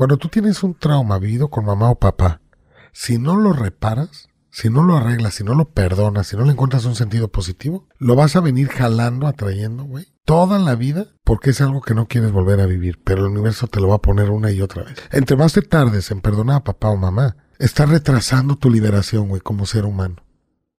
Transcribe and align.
Cuando 0.00 0.16
tú 0.16 0.28
tienes 0.28 0.62
un 0.62 0.72
trauma 0.72 1.18
vivido 1.18 1.50
con 1.50 1.66
mamá 1.66 1.90
o 1.90 1.98
papá, 1.98 2.40
si 2.90 3.18
no 3.18 3.36
lo 3.36 3.52
reparas, 3.52 4.30
si 4.50 4.70
no 4.70 4.82
lo 4.82 4.96
arreglas, 4.96 5.34
si 5.34 5.44
no 5.44 5.54
lo 5.54 5.72
perdonas, 5.72 6.26
si 6.26 6.38
no 6.38 6.46
le 6.46 6.52
encuentras 6.52 6.86
un 6.86 6.94
sentido 6.94 7.28
positivo, 7.28 7.86
lo 7.98 8.16
vas 8.16 8.34
a 8.34 8.40
venir 8.40 8.68
jalando, 8.68 9.26
atrayendo, 9.26 9.84
güey, 9.84 10.06
toda 10.24 10.58
la 10.58 10.74
vida, 10.74 11.08
porque 11.22 11.50
es 11.50 11.60
algo 11.60 11.82
que 11.82 11.92
no 11.92 12.08
quieres 12.08 12.32
volver 12.32 12.60
a 12.62 12.66
vivir, 12.66 12.98
pero 13.04 13.26
el 13.26 13.32
universo 13.32 13.66
te 13.66 13.78
lo 13.78 13.88
va 13.88 13.96
a 13.96 14.00
poner 14.00 14.30
una 14.30 14.50
y 14.50 14.62
otra 14.62 14.84
vez. 14.84 14.94
Entre 15.12 15.36
más 15.36 15.52
te 15.52 15.60
tardes 15.60 16.10
en 16.10 16.22
perdonar 16.22 16.56
a 16.56 16.64
papá 16.64 16.88
o 16.88 16.96
mamá, 16.96 17.36
estás 17.58 17.90
retrasando 17.90 18.56
tu 18.56 18.70
liberación, 18.70 19.28
güey, 19.28 19.42
como 19.42 19.66
ser 19.66 19.84
humano. 19.84 20.24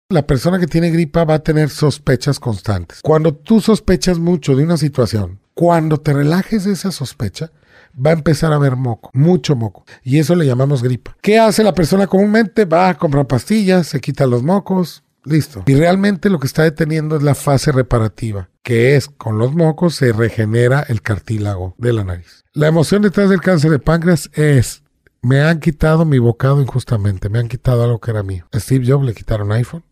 La 0.09 0.27
persona 0.27 0.59
que 0.59 0.67
tiene 0.67 0.89
gripa 0.89 1.27
va 1.27 1.35
a 1.35 1.43
tener 1.43 1.69
sospechas 1.69 2.41
constantes. 2.41 3.01
Cuando 3.03 3.35
tú 3.35 3.61
sospechas 3.61 4.19
mucho 4.19 4.57
de 4.57 4.65
una 4.65 4.79
situación, 4.79 5.41
cuando 5.53 5.99
te 5.99 6.15
relajes 6.15 6.65
de 6.65 6.73
esa 6.73 6.91
sospecha, 6.91 7.51
va 7.95 8.11
a 8.11 8.15
empezar 8.15 8.53
a 8.53 8.57
haber 8.57 8.77
moco, 8.77 9.11
mucho 9.13 9.57
moco. 9.57 9.85
Y 10.03 10.19
eso 10.19 10.35
le 10.35 10.47
llamamos 10.47 10.83
gripa. 10.83 11.17
¿Qué 11.21 11.39
hace 11.39 11.65
la 11.65 11.75
persona 11.75 12.07
comúnmente? 12.07 12.65
Va 12.65 12.89
a 12.89 12.99
comprar 12.99 13.27
pastillas, 13.27 13.87
se 13.87 14.01
quita 14.01 14.27
los 14.27 14.43
mocos, 14.43 15.03
listo. 15.25 15.63
Y 15.67 15.75
realmente 15.75 16.31
lo 16.31 16.39
que 16.39 16.47
está 16.47 16.63
deteniendo 16.63 17.17
es 17.17 17.23
la 17.23 17.35
fase 17.35 17.73
reparativa, 17.73 18.49
que 18.63 18.97
es 18.97 19.09
con 19.09 19.39
los 19.39 19.55
mocos 19.55 19.95
se 19.95 20.13
regenera 20.13 20.85
el 20.89 21.03
cartílago 21.03 21.75
de 21.79 21.93
la 21.93 22.05
nariz. 22.05 22.45
La 22.53 22.69
emoción 22.69 23.03
detrás 23.03 23.31
del 23.31 23.41
cáncer 23.41 23.71
de 23.71 23.79
páncreas 23.79 24.31
es 24.35 24.83
me 25.23 25.43
han 25.43 25.61
quitado 25.61 26.05
mi 26.05 26.19
bocado 26.19 26.63
injustamente, 26.63 27.29
me 27.29 27.39
han 27.39 27.49
quitado 27.49 27.85
algo 27.85 28.01
que 28.01 28.11
era 28.11 28.23
mío. 28.23 28.47
A 28.53 28.61
Steve 28.61 28.87
Jobs 28.87 29.05
le 29.05 29.15
quitaron 29.15 29.53
iPhone. 29.53 29.85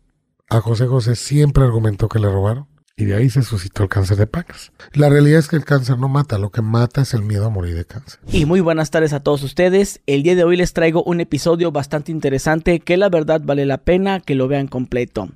A 0.49 0.61
José 0.61 0.87
José 0.87 1.15
siempre 1.15 1.63
argumentó 1.63 2.09
que 2.09 2.17
le 2.17 2.27
robaron 2.27 2.67
y 2.99 3.05
de 3.05 3.15
ahí 3.15 3.29
se 3.29 3.43
suscitó 3.43 3.83
el 3.83 3.89
cáncer 3.89 4.17
de 4.17 4.27
páncreas. 4.27 4.73
La 4.91 5.07
realidad 5.07 5.39
es 5.39 5.47
que 5.47 5.55
el 5.55 5.63
cáncer 5.63 5.97
no 5.97 6.09
mata, 6.09 6.37
lo 6.37 6.49
que 6.49 6.61
mata 6.61 7.01
es 7.01 7.13
el 7.13 7.21
miedo 7.21 7.45
a 7.45 7.49
morir 7.49 7.73
de 7.75 7.85
cáncer. 7.85 8.19
Y 8.27 8.45
muy 8.45 8.59
buenas 8.59 8.91
tardes 8.91 9.13
a 9.13 9.21
todos 9.21 9.41
ustedes. 9.41 10.01
El 10.05 10.21
día 10.21 10.35
de 10.35 10.43
hoy 10.43 10.57
les 10.57 10.73
traigo 10.73 11.01
un 11.03 11.21
episodio 11.21 11.71
bastante 11.71 12.11
interesante 12.11 12.81
que 12.81 12.97
la 12.97 13.07
verdad 13.07 13.39
vale 13.41 13.65
la 13.65 13.77
pena 13.77 14.19
que 14.19 14.35
lo 14.35 14.49
vean 14.49 14.67
completo. 14.67 15.29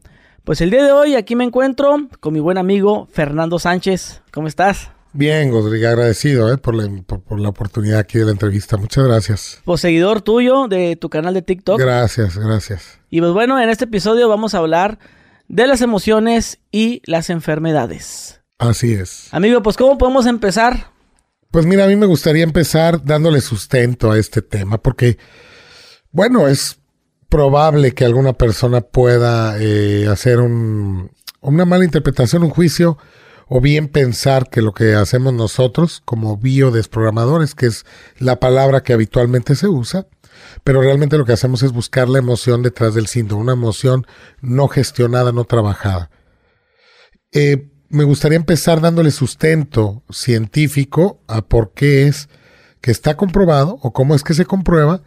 Pues 0.44 0.60
el 0.60 0.72
día 0.72 0.84
de 0.84 0.92
hoy 0.92 1.16
aquí 1.16 1.38
me 1.38 1.46
encuentro 1.46 2.10
con 2.20 2.34
mi 2.34 2.42
buen 2.42 2.58
amigo 2.58 3.08
Fernando 3.14 3.60
Sánchez. 3.60 4.22
¿Cómo 4.32 4.50
estás? 4.50 4.90
Bien, 5.14 5.50
Rodrigo, 5.50 5.88
agradecido 5.88 6.52
eh, 6.52 6.58
por, 6.58 6.76
la, 6.76 6.90
por, 7.04 7.40
la 7.40 7.48
oportunidad 7.48 8.00
aquí 8.00 8.20
de 8.20 8.26
la 8.26 8.32
entrevista. 8.32 8.76
Muchas 8.76 9.06
gracias. 9.06 9.62
Pues 9.64 9.80
seguidor 9.80 10.22
tuyo 10.22 10.68
de 10.68 10.98
tu 10.98 11.10
canal 11.10 11.34
de 11.34 11.44
TikTok. 11.44 11.80
Gracias, 11.80 12.38
gracias. 12.38 13.00
Y 13.10 13.22
pues 13.22 13.32
bueno, 13.32 13.58
en 13.62 13.70
este 13.70 13.86
episodio 13.86 14.28
vamos 14.28 14.54
a 14.54 14.58
hablar 14.58 15.00
de 15.54 15.68
las 15.68 15.82
emociones 15.82 16.60
y 16.72 17.04
las 17.06 17.30
enfermedades. 17.30 18.42
Así 18.58 18.94
es. 18.94 19.28
Amigo, 19.32 19.62
pues 19.62 19.78
¿cómo 19.78 20.00
podemos 20.00 20.26
empezar? 20.26 20.92
Pues 21.52 21.68
mira, 21.68 21.86
a 21.86 21.88
mí 21.88 21.96
me 21.96 22.08
gustaría 22.08 22.44
empezar 22.44 23.04
dándole 23.06 23.40
sustento 23.40 24.12
a 24.12 24.18
este 24.18 24.42
tema, 24.42 24.80
porque, 24.80 25.20
bueno, 26.12 26.48
es 26.48 26.80
probable 27.30 27.94
que 27.94 28.04
alguna 28.04 28.34
persona 28.34 28.82
pueda 28.82 29.56
eh, 29.60 30.08
hacer 30.08 30.40
un, 30.40 31.12
una 31.42 31.66
mala 31.66 31.86
interpretación, 31.86 32.42
un 32.42 32.50
juicio, 32.50 32.98
o 33.48 33.62
bien 33.62 33.90
pensar 33.90 34.50
que 34.50 34.64
lo 34.64 34.74
que 34.74 34.96
hacemos 34.96 35.34
nosotros 35.34 36.02
como 36.04 36.38
biodesprogramadores, 36.38 37.54
que 37.54 37.68
es 37.68 37.86
la 38.18 38.40
palabra 38.40 38.82
que 38.82 38.94
habitualmente 38.94 39.54
se 39.54 39.68
usa, 39.68 40.08
pero 40.64 40.82
realmente 40.82 41.18
lo 41.18 41.26
que 41.26 41.34
hacemos 41.34 41.64
es 41.64 41.72
buscar 41.72 42.10
la 42.10 42.20
emoción 42.20 42.62
detrás 42.62 42.94
del 42.94 43.08
síntoma, 43.08 43.42
una 43.42 43.54
emoción 43.54 44.06
no 44.42 44.68
gestionada, 44.68 45.32
no 45.32 45.46
trabajada. 45.46 46.10
Eh, 47.32 47.70
me 47.90 48.04
gustaría 48.04 48.38
empezar 48.38 48.82
dándole 48.82 49.12
sustento 49.12 50.04
científico 50.10 51.22
a 51.28 51.44
por 51.44 51.74
qué 51.74 52.08
es 52.08 52.30
que 52.82 52.92
está 52.92 53.16
comprobado 53.16 53.78
o 53.82 53.94
cómo 53.94 54.16
es 54.16 54.24
que 54.24 54.34
se 54.34 54.46
comprueba 54.46 55.02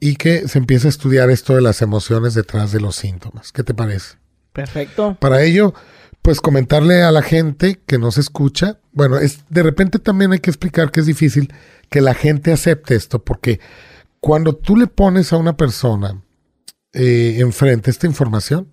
y 0.00 0.16
que 0.16 0.48
se 0.48 0.58
empieza 0.58 0.88
a 0.88 0.90
estudiar 0.90 1.30
esto 1.30 1.54
de 1.54 1.60
las 1.60 1.82
emociones 1.82 2.34
detrás 2.34 2.72
de 2.72 2.80
los 2.80 2.96
síntomas. 2.96 3.52
¿Qué 3.52 3.62
te 3.62 3.74
parece? 3.74 4.16
Perfecto. 4.52 5.16
Para 5.20 5.42
ello, 5.42 5.74
pues 6.22 6.40
comentarle 6.40 7.02
a 7.02 7.12
la 7.12 7.22
gente 7.22 7.80
que 7.86 7.98
nos 7.98 8.18
escucha, 8.18 8.80
bueno, 8.92 9.18
es 9.18 9.44
de 9.48 9.62
repente 9.62 9.98
también 9.98 10.32
hay 10.32 10.40
que 10.40 10.50
explicar 10.50 10.90
que 10.90 11.00
es 11.00 11.06
difícil 11.06 11.52
que 11.90 12.00
la 12.00 12.14
gente 12.14 12.52
acepte 12.52 12.94
esto 12.94 13.22
porque 13.22 13.60
cuando 14.20 14.54
tú 14.54 14.76
le 14.76 14.86
pones 14.86 15.32
a 15.32 15.36
una 15.38 15.56
persona 15.56 16.22
eh, 16.92 17.36
enfrente 17.38 17.90
esta 17.90 18.06
información, 18.06 18.72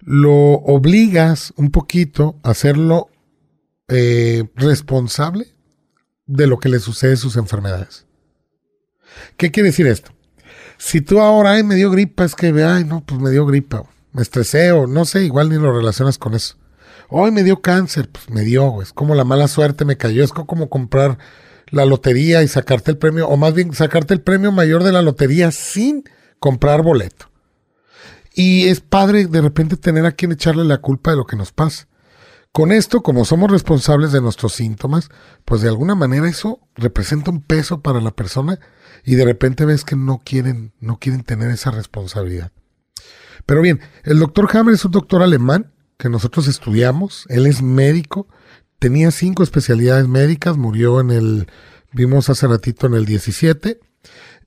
lo 0.00 0.34
obligas 0.34 1.52
un 1.56 1.70
poquito 1.70 2.36
a 2.42 2.50
hacerlo 2.50 3.08
eh, 3.88 4.44
responsable 4.54 5.46
de 6.26 6.46
lo 6.46 6.58
que 6.58 6.68
le 6.68 6.78
sucede 6.78 7.14
a 7.14 7.16
sus 7.16 7.36
enfermedades. 7.36 8.06
¿Qué 9.36 9.50
quiere 9.50 9.68
decir 9.68 9.86
esto? 9.86 10.12
Si 10.76 11.00
tú 11.00 11.20
ahora, 11.20 11.52
ay, 11.52 11.64
me 11.64 11.74
dio 11.74 11.90
gripa, 11.90 12.24
es 12.24 12.34
que, 12.34 12.48
ay, 12.62 12.84
no, 12.84 13.04
pues 13.04 13.20
me 13.20 13.30
dio 13.30 13.46
gripa, 13.46 13.84
me 14.12 14.22
estresé 14.22 14.72
o 14.72 14.86
no 14.86 15.04
sé, 15.04 15.24
igual 15.24 15.48
ni 15.48 15.56
lo 15.56 15.72
relacionas 15.72 16.18
con 16.18 16.34
eso. 16.34 16.56
Hoy 17.08 17.30
me 17.30 17.42
dio 17.42 17.62
cáncer, 17.62 18.08
pues 18.10 18.28
me 18.30 18.42
dio, 18.42 18.82
es 18.82 18.92
como 18.92 19.14
la 19.14 19.24
mala 19.24 19.48
suerte 19.48 19.84
me 19.84 19.96
cayó, 19.96 20.22
es 20.22 20.32
como 20.32 20.68
comprar 20.68 21.18
la 21.70 21.84
lotería 21.84 22.42
y 22.42 22.48
sacarte 22.48 22.90
el 22.90 22.98
premio, 22.98 23.28
o 23.28 23.36
más 23.36 23.54
bien 23.54 23.74
sacarte 23.74 24.14
el 24.14 24.20
premio 24.20 24.52
mayor 24.52 24.82
de 24.82 24.92
la 24.92 25.02
lotería 25.02 25.50
sin 25.50 26.04
comprar 26.38 26.82
boleto. 26.82 27.30
Y 28.34 28.68
es 28.68 28.80
padre 28.80 29.26
de 29.26 29.40
repente 29.40 29.76
tener 29.76 30.06
a 30.06 30.12
quien 30.12 30.32
echarle 30.32 30.64
la 30.64 30.78
culpa 30.78 31.10
de 31.10 31.16
lo 31.16 31.26
que 31.26 31.36
nos 31.36 31.52
pasa. 31.52 31.88
Con 32.52 32.72
esto, 32.72 33.02
como 33.02 33.24
somos 33.24 33.50
responsables 33.50 34.12
de 34.12 34.20
nuestros 34.20 34.54
síntomas, 34.54 35.10
pues 35.44 35.60
de 35.60 35.68
alguna 35.68 35.94
manera 35.94 36.28
eso 36.28 36.60
representa 36.74 37.30
un 37.30 37.42
peso 37.42 37.82
para 37.82 38.00
la 38.00 38.10
persona 38.10 38.58
y 39.04 39.16
de 39.16 39.24
repente 39.24 39.64
ves 39.64 39.84
que 39.84 39.96
no 39.96 40.20
quieren, 40.24 40.72
no 40.80 40.98
quieren 40.98 41.22
tener 41.22 41.50
esa 41.50 41.70
responsabilidad. 41.70 42.52
Pero 43.46 43.62
bien, 43.62 43.80
el 44.04 44.18
doctor 44.18 44.48
Hammer 44.52 44.74
es 44.74 44.84
un 44.84 44.92
doctor 44.92 45.22
alemán 45.22 45.72
que 45.98 46.08
nosotros 46.08 46.48
estudiamos, 46.48 47.26
él 47.28 47.46
es 47.46 47.60
médico, 47.60 48.28
tenía 48.78 49.10
cinco 49.10 49.42
especialidades 49.42 50.08
médicas, 50.08 50.56
murió 50.56 51.00
en 51.00 51.10
el, 51.10 51.48
vimos 51.92 52.30
hace 52.30 52.46
ratito 52.46 52.86
en 52.86 52.94
el 52.94 53.04
17, 53.04 53.80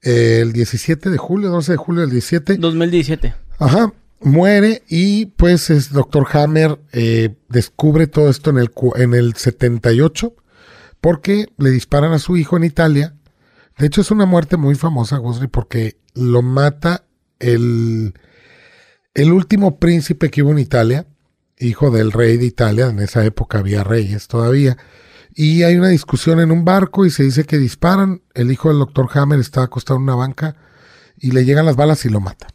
el 0.02 0.54
17 0.54 1.10
de 1.10 1.18
julio, 1.18 1.50
12 1.50 1.74
de 1.74 1.78
julio 1.78 2.02
del 2.02 2.12
17. 2.12 2.58
2017. 2.58 3.36
Ajá, 3.60 3.94
muere 4.22 4.84
y 4.88 5.28
pues 5.28 5.70
es 5.70 5.92
doctor 5.92 6.28
Hammer 6.34 6.80
eh, 6.92 7.36
descubre 7.50 8.08
todo 8.08 8.30
esto 8.30 8.50
en 8.50 8.58
el, 8.58 8.72
en 8.96 9.14
el 9.14 9.36
78 9.36 10.34
porque 11.00 11.48
le 11.58 11.72
disparan 11.72 12.14
a 12.14 12.20
su 12.20 12.38
hijo 12.38 12.58
en 12.58 12.64
Italia. 12.64 13.16
De 13.78 13.88
hecho 13.88 14.02
es 14.02 14.12
una 14.12 14.26
muerte 14.26 14.58
muy 14.58 14.76
famosa, 14.76 15.18
Gosri, 15.18 15.48
porque 15.48 15.98
lo 16.14 16.44
mata 16.44 17.06
el, 17.40 18.14
el 19.16 19.32
último 19.32 19.80
príncipe 19.80 20.30
que 20.30 20.44
hubo 20.44 20.52
en 20.52 20.60
Italia, 20.60 21.08
hijo 21.62 21.92
del 21.92 22.12
rey 22.12 22.38
de 22.38 22.46
Italia, 22.46 22.88
en 22.88 23.00
esa 23.00 23.24
época 23.26 23.60
había 23.60 23.84
reyes 23.84 24.28
todavía, 24.28 24.78
y 25.34 25.64
hay 25.64 25.78
una 25.78 25.88
discusión 25.90 26.40
en 26.40 26.52
un 26.52 26.66
barco 26.66 27.06
y 27.06 27.10
se 27.10 27.24
dice 27.24 27.46
que 27.46 27.58
disparan, 27.58 28.22
el 28.34 28.52
hijo 28.52 28.70
del 28.70 28.80
doctor 28.80 29.10
Hammer 29.14 29.40
está 29.40 29.64
acostado 29.64 29.98
en 29.98 30.04
una 30.04 30.16
banca 30.16 30.58
y 31.18 31.32
le 31.32 31.46
llegan 31.46 31.66
las 31.66 31.76
balas 31.76 32.04
y 32.06 32.10
lo 32.10 32.20
mata. 32.20 32.48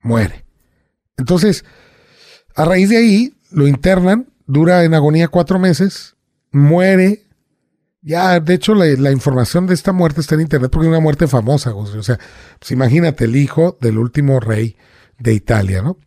Muere. 0.00 0.46
Entonces, 1.16 1.64
a 2.54 2.64
raíz 2.64 2.88
de 2.88 2.96
ahí, 2.96 3.34
lo 3.50 3.66
internan, 3.66 4.32
dura 4.46 4.84
en 4.84 4.94
agonía 4.94 5.28
cuatro 5.28 5.58
meses, 5.58 6.16
muere. 6.52 7.26
Ya, 8.00 8.38
de 8.40 8.54
hecho, 8.54 8.74
la, 8.74 9.10
información 9.10 9.66
de 9.66 9.74
esta 9.74 9.92
muerte 9.92 10.20
está 10.20 10.36
en 10.36 10.42
internet 10.42 10.70
porque 10.70 10.86
es 10.86 10.90
una 10.90 11.00
muerte 11.00 11.26
famosa, 11.26 11.74
o 11.74 12.02
sea, 12.02 12.18
pues 12.58 12.70
imagínate 12.70 13.24
el 13.24 13.34
hijo 13.34 13.76
del 13.80 13.98
último 13.98 14.38
rey 14.38 14.76
de 15.18 15.34
Italia, 15.34 15.82
¿no? 15.82 15.98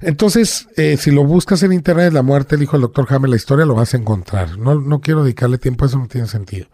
Entonces, 0.00 0.68
eh, 0.76 0.96
si 0.96 1.10
lo 1.10 1.24
buscas 1.24 1.62
en 1.62 1.72
internet, 1.72 2.12
la 2.12 2.22
muerte 2.22 2.56
del 2.56 2.62
hijo 2.62 2.72
del 2.72 2.82
doctor 2.82 3.06
Hammer, 3.10 3.30
la 3.30 3.36
historia 3.36 3.66
lo 3.66 3.74
vas 3.74 3.92
a 3.92 3.98
encontrar. 3.98 4.58
No, 4.58 4.80
no 4.80 5.00
quiero 5.00 5.22
dedicarle 5.22 5.58
tiempo 5.58 5.84
eso, 5.84 5.98
no 5.98 6.08
tiene 6.08 6.26
sentido. 6.26 6.68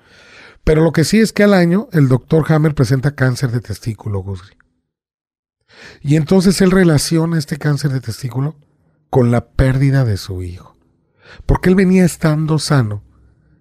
Pero 0.62 0.82
lo 0.82 0.92
que 0.92 1.04
sí 1.04 1.20
es 1.20 1.32
que 1.32 1.44
al 1.44 1.54
año 1.54 1.88
el 1.92 2.08
doctor 2.08 2.44
Hammer 2.52 2.74
presenta 2.74 3.14
cáncer 3.14 3.50
de 3.50 3.60
testículo, 3.60 4.20
Gusri. 4.20 4.56
Y 6.00 6.16
entonces 6.16 6.60
él 6.60 6.70
relaciona 6.70 7.38
este 7.38 7.56
cáncer 7.56 7.92
de 7.92 8.00
testículo 8.00 8.56
con 9.10 9.30
la 9.30 9.46
pérdida 9.50 10.04
de 10.04 10.16
su 10.16 10.42
hijo. 10.42 10.76
Porque 11.46 11.68
él 11.68 11.74
venía 11.74 12.04
estando 12.04 12.58
sano 12.58 13.02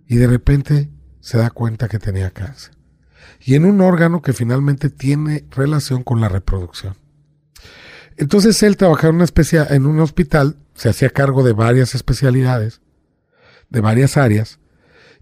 y 0.07 0.17
de 0.17 0.27
repente 0.27 0.89
se 1.19 1.37
da 1.37 1.49
cuenta 1.49 1.87
que 1.87 1.99
tenía 1.99 2.31
cáncer. 2.31 2.75
Y 3.39 3.55
en 3.55 3.65
un 3.65 3.81
órgano 3.81 4.21
que 4.21 4.33
finalmente 4.33 4.89
tiene 4.89 5.45
relación 5.51 6.03
con 6.03 6.21
la 6.21 6.29
reproducción. 6.29 6.95
Entonces 8.17 8.61
él 8.63 8.77
trabajaba 8.77 9.13
en, 9.13 9.85
un 9.85 9.99
hospital, 9.99 10.57
se 10.73 10.89
hacía 10.89 11.09
cargo 11.09 11.43
de 11.43 11.53
varias 11.53 11.95
especialidades, 11.95 12.81
de 13.69 13.81
varias 13.81 14.17
áreas, 14.17 14.59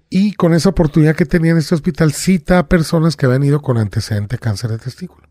y 0.09 0.33
con 0.33 0.53
esa 0.53 0.69
oportunidad 0.69 1.15
que 1.15 1.25
tenía 1.25 1.51
en 1.51 1.57
este 1.57 1.73
hospital 1.73 2.13
cita 2.13 2.59
a 2.59 2.67
personas 2.67 3.15
que 3.15 3.25
habían 3.25 3.43
ido 3.43 3.61
con 3.61 3.77
antecedente 3.77 4.37
cáncer 4.37 4.69
de 4.69 4.77
testículo. 4.77 5.27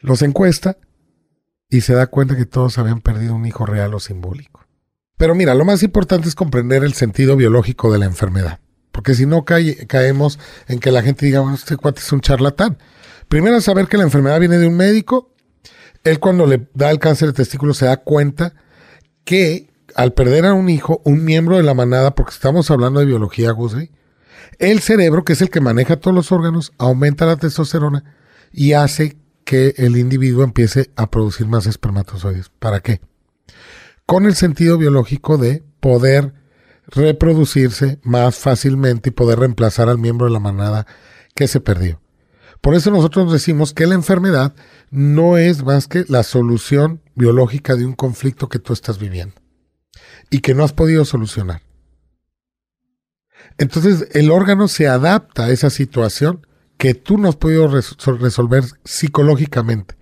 Los 0.00 0.22
encuesta 0.22 0.78
y 1.68 1.82
se 1.82 1.92
da 1.92 2.06
cuenta 2.06 2.36
que 2.36 2.46
todos 2.46 2.78
habían 2.78 3.00
perdido 3.00 3.34
un 3.34 3.44
hijo 3.44 3.66
real 3.66 3.92
o 3.94 4.00
simbólico. 4.00 4.66
Pero 5.18 5.34
mira, 5.34 5.54
lo 5.54 5.66
más 5.66 5.82
importante 5.82 6.28
es 6.28 6.34
comprender 6.34 6.82
el 6.82 6.94
sentido 6.94 7.36
biológico 7.36 7.92
de 7.92 7.98
la 7.98 8.06
enfermedad. 8.06 8.60
Porque 8.90 9.14
si 9.14 9.26
no 9.26 9.44
caemos 9.44 10.38
en 10.66 10.80
que 10.80 10.90
la 10.90 11.02
gente 11.02 11.26
diga, 11.26 11.40
bueno, 11.40 11.56
este 11.56 11.76
cuate 11.76 12.00
es 12.00 12.10
un 12.12 12.22
charlatán. 12.22 12.78
Primero 13.28 13.60
saber 13.60 13.86
que 13.86 13.98
la 13.98 14.04
enfermedad 14.04 14.40
viene 14.40 14.58
de 14.58 14.66
un 14.66 14.76
médico. 14.76 15.34
Él 16.04 16.18
cuando 16.18 16.46
le 16.46 16.68
da 16.74 16.90
el 16.90 16.98
cáncer 16.98 17.28
de 17.28 17.34
testículo 17.34 17.74
se 17.74 17.86
da 17.86 17.98
cuenta 17.98 18.54
que 19.24 19.70
al 19.94 20.12
perder 20.12 20.46
a 20.46 20.54
un 20.54 20.68
hijo, 20.68 21.02
un 21.04 21.24
miembro 21.24 21.56
de 21.56 21.62
la 21.62 21.74
manada, 21.74 22.14
porque 22.14 22.32
estamos 22.32 22.70
hablando 22.70 23.00
de 23.00 23.06
biología, 23.06 23.50
Gusri, 23.50 23.90
el 24.58 24.80
cerebro, 24.80 25.24
que 25.24 25.32
es 25.32 25.42
el 25.42 25.50
que 25.50 25.60
maneja 25.60 25.96
todos 25.96 26.14
los 26.14 26.32
órganos, 26.32 26.72
aumenta 26.78 27.26
la 27.26 27.36
testosterona 27.36 28.04
y 28.52 28.72
hace 28.72 29.16
que 29.44 29.74
el 29.78 29.96
individuo 29.96 30.44
empiece 30.44 30.90
a 30.96 31.10
producir 31.10 31.46
más 31.46 31.66
espermatozoides. 31.66 32.50
¿Para 32.58 32.80
qué? 32.80 33.00
Con 34.06 34.26
el 34.26 34.34
sentido 34.34 34.78
biológico 34.78 35.38
de 35.38 35.62
poder 35.80 36.34
reproducirse 36.86 38.00
más 38.02 38.36
fácilmente 38.36 39.10
y 39.10 39.12
poder 39.12 39.38
reemplazar 39.38 39.88
al 39.88 39.98
miembro 39.98 40.26
de 40.26 40.32
la 40.32 40.40
manada 40.40 40.86
que 41.34 41.48
se 41.48 41.60
perdió. 41.60 42.00
Por 42.60 42.74
eso 42.74 42.90
nosotros 42.90 43.32
decimos 43.32 43.72
que 43.72 43.86
la 43.86 43.94
enfermedad 43.94 44.54
no 44.90 45.38
es 45.38 45.64
más 45.64 45.88
que 45.88 46.04
la 46.08 46.22
solución 46.22 47.00
biológica 47.14 47.74
de 47.74 47.86
un 47.86 47.94
conflicto 47.94 48.48
que 48.48 48.58
tú 48.58 48.72
estás 48.72 48.98
viviendo 48.98 49.34
y 50.30 50.40
que 50.40 50.54
no 50.54 50.64
has 50.64 50.72
podido 50.72 51.04
solucionar. 51.04 51.62
Entonces 53.56 54.08
el 54.12 54.30
órgano 54.30 54.68
se 54.68 54.88
adapta 54.88 55.44
a 55.44 55.50
esa 55.50 55.70
situación 55.70 56.46
que 56.76 56.94
tú 56.94 57.18
no 57.18 57.28
has 57.28 57.36
podido 57.36 57.68
resolver 57.68 58.64
psicológicamente. 58.84 59.96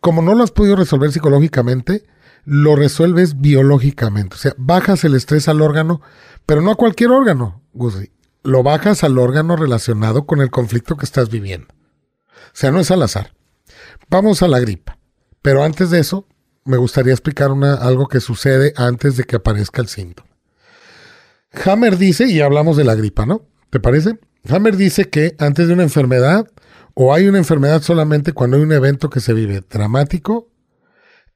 Como 0.00 0.22
no 0.22 0.34
lo 0.34 0.44
has 0.44 0.52
podido 0.52 0.76
resolver 0.76 1.12
psicológicamente, 1.12 2.04
lo 2.44 2.76
resuelves 2.76 3.40
biológicamente. 3.40 4.36
O 4.36 4.38
sea, 4.38 4.54
bajas 4.56 5.04
el 5.04 5.14
estrés 5.14 5.48
al 5.48 5.60
órgano, 5.60 6.00
pero 6.46 6.60
no 6.60 6.70
a 6.70 6.76
cualquier 6.76 7.10
órgano, 7.10 7.62
Guzzi. 7.72 8.12
Lo 8.42 8.62
bajas 8.62 9.04
al 9.04 9.18
órgano 9.18 9.56
relacionado 9.56 10.24
con 10.26 10.40
el 10.40 10.50
conflicto 10.50 10.96
que 10.96 11.04
estás 11.04 11.28
viviendo. 11.28 11.74
Sea, 12.52 12.70
no 12.70 12.80
es 12.80 12.90
al 12.90 13.02
azar. 13.02 13.32
Vamos 14.08 14.42
a 14.42 14.48
la 14.48 14.60
gripa. 14.60 14.98
Pero 15.42 15.62
antes 15.62 15.90
de 15.90 16.00
eso, 16.00 16.26
me 16.64 16.76
gustaría 16.76 17.12
explicar 17.12 17.50
una, 17.50 17.74
algo 17.74 18.08
que 18.08 18.20
sucede 18.20 18.72
antes 18.76 19.16
de 19.16 19.24
que 19.24 19.36
aparezca 19.36 19.80
el 19.80 19.88
síntoma. 19.88 20.28
Hammer 21.64 21.96
dice, 21.96 22.26
y 22.26 22.40
hablamos 22.40 22.76
de 22.76 22.84
la 22.84 22.94
gripa, 22.94 23.24
¿no? 23.24 23.42
¿Te 23.70 23.80
parece? 23.80 24.18
Hammer 24.48 24.76
dice 24.76 25.08
que 25.08 25.34
antes 25.38 25.66
de 25.68 25.74
una 25.74 25.82
enfermedad, 25.82 26.50
o 26.94 27.14
hay 27.14 27.28
una 27.28 27.38
enfermedad 27.38 27.82
solamente 27.82 28.32
cuando 28.32 28.56
hay 28.56 28.62
un 28.62 28.72
evento 28.72 29.08
que 29.08 29.20
se 29.20 29.32
vive 29.32 29.62
dramático, 29.68 30.50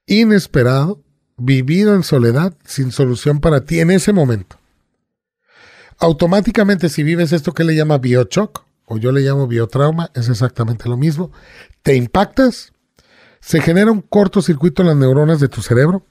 inesperado, 0.07 1.03
vivido 1.37 1.95
en 1.95 2.03
soledad, 2.03 2.55
sin 2.65 2.93
solución 2.93 3.41
para 3.41 3.65
ti 3.65 3.81
en 3.81 3.91
ese 3.91 4.13
momento. 4.13 4.59
Automáticamente, 5.99 6.89
si 6.89 7.03
vives 7.03 7.33
esto 7.33 7.53
que 7.53 7.65
le 7.65 7.77
llama 7.77 7.99
biochoc, 7.99 8.65
o 8.87 8.99
yo 8.99 9.13
le 9.13 9.21
llamo 9.21 9.47
biotrauma, 9.47 10.11
es 10.15 10.29
exactamente 10.29 10.89
lo 10.89 10.97
mismo, 10.97 11.31
te 11.83 11.95
impactas 11.95 12.73
se 13.43 13.61
genera 13.61 13.91
un 13.91 14.01
cortocircuito 14.01 14.83
en 14.83 14.89
las 14.89 14.97
neuronas 14.97 15.41
de 15.41 15.49
tu 15.49 15.63
cerebro. 15.63 16.07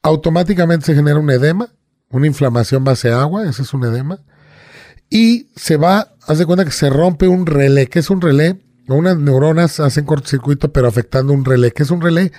Automáticamente 0.00 0.86
se 0.86 0.94
genera 0.94 1.18
un 1.18 1.30
edema, 1.30 1.68
una 2.10 2.28
inflamación 2.28 2.84
base 2.84 3.10
agua, 3.10 3.44
ese 3.48 3.62
es 3.62 3.74
un 3.74 3.84
edema. 3.84 4.20
Y 5.10 5.48
se 5.56 5.76
va, 5.76 6.14
haz 6.26 6.38
de 6.38 6.46
cuenta 6.46 6.64
que 6.64 6.70
se 6.70 6.88
rompe 6.88 7.26
un 7.26 7.44
relé. 7.46 7.88
¿Qué 7.88 7.98
es 7.98 8.08
un 8.08 8.20
relé? 8.20 8.62
Unas 8.88 9.18
neuronas 9.18 9.80
hacen 9.80 10.04
cortocircuito, 10.04 10.72
pero 10.72 10.86
afectando 10.86 11.32
un 11.32 11.44
relé. 11.44 11.72
¿Qué 11.72 11.82
es 11.82 11.90
un 11.90 12.00
relé? 12.00 12.32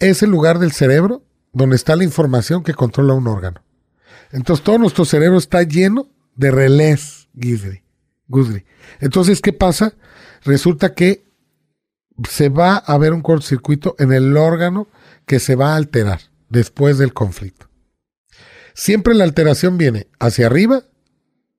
Es 0.00 0.22
el 0.22 0.30
lugar 0.30 0.58
del 0.58 0.72
cerebro 0.72 1.22
donde 1.52 1.76
está 1.76 1.94
la 1.94 2.04
información 2.04 2.64
que 2.64 2.74
controla 2.74 3.14
un 3.14 3.28
órgano. 3.28 3.62
Entonces 4.32 4.64
todo 4.64 4.78
nuestro 4.78 5.04
cerebro 5.04 5.38
está 5.38 5.62
lleno 5.62 6.08
de 6.34 6.50
relés, 6.50 7.23
Gizri. 7.38 7.84
Entonces, 9.00 9.40
¿qué 9.40 9.52
pasa? 9.52 9.94
Resulta 10.44 10.94
que 10.94 11.24
se 12.28 12.48
va 12.48 12.76
a 12.76 12.96
ver 12.98 13.12
un 13.12 13.22
cortocircuito 13.22 13.96
en 13.98 14.12
el 14.12 14.36
órgano 14.36 14.88
que 15.26 15.40
se 15.40 15.56
va 15.56 15.72
a 15.72 15.76
alterar 15.76 16.20
después 16.48 16.98
del 16.98 17.12
conflicto. 17.12 17.68
Siempre 18.74 19.14
la 19.14 19.24
alteración 19.24 19.78
viene 19.78 20.08
hacia 20.18 20.46
arriba, 20.46 20.84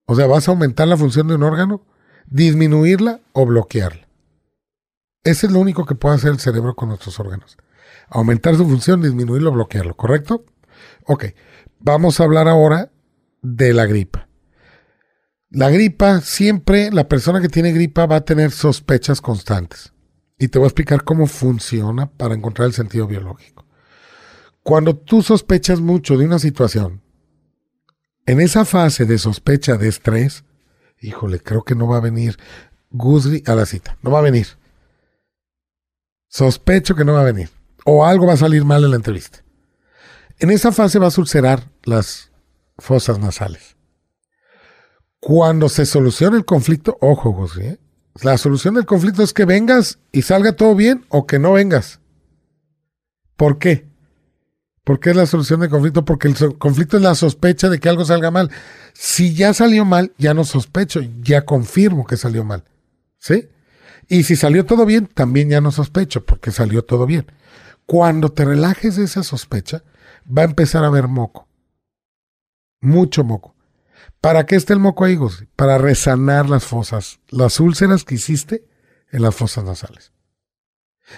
o 0.05 0.15
sea, 0.15 0.27
vas 0.27 0.47
a 0.47 0.51
aumentar 0.51 0.87
la 0.87 0.97
función 0.97 1.27
de 1.27 1.35
un 1.35 1.43
órgano, 1.43 1.85
disminuirla 2.27 3.21
o 3.33 3.45
bloquearla. 3.45 4.07
Ese 5.23 5.47
es 5.47 5.51
lo 5.51 5.59
único 5.59 5.85
que 5.85 5.95
puede 5.95 6.15
hacer 6.15 6.31
el 6.31 6.39
cerebro 6.39 6.75
con 6.75 6.89
nuestros 6.89 7.19
órganos. 7.19 7.57
Aumentar 8.09 8.55
su 8.55 8.67
función, 8.67 9.01
disminuirlo 9.01 9.49
o 9.49 9.53
bloquearlo, 9.53 9.95
¿correcto? 9.95 10.45
Ok, 11.05 11.25
vamos 11.79 12.19
a 12.19 12.25
hablar 12.25 12.47
ahora 12.47 12.91
de 13.41 13.73
la 13.73 13.85
gripa. 13.85 14.27
La 15.55 15.69
gripa, 15.69 16.19
siempre 16.19 16.91
la 16.91 17.07
persona 17.07 17.39
que 17.39 17.47
tiene 17.47 17.71
gripa 17.71 18.05
va 18.05 18.17
a 18.17 18.25
tener 18.25 18.51
sospechas 18.51 19.21
constantes. 19.21 19.93
Y 20.37 20.49
te 20.49 20.59
voy 20.59 20.65
a 20.65 20.67
explicar 20.67 21.05
cómo 21.05 21.27
funciona 21.27 22.11
para 22.11 22.35
encontrar 22.35 22.67
el 22.67 22.73
sentido 22.73 23.07
biológico. 23.07 23.65
Cuando 24.63 24.97
tú 24.97 25.21
sospechas 25.21 25.79
mucho 25.79 26.17
de 26.17 26.25
una 26.25 26.39
situación, 26.39 27.01
en 28.25 28.41
esa 28.41 28.65
fase 28.65 29.05
de 29.05 29.17
sospecha 29.17 29.77
de 29.77 29.87
estrés, 29.87 30.43
híjole, 30.99 31.39
creo 31.39 31.63
que 31.63 31.73
no 31.73 31.87
va 31.87 31.97
a 31.97 32.01
venir 32.01 32.37
Guzri 32.89 33.41
a 33.47 33.55
la 33.55 33.65
cita, 33.65 33.97
no 34.01 34.11
va 34.11 34.19
a 34.19 34.23
venir. 34.23 34.47
Sospecho 36.27 36.95
que 36.95 37.05
no 37.05 37.13
va 37.13 37.21
a 37.21 37.31
venir. 37.31 37.49
O 37.85 38.05
algo 38.05 38.27
va 38.27 38.33
a 38.33 38.37
salir 38.37 38.65
mal 38.65 38.83
en 38.83 38.89
la 38.89 38.97
entrevista. 38.97 39.41
En 40.37 40.51
esa 40.51 40.73
fase 40.73 40.99
vas 40.99 41.17
a 41.17 41.21
ulcerar 41.21 41.71
las 41.85 42.29
fosas 42.77 43.19
nasales. 43.19 43.74
Cuando 45.25 45.69
se 45.69 45.87
soluciona 45.87 46.37
el 46.37 46.45
conflicto, 46.45 46.99
ojo, 47.01 47.31
Guzri, 47.31 47.65
¿eh? 47.65 47.79
La 48.21 48.37
solución 48.37 48.75
del 48.75 48.85
conflicto 48.85 49.23
es 49.23 49.33
que 49.33 49.43
vengas 49.43 49.97
y 50.11 50.21
salga 50.21 50.55
todo 50.55 50.75
bien 50.75 51.03
o 51.09 51.25
que 51.25 51.39
no 51.39 51.53
vengas. 51.53 51.99
¿Por 53.35 53.57
qué? 53.57 53.87
¿Por 54.83 54.99
qué 54.99 55.09
es 55.09 55.15
la 55.15 55.25
solución 55.25 55.61
del 55.61 55.71
conflicto? 55.71 56.05
Porque 56.05 56.27
el 56.27 56.59
conflicto 56.59 56.97
es 56.97 57.01
la 57.01 57.15
sospecha 57.15 57.69
de 57.69 57.79
que 57.79 57.89
algo 57.89 58.05
salga 58.05 58.29
mal. 58.29 58.51
Si 58.93 59.33
ya 59.33 59.55
salió 59.55 59.83
mal, 59.83 60.13
ya 60.19 60.35
no 60.35 60.43
sospecho, 60.43 61.01
ya 61.23 61.43
confirmo 61.43 62.05
que 62.05 62.17
salió 62.17 62.43
mal. 62.43 62.63
¿Sí? 63.17 63.49
Y 64.07 64.25
si 64.25 64.35
salió 64.35 64.67
todo 64.67 64.85
bien, 64.85 65.07
también 65.07 65.49
ya 65.49 65.59
no 65.59 65.71
sospecho 65.71 66.23
porque 66.23 66.51
salió 66.51 66.85
todo 66.85 67.07
bien. 67.07 67.25
Cuando 67.87 68.31
te 68.31 68.45
relajes 68.45 68.95
de 68.95 69.05
esa 69.05 69.23
sospecha, 69.23 69.81
va 70.25 70.43
a 70.43 70.45
empezar 70.45 70.83
a 70.83 70.87
haber 70.87 71.07
moco. 71.07 71.47
Mucho 72.79 73.23
moco. 73.23 73.54
¿Para 74.25 74.47
qué 74.47 74.55
está 74.55 74.73
el 74.73 74.79
moco 74.79 75.05
ahí, 75.05 75.19
Para 75.55 75.77
resanar 75.77 76.49
las 76.49 76.65
fosas, 76.65 77.19
las 77.29 77.59
úlceras 77.59 78.03
que 78.03 78.15
hiciste 78.15 78.65
en 79.11 79.21
las 79.21 79.35
fosas 79.35 79.65
nasales. 79.65 80.13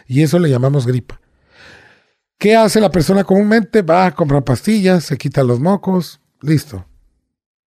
Y 0.08 0.24
eso 0.24 0.40
le 0.40 0.50
llamamos 0.50 0.86
gripa. 0.86 1.22
¿Qué 2.38 2.58
hace 2.58 2.82
la 2.82 2.92
persona 2.92 3.24
comúnmente? 3.24 3.82
Va 3.82 4.08
a 4.08 4.12
comprar 4.14 4.44
pastillas, 4.44 5.06
se 5.06 5.18
quita 5.18 5.46
los 5.46 5.62
mocos, 5.62 6.20
listo. 6.42 6.86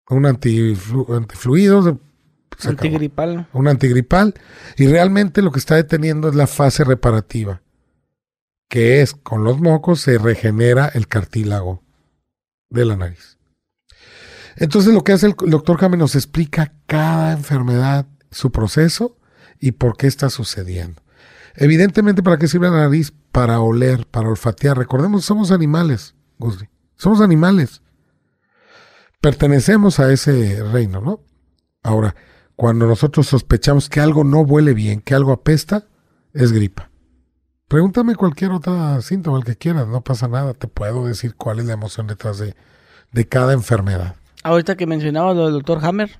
Un 0.09 0.25
antifluido. 0.25 2.01
Antigripal. 2.65 3.47
Un 3.53 3.69
antigripal. 3.69 4.33
Y 4.75 4.87
realmente 4.87 5.41
lo 5.41 5.53
que 5.53 5.59
está 5.59 5.75
deteniendo 5.75 6.27
es 6.27 6.35
la 6.35 6.47
fase 6.47 6.83
reparativa, 6.83 7.61
que 8.67 9.01
es 9.01 9.13
con 9.13 9.45
los 9.45 9.61
mocos 9.61 10.01
se 10.01 10.17
regenera 10.17 10.91
el 10.93 11.07
cartílago 11.07 11.81
de 12.69 12.83
la 12.83 12.97
nariz. 12.97 13.38
Entonces 14.59 14.93
lo 14.93 15.03
que 15.03 15.13
hace 15.13 15.27
el 15.27 15.35
doctor 15.47 15.77
Jaime 15.79 15.97
nos 15.97 16.15
explica 16.15 16.73
cada 16.85 17.31
enfermedad, 17.31 18.05
su 18.29 18.51
proceso 18.51 19.17
y 19.59 19.71
por 19.71 19.95
qué 19.95 20.07
está 20.07 20.29
sucediendo. 20.29 21.01
Evidentemente, 21.55 22.21
¿para 22.21 22.37
qué 22.37 22.47
sirve 22.47 22.69
la 22.69 22.77
nariz? 22.77 23.13
Para 23.31 23.61
oler, 23.61 24.05
para 24.05 24.29
olfatear. 24.29 24.77
Recordemos, 24.77 25.25
somos 25.25 25.51
animales, 25.51 26.13
Gusli. 26.37 26.69
Somos 26.97 27.21
animales. 27.21 27.81
Pertenecemos 29.21 29.99
a 29.99 30.11
ese 30.11 30.61
reino, 30.71 31.01
¿no? 31.01 31.23
Ahora, 31.81 32.15
cuando 32.55 32.85
nosotros 32.85 33.27
sospechamos 33.27 33.87
que 33.87 34.01
algo 34.01 34.25
no 34.25 34.41
huele 34.41 34.73
bien, 34.73 34.99
que 35.01 35.15
algo 35.15 35.31
apesta, 35.31 35.87
es 36.33 36.51
gripa. 36.51 36.89
Pregúntame 37.69 38.15
cualquier 38.15 38.51
otra 38.51 39.01
síntoma, 39.01 39.37
el 39.37 39.45
que 39.45 39.55
quieras, 39.55 39.87
no 39.87 40.01
pasa 40.01 40.27
nada. 40.27 40.53
Te 40.53 40.67
puedo 40.67 41.05
decir 41.05 41.35
cuál 41.35 41.59
es 41.59 41.65
la 41.65 41.73
emoción 41.73 42.07
detrás 42.07 42.39
de, 42.39 42.55
de 43.11 43.27
cada 43.27 43.53
enfermedad. 43.53 44.15
Ahorita 44.43 44.75
que 44.75 44.87
mencionaba 44.87 45.33
lo 45.33 45.45
del 45.45 45.53
doctor 45.53 45.79
Hammer, 45.83 46.19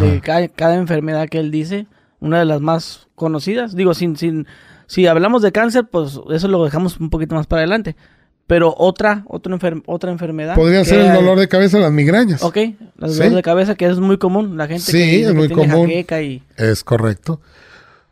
de 0.00 0.20
cada, 0.20 0.74
enfermedad 0.74 1.28
que 1.28 1.38
él 1.38 1.50
dice, 1.50 1.86
una 2.20 2.38
de 2.38 2.44
las 2.44 2.60
más 2.60 3.08
conocidas, 3.14 3.74
digo, 3.74 3.94
sin, 3.94 4.16
sin, 4.16 4.46
si 4.86 5.06
hablamos 5.06 5.42
de 5.42 5.52
cáncer, 5.52 5.86
pues 5.90 6.18
eso 6.30 6.48
lo 6.48 6.64
dejamos 6.64 6.98
un 6.98 7.10
poquito 7.10 7.34
más 7.34 7.46
para 7.46 7.60
adelante. 7.60 7.96
Pero 8.46 8.74
otra, 8.76 9.24
otra, 9.28 9.56
otra 9.86 10.10
enfermedad. 10.10 10.56
Podría 10.56 10.84
ser 10.84 11.00
el 11.00 11.14
dolor 11.14 11.38
de 11.38 11.48
cabeza, 11.48 11.78
las 11.78 11.92
migrañas. 11.92 12.42
Ok, 12.42 12.56
el 12.56 12.76
dolor 12.98 13.34
de 13.34 13.42
cabeza 13.42 13.74
que 13.76 13.86
es 13.86 13.98
muy 13.98 14.18
común. 14.18 14.56
La 14.56 14.66
gente 14.66 14.82
sí, 14.82 15.22
es 15.22 15.32
muy 15.32 15.48
común. 15.48 15.88
Es 16.56 16.84
correcto. 16.84 17.40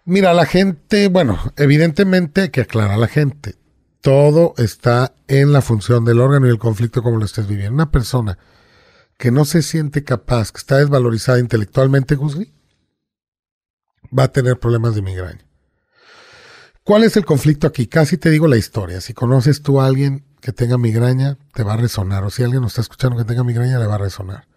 Mira, 0.04 0.32
la 0.32 0.46
gente, 0.46 1.08
bueno, 1.08 1.38
evidentemente 1.56 2.42
hay 2.42 2.48
que 2.50 2.62
aclarar 2.62 2.92
a 2.92 2.96
la 2.96 3.08
gente. 3.08 3.56
Todo 4.00 4.54
está 4.56 5.12
en 5.28 5.52
la 5.52 5.60
función 5.60 6.04
del 6.04 6.20
órgano 6.20 6.46
y 6.46 6.50
el 6.50 6.58
conflicto 6.58 7.02
como 7.02 7.18
lo 7.18 7.24
estés 7.24 7.46
viviendo. 7.46 7.74
Una 7.74 7.90
persona 7.90 8.38
que 9.20 9.30
no 9.30 9.44
se 9.44 9.60
siente 9.60 10.02
capaz, 10.02 10.50
que 10.50 10.56
está 10.56 10.78
desvalorizada 10.78 11.38
intelectualmente, 11.38 12.14
Guzli, 12.14 12.54
va 14.18 14.24
a 14.24 14.32
tener 14.32 14.58
problemas 14.58 14.94
de 14.94 15.02
migraña. 15.02 15.44
¿Cuál 16.84 17.04
es 17.04 17.18
el 17.18 17.26
conflicto 17.26 17.66
aquí? 17.66 17.86
Casi 17.86 18.16
te 18.16 18.30
digo 18.30 18.48
la 18.48 18.56
historia. 18.56 19.02
Si 19.02 19.12
conoces 19.12 19.60
tú 19.60 19.78
a 19.78 19.84
alguien 19.84 20.24
que 20.40 20.52
tenga 20.52 20.78
migraña, 20.78 21.36
te 21.52 21.62
va 21.62 21.74
a 21.74 21.76
resonar. 21.76 22.24
O 22.24 22.30
si 22.30 22.42
alguien 22.42 22.62
nos 22.62 22.72
está 22.72 22.80
escuchando 22.80 23.18
que 23.18 23.26
tenga 23.26 23.44
migraña, 23.44 23.78
le 23.78 23.86
va 23.86 23.96
a 23.96 23.98
resonar. 23.98 24.48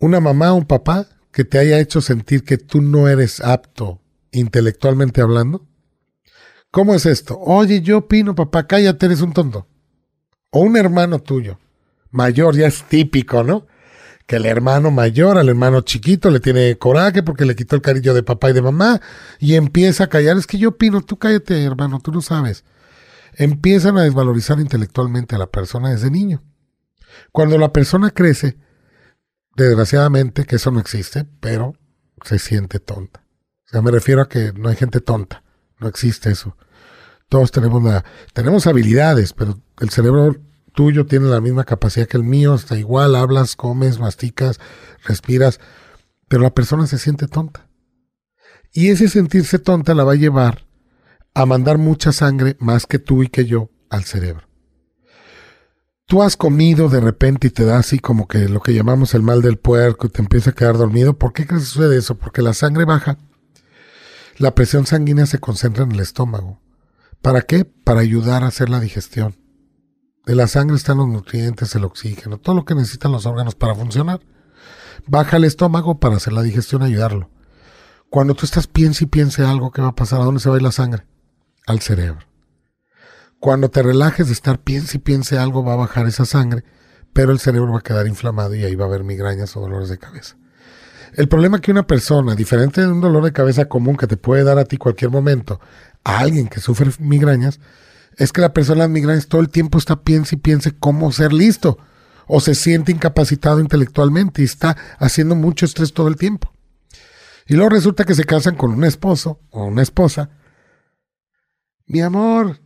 Una 0.00 0.18
mamá 0.18 0.52
o 0.52 0.56
un 0.56 0.66
papá 0.66 1.06
que 1.30 1.44
te 1.44 1.60
haya 1.60 1.78
hecho 1.78 2.00
sentir 2.00 2.42
que 2.42 2.58
tú 2.58 2.82
no 2.82 3.06
eres 3.06 3.40
apto 3.40 4.00
intelectualmente 4.32 5.20
hablando. 5.20 5.68
¿Cómo 6.72 6.92
es 6.92 7.06
esto? 7.06 7.38
Oye, 7.38 7.82
yo 7.82 7.98
opino, 7.98 8.34
papá, 8.34 8.66
cállate, 8.66 9.06
eres 9.06 9.20
un 9.20 9.32
tonto. 9.32 9.68
O 10.50 10.62
un 10.62 10.76
hermano 10.76 11.20
tuyo, 11.20 11.60
mayor, 12.12 12.54
ya 12.54 12.68
es 12.68 12.84
típico, 12.84 13.42
¿no? 13.42 13.66
Que 14.26 14.36
el 14.36 14.46
hermano 14.46 14.92
mayor 14.92 15.36
al 15.36 15.48
hermano 15.48 15.80
chiquito 15.80 16.30
le 16.30 16.38
tiene 16.38 16.78
coraje 16.78 17.22
porque 17.24 17.44
le 17.44 17.56
quitó 17.56 17.74
el 17.74 17.82
cariño 17.82 18.14
de 18.14 18.22
papá 18.22 18.50
y 18.50 18.52
de 18.52 18.62
mamá 18.62 19.00
y 19.40 19.56
empieza 19.56 20.04
a 20.04 20.08
callar. 20.08 20.36
Es 20.36 20.46
que 20.46 20.58
yo 20.58 20.70
opino, 20.70 21.02
tú 21.02 21.18
cállate, 21.18 21.64
hermano, 21.64 21.98
tú 22.00 22.12
no 22.12 22.20
sabes. 22.20 22.64
Empiezan 23.34 23.98
a 23.98 24.02
desvalorizar 24.02 24.60
intelectualmente 24.60 25.34
a 25.34 25.38
la 25.38 25.48
persona 25.48 25.90
desde 25.90 26.10
niño. 26.10 26.42
Cuando 27.32 27.58
la 27.58 27.72
persona 27.72 28.10
crece, 28.10 28.56
desgraciadamente, 29.56 30.44
que 30.44 30.56
eso 30.56 30.70
no 30.70 30.80
existe, 30.80 31.26
pero 31.40 31.74
se 32.24 32.38
siente 32.38 32.78
tonta. 32.78 33.24
O 33.66 33.68
sea, 33.70 33.82
me 33.82 33.90
refiero 33.90 34.22
a 34.22 34.28
que 34.28 34.52
no 34.52 34.68
hay 34.68 34.76
gente 34.76 35.00
tonta. 35.00 35.42
No 35.78 35.88
existe 35.88 36.30
eso. 36.30 36.56
Todos 37.28 37.50
tenemos 37.50 37.82
la, 37.82 38.04
tenemos 38.34 38.66
habilidades, 38.66 39.32
pero 39.32 39.58
el 39.80 39.90
cerebro 39.90 40.36
tuyo 40.72 41.06
tiene 41.06 41.26
la 41.26 41.40
misma 41.40 41.64
capacidad 41.64 42.08
que 42.08 42.16
el 42.16 42.24
mío, 42.24 42.54
está 42.54 42.76
igual, 42.76 43.14
hablas, 43.14 43.56
comes, 43.56 43.98
masticas, 43.98 44.58
respiras, 45.04 45.60
pero 46.28 46.42
la 46.42 46.54
persona 46.54 46.86
se 46.86 46.98
siente 46.98 47.28
tonta. 47.28 47.68
Y 48.72 48.88
ese 48.88 49.08
sentirse 49.08 49.58
tonta 49.58 49.94
la 49.94 50.04
va 50.04 50.12
a 50.12 50.16
llevar 50.16 50.66
a 51.34 51.46
mandar 51.46 51.78
mucha 51.78 52.12
sangre, 52.12 52.56
más 52.58 52.86
que 52.86 52.98
tú 52.98 53.22
y 53.22 53.28
que 53.28 53.44
yo, 53.44 53.70
al 53.90 54.04
cerebro. 54.04 54.48
Tú 56.06 56.22
has 56.22 56.36
comido 56.36 56.88
de 56.88 57.00
repente 57.00 57.46
y 57.46 57.50
te 57.50 57.64
da 57.64 57.78
así 57.78 57.98
como 57.98 58.28
que 58.28 58.48
lo 58.48 58.60
que 58.60 58.74
llamamos 58.74 59.14
el 59.14 59.22
mal 59.22 59.40
del 59.40 59.58
puerco 59.58 60.06
y 60.06 60.10
te 60.10 60.20
empieza 60.20 60.50
a 60.50 60.54
quedar 60.54 60.76
dormido. 60.76 61.16
¿Por 61.16 61.32
qué 61.32 61.46
crees 61.46 61.64
sucede 61.64 61.96
eso? 61.96 62.18
Porque 62.18 62.42
la 62.42 62.52
sangre 62.52 62.84
baja, 62.84 63.16
la 64.36 64.54
presión 64.54 64.86
sanguínea 64.86 65.26
se 65.26 65.38
concentra 65.38 65.84
en 65.84 65.92
el 65.92 66.00
estómago. 66.00 66.60
¿Para 67.22 67.42
qué? 67.42 67.64
Para 67.64 68.00
ayudar 68.00 68.42
a 68.42 68.48
hacer 68.48 68.68
la 68.68 68.80
digestión. 68.80 69.36
De 70.24 70.36
la 70.36 70.46
sangre 70.46 70.76
están 70.76 70.98
los 70.98 71.08
nutrientes, 71.08 71.74
el 71.74 71.84
oxígeno, 71.84 72.38
todo 72.38 72.54
lo 72.54 72.64
que 72.64 72.74
necesitan 72.74 73.10
los 73.10 73.26
órganos 73.26 73.56
para 73.56 73.74
funcionar. 73.74 74.20
Baja 75.06 75.36
el 75.36 75.44
estómago 75.44 75.98
para 75.98 76.16
hacer 76.16 76.32
la 76.32 76.42
digestión, 76.42 76.82
ayudarlo. 76.82 77.28
Cuando 78.08 78.34
tú 78.34 78.46
estás 78.46 78.68
piensa 78.68 79.02
y 79.02 79.08
piense 79.08 79.44
algo, 79.44 79.72
¿qué 79.72 79.82
va 79.82 79.88
a 79.88 79.94
pasar? 79.96 80.20
¿A 80.20 80.24
dónde 80.24 80.40
se 80.40 80.48
va 80.48 80.56
a 80.56 80.58
ir 80.58 80.62
la 80.62 80.70
sangre? 80.70 81.06
Al 81.66 81.80
cerebro. 81.80 82.20
Cuando 83.40 83.70
te 83.70 83.82
relajes 83.82 84.28
de 84.28 84.34
estar 84.34 84.60
piense 84.60 84.98
y 84.98 85.00
piense 85.00 85.38
algo, 85.38 85.64
va 85.64 85.72
a 85.72 85.76
bajar 85.76 86.06
esa 86.06 86.24
sangre, 86.24 86.62
pero 87.12 87.32
el 87.32 87.40
cerebro 87.40 87.72
va 87.72 87.78
a 87.80 87.82
quedar 87.82 88.06
inflamado 88.06 88.54
y 88.54 88.62
ahí 88.62 88.76
va 88.76 88.84
a 88.84 88.88
haber 88.88 89.02
migrañas 89.02 89.56
o 89.56 89.60
dolores 89.60 89.88
de 89.88 89.98
cabeza. 89.98 90.36
El 91.14 91.28
problema 91.28 91.56
es 91.56 91.62
que 91.62 91.72
una 91.72 91.86
persona, 91.86 92.36
diferente 92.36 92.80
de 92.80 92.86
un 92.86 93.00
dolor 93.00 93.24
de 93.24 93.32
cabeza 93.32 93.64
común 93.64 93.96
que 93.96 94.06
te 94.06 94.16
puede 94.16 94.44
dar 94.44 94.58
a 94.58 94.64
ti 94.64 94.76
cualquier 94.76 95.10
momento, 95.10 95.60
a 96.04 96.20
alguien 96.20 96.48
que 96.48 96.60
sufre 96.60 96.90
migrañas, 97.00 97.58
es 98.16 98.32
que 98.32 98.40
la 98.40 98.52
persona 98.52 98.82
de 98.82 98.88
migrañas 98.88 99.26
todo 99.26 99.40
el 99.40 99.48
tiempo 99.48 99.78
está 99.78 100.02
piense 100.02 100.36
y 100.36 100.38
piense 100.38 100.72
cómo 100.72 101.12
ser 101.12 101.32
listo, 101.32 101.78
o 102.26 102.40
se 102.40 102.54
siente 102.54 102.92
incapacitado 102.92 103.60
intelectualmente 103.60 104.42
y 104.42 104.44
está 104.44 104.76
haciendo 104.98 105.34
mucho 105.34 105.66
estrés 105.66 105.92
todo 105.92 106.08
el 106.08 106.16
tiempo. 106.16 106.52
Y 107.46 107.54
luego 107.54 107.70
resulta 107.70 108.04
que 108.04 108.14
se 108.14 108.24
casan 108.24 108.54
con 108.56 108.72
un 108.72 108.84
esposo 108.84 109.40
o 109.50 109.64
una 109.64 109.82
esposa. 109.82 110.30
Mi 111.86 112.00
amor, 112.00 112.60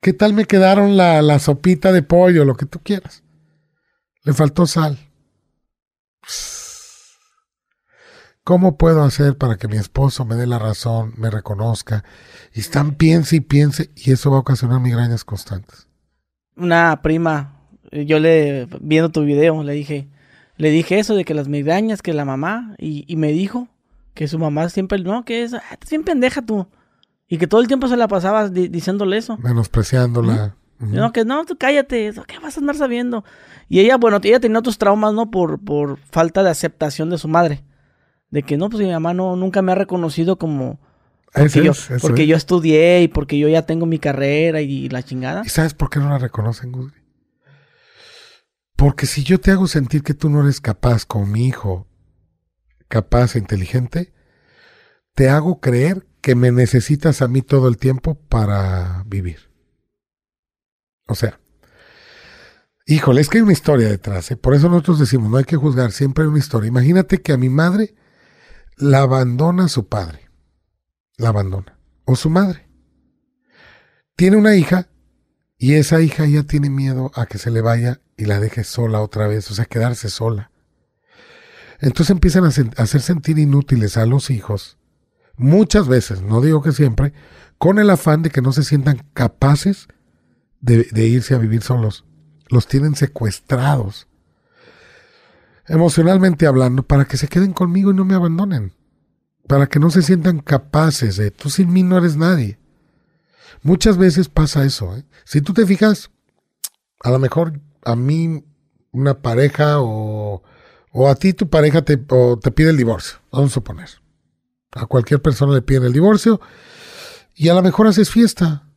¿qué 0.00 0.12
tal 0.12 0.32
me 0.32 0.44
quedaron 0.44 0.96
la, 0.96 1.22
la 1.22 1.38
sopita 1.38 1.92
de 1.92 2.02
pollo, 2.02 2.44
lo 2.44 2.56
que 2.56 2.66
tú 2.66 2.80
quieras? 2.82 3.22
Le 4.24 4.32
faltó 4.32 4.66
sal. 4.66 4.98
¿Cómo 8.46 8.76
puedo 8.76 9.02
hacer 9.02 9.36
para 9.36 9.56
que 9.56 9.66
mi 9.66 9.76
esposo 9.76 10.24
me 10.24 10.36
dé 10.36 10.46
la 10.46 10.60
razón, 10.60 11.14
me 11.16 11.30
reconozca? 11.30 12.04
Y 12.54 12.60
están 12.60 12.94
piense 12.94 13.34
y 13.34 13.40
piense 13.40 13.90
y 13.96 14.12
eso 14.12 14.30
va 14.30 14.36
a 14.36 14.40
ocasionar 14.40 14.78
migrañas 14.78 15.24
constantes. 15.24 15.88
Una 16.54 17.02
prima, 17.02 17.56
eh, 17.90 18.06
yo 18.06 18.20
le, 18.20 18.68
viendo 18.80 19.10
tu 19.10 19.24
video, 19.24 19.64
le 19.64 19.72
dije, 19.72 20.06
le 20.58 20.70
dije 20.70 21.00
eso 21.00 21.16
de 21.16 21.24
que 21.24 21.34
las 21.34 21.48
migrañas, 21.48 22.02
que 22.02 22.14
la 22.14 22.24
mamá, 22.24 22.76
y, 22.78 23.16
me 23.16 23.32
dijo 23.32 23.66
que 24.14 24.28
su 24.28 24.38
mamá 24.38 24.68
siempre, 24.68 25.00
no, 25.00 25.24
que 25.24 25.42
es, 25.42 25.52
ah, 25.52 25.60
bien 25.90 26.04
pendeja 26.04 26.40
tú. 26.40 26.68
Y 27.26 27.38
que 27.38 27.48
todo 27.48 27.60
el 27.60 27.66
tiempo 27.66 27.88
se 27.88 27.96
la 27.96 28.06
pasaba 28.06 28.48
diciéndole 28.48 29.16
eso. 29.16 29.38
Menospreciándola. 29.38 30.54
No, 30.78 31.10
que 31.10 31.24
no, 31.24 31.44
tú 31.46 31.58
cállate, 31.58 32.12
¿qué 32.28 32.38
vas 32.38 32.56
a 32.56 32.60
andar 32.60 32.76
sabiendo? 32.76 33.24
Y 33.68 33.80
ella, 33.80 33.96
bueno, 33.96 34.20
ella 34.22 34.38
tenía 34.38 34.60
otros 34.60 34.78
traumas, 34.78 35.12
¿no? 35.14 35.32
Por, 35.32 35.58
por 35.58 35.98
falta 35.98 36.44
de 36.44 36.50
aceptación 36.50 37.10
de 37.10 37.18
su 37.18 37.26
madre 37.26 37.64
de 38.36 38.42
que 38.42 38.58
no, 38.58 38.68
pues 38.68 38.84
mi 38.84 38.92
mamá 38.92 39.14
no, 39.14 39.34
nunca 39.34 39.62
me 39.62 39.72
ha 39.72 39.74
reconocido 39.74 40.36
como... 40.36 40.78
Porque, 41.32 41.64
yo, 41.64 41.72
porque 42.02 42.26
yo 42.26 42.36
estudié 42.36 43.00
y 43.00 43.08
porque 43.08 43.38
yo 43.38 43.48
ya 43.48 43.62
tengo 43.62 43.86
mi 43.86 43.98
carrera 43.98 44.60
y, 44.60 44.90
la 44.90 45.02
chingada. 45.02 45.42
¿Y 45.42 45.48
sabes 45.48 45.72
por 45.72 45.88
qué 45.88 46.00
no 46.00 46.10
la 46.10 46.18
reconocen, 46.18 46.70
Gudri? 46.70 47.00
Porque 48.76 49.06
si 49.06 49.24
yo 49.24 49.40
te 49.40 49.52
hago 49.52 49.66
sentir 49.66 50.02
que 50.02 50.12
tú 50.12 50.28
no 50.28 50.42
eres 50.42 50.60
capaz 50.60 51.06
con 51.06 51.32
mi 51.32 51.46
hijo, 51.46 51.88
capaz 52.88 53.36
e 53.36 53.38
inteligente, 53.38 54.12
te 55.14 55.30
hago 55.30 55.60
creer 55.60 56.06
que 56.20 56.34
me 56.34 56.52
necesitas 56.52 57.22
a 57.22 57.28
mí 57.28 57.40
todo 57.40 57.68
el 57.68 57.78
tiempo 57.78 58.16
para 58.28 59.02
vivir. 59.06 59.50
O 61.06 61.14
sea, 61.14 61.40
híjole, 62.84 63.22
es 63.22 63.30
que 63.30 63.38
hay 63.38 63.42
una 63.42 63.52
historia 63.52 63.88
detrás. 63.88 64.30
¿eh? 64.30 64.36
Por 64.36 64.54
eso 64.54 64.68
nosotros 64.68 64.98
decimos, 64.98 65.30
no 65.30 65.38
hay 65.38 65.44
que 65.44 65.56
juzgar, 65.56 65.90
siempre 65.92 66.24
hay 66.24 66.28
una 66.28 66.38
historia. 66.38 66.68
Imagínate 66.68 67.22
que 67.22 67.32
a 67.32 67.38
mi 67.38 67.48
madre 67.48 67.94
la 68.76 69.00
abandona 69.00 69.68
su 69.68 69.88
padre. 69.88 70.30
La 71.16 71.30
abandona. 71.30 71.78
O 72.04 72.14
su 72.14 72.30
madre. 72.30 72.68
Tiene 74.14 74.36
una 74.36 74.54
hija 74.54 74.88
y 75.58 75.74
esa 75.74 76.00
hija 76.00 76.26
ya 76.26 76.42
tiene 76.44 76.70
miedo 76.70 77.10
a 77.14 77.26
que 77.26 77.38
se 77.38 77.50
le 77.50 77.62
vaya 77.62 78.00
y 78.16 78.26
la 78.26 78.40
deje 78.40 78.64
sola 78.64 79.00
otra 79.00 79.26
vez, 79.26 79.50
o 79.50 79.54
sea, 79.54 79.64
quedarse 79.64 80.08
sola. 80.08 80.50
Entonces 81.80 82.10
empiezan 82.10 82.44
a, 82.44 82.48
hacer 82.48 83.00
sentir 83.02 83.38
inútiles 83.38 83.96
a 83.96 84.06
los 84.06 84.30
hijos, 84.30 84.78
muchas 85.36 85.88
veces, 85.88 86.22
no 86.22 86.40
digo 86.40 86.62
que 86.62 86.72
siempre, 86.72 87.12
con 87.58 87.78
el 87.78 87.90
afán 87.90 88.22
de 88.22 88.30
que 88.30 88.40
no 88.40 88.52
se 88.52 88.64
sientan 88.64 89.06
capaces 89.12 89.88
de 90.60 91.06
irse 91.06 91.34
a 91.34 91.38
vivir 91.38 91.62
solos. 91.62 92.04
Los 92.48 92.66
tienen 92.66 92.94
secuestrados 92.94 94.08
emocionalmente 95.68 96.46
hablando, 96.46 96.82
para 96.82 97.04
que 97.04 97.16
se 97.16 97.28
queden 97.28 97.52
conmigo 97.52 97.90
y 97.90 97.94
no 97.94 98.04
me 98.04 98.14
abandonen, 98.14 98.72
para 99.46 99.66
que 99.66 99.78
no 99.78 99.90
se 99.90 100.02
sientan 100.02 100.40
capaces 100.40 101.16
de, 101.16 101.30
tú 101.30 101.50
sin 101.50 101.72
mí 101.72 101.82
no 101.82 101.98
eres 101.98 102.16
nadie. 102.16 102.58
Muchas 103.62 103.96
veces 103.96 104.28
pasa 104.28 104.64
eso. 104.64 104.96
¿eh? 104.96 105.04
Si 105.24 105.40
tú 105.40 105.52
te 105.52 105.66
fijas, 105.66 106.10
a 107.02 107.10
lo 107.10 107.18
mejor 107.18 107.60
a 107.84 107.96
mí 107.96 108.44
una 108.92 109.20
pareja 109.20 109.80
o, 109.80 110.42
o 110.92 111.08
a 111.08 111.14
ti 111.14 111.32
tu 111.32 111.48
pareja 111.48 111.82
te, 111.82 111.96
te 111.96 112.50
pide 112.50 112.70
el 112.70 112.76
divorcio, 112.76 113.18
vamos 113.32 113.50
a 113.50 113.54
suponer. 113.54 113.88
A 114.72 114.86
cualquier 114.86 115.22
persona 115.22 115.54
le 115.54 115.62
piden 115.62 115.84
el 115.84 115.92
divorcio 115.92 116.40
y 117.34 117.48
a 117.48 117.54
lo 117.54 117.62
mejor 117.62 117.86
haces 117.86 118.10
fiesta. 118.10 118.68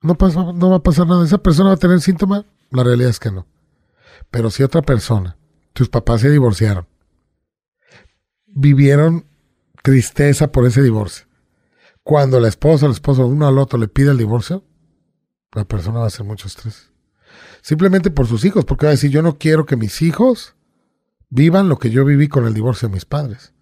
No, 0.00 0.16
pasa, 0.16 0.52
no 0.52 0.70
va 0.70 0.76
a 0.76 0.82
pasar 0.82 1.06
nada. 1.06 1.24
¿Esa 1.24 1.38
persona 1.38 1.70
va 1.70 1.74
a 1.74 1.78
tener 1.78 2.00
síntomas? 2.00 2.44
La 2.70 2.84
realidad 2.84 3.10
es 3.10 3.18
que 3.18 3.30
no. 3.30 3.46
Pero 4.30 4.50
si 4.50 4.62
otra 4.62 4.82
persona 4.82 5.36
tus 5.78 5.88
papás 5.88 6.22
se 6.22 6.30
divorciaron. 6.30 6.88
Vivieron 8.46 9.26
tristeza 9.84 10.50
por 10.50 10.66
ese 10.66 10.82
divorcio. 10.82 11.26
Cuando 12.02 12.40
la 12.40 12.48
esposa 12.48 12.86
o 12.86 12.88
el 12.88 12.94
esposo 12.94 13.24
uno 13.28 13.46
al 13.46 13.58
otro 13.58 13.78
le 13.78 13.86
pide 13.86 14.10
el 14.10 14.18
divorcio, 14.18 14.64
la 15.52 15.64
persona 15.64 16.00
va 16.00 16.06
a 16.06 16.08
hacer 16.08 16.26
mucho 16.26 16.48
estrés. 16.48 16.90
Simplemente 17.62 18.10
por 18.10 18.26
sus 18.26 18.44
hijos, 18.44 18.64
porque 18.64 18.86
va 18.86 18.90
a 18.90 18.96
decir, 18.96 19.12
yo 19.12 19.22
no 19.22 19.38
quiero 19.38 19.66
que 19.66 19.76
mis 19.76 20.02
hijos 20.02 20.56
vivan 21.30 21.68
lo 21.68 21.78
que 21.78 21.90
yo 21.90 22.04
viví 22.04 22.26
con 22.26 22.44
el 22.44 22.54
divorcio 22.54 22.88
de 22.88 22.94
mis 22.94 23.04
padres. 23.04 23.52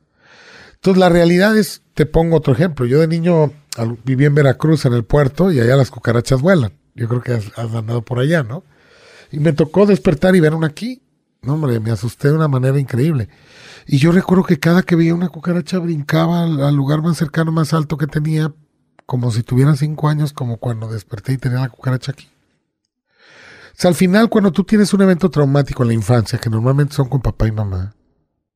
Entonces 0.76 0.98
la 0.98 1.10
realidad 1.10 1.54
es, 1.58 1.82
te 1.92 2.06
pongo 2.06 2.36
otro 2.36 2.54
ejemplo. 2.54 2.86
Yo 2.86 2.98
de 2.98 3.08
niño 3.08 3.52
viví 4.04 4.24
en 4.24 4.34
Veracruz, 4.34 4.86
en 4.86 4.94
el 4.94 5.04
puerto, 5.04 5.52
y 5.52 5.60
allá 5.60 5.76
las 5.76 5.90
cucarachas 5.90 6.40
vuelan. 6.40 6.72
Yo 6.94 7.08
creo 7.08 7.20
que 7.20 7.34
has, 7.34 7.52
has 7.58 7.74
andado 7.74 8.00
por 8.00 8.20
allá, 8.20 8.42
¿no? 8.42 8.64
Y 9.30 9.38
me 9.38 9.52
tocó 9.52 9.84
despertar 9.84 10.34
y 10.34 10.40
ver 10.40 10.54
una 10.54 10.68
aquí. 10.68 11.02
No, 11.46 11.54
hombre, 11.54 11.78
me 11.80 11.92
asusté 11.92 12.28
de 12.28 12.34
una 12.34 12.48
manera 12.48 12.78
increíble. 12.78 13.28
Y 13.86 13.98
yo 13.98 14.10
recuerdo 14.10 14.44
que 14.44 14.58
cada 14.58 14.82
que 14.82 14.96
veía 14.96 15.14
una 15.14 15.28
cucaracha 15.28 15.78
brincaba 15.78 16.42
al, 16.42 16.74
lugar 16.74 17.02
más 17.02 17.16
cercano, 17.16 17.52
más 17.52 17.72
alto 17.72 17.96
que 17.96 18.08
tenía, 18.08 18.52
como 19.06 19.30
si 19.30 19.42
tuviera 19.42 19.76
cinco 19.76 20.08
años, 20.08 20.32
como 20.32 20.58
cuando 20.58 20.88
desperté 20.88 21.34
y 21.34 21.38
tenía 21.38 21.60
la 21.60 21.68
cucaracha 21.68 22.12
aquí. 22.12 22.28
O 22.28 23.78
sea, 23.78 23.90
al 23.90 23.94
final, 23.94 24.28
cuando 24.28 24.50
tú 24.50 24.64
tienes 24.64 24.92
un 24.92 25.02
evento 25.02 25.30
traumático 25.30 25.82
en 25.84 25.88
la 25.88 25.94
infancia, 25.94 26.38
que 26.38 26.50
normalmente 26.50 26.94
son 26.94 27.08
con 27.08 27.20
papá 27.20 27.46
y 27.46 27.52
mamá, 27.52 27.94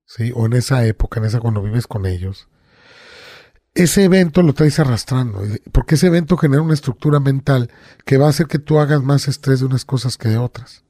¿sí? 0.05 0.33
O 0.35 0.47
en 0.47 0.55
esa 0.55 0.85
época, 0.85 1.21
en 1.21 1.27
esa 1.27 1.39
cuando 1.39 1.63
vives 1.63 1.87
con 1.87 2.07
ellos, 2.07 2.49
ese 3.75 4.05
evento 4.05 4.43
lo 4.43 4.53
traes 4.53 4.81
arrastrando, 4.81 5.43
porque 5.73 5.95
ese 5.95 6.09
evento 6.09 6.37
genera 6.37 6.63
una 6.63 6.75
estructura 6.75 7.21
mental 7.21 7.71
que 8.05 8.19
va 8.19 8.27
a 8.27 8.31
hacer 8.31 8.47
que 8.47 8.59
tú 8.59 8.81
hagas 8.81 9.03
más 9.03 9.29
estrés 9.29 9.61
de 9.61 9.67
unas 9.67 9.85
cosas 9.85 10.17
que 10.17 10.29
de 10.29 10.39
otras. 10.39 10.83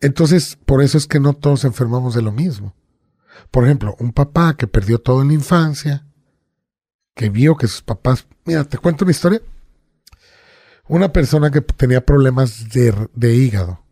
Entonces, 0.00 0.58
por 0.64 0.82
eso 0.82 0.98
es 0.98 1.06
que 1.06 1.20
no 1.20 1.32
todos 1.32 1.64
enfermamos 1.64 2.14
de 2.14 2.22
lo 2.22 2.32
mismo. 2.32 2.74
Por 3.50 3.64
ejemplo, 3.64 3.96
un 3.98 4.12
papá 4.12 4.56
que 4.56 4.66
perdió 4.66 5.00
todo 5.00 5.22
en 5.22 5.28
la 5.28 5.34
infancia, 5.34 6.06
que 7.14 7.30
vio 7.30 7.56
que 7.56 7.66
sus 7.66 7.82
papás... 7.82 8.26
Mira, 8.44 8.64
te 8.64 8.78
cuento 8.78 9.04
una 9.04 9.12
historia. 9.12 9.40
Una 10.88 11.12
persona 11.12 11.50
que 11.50 11.60
tenía 11.60 12.04
problemas 12.04 12.68
de, 12.70 13.08
de 13.14 13.34
hígado. 13.34 13.84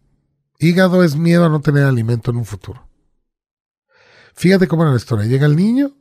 Hígado 0.58 1.02
es 1.02 1.16
miedo 1.16 1.44
a 1.44 1.49
no 1.49 1.61
tener 1.61 1.84
alimento 1.84 2.30
en 2.30 2.37
un 2.37 2.44
futuro. 2.44 2.88
Fíjate 4.34 4.68
cómo 4.68 4.82
era 4.82 4.92
la 4.92 4.99
historia. 4.99 5.26
Llega 5.26 5.46
el 5.46 5.56
niño, 5.56 5.96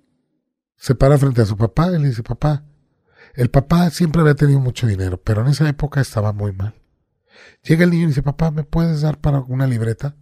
se 0.75 0.95
para 0.95 1.17
frente 1.17 1.41
a 1.41 1.45
su 1.45 1.55
papá 1.55 1.91
y 1.91 2.00
le 2.00 2.10
dice, 2.10 2.24
papá, 2.24 2.65
el 3.36 3.50
papá 3.50 3.89
siempre 3.89 4.22
había 4.22 4.36
tenido 4.36 4.60
mucho 4.60 4.86
dinero, 4.86 5.17
pero 5.22 5.41
en 5.41 5.48
esa 5.48 5.67
época 5.67 6.01
estaba 6.01 6.33
muy 6.33 6.51
mal. 6.51 6.75
Llega 7.63 7.83
el 7.83 7.91
niño 7.91 8.03
y 8.05 8.07
dice, 8.07 8.23
papá, 8.23 8.51
¿me 8.51 8.63
puedes 8.63 9.01
dar 9.01 9.19
para 9.19 9.39
una 9.39 9.67
libreta? 9.67 10.15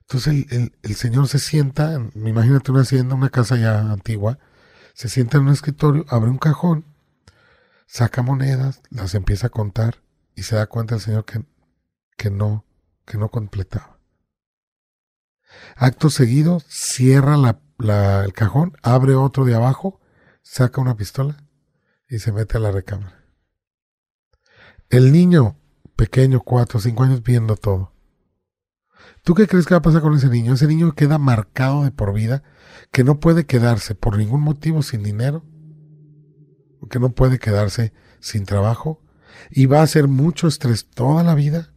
Entonces 0.00 0.46
el, 0.82 0.94
señor 0.94 1.26
se 1.26 1.40
sienta, 1.40 1.98
imagínate 2.14 2.70
una 2.70 2.82
hacienda, 2.82 3.16
una 3.16 3.30
casa 3.30 3.56
ya 3.56 3.80
antigua, 3.80 4.38
se 4.94 5.08
sienta 5.08 5.38
en 5.38 5.44
un 5.44 5.52
escritorio, 5.52 6.04
abre 6.08 6.30
un 6.30 6.38
cajón, 6.38 6.84
saca 7.86 8.22
monedas, 8.22 8.82
las 8.90 9.14
empieza 9.14 9.48
a 9.48 9.50
contar 9.50 10.02
y 10.36 10.44
se 10.44 10.54
da 10.54 10.66
cuenta 10.66 10.94
el 10.94 11.00
señor 11.00 11.24
que, 11.24 11.44
que 12.16 12.30
no, 12.30 12.64
que 13.04 13.18
no 13.18 13.30
completaba. 13.30 13.98
Acto 15.74 16.08
seguido, 16.08 16.60
cierra 16.68 17.36
la, 17.36 18.24
el 18.24 18.32
cajón, 18.32 18.76
abre 18.82 19.16
otro 19.16 19.44
de 19.44 19.56
abajo, 19.56 20.00
saca 20.42 20.80
una 20.80 20.96
pistola 20.96 21.36
y 22.08 22.20
se 22.20 22.30
mete 22.30 22.58
a 22.58 22.60
la 22.60 22.70
recámara. 22.70 23.24
El 24.88 25.12
niño 25.12 25.56
pequeño, 25.96 26.40
cuatro 26.40 26.78
cinco 26.78 27.02
años, 27.02 27.22
viendo 27.22 27.56
todo. 27.56 27.92
¿Tú 29.22 29.34
qué 29.34 29.48
crees 29.48 29.66
que 29.66 29.74
va 29.74 29.78
a 29.78 29.82
pasar 29.82 30.02
con 30.02 30.14
ese 30.14 30.28
niño? 30.28 30.54
Ese 30.54 30.66
niño 30.66 30.94
queda 30.94 31.18
marcado 31.18 31.84
de 31.84 31.90
por 31.90 32.12
vida, 32.12 32.42
que 32.92 33.02
no 33.02 33.18
puede 33.18 33.46
quedarse 33.46 33.94
por 33.94 34.16
ningún 34.16 34.42
motivo 34.42 34.82
sin 34.82 35.02
dinero, 35.02 35.44
que 36.88 37.00
no 37.00 37.10
puede 37.10 37.38
quedarse 37.38 37.92
sin 38.20 38.44
trabajo, 38.44 39.02
y 39.50 39.66
va 39.66 39.80
a 39.80 39.84
hacer 39.84 40.06
mucho 40.08 40.46
estrés 40.46 40.88
toda 40.88 41.22
la 41.24 41.34
vida, 41.34 41.72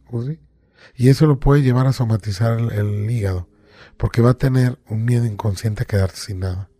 y 0.94 1.08
eso 1.08 1.26
lo 1.26 1.40
puede 1.40 1.62
llevar 1.62 1.86
a 1.86 1.92
somatizar 1.92 2.58
el, 2.58 3.10
hígado, 3.10 3.48
porque 3.96 4.22
va 4.22 4.30
a 4.30 4.38
tener 4.38 4.78
un 4.88 5.04
miedo 5.04 5.24
inconsciente 5.24 5.82
a 5.82 5.86
quedarse 5.86 6.26
sin 6.26 6.40
nada. 6.40 6.70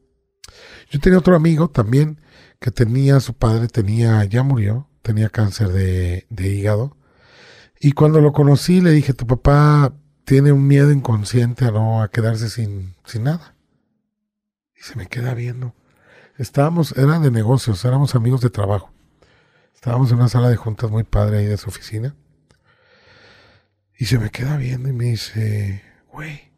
Yo 0.90 1.00
tenía 1.00 1.18
otro 1.18 1.36
amigo 1.36 1.68
también 1.70 2.20
que 2.60 2.70
tenía, 2.70 3.20
su 3.20 3.34
padre 3.34 3.68
tenía, 3.68 4.24
ya 4.24 4.42
murió, 4.42 4.88
tenía 5.02 5.28
cáncer 5.28 5.68
de 5.68 6.48
hígado, 6.48 6.96
y 7.82 7.92
cuando 7.92 8.20
lo 8.20 8.32
conocí 8.32 8.82
le 8.82 8.90
dije, 8.90 9.14
tu 9.14 9.26
papá 9.26 9.94
tiene 10.24 10.52
un 10.52 10.66
miedo 10.66 10.92
inconsciente 10.92 11.64
a 11.64 11.70
no 11.70 12.02
a 12.02 12.10
quedarse 12.10 12.50
sin, 12.50 12.94
sin 13.06 13.24
nada. 13.24 13.56
Y 14.76 14.82
se 14.82 14.96
me 14.96 15.06
queda 15.06 15.32
viendo. 15.32 15.74
Estábamos, 16.36 16.92
eran 16.98 17.22
de 17.22 17.30
negocios, 17.30 17.82
éramos 17.86 18.14
amigos 18.14 18.42
de 18.42 18.50
trabajo. 18.50 18.92
Estábamos 19.74 20.12
en 20.12 20.18
una 20.18 20.28
sala 20.28 20.50
de 20.50 20.56
juntas 20.56 20.90
muy 20.90 21.04
padre 21.04 21.38
ahí 21.38 21.46
de 21.46 21.56
su 21.56 21.70
oficina. 21.70 22.14
Y 23.98 24.04
se 24.04 24.18
me 24.18 24.28
queda 24.28 24.58
viendo 24.58 24.90
y 24.90 24.92
me 24.92 25.06
dice, 25.06 25.82
güey, 26.12 26.52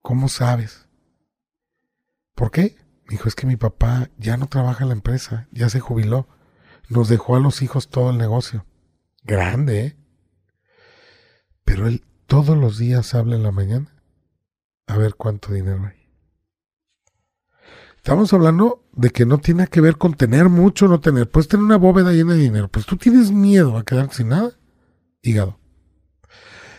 ¿cómo 0.00 0.30
sabes? 0.30 0.88
¿Por 2.34 2.50
qué? 2.50 2.78
Me 3.04 3.10
dijo, 3.10 3.28
es 3.28 3.34
que 3.34 3.46
mi 3.46 3.56
papá 3.56 4.08
ya 4.16 4.38
no 4.38 4.46
trabaja 4.46 4.84
en 4.84 4.88
la 4.88 4.94
empresa, 4.94 5.48
ya 5.50 5.68
se 5.68 5.80
jubiló. 5.80 6.28
Nos 6.88 7.10
dejó 7.10 7.36
a 7.36 7.40
los 7.40 7.60
hijos 7.60 7.90
todo 7.90 8.08
el 8.08 8.16
negocio. 8.16 8.64
Grande, 9.22 9.80
¿eh? 9.80 9.96
Pero 11.64 11.86
él 11.86 12.04
todos 12.26 12.56
los 12.56 12.78
días 12.78 13.14
habla 13.14 13.36
en 13.36 13.42
la 13.42 13.52
mañana 13.52 13.94
a 14.86 14.96
ver 14.96 15.14
cuánto 15.14 15.52
dinero 15.52 15.84
hay. 15.84 16.00
Estamos 17.96 18.32
hablando 18.32 18.88
de 18.92 19.10
que 19.10 19.26
no 19.26 19.38
tiene 19.38 19.66
que 19.66 19.80
ver 19.80 19.98
con 19.98 20.14
tener 20.14 20.48
mucho 20.48 20.86
o 20.86 20.88
no 20.88 21.00
tener. 21.00 21.28
Puedes 21.28 21.48
tener 21.48 21.64
una 21.64 21.76
bóveda 21.76 22.12
llena 22.12 22.32
de 22.32 22.40
dinero, 22.40 22.68
pues 22.68 22.86
tú 22.86 22.96
tienes 22.96 23.30
miedo 23.30 23.76
a 23.76 23.84
quedarte 23.84 24.16
sin 24.16 24.28
nada. 24.28 24.52
Hígado. 25.22 25.58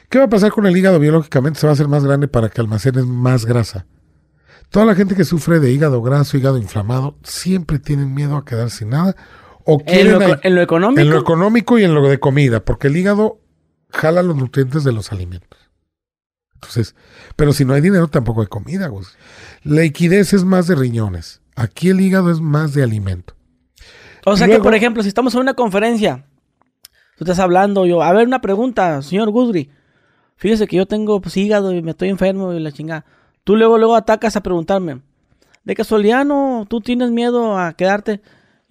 ¿Qué 0.10 0.18
va 0.18 0.26
a 0.26 0.30
pasar 0.30 0.52
con 0.52 0.66
el 0.66 0.76
hígado 0.76 1.00
biológicamente? 1.00 1.60
Se 1.60 1.68
va 1.68 1.72
a 1.72 1.74
hacer 1.74 1.88
más 1.88 2.04
grande 2.04 2.28
para 2.28 2.50
que 2.50 2.60
almacenes 2.60 3.06
más 3.06 3.46
grasa. 3.46 3.86
Toda 4.70 4.86
la 4.86 4.96
gente 4.96 5.16
que 5.16 5.24
sufre 5.24 5.60
de 5.60 5.72
hígado 5.72 6.02
graso, 6.02 6.38
hígado 6.38 6.58
inflamado, 6.58 7.18
siempre 7.24 7.78
tienen 7.78 8.14
miedo 8.14 8.36
a 8.36 8.44
quedar 8.44 8.72
sin 8.72 8.90
nada 8.90 9.16
¿En 9.66 10.12
lo, 10.56 10.62
económico? 10.62 11.02
En 11.02 11.10
lo 11.10 11.20
económico 11.20 11.80
y 11.80 11.84
en 11.84 11.94
lo 11.94 12.08
de 12.08 12.20
comida, 12.20 12.64
porque 12.64 12.88
el 12.88 12.98
hígado 12.98 13.40
jala 13.90 14.24
los 14.24 14.36
nutrientes 14.36 14.84
de 14.84 14.92
los 14.92 15.12
alimentos. 15.12 15.60
Entonces, 16.56 16.96
pero 17.36 17.54
si 17.54 17.66
no 17.66 17.74
hay 17.74 17.82
dinero 17.82 18.08
tampoco 18.08 18.42
hay 18.42 18.48
comida, 18.48 18.90
La 19.64 19.82
liquidez 19.82 20.34
es 20.34 20.44
más 20.44 20.68
de 20.68 20.76
riñones. 20.76 21.42
Aquí 21.56 21.90
el 21.90 22.00
hígado 22.00 22.32
es 22.32 22.40
más 22.40 22.74
de 22.74 22.84
alimento. 22.84 23.36
O 24.26 24.38
sea 24.38 24.48
que, 24.48 24.60
por 24.60 24.76
ejemplo, 24.76 25.02
si 25.02 25.10
estamos 25.10 25.34
en 25.34 25.42
una 25.42 25.56
conferencia, 25.56 26.26
tú 27.18 27.24
estás 27.24 27.40
hablando, 27.40 27.86
yo, 27.86 28.04
a 28.04 28.14
ver, 28.14 28.28
una 28.28 28.42
pregunta, 28.42 29.02
señor 29.02 29.32
Gudri. 29.32 29.72
Fíjese 30.36 30.68
que 30.68 30.78
yo 30.78 30.86
tengo 30.86 31.22
pues, 31.22 31.38
hígado 31.38 31.74
y 31.74 31.82
me 31.82 31.92
estoy 31.92 32.10
enfermo 32.10 32.54
y 32.54 32.60
la 32.60 32.72
chingada. 32.72 33.06
Tú 33.44 33.56
luego, 33.56 33.78
luego 33.78 33.96
atacas 33.96 34.36
a 34.36 34.42
preguntarme. 34.42 35.02
De 35.64 35.76
casualidad, 35.76 36.26
no, 36.26 36.66
tú 36.70 36.82
tienes 36.82 37.12
miedo 37.12 37.58
a 37.58 37.74
quedarte 37.74 38.22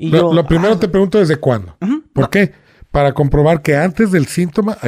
lo, 0.09 0.47
primero 0.47 0.75
ah, 0.75 0.81
te 0.81 0.89
pregunto 0.89 1.19
desde 1.19 1.37
cuándo. 1.37 1.77
¿Por 2.13 2.31
qué? 2.31 2.53
Para 2.91 3.13
comprobar 3.13 3.63
que 3.63 3.77
antes 3.77 4.11
del 4.11 4.27
síntoma 4.27 4.79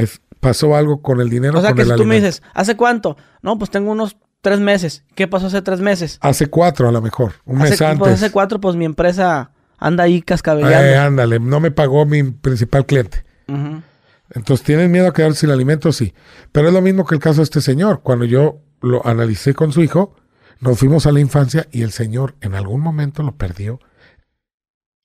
pasó 0.41 0.75
algo 0.75 1.03
con 1.03 1.21
el 1.21 1.29
dinero. 1.29 1.59
O 1.59 1.63
sea, 1.63 1.73
que 1.73 1.85
si 1.85 1.95
tú 1.95 2.05
me 2.05 2.17
dices, 2.17 2.43
¿hace 2.55 2.77
cuánto? 2.77 3.17
No, 3.43 3.59
pues 3.59 3.71
tengo 3.71 3.93
unos 3.93 4.17
tres 4.41 4.61
meses. 4.61 5.05
¿Qué 5.15 5.29
pasó 5.29 5.47
hace 5.47 5.63
tres 5.63 5.81
meses? 5.81 6.19
Hace 6.21 6.47
cuatro 6.47 6.89
a 6.89 6.93
lo 6.93 7.01
mejor, 7.01 7.35
un 7.45 7.59
mes 7.59 7.71
pues, 7.71 7.83
antes. 7.83 7.99
Pues 7.99 8.13
hace 8.15 8.31
cuatro, 8.31 8.61
pues 8.61 8.77
mi 8.77 8.85
empresa 8.85 9.53
anda 9.79 10.05
ahí 10.05 10.23
cascabellando. 10.23 10.89
Eh, 10.89 10.97
ándale, 10.97 11.39
no 11.39 11.61
me 11.61 11.71
pagó 11.71 12.07
mi 12.07 12.23
principal 12.23 12.87
cliente. 12.87 13.25
Entonces, 14.35 14.65
¿tienes 14.65 14.89
miedo 14.89 15.09
a 15.09 15.13
quedar 15.13 15.35
sin 15.35 15.51
alimento? 15.51 15.93
Sí. 15.93 16.15
Pero 16.53 16.69
es 16.69 16.75
lo 16.75 16.81
mismo 16.81 17.05
que 17.05 17.15
el 17.15 17.21
caso 17.21 17.39
de 17.39 17.45
este 17.45 17.61
señor. 17.61 18.01
Cuando 18.03 18.25
yo 18.25 18.61
lo 18.81 19.07
analicé 19.07 19.53
con 19.53 19.73
su 19.73 19.83
hijo, 19.83 20.17
nos 20.61 20.79
fuimos 20.79 21.07
a 21.07 21.13
la 21.13 21.21
infancia 21.21 21.67
y 21.71 21.83
el 21.83 21.93
señor 21.93 22.35
en 22.41 22.55
algún 22.55 22.81
momento 22.81 23.23
lo 23.23 23.37
perdió 23.37 23.79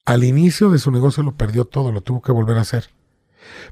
al 0.08 0.24
inicio 0.24 0.70
de 0.70 0.80
su 0.80 0.90
negocio 0.90 1.22
lo 1.22 1.36
perdió 1.36 1.66
todo, 1.66 1.92
lo 1.92 2.00
tuvo 2.00 2.22
que 2.22 2.32
volver 2.32 2.58
a 2.58 2.62
hacer. 2.62 2.86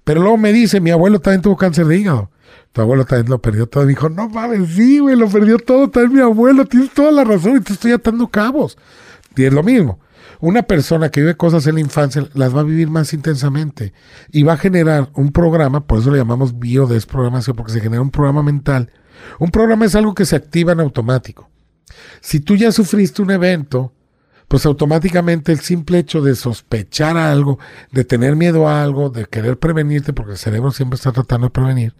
Pero 0.03 0.21
luego 0.21 0.35
me 0.35 0.51
dice, 0.51 0.81
mi 0.81 0.91
abuelo 0.91 1.21
también 1.21 1.41
tuvo 1.41 1.55
cáncer 1.55 1.85
de 1.85 1.97
hígado. 1.97 2.29
Tu 2.73 2.81
abuelo 2.81 3.05
también 3.05 3.29
lo 3.29 3.41
perdió 3.41 3.67
todo. 3.67 3.85
Y 3.85 3.87
dijo, 3.87 4.09
no 4.09 4.27
mames, 4.27 4.75
sí, 4.75 4.99
güey, 4.99 5.15
lo 5.15 5.29
perdió 5.29 5.57
todo. 5.57 5.89
También 5.89 6.13
mi 6.13 6.19
abuelo, 6.19 6.65
tienes 6.65 6.91
toda 6.91 7.13
la 7.13 7.23
razón 7.23 7.55
y 7.55 7.61
te 7.61 7.71
estoy 7.71 7.93
atando 7.93 8.27
cabos. 8.27 8.77
Y 9.33 9.45
es 9.45 9.53
lo 9.53 9.63
mismo. 9.63 10.01
Una 10.41 10.63
persona 10.63 11.07
que 11.07 11.21
vive 11.21 11.37
cosas 11.37 11.67
en 11.67 11.75
la 11.75 11.79
infancia 11.79 12.27
las 12.33 12.53
va 12.53 12.59
a 12.59 12.63
vivir 12.63 12.89
más 12.89 13.13
intensamente 13.13 13.93
y 14.29 14.43
va 14.43 14.53
a 14.53 14.57
generar 14.57 15.11
un 15.13 15.31
programa, 15.31 15.87
por 15.87 15.99
eso 15.99 16.11
le 16.11 16.17
llamamos 16.17 16.59
biodesprogramación, 16.59 17.55
porque 17.55 17.71
se 17.71 17.79
genera 17.79 18.01
un 18.01 18.11
programa 18.11 18.43
mental. 18.43 18.91
Un 19.39 19.51
programa 19.51 19.85
es 19.85 19.95
algo 19.95 20.13
que 20.13 20.25
se 20.25 20.35
activa 20.35 20.73
en 20.73 20.81
automático. 20.81 21.49
Si 22.19 22.41
tú 22.41 22.57
ya 22.57 22.73
sufriste 22.73 23.21
un 23.21 23.31
evento, 23.31 23.93
pues 24.47 24.65
automáticamente 24.65 25.51
el 25.51 25.59
simple 25.59 25.99
hecho 25.99 26.21
de 26.21 26.35
sospechar 26.35 27.17
algo, 27.17 27.59
de 27.91 28.03
tener 28.03 28.35
miedo 28.35 28.67
a 28.67 28.83
algo, 28.83 29.09
de 29.09 29.25
querer 29.25 29.57
prevenirte, 29.57 30.13
porque 30.13 30.33
el 30.33 30.37
cerebro 30.37 30.71
siempre 30.71 30.95
está 30.95 31.11
tratando 31.11 31.47
de 31.47 31.51
prevenir, 31.51 31.93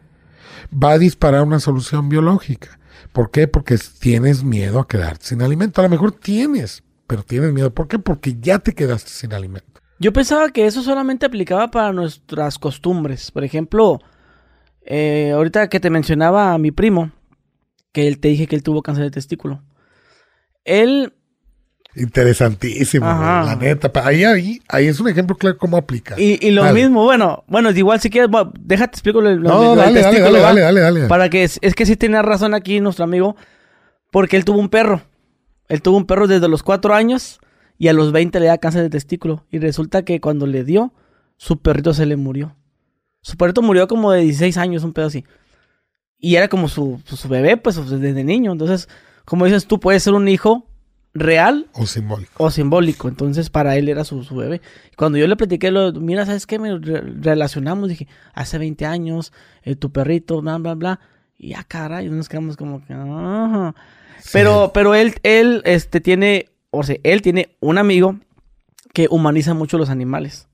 va 0.71 0.91
a 0.91 0.97
disparar 0.97 1.43
una 1.43 1.60
solución 1.60 2.10
biológica. 2.10 2.79
¿Por 3.12 3.31
qué? 3.31 3.47
Porque 3.47 3.77
tienes 3.99 4.43
miedo 4.43 4.79
a 4.79 4.88
quedarte 4.88 5.25
sin 5.25 5.41
alimento. 5.41 5.81
A 5.81 5.86
lo 5.86 5.89
mejor 5.89 6.12
tienes, 6.12 6.84
pero 7.08 7.23
tienes 7.23 7.53
miedo. 7.53 7.73
¿Por 7.73 7.88
qué? 7.88 7.99
Porque 7.99 8.36
ya 8.39 8.60
te 8.60 8.73
quedaste 8.73 9.10
sin 9.10 9.34
alimento. 9.34 9.81
Yo 9.99 10.12
pensaba 10.12 10.49
que 10.49 10.65
eso 10.65 10.81
solamente 10.81 11.25
aplicaba 11.25 11.71
para 11.71 11.93
nuestras 11.93 12.60
costumbres. 12.60 13.31
Por 13.31 13.43
ejemplo, 13.43 14.01
eh, 14.81 15.31
ahorita 15.34 15.69
que 15.69 15.79
te 15.79 15.89
mencionaba 15.89 16.53
a 16.53 16.58
mi 16.58 16.71
primo, 16.71 17.12
que 17.91 18.08
él 18.08 18.19
te 18.19 18.27
dije 18.27 18.47
que 18.47 18.55
él 18.55 18.63
tuvo 18.63 18.81
cáncer 18.81 19.05
de 19.05 19.12
testículo. 19.12 19.63
Él 20.65 21.13
Interesantísimo, 21.95 23.05
la 23.05 23.55
neta. 23.55 23.89
Ahí, 24.03 24.25
ahí, 24.25 24.62
ahí 24.67 24.88
es 24.88 24.99
un 24.99 25.08
ejemplo 25.08 25.38
claro 25.38 25.58
cómo 25.58 25.77
aplica. 25.77 26.19
Y, 26.19 26.51
lo 26.51 26.63
mismo, 26.73 27.03
bueno, 27.03 27.45
bueno, 27.47 27.71
igual 27.71 28.01
si 28.01 28.10
quieres, 28.10 28.29
déjate 28.60 28.95
explico 28.95 29.21
lo, 29.21 29.34
no, 29.36 29.75
dale, 29.75 30.01
dale, 30.01 30.19
dale, 30.19 30.62
dale, 30.62 30.81
dale, 30.81 31.08
Para 31.08 31.29
que, 31.29 31.43
es, 31.43 31.60
que 31.60 31.86
sí 31.86 31.95
tenía 31.95 32.21
razón 32.21 32.53
aquí 32.53 32.81
nuestro 32.81 33.05
amigo, 33.05 33.38
porque 34.12 34.36
él 34.36 34.43
tuvo 34.43 34.60
un 34.60 34.69
perro. 34.69 35.03
Él 35.69 35.81
tuvo 35.81 35.97
un 35.97 36.05
perro 36.05 36.27
desde 36.27 36.49
los 36.49 36.63
cuatro 36.63 36.93
años 36.93 37.39
y 37.77 37.88
a 37.88 37.93
los 37.93 38.12
20 38.12 38.39
le 38.41 38.47
da 38.47 38.58
cáncer 38.58 38.81
de 38.84 38.89
testículo. 38.89 39.45
Y 39.49 39.60
resulta 39.60 40.03
que 40.03 40.19
cuando 40.19 40.47
le 40.47 40.65
dio, 40.65 40.93
su 41.38 41.62
perrito 41.62 41.93
se 41.93 42.05
le 42.05 42.17
murió. 42.17 42.58
Su 43.21 43.38
perrito 43.38 43.62
murió 43.62 43.88
como 43.88 44.12
de 44.12 44.21
16 44.21 44.58
años, 44.58 44.84
un 44.84 44.91
pedo 44.91 45.08
así. 45.08 45.23
Y 46.19 46.36
era 46.36 46.49
como 46.49 46.67
su, 46.67 47.01
su 47.05 47.27
bebé, 47.29 47.55
pues 47.55 47.77
desde 47.89 48.23
niño. 48.23 48.51
Entonces, 48.51 48.89
como 49.23 49.45
dices 49.45 49.65
tú, 49.65 49.79
puede 49.79 49.99
ser 49.99 50.13
un 50.13 50.27
hijo 50.27 50.67
real 51.15 51.67
o 51.73 51.88
simbólico. 51.88 52.43
O 52.43 52.51
simbólico. 52.51 53.08
Entonces, 53.08 53.49
para 53.49 53.78
él 53.78 53.89
era 53.89 54.04
su, 54.04 54.23
su 54.23 54.36
bebé. 54.36 54.62
Cuando 54.97 55.17
yo 55.17 55.28
le 55.28 55.36
platiqué, 55.36 55.71
lo, 55.71 55.93
mira, 55.93 56.25
¿sabes 56.25 56.45
qué? 56.45 56.60
Me 56.60 56.78
relacionamos. 56.78 57.89
Dije, 57.89 58.08
hace 58.34 58.58
20 58.58 58.86
años, 58.86 59.34
eh, 59.63 59.75
tu 59.75 59.91
perrito, 59.91 60.41
bla, 60.41 60.58
bla, 60.58 60.75
bla. 60.75 60.99
Y 61.38 61.49
ya, 61.49 61.63
caray, 61.63 62.10
nos 62.10 62.30
quedamos 62.30 62.58
como 62.58 62.86
que. 62.86 62.93
Pero, 64.32 64.71
pero 64.73 64.93
él, 64.93 65.15
él, 65.23 65.62
este, 65.65 66.01
tiene, 66.01 66.49
o 66.69 66.84
sea, 66.84 66.97
él 67.04 67.21
tiene 67.21 67.56
un 67.60 67.78
amigo 67.78 68.19
que 68.93 69.08
humaniza 69.10 69.54
mucho 69.54 69.78
los 69.78 69.89
animales. 69.89 70.47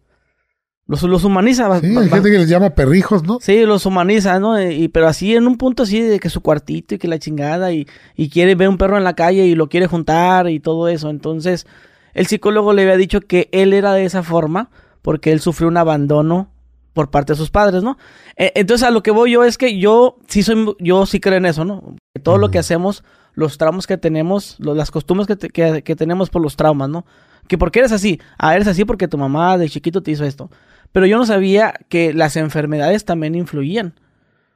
Los, 0.92 1.04
los 1.04 1.24
humaniza. 1.24 1.80
Sí, 1.80 1.96
hay 1.96 2.10
gente 2.10 2.30
que 2.30 2.38
les 2.38 2.50
llama 2.50 2.72
perrijos, 2.72 3.24
¿no? 3.24 3.40
Sí, 3.40 3.66
los 3.66 3.86
humaniza, 3.86 4.42
¿no? 4.42 4.62
Y, 4.62 4.90
pero 4.90 5.08
así 5.08 5.34
en 5.34 5.48
un 5.48 5.58
punto 5.58 5.84
así 5.84 6.02
de 6.02 6.20
que 6.20 6.30
su 6.30 6.42
cuartito 6.42 6.96
y 6.96 6.98
que 6.98 7.08
la 7.08 7.18
chingada 7.18 7.72
y, 7.72 7.88
y 8.18 8.30
quiere 8.30 8.56
ver 8.56 8.68
un 8.68 8.78
perro 8.78 8.98
en 8.98 9.06
la 9.06 9.14
calle 9.14 9.46
y 9.46 9.56
lo 9.56 9.70
quiere 9.70 9.88
juntar 9.88 10.50
y 10.50 10.60
todo 10.60 10.90
eso. 10.90 11.10
Entonces, 11.10 11.66
el 12.14 12.28
psicólogo 12.28 12.74
le 12.74 12.82
había 12.82 12.98
dicho 12.98 13.22
que 13.22 13.48
él 13.54 13.72
era 13.72 13.94
de 13.94 14.04
esa 14.04 14.22
forma 14.22 14.70
porque 15.02 15.32
él 15.32 15.40
sufrió 15.40 15.70
un 15.70 15.78
abandono 15.78 16.50
por 16.92 17.10
parte 17.10 17.32
de 17.32 17.38
sus 17.38 17.52
padres, 17.52 17.84
¿no? 17.84 17.98
E, 18.36 18.52
entonces, 18.56 18.86
a 18.86 18.92
lo 18.92 19.02
que 19.02 19.12
voy 19.12 19.32
yo 19.32 19.46
es 19.46 19.58
que 19.58 19.80
yo 19.80 20.18
sí 20.28 20.44
soy, 20.44 20.76
yo 20.78 21.06
sí 21.06 21.22
creo 21.22 21.38
en 21.38 21.46
eso, 21.46 21.64
¿no? 21.64 21.96
todo 22.22 22.38
lo 22.38 22.52
que 22.52 22.60
hacemos, 22.60 23.06
los 23.34 23.58
traumas 23.58 23.88
que 23.88 23.98
tenemos, 23.98 24.58
las 24.60 24.92
costumbres 24.92 25.26
que, 25.26 25.48
que, 25.48 25.84
que 25.84 25.96
tenemos 25.96 26.30
por 26.30 26.42
los 26.42 26.58
traumas, 26.58 26.90
¿no? 26.90 27.06
Que 27.48 27.58
porque 27.58 27.80
eres 27.80 27.94
así, 27.94 28.20
ah, 28.38 28.54
eres 28.54 28.68
así 28.68 28.84
porque 28.84 29.08
tu 29.08 29.18
mamá 29.18 29.58
de 29.58 29.70
chiquito 29.70 30.04
te 30.04 30.12
hizo 30.12 30.26
esto. 30.26 30.52
Pero 30.92 31.06
yo 31.06 31.18
no 31.18 31.26
sabía 31.26 31.74
que 31.90 32.14
las 32.14 32.36
enfermedades 32.36 33.06
también 33.06 33.36
influían. 33.36 33.94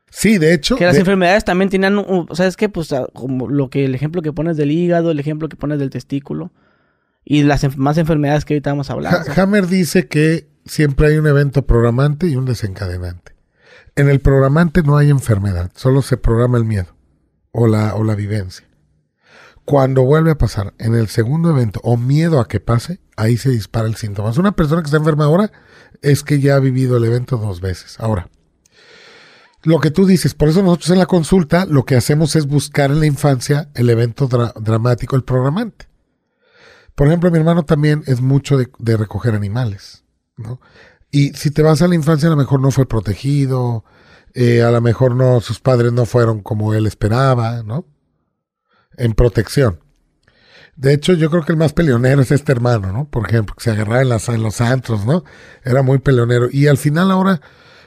Sí, 0.10 0.38
de 0.38 0.54
hecho. 0.54 0.76
Que 0.76 0.86
las 0.86 0.98
enfermedades 0.98 1.44
también 1.44 1.70
tenían, 1.70 2.06
¿sabes 2.34 2.56
qué? 2.56 2.70
Pues 2.70 2.94
como 3.14 3.50
lo 3.50 3.70
que 3.70 3.86
el 3.86 3.96
ejemplo 3.96 4.22
que 4.22 4.32
pones 4.32 4.56
del 4.58 4.72
hígado, 4.72 5.12
el 5.12 5.20
ejemplo 5.20 5.50
que 5.50 5.58
pones 5.58 5.80
del 5.80 5.90
testículo 5.90 6.52
y 7.26 7.44
las 7.44 7.76
más 7.78 7.98
enfermedades 7.98 8.46
que 8.46 8.54
ahorita 8.54 8.70
vamos 8.70 8.90
a 8.90 8.94
hablar. 8.94 9.26
Hammer 9.36 9.68
dice 9.68 10.08
que 10.08 10.48
siempre 10.66 11.08
hay 11.08 11.18
un 11.18 11.28
evento 11.28 11.66
programante 11.66 12.28
y 12.28 12.36
un 12.36 12.46
desencadenante. 12.46 13.36
En 13.96 14.10
el 14.10 14.20
programante 14.20 14.84
no 14.84 14.98
hay 14.98 15.10
enfermedad, 15.10 15.72
solo 15.76 16.02
se 16.02 16.18
programa 16.18 16.58
el 16.58 16.66
miedo 16.66 16.96
o 17.52 17.68
la, 17.68 17.96
o 17.96 18.04
la 18.04 18.16
vivencia. 18.16 18.68
Cuando 19.64 20.04
vuelve 20.04 20.32
a 20.32 20.38
pasar 20.38 20.76
en 20.78 20.94
el 20.94 21.08
segundo 21.08 21.50
evento 21.50 21.80
o 21.84 21.98
miedo 21.98 22.40
a 22.40 22.48
que 22.48 22.60
pase, 22.60 23.00
ahí 23.18 23.38
se 23.38 23.50
dispara 23.50 23.88
el 23.88 23.96
síntoma. 23.96 24.30
Es 24.30 24.38
una 24.38 24.52
persona 24.52 24.82
que 24.82 24.86
está 24.86 24.98
enferma 24.98 25.26
ahora 25.26 25.52
es 26.02 26.24
que 26.24 26.40
ya 26.40 26.56
ha 26.56 26.60
vivido 26.60 26.98
el 26.98 27.06
evento 27.06 27.38
dos 27.38 27.62
veces. 27.62 28.00
Ahora, 28.00 28.30
lo 29.64 29.80
que 29.80 29.90
tú 29.90 30.06
dices, 30.06 30.36
por 30.36 30.50
eso 30.50 30.62
nosotros 30.62 30.92
en 30.92 31.00
la 31.00 31.08
consulta 31.08 31.66
lo 31.66 31.86
que 31.86 31.96
hacemos 31.96 32.36
es 32.36 32.46
buscar 32.46 32.92
en 32.92 33.00
la 33.00 33.08
infancia 33.08 33.70
el 33.74 33.90
evento 33.90 34.28
dramático, 34.28 35.16
el 35.16 35.24
programante. 35.24 35.88
Por 36.94 37.08
ejemplo, 37.08 37.32
mi 37.32 37.40
hermano 37.40 37.66
también 37.66 38.04
es 38.06 38.22
mucho 38.22 38.58
de, 38.58 38.98
recoger 38.98 39.34
animales, 39.34 40.04
¿no? 40.38 40.62
Y 41.12 41.30
si 41.34 41.50
te 41.52 41.62
vas 41.62 41.82
a 41.82 41.88
la 41.88 41.96
infancia, 41.96 42.28
a 42.28 42.32
lo 42.32 42.38
mejor 42.38 42.62
no 42.62 42.72
fue 42.72 42.86
protegido, 42.86 43.84
eh, 44.34 44.62
a 44.62 44.70
lo 44.70 44.82
mejor 44.82 45.16
no, 45.16 45.42
sus 45.42 45.60
padres 45.60 45.92
no 45.92 46.06
fueron 46.06 46.42
como 46.42 46.74
él 46.74 46.86
esperaba, 46.86 47.64
¿no? 47.64 47.86
En 48.98 49.14
protección. 49.14 49.80
De 50.76 50.94
hecho, 50.94 51.14
yo 51.14 51.30
creo 51.30 51.44
que 51.44 51.54
el 51.54 51.58
más 51.58 51.72
peleonero 51.74 52.22
es 52.22 52.32
este 52.32 52.52
hermano, 52.52 52.92
¿no? 52.92 53.08
Por 53.08 53.30
ejemplo, 53.30 53.56
que 53.56 53.64
se 53.64 53.72
agarraba 53.72 54.02
en, 54.02 54.36
en 54.36 54.44
los 54.44 54.60
antros, 54.60 55.06
¿no? 55.06 55.24
Era 55.64 55.84
muy 55.84 56.00
peleonero. 56.00 56.50
Y 56.52 56.68
al 56.68 56.78
final 56.78 57.12
ahora, 57.12 57.40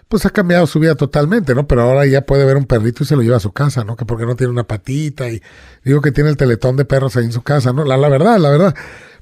pues 0.08 0.24
ha 0.24 0.30
cambiado 0.30 0.66
su 0.66 0.80
vida 0.80 0.94
totalmente, 0.94 1.54
¿no? 1.54 1.66
Pero 1.66 1.82
ahora 1.82 2.06
ya 2.06 2.22
puede 2.22 2.46
ver 2.46 2.56
un 2.56 2.64
perrito 2.64 3.02
y 3.02 3.06
se 3.06 3.14
lo 3.14 3.22
lleva 3.22 3.36
a 3.36 3.40
su 3.40 3.52
casa, 3.52 3.84
¿no? 3.84 3.94
Que 3.94 4.06
porque 4.06 4.24
no 4.24 4.36
tiene 4.36 4.52
una 4.52 4.64
patita 4.64 5.28
y 5.28 5.42
digo 5.84 6.00
que 6.00 6.12
tiene 6.12 6.30
el 6.30 6.38
teletón 6.38 6.76
de 6.76 6.86
perros 6.86 7.16
ahí 7.16 7.26
en 7.26 7.32
su 7.32 7.42
casa, 7.42 7.74
¿no? 7.74 7.84
La, 7.84 7.98
la 7.98 8.08
verdad, 8.08 8.38
la 8.38 8.48
verdad. 8.48 8.74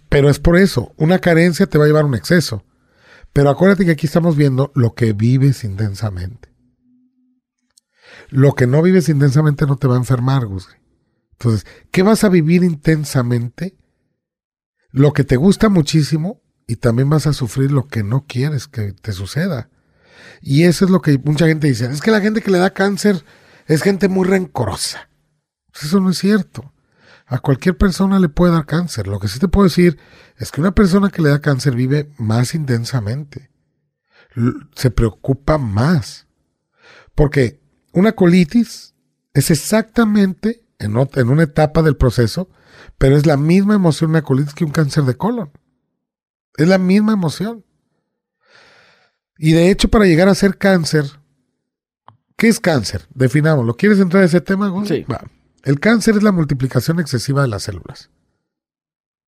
Pero 0.08 0.30
es 0.30 0.38
por 0.38 0.56
eso, 0.56 0.92
una 0.96 1.18
carencia 1.18 1.66
te 1.66 1.76
va 1.76 1.84
a 1.84 1.86
llevar 1.88 2.04
a 2.04 2.06
un 2.06 2.14
exceso. 2.14 2.64
Pero 3.32 3.50
acuérdate 3.50 3.84
que 3.84 3.90
aquí 3.90 4.06
estamos 4.06 4.36
viendo 4.36 4.70
lo 4.76 4.94
que 4.94 5.12
vives 5.12 5.64
intensamente. 5.64 6.48
Lo 8.30 8.54
que 8.54 8.66
no 8.66 8.80
vives 8.80 9.08
intensamente 9.08 9.66
no 9.66 9.76
te 9.76 9.88
va 9.88 9.94
a 9.94 9.98
enfermar, 9.98 10.46
Gus. 10.46 10.68
Entonces, 11.38 11.66
¿qué 11.90 12.02
vas 12.02 12.24
a 12.24 12.28
vivir 12.28 12.64
intensamente? 12.64 13.76
Lo 14.90 15.12
que 15.12 15.24
te 15.24 15.36
gusta 15.36 15.68
muchísimo 15.68 16.42
y 16.66 16.76
también 16.76 17.10
vas 17.10 17.26
a 17.26 17.32
sufrir 17.32 17.70
lo 17.70 17.86
que 17.86 18.02
no 18.02 18.24
quieres 18.26 18.66
que 18.66 18.92
te 18.92 19.12
suceda. 19.12 19.70
Y 20.40 20.64
eso 20.64 20.84
es 20.86 20.90
lo 20.90 21.02
que 21.02 21.18
mucha 21.18 21.46
gente 21.46 21.66
dice. 21.66 21.86
Es 21.86 22.00
que 22.00 22.10
la 22.10 22.20
gente 22.20 22.40
que 22.40 22.50
le 22.50 22.58
da 22.58 22.72
cáncer 22.72 23.24
es 23.66 23.82
gente 23.82 24.08
muy 24.08 24.26
rencorosa. 24.26 25.10
Pues 25.72 25.84
eso 25.84 26.00
no 26.00 26.10
es 26.10 26.18
cierto. 26.18 26.72
A 27.26 27.38
cualquier 27.38 27.76
persona 27.76 28.18
le 28.18 28.28
puede 28.28 28.52
dar 28.52 28.66
cáncer. 28.66 29.06
Lo 29.06 29.18
que 29.18 29.28
sí 29.28 29.38
te 29.38 29.48
puedo 29.48 29.64
decir 29.64 29.98
es 30.38 30.50
que 30.50 30.60
una 30.60 30.74
persona 30.74 31.10
que 31.10 31.22
le 31.22 31.28
da 31.28 31.40
cáncer 31.40 31.74
vive 31.74 32.10
más 32.18 32.54
intensamente. 32.54 33.50
Se 34.74 34.90
preocupa 34.90 35.58
más. 35.58 36.26
Porque 37.14 37.60
una 37.92 38.12
colitis 38.12 38.94
es 39.34 39.50
exactamente 39.50 40.65
en, 40.78 40.96
en 41.14 41.28
una 41.28 41.42
etapa 41.42 41.82
del 41.82 41.96
proceso, 41.96 42.48
pero 42.98 43.16
es 43.16 43.26
la 43.26 43.36
misma 43.36 43.74
emoción 43.74 44.10
una 44.10 44.22
colitis 44.22 44.54
que 44.54 44.64
un 44.64 44.70
cáncer 44.70 45.04
de 45.04 45.16
colon. 45.16 45.50
Es 46.56 46.68
la 46.68 46.78
misma 46.78 47.12
emoción. 47.12 47.64
Y 49.38 49.52
de 49.52 49.70
hecho, 49.70 49.88
para 49.88 50.06
llegar 50.06 50.28
a 50.28 50.34
ser 50.34 50.56
cáncer, 50.56 51.04
¿qué 52.36 52.48
es 52.48 52.60
cáncer? 52.60 53.06
Definámoslo. 53.14 53.76
¿Quieres 53.76 54.00
entrar 54.00 54.22
a 54.22 54.26
ese 54.26 54.40
tema, 54.40 54.72
Sí. 54.86 55.04
El 55.62 55.80
cáncer 55.80 56.16
es 56.16 56.22
la 56.22 56.32
multiplicación 56.32 57.00
excesiva 57.00 57.42
de 57.42 57.48
las 57.48 57.64
células. 57.64 58.10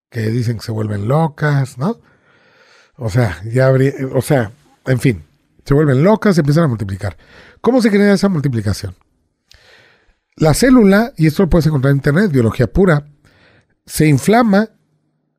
Que 0.09 0.29
dicen 0.29 0.57
que 0.57 0.63
se 0.63 0.71
vuelven 0.71 1.07
locas, 1.07 1.77
¿no? 1.77 1.99
O 2.95 3.09
sea, 3.09 3.41
ya 3.43 3.67
habría, 3.67 3.93
o 4.13 4.21
sea, 4.21 4.51
en 4.85 4.99
fin, 4.99 5.23
se 5.63 5.73
vuelven 5.73 6.03
locas, 6.03 6.35
se 6.35 6.41
empiezan 6.41 6.63
a 6.63 6.67
multiplicar. 6.67 7.17
¿Cómo 7.61 7.81
se 7.81 7.89
genera 7.89 8.13
esa 8.13 8.29
multiplicación? 8.29 8.95
La 10.39 10.53
célula, 10.53 11.13
y 11.17 11.27
esto 11.27 11.43
lo 11.43 11.49
puedes 11.49 11.67
encontrar 11.67 11.91
en 11.91 11.97
internet, 11.97 12.31
biología 12.31 12.71
pura, 12.71 13.05
se 13.85 14.07
inflama, 14.07 14.69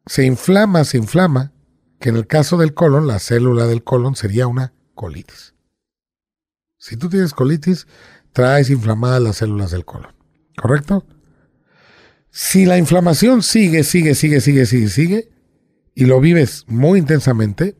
se 0.05 0.27
inflama, 0.27 0.85
se 0.85 0.99
inflama, 0.99 1.53
que 1.99 2.11
en 2.11 2.17
el 2.17 2.27
caso 2.27 2.59
del 2.59 2.75
colon, 2.75 3.07
la 3.07 3.19
célula 3.19 3.67
del 3.67 3.83
colon 3.83 4.15
sería 4.15 4.47
una 4.47 4.75
colitis. 4.95 5.55
Si 6.77 6.99
tú 6.99 7.09
tienes 7.09 7.33
colitis, 7.33 7.87
traes 8.35 8.69
inflamadas 8.69 9.23
las 9.23 9.37
células 9.37 9.71
del 9.71 9.87
colon. 9.87 10.13
¿Correcto? 10.55 11.07
Si 12.31 12.67
la 12.67 12.77
inflamación 12.77 13.43
sigue, 13.43 13.85
sigue, 13.85 14.15
sigue, 14.15 14.43
sigue, 14.43 14.67
sigue, 14.67 14.89
sigue, 14.89 15.29
y 15.95 16.05
lo 16.05 16.21
vives 16.21 16.65
muy 16.69 16.99
intensamente, 16.99 17.75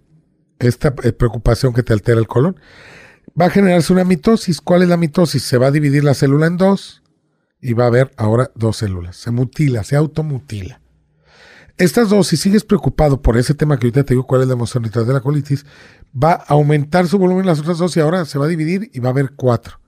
esta 0.59 0.95
eh, 1.03 1.13
preocupación 1.13 1.75
que 1.75 1.83
te 1.83 1.93
altera 1.93 2.19
el 2.19 2.27
colon, 2.27 2.59
va 3.39 3.47
a 3.47 3.51
generarse 3.51 3.93
una 3.93 4.05
mitosis. 4.05 4.63
¿Cuál 4.63 4.83
es 4.83 4.89
la 4.89 4.97
mitosis? 4.97 5.43
Se 5.43 5.59
va 5.59 5.67
a 5.67 5.71
dividir 5.71 6.03
la 6.03 6.15
célula 6.15 6.47
en 6.47 6.57
dos 6.57 7.00
y 7.61 7.75
va 7.75 7.85
a 7.85 7.89
haber 7.89 8.13
ahora 8.17 8.51
dos 8.55 8.79
células. 8.79 9.17
Se 9.17 9.31
mutila, 9.31 9.85
se 9.85 9.97
automutila. 9.97 10.81
Estas 11.77 12.11
dos, 12.11 12.27
si 12.27 12.37
sigues 12.37 12.65
preocupado 12.65 13.23
por 13.23 13.39
ese 13.39 13.55
tema 13.55 13.79
que 13.79 13.87
ahorita 13.87 14.05
te 14.05 14.15
digo 14.15 14.27
cuál 14.27 14.43
es 14.43 14.49
la 14.49 14.53
emoción 14.53 14.83
detrás 14.83 15.07
de 15.07 15.15
la 15.15 15.21
colitis, 15.21 15.65
va 16.15 16.33
a 16.33 16.53
aumentar 16.55 17.07
su 17.07 17.19
volumen 17.19 17.47
las 17.47 17.61
otras 17.61 17.79
dos 17.79 17.97
y 17.97 18.01
ahora 18.01 18.25
se 18.27 18.39
va 18.39 18.45
a 18.45 18.49
dividir 18.49 18.91
y 18.93 19.01
va 19.01 19.09
a 19.09 19.13
haber 19.13 19.33
cuatro. 19.35 19.81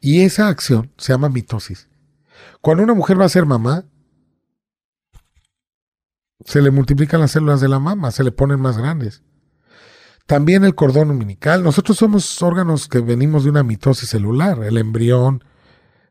Y 0.00 0.22
esa 0.22 0.48
acción 0.48 0.90
se 0.96 1.12
llama 1.12 1.28
mitosis. 1.28 1.88
Cuando 2.60 2.82
una 2.82 2.94
mujer 2.94 3.20
va 3.20 3.24
a 3.24 3.28
ser 3.28 3.46
mamá, 3.46 3.84
se 6.44 6.60
le 6.60 6.72
multiplican 6.72 7.20
las 7.20 7.30
células 7.30 7.60
de 7.60 7.68
la 7.68 7.78
mama, 7.78 8.10
se 8.10 8.24
le 8.24 8.32
ponen 8.32 8.58
más 8.58 8.76
grandes. 8.78 9.22
También 10.26 10.64
el 10.64 10.74
cordón 10.74 11.10
umbilical. 11.10 11.62
Nosotros 11.62 11.98
somos 11.98 12.42
órganos 12.42 12.88
que 12.88 12.98
venimos 13.00 13.44
de 13.44 13.50
una 13.50 13.62
mitosis 13.62 14.08
celular, 14.08 14.62
el 14.64 14.78
embrión, 14.78 15.44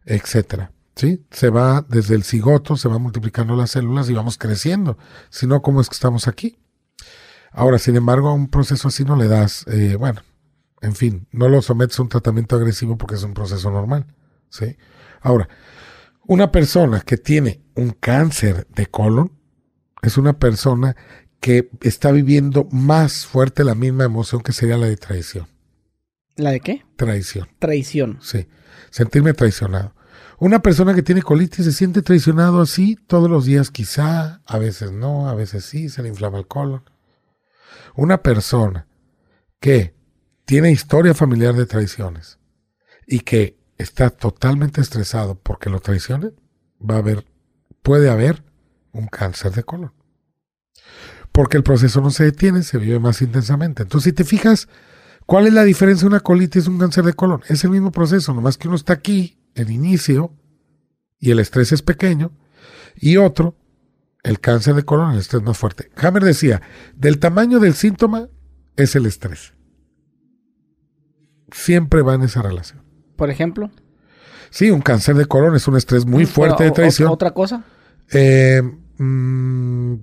etcétera. 0.05 0.71
¿Sí? 0.95 1.25
Se 1.31 1.49
va 1.49 1.85
desde 1.87 2.15
el 2.15 2.23
cigoto, 2.23 2.75
se 2.77 2.89
va 2.89 2.97
multiplicando 2.97 3.55
las 3.55 3.71
células 3.71 4.09
y 4.09 4.13
vamos 4.13 4.37
creciendo. 4.37 4.97
Si 5.29 5.47
no, 5.47 5.61
¿cómo 5.61 5.81
es 5.81 5.89
que 5.89 5.95
estamos 5.95 6.27
aquí? 6.27 6.57
Ahora, 7.51 7.79
sin 7.79 7.95
embargo, 7.95 8.29
a 8.29 8.33
un 8.33 8.47
proceso 8.47 8.87
así 8.87 9.03
no 9.03 9.15
le 9.15 9.27
das, 9.27 9.65
eh, 9.67 9.95
bueno, 9.97 10.21
en 10.81 10.95
fin, 10.95 11.27
no 11.31 11.49
lo 11.49 11.61
sometes 11.61 11.99
a 11.99 12.03
un 12.03 12.09
tratamiento 12.09 12.55
agresivo 12.55 12.97
porque 12.97 13.15
es 13.15 13.23
un 13.23 13.33
proceso 13.33 13.69
normal, 13.69 14.05
¿sí? 14.49 14.77
Ahora, 15.21 15.49
una 16.25 16.51
persona 16.51 17.01
que 17.01 17.17
tiene 17.17 17.61
un 17.75 17.91
cáncer 17.91 18.67
de 18.69 18.87
colon 18.87 19.33
es 20.01 20.17
una 20.17 20.39
persona 20.39 20.95
que 21.39 21.69
está 21.81 22.11
viviendo 22.11 22.67
más 22.71 23.25
fuerte 23.25 23.63
la 23.63 23.75
misma 23.75 24.05
emoción 24.05 24.41
que 24.41 24.53
sería 24.53 24.77
la 24.77 24.87
de 24.87 24.97
traición. 24.97 25.47
¿La 26.35 26.51
de 26.51 26.59
qué? 26.59 26.85
Traición. 26.95 27.49
Traición. 27.59 28.19
Sí, 28.21 28.47
sentirme 28.89 29.33
traicionado. 29.33 29.93
Una 30.41 30.63
persona 30.63 30.95
que 30.95 31.03
tiene 31.03 31.21
colitis 31.21 31.65
se 31.65 31.71
siente 31.71 32.01
traicionado 32.01 32.61
así 32.61 32.97
todos 33.05 33.29
los 33.29 33.45
días, 33.45 33.69
quizá, 33.69 34.41
a 34.47 34.57
veces 34.57 34.91
no, 34.91 35.29
a 35.29 35.35
veces 35.35 35.63
sí, 35.65 35.87
se 35.87 36.01
le 36.01 36.09
inflama 36.09 36.39
el 36.39 36.47
colon. 36.47 36.81
Una 37.95 38.23
persona 38.23 38.87
que 39.59 39.93
tiene 40.45 40.71
historia 40.71 41.13
familiar 41.13 41.53
de 41.53 41.67
traiciones 41.67 42.39
y 43.05 43.19
que 43.19 43.59
está 43.77 44.09
totalmente 44.09 44.81
estresado 44.81 45.35
porque 45.35 45.69
lo 45.69 45.79
traicionen, 45.79 46.33
va 46.81 46.95
a 46.95 46.99
haber, 46.99 47.23
puede 47.83 48.09
haber 48.09 48.43
un 48.93 49.05
cáncer 49.05 49.51
de 49.51 49.61
colon. 49.61 49.93
Porque 51.31 51.57
el 51.57 51.63
proceso 51.63 52.01
no 52.01 52.09
se 52.09 52.23
detiene, 52.23 52.63
se 52.63 52.79
vive 52.79 52.97
más 52.97 53.21
intensamente. 53.21 53.83
Entonces, 53.83 54.05
si 54.05 54.13
te 54.13 54.23
fijas, 54.23 54.67
¿cuál 55.27 55.45
es 55.45 55.53
la 55.53 55.65
diferencia 55.65 56.05
de 56.05 56.15
una 56.15 56.19
colitis 56.19 56.65
y 56.65 56.69
un 56.71 56.79
cáncer 56.79 57.03
de 57.03 57.13
colon? 57.13 57.43
Es 57.47 57.63
el 57.63 57.69
mismo 57.69 57.91
proceso, 57.91 58.33
nomás 58.33 58.57
que 58.57 58.69
uno 58.69 58.77
está 58.77 58.93
aquí, 58.93 59.37
el 59.55 59.71
inicio, 59.71 60.33
y 61.19 61.31
el 61.31 61.39
estrés 61.39 61.71
es 61.71 61.81
pequeño, 61.81 62.31
y 62.95 63.17
otro, 63.17 63.55
el 64.23 64.39
cáncer 64.39 64.75
de 64.75 64.83
colon, 64.83 65.11
el 65.11 65.19
estrés 65.19 65.41
más 65.43 65.57
fuerte. 65.57 65.91
Hammer 65.95 66.23
decía, 66.23 66.61
del 66.95 67.19
tamaño 67.19 67.59
del 67.59 67.73
síntoma 67.73 68.29
es 68.75 68.95
el 68.95 69.05
estrés. 69.05 69.53
Siempre 71.51 72.01
va 72.01 72.15
en 72.15 72.23
esa 72.23 72.41
relación. 72.41 72.83
Por 73.15 73.29
ejemplo. 73.29 73.71
Sí, 74.49 74.69
un 74.71 74.81
cáncer 74.81 75.15
de 75.15 75.25
colon 75.25 75.55
es 75.55 75.67
un 75.67 75.77
estrés 75.77 76.05
muy 76.05 76.25
fuerte 76.25 76.63
de 76.63 76.71
traición. 76.71 77.09
¿Otra 77.09 77.31
cosa? 77.31 77.63
Eh, 78.11 78.61
mm, 78.97 79.95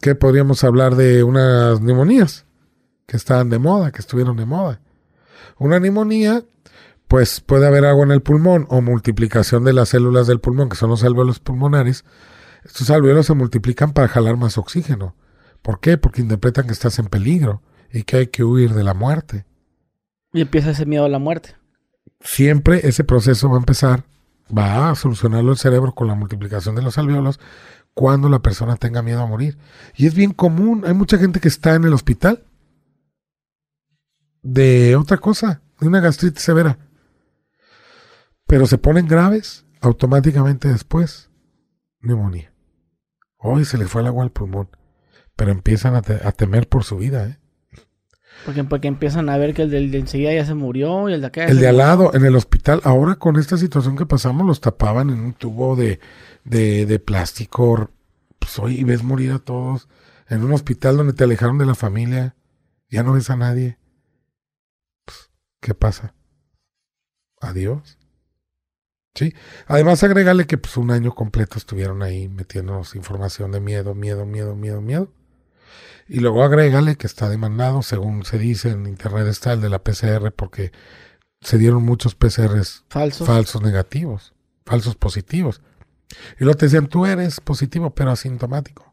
¿Qué 0.00 0.14
podríamos 0.14 0.64
hablar 0.64 0.96
de 0.96 1.22
unas 1.22 1.80
neumonías 1.80 2.46
que 3.06 3.16
estaban 3.16 3.50
de 3.50 3.58
moda, 3.58 3.92
que 3.92 4.00
estuvieron 4.00 4.36
de 4.36 4.46
moda? 4.46 4.80
Una 5.58 5.78
neumonía, 5.78 6.42
pues 7.12 7.42
puede 7.42 7.66
haber 7.66 7.84
agua 7.84 8.06
en 8.06 8.10
el 8.10 8.22
pulmón 8.22 8.66
o 8.70 8.80
multiplicación 8.80 9.64
de 9.64 9.74
las 9.74 9.90
células 9.90 10.26
del 10.26 10.40
pulmón, 10.40 10.70
que 10.70 10.76
son 10.76 10.88
los 10.88 11.04
alvéolos 11.04 11.40
pulmonares. 11.40 12.06
Estos 12.64 12.88
alvéolos 12.88 13.26
se 13.26 13.34
multiplican 13.34 13.92
para 13.92 14.08
jalar 14.08 14.38
más 14.38 14.56
oxígeno. 14.56 15.14
¿Por 15.60 15.78
qué? 15.80 15.98
Porque 15.98 16.22
interpretan 16.22 16.66
que 16.66 16.72
estás 16.72 16.98
en 16.98 17.08
peligro 17.08 17.60
y 17.92 18.04
que 18.04 18.16
hay 18.16 18.26
que 18.28 18.44
huir 18.44 18.72
de 18.72 18.82
la 18.82 18.94
muerte. 18.94 19.44
Y 20.32 20.40
empieza 20.40 20.70
ese 20.70 20.86
miedo 20.86 21.04
a 21.04 21.10
la 21.10 21.18
muerte. 21.18 21.54
Siempre 22.22 22.80
ese 22.88 23.04
proceso 23.04 23.50
va 23.50 23.56
a 23.56 23.58
empezar, 23.58 24.04
va 24.48 24.88
a 24.88 24.94
solucionarlo 24.94 25.52
el 25.52 25.58
cerebro 25.58 25.92
con 25.92 26.08
la 26.08 26.14
multiplicación 26.14 26.76
de 26.76 26.82
los 26.82 26.96
alvéolos 26.96 27.40
cuando 27.92 28.30
la 28.30 28.40
persona 28.40 28.76
tenga 28.76 29.02
miedo 29.02 29.20
a 29.20 29.26
morir. 29.26 29.58
Y 29.96 30.06
es 30.06 30.14
bien 30.14 30.32
común, 30.32 30.84
hay 30.86 30.94
mucha 30.94 31.18
gente 31.18 31.40
que 31.40 31.48
está 31.48 31.74
en 31.74 31.84
el 31.84 31.92
hospital 31.92 32.42
de 34.40 34.96
otra 34.96 35.18
cosa, 35.18 35.60
de 35.78 35.88
una 35.88 36.00
gastritis 36.00 36.42
severa. 36.42 36.78
Pero 38.52 38.66
se 38.66 38.76
ponen 38.76 39.06
graves 39.08 39.64
automáticamente 39.80 40.68
después. 40.68 41.30
Neumonía. 42.02 42.52
Hoy 43.38 43.64
se 43.64 43.78
le 43.78 43.86
fue 43.86 44.02
el 44.02 44.08
agua 44.08 44.24
al 44.24 44.30
pulmón. 44.30 44.68
Pero 45.36 45.52
empiezan 45.52 45.94
a, 45.94 46.02
temer 46.02 46.68
por 46.68 46.84
su 46.84 46.98
vida, 46.98 47.28
¿eh? 47.28 47.38
Porque, 48.44 48.62
porque 48.64 48.88
empiezan 48.88 49.30
a 49.30 49.38
ver 49.38 49.54
que 49.54 49.62
el 49.62 49.90
de 49.90 49.96
enseguida 49.96 50.34
ya 50.34 50.44
se 50.44 50.52
murió 50.52 51.08
y 51.08 51.14
el 51.14 51.22
de 51.22 51.28
acá. 51.28 51.46
el 51.46 51.60
de 51.60 51.68
al 51.68 51.78
lado, 51.78 52.10
en 52.12 52.26
el 52.26 52.36
hospital, 52.36 52.82
ahora 52.84 53.14
con 53.14 53.38
esta 53.38 53.56
situación 53.56 53.96
que 53.96 54.04
pasamos, 54.04 54.46
los 54.46 54.60
tapaban 54.60 55.08
en 55.08 55.20
un 55.20 55.32
tubo 55.32 55.74
de, 55.74 55.98
de, 56.44 56.84
de 56.84 56.98
plástico. 56.98 57.90
Pues 58.38 58.58
hoy 58.58 58.84
ves 58.84 59.02
morir 59.02 59.32
a 59.32 59.38
todos. 59.38 59.88
En 60.28 60.44
un 60.44 60.52
hospital 60.52 60.98
donde 60.98 61.14
te 61.14 61.24
alejaron 61.24 61.56
de 61.56 61.64
la 61.64 61.74
familia. 61.74 62.36
Ya 62.90 63.02
no 63.02 63.14
ves 63.14 63.30
a 63.30 63.36
nadie. 63.36 63.78
Pues, 65.06 65.30
¿Qué 65.58 65.72
pasa? 65.72 66.12
Adiós. 67.40 67.96
Sí. 69.14 69.34
Además, 69.66 70.02
agrégale 70.02 70.46
que 70.46 70.58
pues 70.58 70.76
un 70.76 70.90
año 70.90 71.14
completo 71.14 71.58
estuvieron 71.58 72.02
ahí 72.02 72.28
metiéndonos 72.28 72.94
información 72.94 73.52
de 73.52 73.60
miedo, 73.60 73.94
miedo, 73.94 74.24
miedo, 74.24 74.56
miedo, 74.56 74.80
miedo. 74.80 75.12
Y 76.08 76.20
luego 76.20 76.42
agrégale 76.42 76.96
que 76.96 77.06
está 77.06 77.28
demandado, 77.28 77.82
según 77.82 78.24
se 78.24 78.38
dice 78.38 78.70
en 78.70 78.86
internet 78.86 79.26
está 79.28 79.52
el 79.52 79.60
de 79.60 79.68
la 79.68 79.82
PCR, 79.82 80.32
porque 80.32 80.72
se 81.40 81.58
dieron 81.58 81.84
muchos 81.84 82.14
PCRs 82.14 82.84
falsos, 82.88 83.26
falsos 83.26 83.62
negativos, 83.62 84.34
falsos 84.64 84.96
positivos. 84.96 85.62
Y 86.38 86.44
luego 86.44 86.58
te 86.58 86.66
decían, 86.66 86.88
tú 86.88 87.06
eres 87.06 87.40
positivo, 87.40 87.94
pero 87.94 88.10
asintomático. 88.10 88.92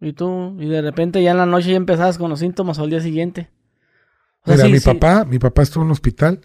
Y 0.00 0.12
tú, 0.12 0.56
y 0.58 0.68
de 0.68 0.82
repente 0.82 1.22
ya 1.22 1.30
en 1.30 1.38
la 1.38 1.46
noche 1.46 1.70
ya 1.70 1.76
empezabas 1.76 2.18
con 2.18 2.28
los 2.28 2.40
síntomas 2.40 2.78
al 2.78 2.90
día 2.90 3.00
siguiente. 3.00 3.50
Mira, 4.44 4.64
mi 4.66 4.80
papá, 4.80 5.24
mi 5.24 5.38
papá 5.38 5.62
estuvo 5.62 5.82
en 5.82 5.86
un 5.86 5.92
hospital 5.92 6.40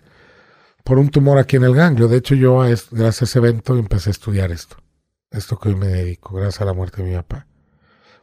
por 0.87 0.99
un 0.99 1.09
tumor 1.09 1.37
aquí 1.37 1.57
en 1.57 1.65
el 1.65 1.75
ganglio. 1.75 2.07
De 2.07 2.15
hecho, 2.15 2.33
yo, 2.33 2.59
gracias 2.59 3.21
a 3.21 3.25
ese 3.25 3.39
evento, 3.39 3.77
empecé 3.77 4.09
a 4.09 4.11
estudiar 4.11 4.53
esto. 4.53 4.77
Esto 5.29 5.59
que 5.59 5.67
hoy 5.67 5.75
me 5.75 5.87
dedico, 5.87 6.33
gracias 6.33 6.61
a 6.61 6.65
la 6.65 6.71
muerte 6.71 7.03
de 7.03 7.09
mi 7.09 7.15
papá. 7.17 7.45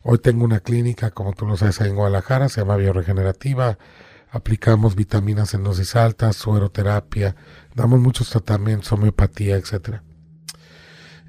Hoy 0.03 0.17
tengo 0.17 0.47
una 0.47 0.61
clínica, 0.61 1.11
como 1.11 1.35
tú 1.35 1.45
lo 1.45 1.59
sabes, 1.59 1.83
en 1.83 1.95
Guadalajara, 1.95 2.49
se 2.49 2.63
llama 2.63 2.77
Bioregenerativa. 2.77 3.77
Aplicamos 4.31 4.97
vitaminas 4.97 5.53
en 5.53 5.63
dosis 5.63 5.95
altas, 5.95 6.37
sueroterapia, 6.37 7.37
damos 7.75 8.01
muchos 8.01 8.31
tratamientos, 8.31 8.91
homeopatía, 8.93 9.57
etc. 9.57 10.01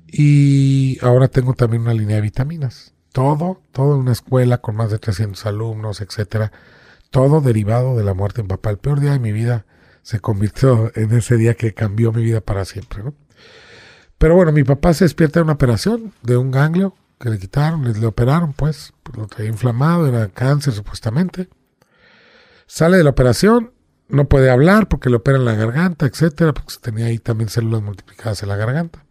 Y 0.08 1.00
ahora 1.02 1.28
tengo 1.28 1.54
también 1.54 1.82
una 1.82 1.93
línea 1.93 2.15
de 2.15 2.21
vitaminas. 2.21 2.93
Todo, 3.12 3.62
todo 3.74 3.95
en 3.95 4.00
una 4.00 4.13
escuela 4.13 4.60
con 4.60 4.78
más 4.78 4.89
de 4.89 5.00
300 5.00 5.45
alumnos, 5.48 6.00
etcétera. 6.00 6.54
Todo 7.10 7.41
derivado 7.41 7.98
de 7.98 8.06
la 8.06 8.13
muerte 8.13 8.38
de 8.38 8.43
mi 8.43 8.50
papá. 8.50 8.69
El 8.69 8.78
peor 8.78 9.02
día 9.02 9.12
de 9.12 9.19
mi 9.19 9.34
vida 9.34 9.65
se 10.06 10.20
convirtió 10.20 10.91
en 10.94 11.12
ese 11.13 11.36
día 11.36 11.56
que 11.56 11.74
cambió 11.74 12.12
mi 12.12 12.24
vida 12.24 12.39
para 12.39 12.63
siempre, 12.63 13.04
¿no? 13.04 13.15
Pero 14.20 14.36
bueno, 14.36 14.52
mi 14.52 14.63
papá 14.63 14.94
se 14.94 15.04
despierta 15.04 15.39
de 15.39 15.46
una 15.46 15.54
operación 15.54 16.13
de 16.22 16.38
un 16.38 16.52
ganglio 16.52 16.96
que 17.20 17.32
le 17.32 17.39
quitaron, 17.39 17.91
le, 17.91 18.06
operaron, 18.06 18.54
pues, 18.54 18.94
lo 19.18 19.26
traía 19.26 19.50
inflamado, 19.50 20.08
era 20.08 20.28
cáncer 20.30 20.74
supuestamente. 20.74 21.50
Sale 22.68 22.98
de 22.98 23.04
la 23.04 23.10
operación, 23.10 23.74
no 24.08 24.30
puede 24.30 24.52
hablar 24.52 24.88
porque 24.89 25.10
le 25.10 25.15
operan 25.15 25.44
la 25.44 25.56
garganta, 25.56 26.06
etcétera, 26.06 26.54
porque 26.54 26.76
tenía 26.80 27.08
ahí 27.08 27.18
también 27.18 27.50
células 27.50 27.82
multiplicadas 27.82 28.44
en 28.44 28.50
la 28.50 28.58
garganta. 28.58 29.04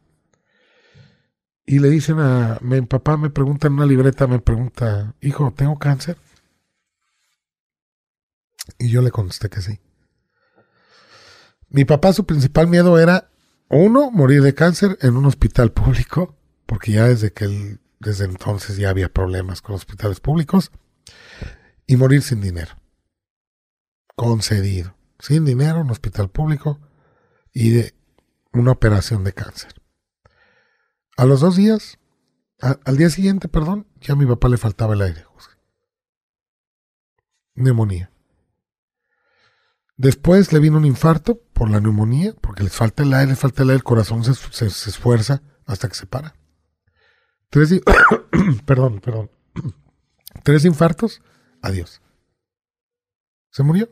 Y 1.66 1.80
le 1.80 1.90
dicen 1.90 2.20
a 2.20 2.59
mi 2.61 2.80
papá, 2.83 3.16
me 3.16 3.30
pregunta 3.30 3.66
en 3.66 3.72
una 3.72 3.87
libreta, 3.87 4.28
me 4.28 4.38
pregunta, 4.38 5.16
hijo, 5.20 5.52
¿tengo 5.57 5.76
cáncer? 5.76 6.18
Y 8.78 8.90
yo 8.90 9.02
le 9.02 9.11
contesté 9.11 9.48
que 9.48 9.61
sí. 9.61 9.80
Mi 11.74 11.84
papá, 11.84 12.12
su 12.12 12.24
principal 12.24 12.68
miedo 12.68 13.00
era, 13.00 13.32
uno, 13.68 14.12
morir 14.12 14.42
de 14.42 14.54
cáncer 14.54 14.96
en 15.00 15.16
un 15.16 15.26
hospital 15.26 15.72
público, 15.72 16.37
porque 16.66 16.92
ya 16.92 17.08
desde 17.08 17.32
que 17.32 17.46
él 17.46 17.80
desde 17.98 18.26
entonces 18.26 18.76
ya 18.76 18.90
había 18.90 19.12
problemas 19.12 19.60
con 19.60 19.74
hospitales 19.74 20.20
públicos. 20.20 20.70
Y 21.88 21.96
morir 21.96 22.22
sin 22.22 22.40
dinero. 22.40 22.76
Concedido. 24.14 24.94
Sin 25.18 25.44
dinero, 25.44 25.80
un 25.80 25.90
hospital 25.90 26.30
público 26.30 26.78
y 27.52 27.70
de 27.70 27.94
una 28.52 28.70
operación 28.70 29.24
de 29.24 29.32
cáncer. 29.32 29.74
A 31.16 31.24
los 31.24 31.40
dos 31.40 31.56
días, 31.56 31.98
al 32.60 32.96
día 32.96 33.10
siguiente, 33.10 33.48
perdón, 33.48 33.88
ya 34.00 34.12
a 34.12 34.16
mi 34.16 34.26
papá 34.26 34.48
le 34.48 34.58
faltaba 34.58 34.94
el 34.94 35.02
aire. 35.02 35.24
Neumonía. 37.56 38.13
Después 39.96 40.52
le 40.52 40.59
vino 40.59 40.76
un 40.76 40.85
infarto 40.85 41.40
por 41.52 41.70
la 41.70 41.80
neumonía, 41.80 42.35
porque 42.40 42.64
les 42.64 42.72
falta 42.72 43.04
el 43.04 43.14
aire, 43.14 43.30
le 43.30 43.37
falta 43.37 43.62
el 43.62 43.70
aire, 43.70 43.78
el 43.78 43.85
corazón 43.85 44.24
se 44.24 44.66
esfuerza 44.66 45.42
hasta 45.66 45.88
que 45.88 45.94
se 45.94 46.07
para. 46.07 46.35
Tres, 47.48 47.80
perdón, 48.66 49.00
perdón. 49.00 49.30
Tres 50.42 50.64
infartos, 50.64 51.22
adiós. 51.62 52.02
Se 53.50 53.62
murió. 53.62 53.88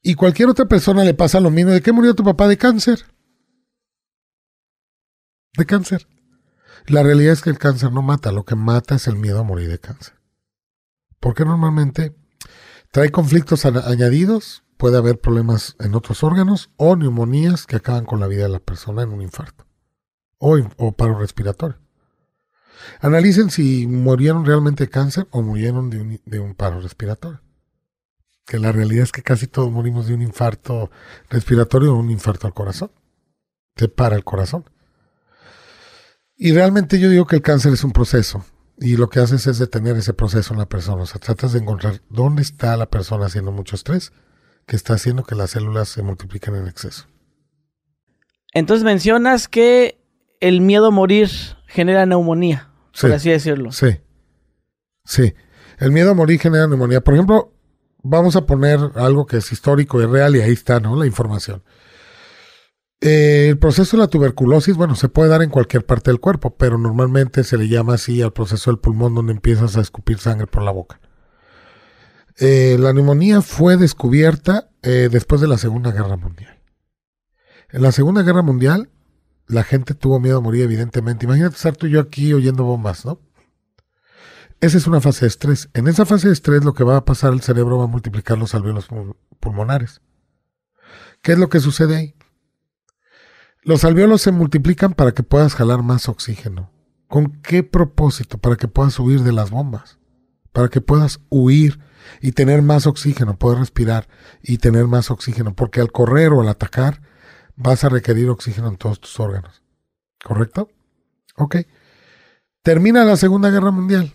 Y 0.00 0.14
cualquier 0.14 0.48
otra 0.48 0.66
persona 0.66 1.02
le 1.02 1.14
pasa 1.14 1.40
lo 1.40 1.50
mismo. 1.50 1.72
¿De 1.72 1.82
qué 1.82 1.90
murió 1.90 2.14
tu 2.14 2.22
papá? 2.22 2.46
De 2.46 2.56
cáncer. 2.56 3.04
De 5.56 5.66
cáncer. 5.66 6.06
La 6.86 7.02
realidad 7.02 7.32
es 7.32 7.42
que 7.42 7.50
el 7.50 7.58
cáncer 7.58 7.90
no 7.90 8.02
mata, 8.02 8.30
lo 8.30 8.44
que 8.44 8.54
mata 8.54 8.94
es 8.94 9.08
el 9.08 9.16
miedo 9.16 9.40
a 9.40 9.42
morir 9.42 9.68
de 9.68 9.80
cáncer. 9.80 10.14
Porque 11.18 11.44
normalmente 11.44 12.14
trae 12.92 13.10
conflictos 13.10 13.64
añadidos, 13.64 14.62
puede 14.76 14.98
haber 14.98 15.20
problemas 15.20 15.76
en 15.80 15.94
otros 15.94 16.22
órganos 16.22 16.70
o 16.76 16.96
neumonías 16.96 17.66
que 17.66 17.76
acaban 17.76 18.04
con 18.04 18.20
la 18.20 18.26
vida 18.26 18.44
de 18.44 18.50
la 18.50 18.60
persona 18.60 19.02
en 19.02 19.10
un 19.10 19.22
infarto 19.22 19.66
o, 20.38 20.92
paro 20.92 21.18
respiratorio. 21.18 21.78
Analicen 23.00 23.50
si 23.50 23.86
murieron 23.86 24.44
realmente 24.44 24.84
de 24.84 24.90
cáncer 24.90 25.26
o 25.30 25.42
murieron 25.42 25.90
de 25.90 26.40
un, 26.40 26.54
paro 26.54 26.80
respiratorio. 26.80 27.40
Que 28.44 28.58
la 28.58 28.70
realidad 28.70 29.04
es 29.04 29.12
que 29.12 29.22
casi 29.22 29.48
todos 29.48 29.72
morimos 29.72 30.06
de 30.06 30.14
un 30.14 30.22
infarto 30.22 30.90
respiratorio 31.30 31.94
o 31.94 31.98
un 31.98 32.10
infarto 32.10 32.46
al 32.46 32.54
corazón. 32.54 32.92
Se 33.74 33.88
para 33.88 34.14
el 34.14 34.24
corazón. 34.24 34.64
Y 36.36 36.52
realmente 36.52 37.00
yo 37.00 37.08
digo 37.08 37.26
que 37.26 37.36
el 37.36 37.42
cáncer 37.42 37.72
es 37.72 37.82
un 37.82 37.92
proceso. 37.92 38.44
Y 38.78 38.96
lo 38.98 39.08
que 39.08 39.20
haces 39.20 39.46
es 39.46 39.58
detener 39.58 39.96
ese 39.96 40.12
proceso 40.12 40.52
en 40.52 40.60
la 40.60 40.68
persona. 40.68 41.02
O 41.02 41.06
sea, 41.06 41.20
tratas 41.20 41.52
de 41.52 41.60
encontrar 41.60 42.02
dónde 42.08 42.42
está 42.42 42.76
la 42.76 42.86
persona 42.86 43.26
haciendo 43.26 43.50
mucho 43.50 43.74
estrés 43.74 44.12
que 44.66 44.76
está 44.76 44.94
haciendo 44.94 45.22
que 45.22 45.34
las 45.34 45.50
células 45.50 45.88
se 45.88 46.02
multipliquen 46.02 46.56
en 46.56 46.66
exceso. 46.66 47.06
Entonces 48.52 48.84
mencionas 48.84 49.48
que 49.48 50.00
el 50.40 50.60
miedo 50.60 50.86
a 50.86 50.90
morir 50.90 51.30
genera 51.66 52.06
neumonía, 52.06 52.70
por 53.00 53.12
así 53.12 53.30
decirlo. 53.30 53.72
Sí. 53.72 54.00
Sí. 55.04 55.34
El 55.78 55.92
miedo 55.92 56.10
a 56.10 56.14
morir 56.14 56.40
genera 56.40 56.66
neumonía. 56.66 57.02
Por 57.02 57.14
ejemplo, 57.14 57.52
vamos 58.02 58.34
a 58.36 58.46
poner 58.46 58.78
algo 58.94 59.26
que 59.26 59.38
es 59.38 59.52
histórico 59.52 60.00
y 60.00 60.06
real 60.06 60.36
y 60.36 60.40
ahí 60.40 60.52
está, 60.52 60.80
¿no? 60.80 60.96
La 60.96 61.06
información. 61.06 61.62
Eh, 63.00 63.48
el 63.50 63.58
proceso 63.58 63.96
de 63.96 64.02
la 64.02 64.08
tuberculosis, 64.08 64.76
bueno, 64.76 64.94
se 64.94 65.08
puede 65.08 65.28
dar 65.28 65.42
en 65.42 65.50
cualquier 65.50 65.84
parte 65.84 66.10
del 66.10 66.18
cuerpo, 66.18 66.56
pero 66.56 66.78
normalmente 66.78 67.44
se 67.44 67.58
le 67.58 67.68
llama 67.68 67.94
así 67.94 68.22
al 68.22 68.32
proceso 68.32 68.70
del 68.70 68.80
pulmón 68.80 69.14
donde 69.14 69.32
empiezas 69.32 69.76
a 69.76 69.82
escupir 69.82 70.18
sangre 70.18 70.46
por 70.46 70.62
la 70.62 70.70
boca. 70.70 70.98
Eh, 72.38 72.76
la 72.78 72.92
neumonía 72.92 73.40
fue 73.40 73.76
descubierta 73.76 74.70
eh, 74.82 75.08
después 75.10 75.40
de 75.40 75.48
la 75.48 75.56
Segunda 75.58 75.90
Guerra 75.90 76.16
Mundial. 76.16 76.62
En 77.70 77.82
la 77.82 77.92
Segunda 77.92 78.22
Guerra 78.22 78.42
Mundial, 78.42 78.90
la 79.46 79.64
gente 79.64 79.94
tuvo 79.94 80.20
miedo 80.20 80.38
a 80.38 80.40
morir, 80.40 80.62
evidentemente. 80.62 81.24
Imagínate 81.24 81.56
estar 81.56 81.76
tú 81.76 81.86
y 81.86 81.92
yo 81.92 82.00
aquí 82.00 82.32
oyendo 82.34 82.64
bombas, 82.64 83.04
¿no? 83.04 83.20
Esa 84.60 84.78
es 84.78 84.86
una 84.86 85.00
fase 85.00 85.22
de 85.22 85.28
estrés. 85.28 85.68
En 85.74 85.86
esa 85.86 86.06
fase 86.06 86.28
de 86.28 86.32
estrés 86.32 86.64
lo 86.64 86.74
que 86.74 86.84
va 86.84 86.96
a 86.96 87.04
pasar, 87.04 87.32
el 87.32 87.42
cerebro 87.42 87.78
va 87.78 87.84
a 87.84 87.88
multiplicar 87.88 88.38
los 88.38 88.54
alvéolos 88.54 88.88
pulmonares. 89.40 90.00
¿Qué 91.22 91.32
es 91.32 91.38
lo 91.38 91.48
que 91.48 91.60
sucede 91.60 91.96
ahí? 91.96 92.14
Los 93.62 93.84
alvéolos 93.84 94.22
se 94.22 94.32
multiplican 94.32 94.94
para 94.94 95.12
que 95.12 95.22
puedas 95.22 95.54
jalar 95.54 95.82
más 95.82 96.08
oxígeno. 96.08 96.70
¿Con 97.08 97.40
qué 97.42 97.62
propósito? 97.62 98.38
Para 98.38 98.56
que 98.56 98.68
puedas 98.68 98.98
huir 98.98 99.22
de 99.22 99.32
las 99.32 99.50
bombas. 99.50 99.98
Para 100.52 100.68
que 100.68 100.80
puedas 100.80 101.20
huir 101.28 101.80
y 102.20 102.32
tener 102.32 102.62
más 102.62 102.86
oxígeno, 102.86 103.38
poder 103.38 103.58
respirar 103.58 104.08
y 104.42 104.58
tener 104.58 104.86
más 104.86 105.10
oxígeno. 105.10 105.54
Porque 105.54 105.80
al 105.80 105.92
correr 105.92 106.32
o 106.32 106.40
al 106.40 106.48
atacar 106.48 107.02
vas 107.56 107.84
a 107.84 107.88
requerir 107.88 108.28
oxígeno 108.28 108.68
en 108.68 108.76
todos 108.76 109.00
tus 109.00 109.18
órganos. 109.20 109.62
¿Correcto? 110.22 110.70
Ok. 111.36 111.56
Termina 112.62 113.04
la 113.04 113.16
Segunda 113.16 113.50
Guerra 113.50 113.70
Mundial. 113.70 114.12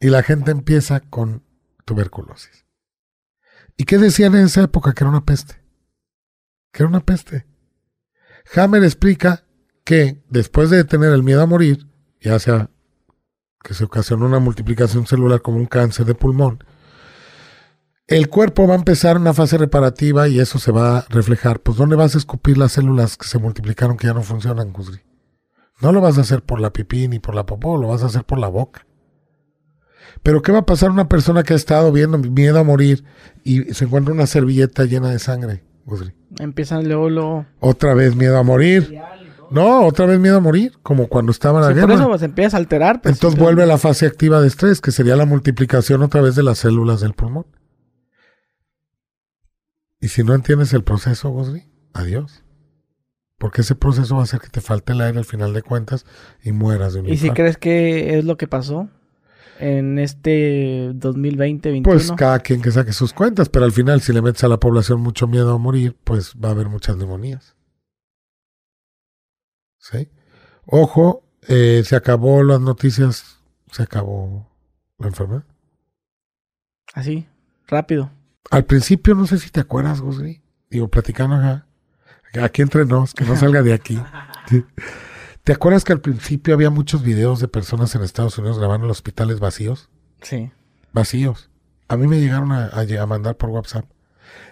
Y 0.00 0.08
la 0.08 0.22
gente 0.22 0.50
empieza 0.50 1.00
con 1.00 1.42
tuberculosis. 1.84 2.66
¿Y 3.76 3.84
qué 3.84 3.98
decían 3.98 4.34
en 4.34 4.46
esa 4.46 4.62
época? 4.62 4.92
Que 4.92 5.04
era 5.04 5.10
una 5.10 5.24
peste. 5.24 5.62
Que 6.72 6.82
era 6.82 6.88
una 6.88 7.00
peste. 7.00 7.46
Hammer 8.54 8.84
explica 8.84 9.44
que 9.84 10.22
después 10.28 10.70
de 10.70 10.84
tener 10.84 11.12
el 11.12 11.22
miedo 11.22 11.42
a 11.42 11.46
morir, 11.46 11.86
ya 12.20 12.38
sea 12.38 12.70
que 13.66 13.74
se 13.74 13.84
ocasionó 13.84 14.26
una 14.26 14.38
multiplicación 14.38 15.06
celular 15.06 15.42
como 15.42 15.56
un 15.56 15.66
cáncer 15.66 16.06
de 16.06 16.14
pulmón, 16.14 16.62
el 18.06 18.28
cuerpo 18.28 18.68
va 18.68 18.74
a 18.74 18.78
empezar 18.78 19.16
una 19.16 19.34
fase 19.34 19.58
reparativa 19.58 20.28
y 20.28 20.38
eso 20.38 20.60
se 20.60 20.70
va 20.70 20.98
a 20.98 21.06
reflejar. 21.08 21.58
Pues 21.58 21.76
¿dónde 21.76 21.96
vas 21.96 22.14
a 22.14 22.18
escupir 22.18 22.56
las 22.56 22.72
células 22.72 23.16
que 23.16 23.26
se 23.26 23.38
multiplicaron 23.38 23.96
que 23.96 24.06
ya 24.06 24.14
no 24.14 24.22
funcionan, 24.22 24.72
Guzri? 24.72 25.00
No 25.80 25.90
lo 25.90 26.00
vas 26.00 26.16
a 26.16 26.20
hacer 26.20 26.42
por 26.42 26.60
la 26.60 26.72
pipí 26.72 27.08
ni 27.08 27.18
por 27.18 27.34
la 27.34 27.44
popó, 27.44 27.76
lo 27.76 27.88
vas 27.88 28.04
a 28.04 28.06
hacer 28.06 28.22
por 28.22 28.38
la 28.38 28.46
boca. 28.46 28.86
Pero 30.22 30.40
¿qué 30.40 30.52
va 30.52 30.60
a 30.60 30.66
pasar 30.66 30.90
a 30.90 30.92
una 30.92 31.08
persona 31.08 31.42
que 31.42 31.52
ha 31.52 31.56
estado 31.56 31.90
viendo 31.90 32.16
miedo 32.18 32.60
a 32.60 32.64
morir 32.64 33.04
y 33.42 33.74
se 33.74 33.86
encuentra 33.86 34.14
una 34.14 34.26
servilleta 34.26 34.84
llena 34.84 35.10
de 35.10 35.18
sangre, 35.18 35.64
Guzri? 35.84 36.14
Empiezan 36.38 36.88
luego, 36.88 37.44
Otra 37.58 37.94
vez 37.94 38.14
miedo 38.14 38.38
a 38.38 38.44
morir. 38.44 39.00
No, 39.50 39.86
otra 39.86 40.06
vez 40.06 40.18
miedo 40.18 40.36
a 40.36 40.40
morir, 40.40 40.72
como 40.82 41.08
cuando 41.08 41.32
estaba 41.32 41.58
en 41.60 41.62
la 41.64 41.68
Sí, 41.70 41.74
guerra. 41.74 41.86
por 41.86 41.94
eso 41.96 42.08
pues, 42.08 42.22
empieza 42.22 42.56
a 42.56 42.60
alterar. 42.60 43.00
pues, 43.02 43.14
Entonces 43.14 43.38
vuelve 43.40 43.62
a 43.62 43.66
la 43.66 43.78
fase 43.78 44.06
activa 44.06 44.40
de 44.40 44.48
estrés, 44.48 44.80
que 44.80 44.90
sería 44.92 45.16
la 45.16 45.24
multiplicación 45.26 46.02
otra 46.02 46.20
vez 46.20 46.34
de 46.36 46.42
las 46.42 46.58
células 46.58 47.00
del 47.00 47.14
pulmón. 47.14 47.46
Y 50.00 50.08
si 50.08 50.22
no 50.22 50.34
entiendes 50.34 50.72
el 50.74 50.84
proceso, 50.84 51.30
Gosri, 51.30 51.64
adiós. 51.94 52.42
Porque 53.38 53.62
ese 53.62 53.74
proceso 53.74 54.14
va 54.14 54.20
a 54.22 54.24
hacer 54.24 54.40
que 54.40 54.48
te 54.48 54.60
falte 54.60 54.92
el 54.92 55.00
aire 55.00 55.18
al 55.18 55.24
final 55.24 55.52
de 55.52 55.62
cuentas 55.62 56.06
y 56.42 56.52
mueras 56.52 56.94
de 56.94 57.00
un 57.00 57.08
¿Y 57.08 57.16
si 57.16 57.30
crees 57.30 57.56
que 57.58 58.18
es 58.18 58.24
lo 58.24 58.36
que 58.36 58.46
pasó 58.46 58.88
en 59.58 59.98
este 59.98 60.92
2020-2021? 60.94 61.82
Pues 61.82 62.12
cada 62.12 62.38
quien 62.40 62.62
que 62.62 62.70
saque 62.70 62.92
sus 62.92 63.12
cuentas, 63.12 63.48
pero 63.48 63.64
al 63.64 63.72
final 63.72 64.00
si 64.00 64.12
le 64.12 64.22
metes 64.22 64.44
a 64.44 64.48
la 64.48 64.58
población 64.60 65.00
mucho 65.00 65.26
miedo 65.26 65.52
a 65.54 65.58
morir, 65.58 65.96
pues 66.04 66.34
va 66.42 66.48
a 66.50 66.52
haber 66.52 66.68
muchas 66.68 66.96
neumonías. 66.96 67.55
¿Sí? 69.90 70.08
Ojo, 70.66 71.22
eh, 71.48 71.82
se 71.84 71.94
acabó 71.96 72.42
las 72.42 72.60
noticias, 72.60 73.38
se 73.70 73.82
acabó 73.82 74.48
la 74.98 75.08
enfermedad. 75.08 75.44
Así, 76.94 77.26
rápido. 77.68 78.10
Al 78.50 78.64
principio, 78.64 79.14
no 79.14 79.26
sé 79.26 79.38
si 79.38 79.50
te 79.50 79.60
acuerdas, 79.60 80.00
Gusri. 80.00 80.42
Digo, 80.70 80.88
platicando 80.88 81.36
acá. 81.36 81.66
Aquí 82.42 82.62
entre 82.62 82.84
nos, 82.84 83.14
que 83.14 83.24
no 83.24 83.36
salga 83.36 83.62
de 83.62 83.72
aquí. 83.72 84.00
Sí. 84.48 84.64
¿Te 85.44 85.52
acuerdas 85.52 85.84
que 85.84 85.92
al 85.92 86.00
principio 86.00 86.54
había 86.54 86.70
muchos 86.70 87.02
videos 87.02 87.40
de 87.40 87.48
personas 87.48 87.94
en 87.94 88.02
Estados 88.02 88.36
Unidos 88.38 88.58
grabando 88.58 88.86
en 88.86 88.90
hospitales 88.90 89.38
vacíos? 89.40 89.88
Sí. 90.20 90.50
Vacíos. 90.92 91.50
A 91.88 91.96
mí 91.96 92.08
me 92.08 92.18
llegaron 92.20 92.50
a, 92.52 92.66
a 92.66 92.84
lle- 92.84 92.98
a 93.00 93.06
mandar 93.06 93.36
por 93.36 93.50
WhatsApp. 93.50 93.84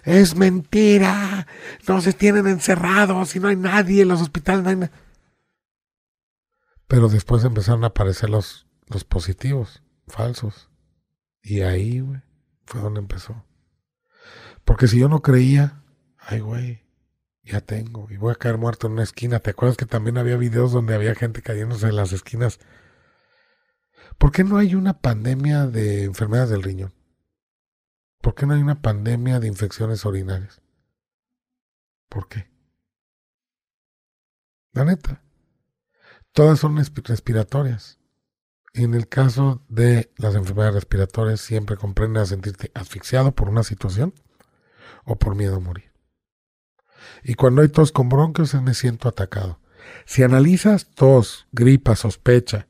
Es 0.03 0.35
mentira. 0.35 1.47
No 1.87 1.99
se 1.99 2.13
tienen 2.13 2.47
encerrados 2.47 3.35
y 3.35 3.39
no 3.41 3.49
hay 3.49 3.57
nadie 3.57 4.03
en 4.03 4.07
los 4.07 4.21
hospitales. 4.21 4.63
No 4.63 4.69
hay 4.69 4.75
na-". 4.77 4.91
Pero 6.87 7.09
después 7.09 7.43
empezaron 7.43 7.83
a 7.83 7.87
aparecer 7.87 8.29
los, 8.29 8.67
los 8.87 9.03
positivos, 9.03 9.81
falsos. 10.07 10.69
Y 11.41 11.61
ahí, 11.61 11.99
güey, 11.99 12.21
fue 12.65 12.81
donde 12.81 12.99
empezó. 12.99 13.45
Porque 14.63 14.87
si 14.87 14.99
yo 14.99 15.09
no 15.09 15.21
creía, 15.21 15.83
ay, 16.17 16.39
güey, 16.39 16.83
ya 17.43 17.61
tengo. 17.61 18.07
Y 18.09 18.17
voy 18.17 18.31
a 18.31 18.35
caer 18.35 18.57
muerto 18.57 18.87
en 18.87 18.93
una 18.93 19.03
esquina. 19.03 19.39
¿Te 19.39 19.51
acuerdas 19.51 19.77
que 19.77 19.85
también 19.85 20.17
había 20.17 20.37
videos 20.37 20.71
donde 20.71 20.95
había 20.95 21.15
gente 21.15 21.41
cayéndose 21.41 21.87
en 21.87 21.95
las 21.95 22.11
esquinas? 22.11 22.59
¿Por 24.17 24.31
qué 24.31 24.43
no 24.43 24.57
hay 24.57 24.75
una 24.75 25.01
pandemia 25.01 25.67
de 25.67 26.03
enfermedades 26.03 26.49
del 26.49 26.63
riñón? 26.63 26.93
¿Por 28.21 28.33
qué 28.33 28.45
no 28.45 28.55
hay 28.55 28.61
una 28.61 28.81
pandemia 28.81 29.39
de 29.39 29.47
infecciones 29.47 30.03
urinarias? 30.05 30.61
¿Por 32.09 32.27
qué? 32.27 32.49
La 34.71 34.83
neta. 34.83 35.21
Todas 36.35 36.59
son 36.59 36.75
respi- 36.75 37.01
respiratorias. 37.07 37.97
En 38.73 38.93
el 38.93 39.07
caso 39.07 39.63
de 39.69 40.11
las 40.17 40.35
enfermedades 40.35 40.75
respiratorias, 40.75 41.39
siempre 41.39 41.77
comprende 41.77 42.19
a 42.19 42.25
sentirte 42.25 42.71
asfixiado 42.73 43.33
por 43.33 43.47
una 43.47 43.63
situación 43.63 44.13
o 45.05 45.15
por 45.15 45.33
miedo 45.33 45.55
a 45.55 45.59
morir. 45.61 45.93
Y 47.23 47.35
cuando 47.35 47.61
hay 47.61 47.69
tos 47.69 47.93
con 47.93 48.09
bronquios, 48.09 48.53
me 48.55 48.73
siento 48.73 49.07
atacado. 49.07 49.61
Si 50.05 50.23
analizas 50.23 50.87
tos, 50.93 51.47
gripa, 51.53 51.95
sospecha, 51.95 52.67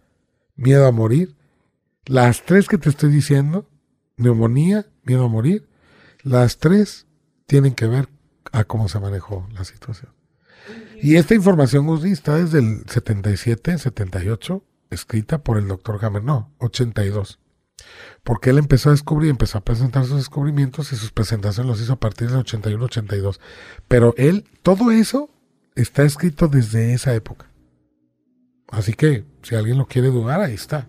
miedo 0.55 0.85
a 0.85 0.91
morir, 0.91 1.35
las 2.05 2.43
tres 2.43 2.67
que 2.67 2.77
te 2.77 2.89
estoy 2.89 3.09
diciendo, 3.09 3.67
neumonía, 4.15 4.85
miedo 5.01 5.25
a 5.25 5.29
morir, 5.29 5.67
las 6.21 6.59
tres 6.59 7.07
tienen 7.47 7.73
que 7.73 7.87
ver 7.87 8.09
a 8.51 8.63
cómo 8.63 8.89
se 8.89 8.99
manejó 8.99 9.47
la 9.53 9.63
situación. 9.63 10.14
Y 11.01 11.15
esta 11.15 11.35
información, 11.35 11.87
Guzzi, 11.87 12.11
está 12.11 12.35
desde 12.37 12.59
el 12.59 12.83
77, 12.87 13.77
78, 13.77 14.63
escrita 14.89 15.39
por 15.43 15.57
el 15.57 15.67
doctor 15.67 16.03
Hammer, 16.03 16.23
no, 16.23 16.53
82. 16.59 17.39
Porque 18.23 18.49
él 18.49 18.57
empezó 18.57 18.89
a 18.89 18.93
descubrir, 18.93 19.29
empezó 19.29 19.57
a 19.57 19.63
presentar 19.63 20.05
sus 20.05 20.17
descubrimientos 20.17 20.91
y 20.91 20.95
sus 20.95 21.11
presentaciones 21.11 21.69
los 21.69 21.81
hizo 21.81 21.93
a 21.93 21.99
partir 21.99 22.29
del 22.29 22.39
81, 22.39 22.85
82. 22.85 23.39
Pero 23.87 24.13
él, 24.17 24.45
todo 24.63 24.91
eso 24.91 25.29
está 25.75 26.03
escrito 26.03 26.47
desde 26.47 26.93
esa 26.93 27.13
época. 27.13 27.51
Así 28.69 28.93
que, 28.93 29.25
si 29.43 29.55
alguien 29.55 29.77
lo 29.77 29.85
quiere 29.85 30.07
dudar, 30.07 30.41
ahí 30.41 30.53
está. 30.53 30.87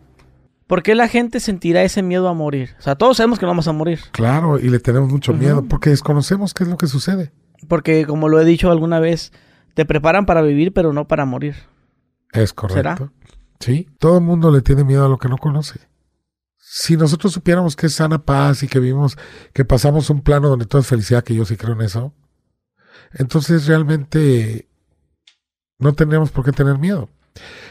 ¿Por 0.66 0.82
qué 0.82 0.94
la 0.94 1.08
gente 1.08 1.38
sentirá 1.38 1.82
ese 1.82 2.02
miedo 2.02 2.28
a 2.28 2.34
morir? 2.34 2.70
O 2.78 2.82
sea, 2.82 2.96
todos 2.96 3.18
sabemos 3.18 3.38
que 3.38 3.46
no 3.46 3.50
vamos 3.50 3.68
a 3.68 3.72
morir. 3.72 4.00
Claro, 4.12 4.58
y 4.58 4.68
le 4.68 4.80
tenemos 4.80 5.10
mucho 5.10 5.32
miedo 5.32 5.64
porque 5.68 5.90
desconocemos 5.90 6.54
qué 6.54 6.64
es 6.64 6.70
lo 6.70 6.76
que 6.76 6.88
sucede. 6.88 7.32
Porque, 7.68 8.04
como 8.04 8.28
lo 8.28 8.40
he 8.40 8.44
dicho 8.44 8.70
alguna 8.70 8.98
vez, 8.98 9.32
te 9.76 9.84
preparan 9.84 10.24
para 10.24 10.40
vivir, 10.40 10.72
pero 10.72 10.94
no 10.94 11.06
para 11.06 11.26
morir. 11.26 11.54
Es 12.32 12.54
correcto. 12.54 12.80
¿Será? 12.80 13.12
Sí, 13.60 13.86
todo 13.98 14.16
el 14.16 14.24
mundo 14.24 14.50
le 14.50 14.62
tiene 14.62 14.84
miedo 14.84 15.04
a 15.04 15.08
lo 15.08 15.18
que 15.18 15.28
no 15.28 15.36
conoce. 15.36 15.80
Si 16.56 16.96
nosotros 16.96 17.34
supiéramos 17.34 17.76
que 17.76 17.86
es 17.86 17.94
sana 17.94 18.24
paz 18.24 18.62
y 18.62 18.68
que 18.68 18.80
vivimos, 18.80 19.18
que 19.52 19.66
pasamos 19.66 20.08
un 20.08 20.22
plano 20.22 20.48
donde 20.48 20.64
todo 20.64 20.80
es 20.80 20.86
felicidad, 20.86 21.22
que 21.22 21.34
yo 21.34 21.44
sí 21.44 21.58
creo 21.58 21.74
en 21.74 21.82
eso, 21.82 22.14
entonces 23.12 23.66
realmente 23.66 24.66
no 25.78 25.92
tendríamos 25.92 26.30
por 26.30 26.42
qué 26.42 26.52
tener 26.52 26.78
miedo. 26.78 27.10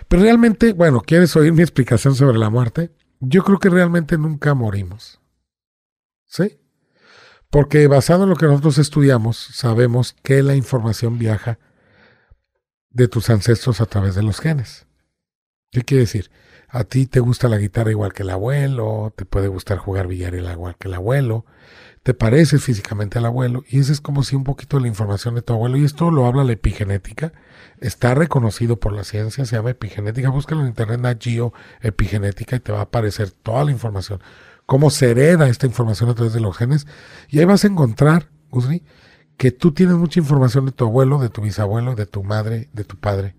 Pero 0.08 0.22
realmente, 0.22 0.74
bueno, 0.74 1.02
¿quieres 1.02 1.36
oír 1.36 1.54
mi 1.54 1.64
explicación 1.64 2.14
sobre 2.14 2.38
la 2.38 2.52
muerte? 2.52 2.92
Yo 3.20 3.44
creo 3.44 3.58
que 3.58 3.70
realmente 3.70 4.20
nunca 4.20 4.54
morimos. 4.54 5.20
¿Sí? 6.28 6.60
Porque 7.50 7.88
basado 7.88 8.26
en 8.26 8.30
lo 8.30 8.36
que 8.36 8.46
nosotros 8.46 8.78
estudiamos, 8.78 9.38
sabemos 9.38 10.16
que 10.22 10.44
la 10.44 10.56
información 10.56 11.18
viaja 11.18 11.58
de 12.96 13.10
tus 13.10 13.30
ancestros 13.30 13.82
a 13.82 13.86
través 13.86 14.16
de 14.16 14.24
los 14.24 14.40
genes. 14.40 14.88
¿Qué 15.72 15.82
quiere 15.84 16.02
decir? 16.02 16.32
A 16.70 16.86
ti 16.86 17.06
te 17.06 17.20
gusta 17.20 17.50
la 17.50 17.58
guitarra 17.58 17.92
igual 17.92 18.14
que 18.14 18.24
el 18.24 18.30
abuelo, 18.30 19.14
te 19.16 19.26
puede 19.26 19.50
gustar 19.50 19.78
jugar 19.78 20.08
billar 20.08 20.34
igual 20.34 20.78
que 20.80 20.88
el 20.88 20.94
abuelo, 20.94 21.46
te 22.04 22.14
pareces 22.14 22.64
físicamente 22.64 23.18
al 23.18 23.26
abuelo, 23.26 23.64
y 23.68 23.80
esa 23.80 23.92
es 23.92 24.00
como 24.00 24.24
si 24.24 24.38
un 24.38 24.46
poquito 24.46 24.78
de 24.78 24.84
la 24.84 24.88
información 24.88 25.36
de 25.36 25.42
tu 25.42 25.54
abuelo, 25.54 25.78
y 25.78 25.84
esto 25.84 26.10
lo 26.10 26.26
habla 26.26 26.46
la 26.46 26.54
epigenética, 26.54 27.34
está 27.82 28.16
reconocido 28.16 28.80
por 28.80 28.94
la 28.94 29.04
ciencia, 29.04 29.46
se 29.46 29.58
llama 29.58 29.72
epigenética, 29.72 30.30
búscalo 30.30 30.62
en 30.62 30.68
internet, 30.68 31.02
Nat 31.02 31.22
Geo 31.22 31.54
epigenética, 31.82 32.56
y 32.56 32.60
te 32.62 32.72
va 32.72 32.80
a 32.80 32.84
aparecer 32.84 33.32
toda 33.32 33.66
la 33.66 33.72
información. 33.72 34.22
cómo 34.66 34.90
se 34.90 35.12
hereda 35.12 35.48
esta 35.48 35.68
información 35.68 36.10
a 36.10 36.16
través 36.16 36.34
de 36.34 36.40
los 36.40 36.58
genes. 36.58 36.88
Y 37.30 37.40
ahí 37.40 37.46
vas 37.46 37.64
a 37.64 37.68
encontrar, 37.68 38.30
Gusri, 38.50 38.84
que 39.38 39.52
tú 39.52 39.72
tienes 39.72 39.96
mucha 39.96 40.20
información 40.20 40.66
de 40.66 40.72
tu 40.72 40.86
abuelo, 40.86 41.20
de 41.20 41.30
tu 41.30 41.42
bisabuelo, 41.42 41.96
de 41.96 42.06
tu 42.06 42.24
madre, 42.24 42.70
de 42.74 42.84
tu 42.84 42.98
padre. 42.98 43.36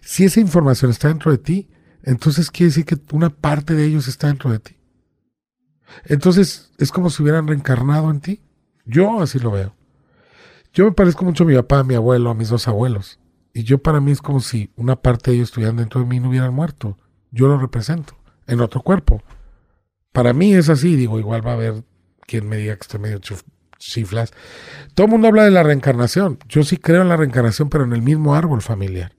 Si 0.00 0.24
esa 0.24 0.40
información 0.40 0.90
está 0.90 1.08
dentro 1.08 1.30
de 1.30 1.38
ti, 1.38 1.68
entonces 2.02 2.50
quiere 2.50 2.70
decir 2.70 2.84
que 2.84 2.98
una 3.12 3.30
parte 3.30 3.74
de 3.74 3.84
ellos 3.84 4.08
está 4.08 4.26
dentro 4.28 4.50
de 4.50 4.58
ti. 4.58 4.76
Entonces 6.04 6.72
es 6.78 6.90
como 6.90 7.10
si 7.10 7.22
hubieran 7.22 7.46
reencarnado 7.46 8.10
en 8.10 8.20
ti. 8.20 8.40
Yo 8.84 9.20
así 9.20 9.38
lo 9.38 9.50
veo. 9.50 9.74
Yo 10.72 10.86
me 10.86 10.92
parezco 10.92 11.24
mucho 11.24 11.44
a 11.44 11.46
mi 11.46 11.54
papá, 11.54 11.80
a 11.80 11.84
mi 11.84 11.94
abuelo, 11.94 12.30
a 12.30 12.34
mis 12.34 12.48
dos 12.48 12.66
abuelos. 12.66 13.20
Y 13.52 13.64
yo 13.64 13.78
para 13.78 14.00
mí 14.00 14.12
es 14.12 14.22
como 14.22 14.40
si 14.40 14.70
una 14.76 14.96
parte 14.96 15.30
de 15.30 15.36
ellos 15.36 15.50
estuvieran 15.50 15.76
dentro 15.76 16.00
de 16.00 16.06
mí 16.06 16.16
y 16.16 16.20
no 16.20 16.30
hubieran 16.30 16.54
muerto. 16.54 16.96
Yo 17.30 17.46
lo 17.46 17.58
represento 17.58 18.16
en 18.46 18.60
otro 18.60 18.80
cuerpo. 18.82 19.22
Para 20.12 20.32
mí 20.32 20.54
es 20.54 20.68
así, 20.70 20.96
digo, 20.96 21.18
igual 21.18 21.46
va 21.46 21.52
a 21.52 21.54
haber 21.54 21.84
quien 22.26 22.48
me 22.48 22.56
diga 22.56 22.74
que 22.76 22.82
estoy 22.82 23.00
medio 23.00 23.20
chiflas. 23.84 24.32
Todo 24.94 25.06
el 25.06 25.10
mundo 25.10 25.28
habla 25.28 25.44
de 25.44 25.50
la 25.50 25.62
reencarnación. 25.62 26.38
Yo 26.48 26.62
sí 26.62 26.76
creo 26.76 27.02
en 27.02 27.08
la 27.08 27.16
reencarnación, 27.16 27.68
pero 27.68 27.84
en 27.84 27.92
el 27.92 28.02
mismo 28.02 28.34
árbol 28.34 28.62
familiar. 28.62 29.14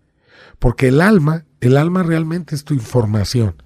Porque 0.60 0.90
el 0.90 1.02
alma, 1.02 1.46
el 1.62 1.78
alma 1.78 2.04
realmente 2.04 2.56
es 2.56 2.64
tu 2.64 2.74
información, 2.74 3.62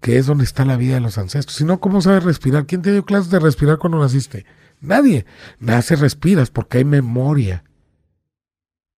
que 0.00 0.18
es 0.18 0.26
donde 0.26 0.44
está 0.44 0.64
la 0.64 0.76
vida 0.76 0.94
de 0.94 1.00
los 1.00 1.18
ancestros. 1.18 1.56
Si 1.56 1.64
no, 1.64 1.80
¿cómo 1.80 2.00
sabes 2.00 2.24
respirar? 2.24 2.66
¿Quién 2.66 2.82
te 2.82 2.92
dio 2.92 3.04
clases 3.04 3.30
de 3.30 3.40
respirar 3.40 3.78
cuando 3.78 3.98
naciste? 3.98 4.46
Nadie. 4.80 5.26
Nace, 5.58 5.96
respiras, 5.96 6.50
porque 6.50 6.78
hay 6.78 6.84
memoria. 6.84 7.64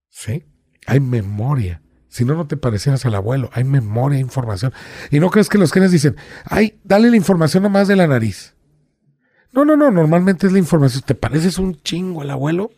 ¿Sí? 0.09 0.47
Hay 0.87 1.01
memoria. 1.01 1.83
Si 2.09 2.25
no, 2.25 2.35
no 2.35 2.47
te 2.47 2.59
parecieras 2.59 3.07
al 3.07 3.15
abuelo. 3.15 3.49
Hay 3.55 3.65
memoria, 3.65 4.19
información. 4.19 4.73
Y 5.11 5.19
no 5.19 5.31
crees 5.31 5.49
que 5.49 5.59
los 5.59 5.73
genes 5.73 5.91
dicen, 5.91 6.17
ay, 6.45 6.79
dale 6.85 7.11
la 7.11 7.17
información 7.17 7.63
nomás 7.63 7.89
de 7.89 7.97
la 7.97 8.07
nariz. 8.07 8.52
No, 9.53 9.65
no, 9.65 9.77
no. 9.77 9.91
Normalmente 9.91 10.47
es 10.47 10.53
la 10.53 10.59
información. 10.59 11.03
¿Te 11.07 11.15
pareces 11.15 11.59
un 11.59 11.81
chingo 11.83 12.23
al 12.23 12.31
abuelo? 12.31 12.71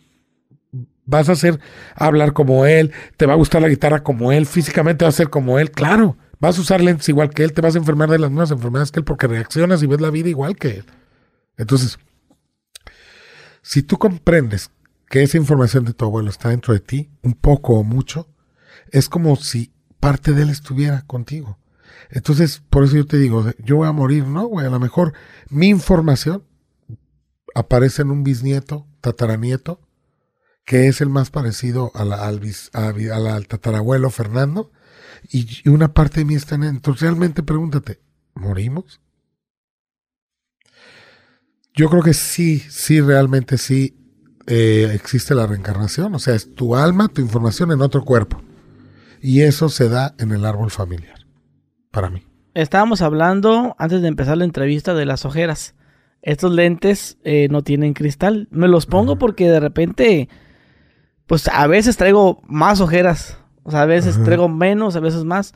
Vas 1.07 1.29
a 1.29 1.33
hacer 1.33 1.61
hablar 1.95 2.33
como 2.33 2.67
él, 2.67 2.93
te 3.17 3.27
va 3.27 3.35
a 3.35 3.37
gustar 3.37 3.61
la 3.61 3.69
guitarra 3.69 4.03
como 4.03 4.33
él, 4.33 4.47
físicamente 4.47 5.05
vas 5.05 5.15
a 5.15 5.19
ser 5.19 5.29
como 5.29 5.59
él, 5.59 5.71
claro. 5.71 6.17
Vas 6.41 6.57
a 6.59 6.63
usar 6.63 6.81
lentes 6.81 7.09
igual 7.11 7.31
que 7.31 7.45
él, 7.45 7.53
te 7.53 7.61
vas 7.61 7.75
a 7.75 7.79
enfermar 7.79 8.09
de 8.11 8.19
las 8.19 8.31
mismas 8.31 8.51
enfermedades 8.51 8.91
que 8.91 9.01
él 9.01 9.05
porque 9.05 9.27
reaccionas 9.27 9.83
y 9.83 9.87
ves 9.87 10.01
la 10.01 10.11
vida 10.11 10.31
igual 10.31 10.57
que 10.57 10.79
él. 10.79 10.85
Entonces, 11.59 11.99
si 13.61 13.83
tú 13.83 13.99
comprendes 13.99 14.71
que 15.09 15.23
esa 15.23 15.37
información 15.37 15.85
de 15.85 15.93
tu 15.93 16.07
abuelo 16.07 16.31
está 16.31 16.49
dentro 16.49 16.73
de 16.73 16.81
ti, 16.81 17.11
un 17.23 17.35
poco 17.35 17.75
o 17.75 17.85
mucho, 17.85 18.29
es 18.91 19.09
como 19.09 19.37
si 19.37 19.73
parte 20.01 20.33
de 20.33 20.43
él 20.43 20.51
estuviera 20.51 21.03
contigo. 21.03 21.59
Entonces, 22.11 22.63
por 22.71 22.85
eso 22.85 22.97
yo 22.97 23.07
te 23.07 23.19
digo, 23.19 23.45
yo 23.59 23.77
voy 23.77 23.89
a 23.89 23.93
morir, 23.93 24.27
¿no? 24.27 24.47
Güey, 24.47 24.67
a 24.67 24.71
lo 24.71 24.81
mejor 24.81 25.13
mi 25.51 25.69
información 25.69 26.45
aparece 27.55 28.03
en 28.03 28.11
un 28.11 28.25
bisnieto, 28.25 28.87
tataranieto, 29.01 29.81
que 30.65 30.89
es 30.89 31.01
el 31.01 31.09
más 31.09 31.31
parecido 31.31 31.93
al, 31.95 33.47
tatarabuelo 33.47 34.11
Fernando, 34.11 34.73
y, 35.31 35.69
una 35.69 35.93
parte 35.93 36.21
de 36.21 36.27
mí 36.27 36.35
está 36.35 36.55
en 36.57 36.65
él. 36.65 36.71
Entonces 36.71 37.03
realmente 37.03 37.43
pregúntate, 37.43 38.01
¿morimos? 38.35 39.01
Yo 41.75 41.89
creo 41.91 42.03
que 42.03 42.15
sí, 42.15 42.61
sí, 42.61 43.01
realmente 43.01 43.59
sí 43.59 43.97
eh, 44.47 44.91
existe 44.95 45.35
la 45.35 45.47
reencarnación. 45.47 46.15
O 46.15 46.19
sea, 46.19 46.35
es 46.35 46.55
tu 46.55 46.77
alma, 46.77 47.09
tu 47.09 47.21
información 47.21 47.73
en 47.73 47.83
otro 47.83 48.05
cuerpo. 48.05 48.43
Y 49.21 49.41
eso 49.41 49.69
se 49.69 49.89
da 49.89 50.15
en 50.19 50.33
el 50.33 50.45
árbol 50.45 50.71
familiar, 50.71 51.27
para 51.91 52.11
mí. 52.11 52.27
Estábamos 52.53 53.01
hablando, 53.01 53.75
antes 53.79 54.03
de 54.03 54.09
empezar 54.09 54.37
la 54.37 54.45
entrevista, 54.45 54.95
de 54.95 55.07
las 55.07 55.25
ojeras. 55.25 55.75
Estos 56.25 56.53
lentes 56.53 57.19
eh, 57.23 57.49
no 57.51 57.63
tienen 57.63 57.93
cristal. 57.93 58.49
Me 58.51 58.67
los 58.67 58.87
pongo 58.87 59.19
porque 59.19 59.47
de 59.49 59.61
repente 59.61 60.29
pues 61.27 61.49
a 61.49 61.67
veces 61.67 61.97
traigo 61.97 62.43
más 62.47 62.81
ojeras. 62.81 63.39
O 63.63 63.71
sea, 63.71 63.83
a 63.83 63.87
veces 63.87 64.23
traigo 64.25 64.49
menos, 64.49 64.97
a 64.97 65.01
veces 65.01 65.25
más. 65.25 65.55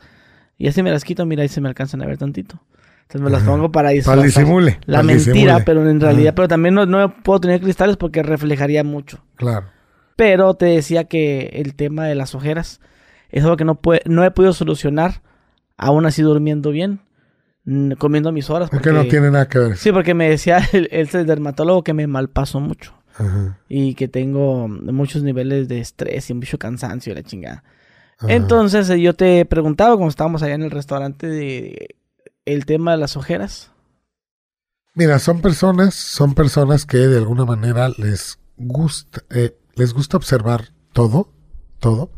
Y 0.57 0.67
así 0.67 0.83
me 0.83 0.91
las 0.91 1.03
quito, 1.03 1.25
mira, 1.25 1.41
ahí 1.41 1.47
se 1.47 1.59
me 1.59 1.69
alcanzan 1.69 2.03
a 2.03 2.05
ver 2.05 2.17
tantito. 2.17 2.61
Entonces 3.01 3.21
me 3.21 3.31
las 3.31 3.43
pongo 3.43 3.71
para 3.71 3.89
disfrazar. 3.89 4.23
disimule. 4.23 4.79
La 4.85 5.01
mentira, 5.01 5.63
pero 5.65 5.89
en 5.89 5.99
realidad, 5.99 6.33
pero 6.35 6.47
también 6.47 6.75
no, 6.75 7.13
puedo 7.23 7.39
tener 7.39 7.61
cristales 7.61 7.97
porque 7.97 8.21
reflejaría 8.21 8.83
mucho. 8.83 9.23
Claro. 9.35 9.67
Pero 10.15 10.53
te 10.53 10.67
decía 10.67 11.05
que 11.05 11.49
el 11.53 11.73
tema 11.73 12.05
de 12.05 12.13
las 12.13 12.35
ojeras 12.35 12.79
es 13.29 13.43
algo 13.43 13.57
que 13.57 13.65
no, 13.65 13.75
puede, 13.75 14.01
no 14.05 14.23
he 14.23 14.29
podido 14.29 14.53
solucionar, 14.53 15.23
aún 15.77 16.05
así 16.05 16.21
durmiendo 16.21 16.69
bien, 16.69 16.99
comiendo 17.97 18.31
mis 18.31 18.49
horas. 18.49 18.69
Porque, 18.69 18.91
no 18.91 19.05
tiene 19.05 19.31
nada 19.31 19.47
que 19.47 19.59
ver. 19.59 19.77
Sí, 19.77 19.91
porque 19.91 20.13
me 20.13 20.29
decía 20.29 20.61
el, 20.73 20.89
el 20.91 21.07
dermatólogo 21.25 21.83
que 21.83 21.93
me 21.93 22.07
malpaso 22.07 22.59
mucho 22.59 22.93
y 23.67 23.95
que 23.95 24.07
tengo 24.07 24.67
muchos 24.67 25.23
niveles 25.23 25.67
de 25.67 25.79
estrés 25.79 26.29
y 26.29 26.33
mucho 26.33 26.57
cansancio, 26.57 27.13
la 27.13 27.23
chingada. 27.23 27.63
Entonces 28.27 28.89
eh, 28.89 28.99
yo 28.99 29.13
te 29.13 29.45
preguntaba, 29.45 29.95
cuando 29.95 30.09
estábamos 30.09 30.43
allá 30.43 30.53
en 30.53 30.63
el 30.63 30.71
restaurante, 30.71 31.27
de 31.27 31.95
el 32.45 32.65
tema 32.65 32.91
de 32.91 32.97
las 32.97 33.15
ojeras. 33.15 33.71
Mira, 34.93 35.19
son 35.19 35.41
personas, 35.41 35.95
son 35.95 36.33
personas 36.33 36.85
que 36.85 36.97
de 36.97 37.17
alguna 37.17 37.45
manera 37.45 37.89
les 37.89 38.39
gusta, 38.57 39.21
eh, 39.29 39.57
les 39.75 39.93
gusta 39.93 40.17
observar 40.17 40.69
todo, 40.91 41.31
todo. 41.79 42.11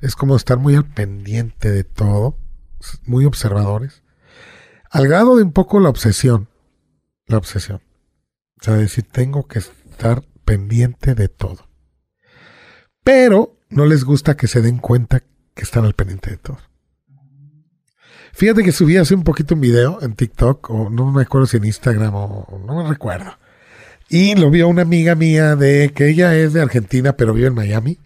Es 0.00 0.14
como 0.14 0.36
estar 0.36 0.58
muy 0.58 0.74
al 0.76 0.84
pendiente 0.84 1.70
de 1.70 1.84
todo, 1.84 2.36
muy 3.04 3.24
observadores. 3.24 4.02
Al 4.90 5.06
grado 5.06 5.36
de 5.36 5.42
un 5.42 5.52
poco 5.52 5.80
la 5.80 5.88
obsesión, 5.88 6.48
la 7.26 7.38
obsesión. 7.38 7.82
O 8.60 8.64
sea, 8.64 8.74
decir, 8.74 9.04
tengo 9.10 9.46
que 9.46 9.58
estar 9.58 10.22
pendiente 10.44 11.14
de 11.14 11.28
todo. 11.28 11.68
Pero 13.04 13.58
no 13.68 13.86
les 13.86 14.04
gusta 14.04 14.36
que 14.36 14.48
se 14.48 14.62
den 14.62 14.78
cuenta 14.78 15.20
que 15.54 15.62
están 15.62 15.84
al 15.84 15.94
pendiente 15.94 16.30
de 16.30 16.36
todo. 16.38 16.58
Fíjate 18.32 18.62
que 18.62 18.72
subí 18.72 18.96
hace 18.96 19.14
un 19.14 19.24
poquito 19.24 19.54
un 19.54 19.60
video 19.60 19.98
en 20.02 20.14
TikTok, 20.14 20.70
o 20.70 20.90
no 20.90 21.10
me 21.10 21.22
acuerdo 21.22 21.46
si 21.46 21.56
en 21.56 21.64
Instagram, 21.64 22.14
o 22.14 22.62
no 22.64 22.82
me 22.82 22.88
recuerdo. 22.88 23.36
Y 24.08 24.34
lo 24.36 24.50
vio 24.50 24.68
una 24.68 24.82
amiga 24.82 25.14
mía 25.14 25.54
de 25.54 25.92
que 25.94 26.08
ella 26.08 26.34
es 26.34 26.54
de 26.54 26.62
Argentina, 26.62 27.16
pero 27.16 27.34
vive 27.34 27.48
en 27.48 27.54
Miami. 27.54 27.98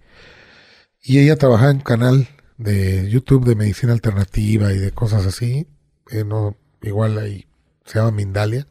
Y 1.00 1.18
ella 1.18 1.36
trabaja 1.36 1.70
en 1.70 1.76
un 1.76 1.82
canal 1.82 2.28
de 2.56 3.08
YouTube 3.08 3.44
de 3.44 3.54
medicina 3.54 3.92
alternativa 3.92 4.72
y 4.72 4.78
de 4.78 4.90
cosas 4.92 5.26
así. 5.26 5.68
Eh, 6.10 6.24
no, 6.24 6.56
igual 6.82 7.18
ahí 7.18 7.46
se 7.84 7.98
llama 7.98 8.10
Mindalia. 8.12 8.66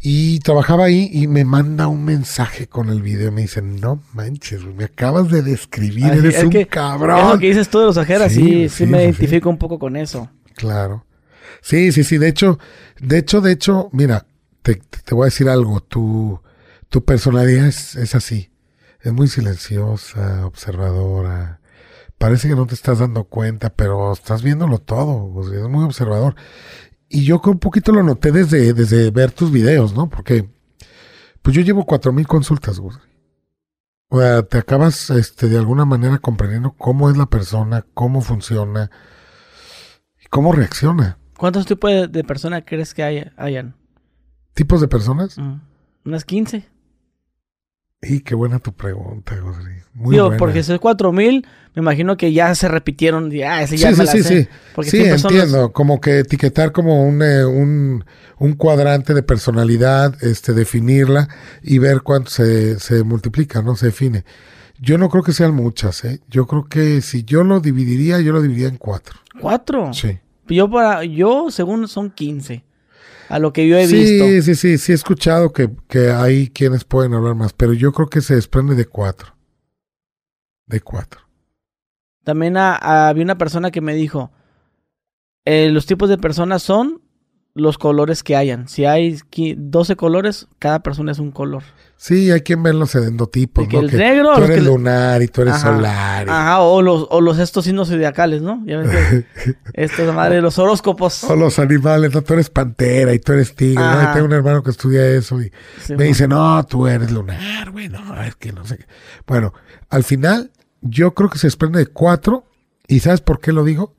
Y 0.00 0.38
trabajaba 0.40 0.84
ahí 0.84 1.10
y 1.12 1.26
me 1.26 1.44
manda 1.44 1.88
un 1.88 2.04
mensaje 2.04 2.68
con 2.68 2.90
el 2.90 3.02
video. 3.02 3.32
Me 3.32 3.42
dice, 3.42 3.62
no 3.62 4.02
manches, 4.12 4.62
me 4.62 4.84
acabas 4.84 5.30
de 5.30 5.42
describir, 5.42 6.06
eres 6.06 6.44
un 6.44 6.52
cabrón. 6.64 7.18
Es 7.18 7.32
lo 7.32 7.38
que 7.38 7.46
dices 7.48 7.68
tú 7.68 7.80
de 7.80 7.86
los 7.86 7.96
ojeras, 7.96 8.32
sí, 8.32 8.68
sí, 8.68 8.86
me 8.86 9.02
identifico 9.02 9.48
un 9.48 9.58
poco 9.58 9.78
con 9.78 9.96
eso. 9.96 10.30
Claro. 10.54 11.06
Sí, 11.60 11.90
sí, 11.92 12.04
sí. 12.04 12.18
De 12.18 12.28
hecho, 12.28 12.58
de 13.00 13.18
hecho, 13.18 13.40
de 13.40 13.52
hecho, 13.52 13.88
mira, 13.92 14.26
te, 14.62 14.76
te 14.76 15.14
voy 15.14 15.24
a 15.24 15.26
decir 15.26 15.48
algo. 15.48 15.80
Tu, 15.80 16.40
tu 16.88 17.04
personalidad 17.04 17.66
es, 17.66 17.96
es 17.96 18.14
así. 18.14 18.50
Es 19.00 19.12
muy 19.12 19.28
silenciosa, 19.28 20.46
observadora. 20.46 21.60
Parece 22.18 22.48
que 22.48 22.54
no 22.54 22.66
te 22.66 22.74
estás 22.74 23.00
dando 23.00 23.24
cuenta, 23.24 23.70
pero 23.70 24.12
estás 24.12 24.42
viéndolo 24.42 24.78
todo. 24.78 25.42
es 25.52 25.68
muy 25.68 25.84
observador. 25.84 26.34
Y 27.08 27.24
yo 27.24 27.40
un 27.44 27.58
poquito 27.58 27.92
lo 27.92 28.02
noté 28.02 28.32
desde, 28.32 28.72
desde 28.72 29.10
ver 29.10 29.30
tus 29.30 29.52
videos, 29.52 29.94
¿no? 29.94 30.08
Porque, 30.08 30.48
pues 31.42 31.54
yo 31.54 31.62
llevo 31.62 31.86
cuatro 31.86 32.12
mil 32.12 32.26
consultas, 32.26 32.80
güey. 32.80 32.96
O 34.08 34.20
sea, 34.20 34.42
te 34.42 34.58
acabas, 34.58 35.10
este, 35.10 35.48
de 35.48 35.58
alguna 35.58 35.84
manera 35.84 36.18
comprendiendo 36.18 36.72
cómo 36.72 37.10
es 37.10 37.16
la 37.16 37.26
persona, 37.26 37.84
cómo 37.94 38.20
funciona 38.20 38.90
y 40.22 40.26
cómo 40.28 40.52
reacciona. 40.52 41.18
¿Cuántos 41.36 41.66
tipos 41.66 41.90
de, 41.90 42.24
personas 42.24 42.62
crees 42.64 42.94
que 42.94 43.02
hay, 43.02 43.30
hayan? 43.36 43.74
¿Tipos 44.54 44.80
de 44.80 44.88
personas? 44.88 45.36
Mm, 45.36 45.60
unas 46.04 46.24
15. 46.24 46.66
Y 48.02 48.20
qué 48.20 48.34
buena 48.34 48.58
tu 48.58 48.72
pregunta, 48.72 49.36
Godri. 49.36 49.74
Muy 49.94 50.14
Digo, 50.14 50.36
porque 50.36 50.62
si 50.62 50.72
es 50.72 50.78
4000, 50.78 51.46
me 51.74 51.80
imagino 51.80 52.16
que 52.16 52.32
ya 52.32 52.54
se 52.54 52.68
repitieron. 52.68 53.32
Ese 53.32 53.78
ya 53.78 53.94
sí, 53.94 54.06
sí, 54.06 54.22
sí, 54.22 54.48
sí. 54.82 54.98
entiendo. 54.98 55.72
Como 55.72 56.00
que 56.00 56.20
etiquetar 56.20 56.72
como 56.72 57.06
un, 57.06 57.22
eh, 57.22 57.44
un, 57.46 58.04
un, 58.38 58.52
cuadrante 58.54 59.14
de 59.14 59.22
personalidad, 59.22 60.22
este, 60.22 60.52
definirla 60.52 61.28
y 61.62 61.78
ver 61.78 62.02
cuánto 62.02 62.30
se, 62.30 62.78
se 62.78 63.02
multiplica, 63.02 63.62
¿no? 63.62 63.76
Se 63.76 63.86
define. 63.86 64.24
Yo 64.78 64.98
no 64.98 65.08
creo 65.08 65.22
que 65.22 65.32
sean 65.32 65.54
muchas, 65.54 66.04
¿eh? 66.04 66.20
Yo 66.28 66.46
creo 66.46 66.64
que 66.68 67.00
si 67.00 67.24
yo 67.24 67.44
lo 67.44 67.60
dividiría, 67.60 68.20
yo 68.20 68.32
lo 68.32 68.42
dividiría 68.42 68.68
en 68.68 68.76
cuatro. 68.76 69.16
¿Cuatro? 69.40 69.94
Sí. 69.94 70.18
Yo, 70.48 70.70
para, 70.70 71.02
yo 71.04 71.50
según 71.50 71.88
son 71.88 72.10
15 72.10 72.65
a 73.28 73.38
lo 73.38 73.52
que 73.52 73.66
yo 73.68 73.76
he 73.76 73.86
visto. 73.86 74.24
Sí, 74.24 74.42
sí, 74.42 74.54
sí, 74.54 74.78
sí 74.78 74.92
he 74.92 74.94
escuchado 74.94 75.52
que, 75.52 75.70
que 75.88 76.10
hay 76.10 76.48
quienes 76.48 76.84
pueden 76.84 77.14
hablar 77.14 77.34
más, 77.34 77.52
pero 77.52 77.72
yo 77.72 77.92
creo 77.92 78.08
que 78.08 78.20
se 78.20 78.34
desprende 78.34 78.74
de 78.74 78.86
cuatro. 78.86 79.36
De 80.66 80.80
cuatro. 80.80 81.20
También 82.24 82.56
había 82.56 83.22
una 83.22 83.38
persona 83.38 83.70
que 83.70 83.80
me 83.80 83.94
dijo, 83.94 84.32
eh, 85.44 85.70
los 85.70 85.86
tipos 85.86 86.08
de 86.08 86.18
personas 86.18 86.62
son 86.62 87.02
los 87.54 87.78
colores 87.78 88.22
que 88.22 88.36
hayan. 88.36 88.68
Si 88.68 88.84
hay 88.84 89.18
12 89.56 89.96
colores, 89.96 90.48
cada 90.58 90.80
persona 90.80 91.12
es 91.12 91.20
un 91.20 91.30
color. 91.30 91.62
Sí, 91.98 92.30
hay 92.30 92.42
quien 92.42 92.62
ve 92.62 92.74
los 92.74 92.94
endotipos, 92.94 93.66
¿no? 93.72 93.80
el 93.80 93.96
negro... 93.96 94.34
Tú 94.34 94.42
eres 94.42 94.62
lunar 94.62 95.22
y 95.22 95.28
tú 95.28 95.42
eres 95.42 95.58
solar. 95.58 96.28
Ajá, 96.28 96.60
o 96.60 96.82
los, 96.82 97.06
o 97.10 97.22
los 97.22 97.38
estos 97.38 97.64
signos 97.64 97.88
zodiacales, 97.88 98.42
¿no? 98.42 98.62
Ya 98.66 98.78
ves 98.78 98.90
que 98.90 99.56
estos 99.72 100.14
madre, 100.14 100.42
los 100.42 100.58
horóscopos. 100.58 101.24
O 101.24 101.34
los 101.34 101.58
animales, 101.58 102.12
¿no? 102.12 102.20
Tú 102.20 102.34
eres 102.34 102.50
pantera 102.50 103.14
y 103.14 103.18
tú 103.18 103.32
eres 103.32 103.54
tigre, 103.54 103.82
¿no? 103.82 104.02
Y 104.02 104.12
tengo 104.12 104.26
un 104.26 104.34
hermano 104.34 104.62
que 104.62 104.70
estudia 104.70 105.06
eso 105.06 105.40
y 105.40 105.50
me 105.96 106.04
dice, 106.04 106.28
no, 106.28 106.62
tú 106.66 106.86
eres 106.86 107.10
lunar, 107.10 107.70
güey, 107.70 107.88
no, 107.88 108.22
es 108.22 108.36
que 108.36 108.52
no 108.52 108.66
sé 108.66 108.76
qué. 108.76 108.86
Bueno, 109.26 109.54
al 109.88 110.04
final, 110.04 110.52
yo 110.82 111.14
creo 111.14 111.30
que 111.30 111.38
se 111.38 111.46
desprende 111.46 111.78
de 111.78 111.86
cuatro, 111.86 112.44
y 112.88 113.00
¿sabes 113.00 113.22
por 113.22 113.40
qué 113.40 113.52
lo 113.52 113.64
digo? 113.64 113.96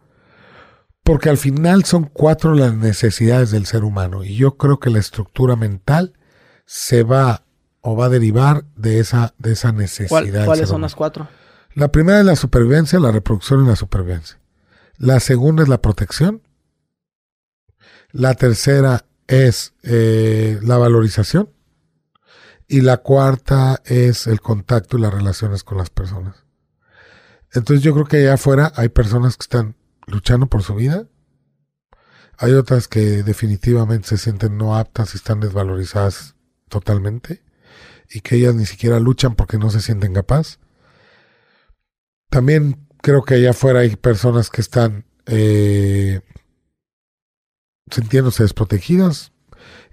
Porque 1.01 1.29
al 1.29 1.37
final 1.37 1.83
son 1.83 2.03
cuatro 2.13 2.53
las 2.53 2.75
necesidades 2.75 3.49
del 3.49 3.65
ser 3.65 3.83
humano, 3.83 4.23
y 4.23 4.35
yo 4.35 4.55
creo 4.55 4.79
que 4.79 4.91
la 4.91 4.99
estructura 4.99 5.55
mental 5.55 6.13
se 6.65 7.01
va 7.01 7.46
o 7.89 7.95
va 7.95 8.07
a 8.07 8.09
derivar 8.09 8.65
de 8.75 8.99
esa, 8.99 9.33
de 9.37 9.53
esa 9.53 9.71
necesidad. 9.71 10.43
¿Cuáles 10.43 10.67
son 10.67 10.81
las 10.81 10.93
cuatro? 10.93 11.29
La 11.73 11.89
primera 11.89 12.19
es 12.19 12.25
la 12.25 12.35
supervivencia, 12.35 12.99
la 12.99 13.11
reproducción 13.11 13.63
y 13.63 13.67
la 13.69 13.77
supervivencia. 13.77 14.37
La 14.97 15.21
segunda 15.21 15.63
es 15.63 15.69
la 15.69 15.81
protección. 15.81 16.41
La 18.11 18.33
tercera 18.33 19.05
es 19.27 19.73
eh, 19.83 20.59
la 20.63 20.77
valorización. 20.77 21.49
Y 22.67 22.81
la 22.81 22.97
cuarta 22.97 23.81
es 23.85 24.27
el 24.27 24.41
contacto 24.41 24.97
y 24.97 25.01
las 25.01 25.13
relaciones 25.13 25.63
con 25.63 25.77
las 25.77 25.89
personas. 25.89 26.43
Entonces 27.53 27.85
yo 27.85 27.93
creo 27.93 28.05
que 28.05 28.17
allá 28.17 28.33
afuera 28.33 28.73
hay 28.75 28.89
personas 28.89 29.37
que 29.37 29.43
están 29.43 29.77
luchando 30.07 30.47
por 30.47 30.61
su 30.61 30.75
vida. 30.75 31.07
Hay 32.37 32.51
otras 32.51 32.89
que 32.89 33.23
definitivamente 33.23 34.09
se 34.09 34.17
sienten 34.17 34.57
no 34.57 34.75
aptas 34.75 35.13
y 35.13 35.17
están 35.17 35.39
desvalorizadas 35.39 36.35
totalmente 36.67 37.46
y 38.09 38.21
que 38.21 38.35
ellas 38.35 38.55
ni 38.55 38.65
siquiera 38.65 38.99
luchan 38.99 39.35
porque 39.35 39.57
no 39.57 39.69
se 39.69 39.81
sienten 39.81 40.13
capaz. 40.13 40.59
También 42.29 42.87
creo 43.01 43.23
que 43.23 43.35
allá 43.35 43.51
afuera 43.51 43.79
hay 43.81 43.95
personas 43.95 44.49
que 44.49 44.61
están 44.61 45.05
eh, 45.25 46.21
sintiéndose 47.89 48.43
desprotegidas. 48.43 49.31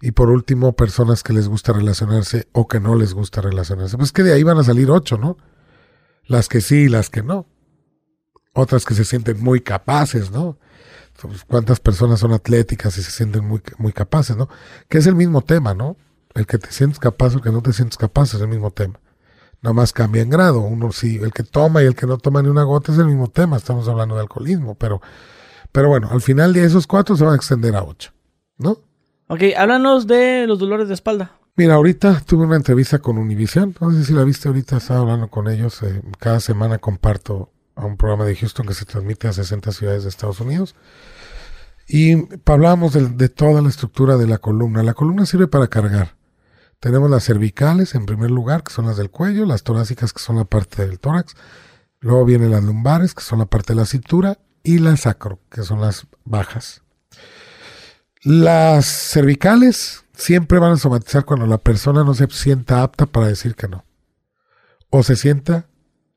Y 0.01 0.13
por 0.13 0.31
último, 0.31 0.77
personas 0.77 1.23
que 1.23 1.33
les 1.33 1.49
gusta 1.49 1.73
relacionarse 1.73 2.49
o 2.53 2.69
que 2.69 2.81
no 2.81 2.95
les 2.95 3.15
gusta 3.15 3.41
relacionarse. 3.41 3.97
Pues 3.97 4.13
que 4.13 4.23
de 4.23 4.33
ahí 4.33 4.43
van 4.43 4.59
a 4.59 4.65
salir 4.65 4.91
ocho, 4.91 5.17
¿no? 5.17 5.39
Las 6.27 6.49
que 6.49 6.61
sí 6.61 6.83
y 6.83 6.89
las 6.89 7.11
que 7.11 7.23
no. 7.23 7.47
Otras 8.53 8.85
que 8.85 8.95
se 8.95 9.05
sienten 9.05 9.43
muy 9.43 9.61
capaces, 9.61 10.31
¿no? 10.31 10.59
¿Cuántas 11.47 11.81
personas 11.81 12.21
son 12.21 12.33
atléticas 12.33 12.99
y 12.99 13.03
se 13.03 13.11
sienten 13.11 13.45
muy, 13.45 13.63
muy 13.79 13.93
capaces, 13.93 14.37
¿no? 14.37 14.49
Que 14.89 14.99
es 14.99 15.07
el 15.07 15.15
mismo 15.15 15.43
tema, 15.43 15.73
¿no? 15.73 15.97
El 16.35 16.47
que 16.47 16.59
te 16.59 16.71
sientes 16.73 16.99
capaz 16.99 17.35
o 17.35 17.37
el 17.37 17.43
que 17.43 17.51
no 17.51 17.63
te 17.63 17.73
sientes 17.73 17.97
capaz 17.97 18.35
es 18.35 18.41
el 18.41 18.49
mismo 18.49 18.71
tema. 18.71 19.01
Nada 19.63 19.73
más 19.73 19.93
cambia 19.93 20.21
en 20.21 20.29
grado. 20.29 20.61
Uno 20.61 20.93
sí, 20.93 21.19
el 21.23 21.33
que 21.33 21.43
toma 21.43 21.83
y 21.83 21.87
el 21.87 21.95
que 21.95 22.07
no 22.07 22.19
toma 22.19 22.43
ni 22.43 22.49
una 22.49 22.65
gota 22.65 22.93
es 22.93 22.99
el 22.99 23.07
mismo 23.07 23.29
tema. 23.29 23.57
Estamos 23.57 23.89
hablando 23.89 24.15
de 24.15 24.21
alcoholismo, 24.21 24.75
pero, 24.75 25.01
pero 25.73 25.89
bueno, 25.89 26.09
al 26.11 26.21
final 26.21 26.53
de 26.53 26.65
esos 26.65 26.87
cuatro 26.87 27.17
se 27.17 27.25
van 27.25 27.33
a 27.33 27.37
extender 27.37 27.75
a 27.75 27.83
ocho, 27.83 28.13
¿no? 28.59 28.79
Ok, 29.29 29.41
háblanos 29.57 30.07
de 30.07 30.47
los 30.47 30.59
dolores 30.59 30.89
de 30.89 30.95
espalda. 30.95 31.39
Mira, 31.57 31.75
ahorita 31.77 32.21
tuve 32.27 32.45
una 32.45 32.57
entrevista 32.57 32.99
con 32.99 33.17
Univision. 33.17 33.75
No 33.81 33.91
sé 33.93 34.05
si 34.05 34.13
la 34.13 34.25
viste 34.25 34.49
ahorita, 34.49 34.77
estaba 34.77 35.01
hablando 35.01 35.29
con 35.29 35.49
ellos. 35.49 35.83
Eh, 35.83 36.03
cada 36.19 36.41
semana 36.41 36.79
comparto 36.79 37.51
a 37.75 37.87
un 37.87 37.97
programa 37.97 38.25
de 38.25 38.37
Houston 38.37 38.67
que 38.67 38.75
se 38.75 38.85
transmite 38.85 39.29
a 39.29 39.33
60 39.33 39.73
ciudades 39.73 40.03
de 40.03 40.11
Estados 40.11 40.41
Unidos. 40.41 40.75
Y 41.89 42.17
hablábamos 42.45 42.93
de, 42.93 43.09
de 43.09 43.29
toda 43.29 43.63
la 43.63 43.69
estructura 43.69 44.17
de 44.17 44.27
la 44.27 44.39
columna. 44.39 44.83
La 44.83 44.95
columna 44.95 45.25
sirve 45.25 45.47
para 45.47 45.69
cargar. 45.69 46.17
Tenemos 46.85 47.09
las 47.09 47.25
cervicales 47.25 47.95
en 47.95 48.05
primer 48.05 48.31
lugar, 48.31 48.63
que 48.63 48.71
son 48.71 48.85
las 48.85 48.99
del 48.99 49.09
cuello, 49.09 49.47
las 49.47 49.63
torácicas, 49.63 50.13
que 50.13 50.19
son 50.19 50.37
la 50.37 50.45
parte 50.45 50.87
del 50.87 51.01
tórax. 51.01 51.35
Luego 52.01 52.27
vienen 52.27 52.51
las 52.51 52.63
lumbares, 52.63 53.15
que 53.15 53.23
son 53.23 53.39
la 53.39 53.47
parte 53.47 53.73
de 53.73 53.81
la 53.81 53.87
cintura, 53.87 54.37
y 54.63 54.77
las 54.81 55.01
sacro, 55.01 55.41
que 55.51 55.63
son 55.63 55.81
las 55.81 56.07
bajas. 56.27 56.83
Las 58.23 58.85
cervicales 58.85 60.05
siempre 60.13 60.59
van 60.59 60.73
a 60.73 60.77
somatizar 60.77 61.25
cuando 61.25 61.47
la 61.47 61.57
persona 61.57 62.05
no 62.05 62.13
se 62.13 62.29
sienta 62.29 62.83
apta 62.83 63.07
para 63.07 63.29
decir 63.29 63.55
que 63.55 63.67
no. 63.67 63.87
O 64.91 65.03
se 65.03 65.17
sienta 65.17 65.71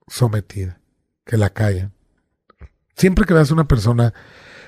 sometida, 0.06 0.82
que 1.24 1.38
la 1.38 1.50
callan. 1.50 1.94
Siempre 2.94 3.24
que 3.24 3.34
veas 3.34 3.52
una 3.52 3.70
persona 3.70 4.14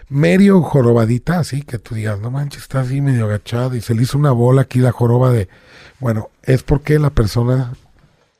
medio 0.07 0.61
jorobadita, 0.61 1.39
así 1.39 1.61
que 1.61 1.77
tú 1.77 1.95
digas, 1.95 2.19
no 2.19 2.31
manches, 2.31 2.63
está 2.63 2.79
así 2.79 3.01
medio 3.01 3.25
agachada 3.25 3.75
y 3.75 3.81
se 3.81 3.93
le 3.93 4.03
hizo 4.03 4.17
una 4.17 4.31
bola 4.31 4.61
aquí 4.61 4.79
la 4.79 4.93
joroba 4.93 5.31
de 5.31 5.49
bueno, 5.99 6.29
es 6.43 6.63
porque 6.63 6.99
la 6.99 7.09
persona 7.09 7.73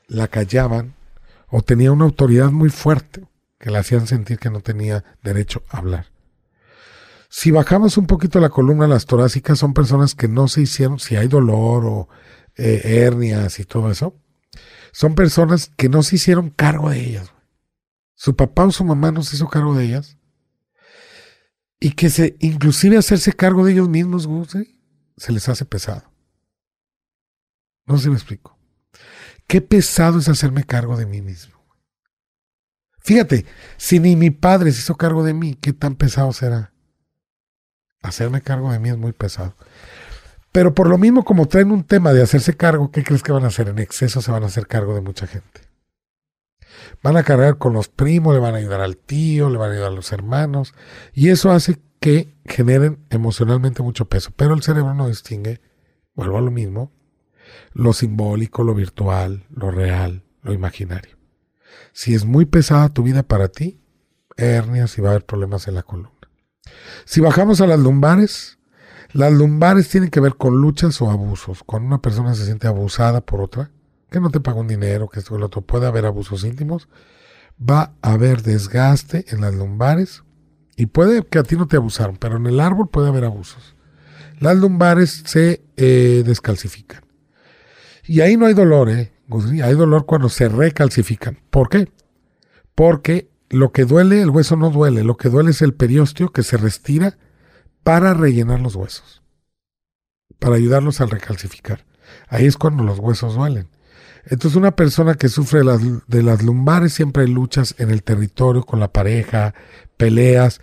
la 0.08 0.28
callaban 0.28 0.94
o 1.48 1.62
tenía 1.62 1.92
una 1.92 2.04
autoridad 2.04 2.50
muy 2.50 2.70
fuerte 2.70 3.26
que 3.58 3.70
la 3.70 3.80
hacían 3.80 4.06
sentir 4.06 4.38
que 4.38 4.50
no 4.50 4.60
tenía 4.60 5.04
derecho 5.22 5.62
a 5.68 5.78
hablar. 5.78 6.06
Si 7.28 7.50
bajamos 7.50 7.96
un 7.96 8.06
poquito 8.06 8.40
la 8.40 8.48
columna, 8.48 8.88
las 8.88 9.06
torácicas 9.06 9.58
son 9.58 9.74
personas 9.74 10.14
que 10.14 10.26
no 10.26 10.48
se 10.48 10.62
hicieron, 10.62 10.98
si 10.98 11.16
hay 11.16 11.28
dolor 11.28 11.84
o 11.86 12.08
eh, 12.56 13.04
hernias 13.04 13.60
y 13.60 13.64
todo 13.64 13.90
eso, 13.90 14.16
son 14.92 15.14
personas 15.14 15.70
que 15.76 15.88
no 15.88 16.02
se 16.02 16.16
hicieron 16.16 16.50
cargo 16.50 16.90
de 16.90 17.00
ellas. 17.00 17.32
Su 18.14 18.34
papá 18.34 18.64
o 18.64 18.72
su 18.72 18.84
mamá 18.84 19.12
no 19.12 19.22
se 19.22 19.36
hizo 19.36 19.48
cargo 19.48 19.74
de 19.74 19.84
ellas. 19.84 20.18
Y 21.78 21.92
que 21.92 22.10
se, 22.10 22.36
inclusive 22.40 22.98
hacerse 22.98 23.32
cargo 23.32 23.64
de 23.64 23.72
ellos 23.72 23.88
mismos, 23.88 24.28
se 25.16 25.32
les 25.32 25.48
hace 25.48 25.64
pesado. 25.64 26.09
No 27.90 27.96
sé 27.96 28.04
si 28.04 28.10
me 28.10 28.14
explico. 28.14 28.56
Qué 29.48 29.60
pesado 29.60 30.20
es 30.20 30.28
hacerme 30.28 30.62
cargo 30.62 30.96
de 30.96 31.06
mí 31.06 31.22
mismo. 31.22 31.58
Fíjate, 33.00 33.46
si 33.78 33.98
ni 33.98 34.14
mi 34.14 34.30
padre 34.30 34.70
se 34.70 34.78
hizo 34.78 34.94
cargo 34.96 35.24
de 35.24 35.34
mí, 35.34 35.56
¿qué 35.60 35.72
tan 35.72 35.96
pesado 35.96 36.32
será? 36.32 36.72
Hacerme 38.00 38.42
cargo 38.42 38.70
de 38.70 38.78
mí 38.78 38.90
es 38.90 38.96
muy 38.96 39.12
pesado. 39.12 39.56
Pero 40.52 40.72
por 40.72 40.88
lo 40.88 40.98
mismo, 40.98 41.24
como 41.24 41.48
traen 41.48 41.72
un 41.72 41.82
tema 41.82 42.12
de 42.12 42.22
hacerse 42.22 42.56
cargo, 42.56 42.92
¿qué 42.92 43.02
crees 43.02 43.24
que 43.24 43.32
van 43.32 43.42
a 43.42 43.48
hacer? 43.48 43.68
En 43.68 43.80
exceso 43.80 44.22
se 44.22 44.30
van 44.30 44.44
a 44.44 44.46
hacer 44.46 44.68
cargo 44.68 44.94
de 44.94 45.00
mucha 45.00 45.26
gente. 45.26 45.62
Van 47.02 47.16
a 47.16 47.24
cargar 47.24 47.58
con 47.58 47.72
los 47.72 47.88
primos, 47.88 48.34
le 48.34 48.40
van 48.40 48.54
a 48.54 48.58
ayudar 48.58 48.82
al 48.82 48.98
tío, 48.98 49.50
le 49.50 49.58
van 49.58 49.70
a 49.70 49.74
ayudar 49.74 49.90
a 49.90 49.96
los 49.96 50.12
hermanos, 50.12 50.74
y 51.12 51.30
eso 51.30 51.50
hace 51.50 51.82
que 51.98 52.36
generen 52.44 53.04
emocionalmente 53.10 53.82
mucho 53.82 54.04
peso. 54.08 54.30
Pero 54.36 54.54
el 54.54 54.62
cerebro 54.62 54.94
no 54.94 55.08
distingue, 55.08 55.60
vuelvo 56.14 56.38
a 56.38 56.40
lo 56.40 56.52
mismo, 56.52 56.92
lo 57.72 57.92
simbólico, 57.92 58.64
lo 58.64 58.74
virtual, 58.74 59.46
lo 59.50 59.70
real, 59.70 60.24
lo 60.42 60.52
imaginario. 60.52 61.16
Si 61.92 62.14
es 62.14 62.24
muy 62.24 62.44
pesada 62.44 62.88
tu 62.88 63.02
vida 63.02 63.22
para 63.22 63.48
ti, 63.48 63.80
hernias 64.36 64.96
y 64.98 65.00
va 65.00 65.08
a 65.08 65.12
haber 65.12 65.26
problemas 65.26 65.68
en 65.68 65.74
la 65.74 65.82
columna. 65.82 66.10
Si 67.04 67.20
bajamos 67.20 67.60
a 67.60 67.66
las 67.66 67.78
lumbares, 67.78 68.58
las 69.12 69.32
lumbares 69.32 69.88
tienen 69.88 70.10
que 70.10 70.20
ver 70.20 70.36
con 70.36 70.60
luchas 70.60 71.00
o 71.02 71.10
abusos. 71.10 71.62
Cuando 71.64 71.88
una 71.88 72.02
persona 72.02 72.34
se 72.34 72.44
siente 72.44 72.66
abusada 72.68 73.20
por 73.20 73.40
otra, 73.40 73.70
que 74.10 74.20
no 74.20 74.30
te 74.30 74.40
paga 74.40 74.60
un 74.60 74.68
dinero, 74.68 75.08
que 75.08 75.20
esto 75.20 75.34
o 75.34 75.36
el 75.36 75.42
otro, 75.42 75.62
puede 75.62 75.86
haber 75.86 76.06
abusos 76.06 76.44
íntimos, 76.44 76.88
va 77.60 77.94
a 78.02 78.12
haber 78.12 78.42
desgaste 78.42 79.26
en 79.28 79.40
las 79.40 79.54
lumbares 79.54 80.22
y 80.76 80.86
puede 80.86 81.24
que 81.24 81.38
a 81.38 81.42
ti 81.42 81.56
no 81.56 81.68
te 81.68 81.76
abusaron, 81.76 82.16
pero 82.16 82.36
en 82.36 82.46
el 82.46 82.60
árbol 82.60 82.88
puede 82.88 83.08
haber 83.08 83.24
abusos. 83.24 83.76
Las 84.38 84.56
lumbares 84.56 85.22
se 85.26 85.62
eh, 85.76 86.22
descalcifican. 86.24 87.04
Y 88.10 88.22
ahí 88.22 88.36
no 88.36 88.46
hay 88.46 88.54
dolor, 88.54 88.90
¿eh? 88.90 89.12
Hay 89.62 89.74
dolor 89.74 90.04
cuando 90.04 90.28
se 90.28 90.48
recalcifican. 90.48 91.38
¿Por 91.48 91.68
qué? 91.68 91.92
Porque 92.74 93.30
lo 93.50 93.70
que 93.70 93.84
duele, 93.84 94.20
el 94.20 94.30
hueso 94.30 94.56
no 94.56 94.70
duele, 94.70 95.04
lo 95.04 95.16
que 95.16 95.28
duele 95.28 95.52
es 95.52 95.62
el 95.62 95.74
periósteo 95.74 96.32
que 96.32 96.42
se 96.42 96.56
restira 96.56 97.18
para 97.84 98.12
rellenar 98.12 98.58
los 98.58 98.74
huesos, 98.74 99.22
para 100.40 100.56
ayudarlos 100.56 101.00
al 101.00 101.10
recalcificar. 101.10 101.86
Ahí 102.26 102.46
es 102.46 102.56
cuando 102.56 102.82
los 102.82 102.98
huesos 102.98 103.36
duelen. 103.36 103.68
Entonces 104.24 104.56
una 104.56 104.74
persona 104.74 105.14
que 105.14 105.28
sufre 105.28 105.60
de 105.60 105.66
las, 105.66 105.80
de 106.08 106.24
las 106.24 106.42
lumbares 106.42 106.92
siempre 106.92 107.22
hay 107.22 107.28
luchas 107.30 107.76
en 107.78 107.92
el 107.92 108.02
territorio 108.02 108.64
con 108.64 108.80
la 108.80 108.92
pareja, 108.92 109.54
peleas, 109.96 110.60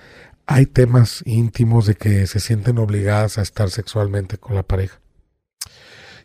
hay 0.48 0.66
temas 0.66 1.24
íntimos 1.26 1.86
de 1.86 1.96
que 1.96 2.28
se 2.28 2.42
sienten 2.42 2.78
obligadas 2.78 3.38
a 3.38 3.42
estar 3.42 3.70
sexualmente 3.70 4.38
con 4.38 4.54
la 4.54 4.64
pareja. 4.64 5.00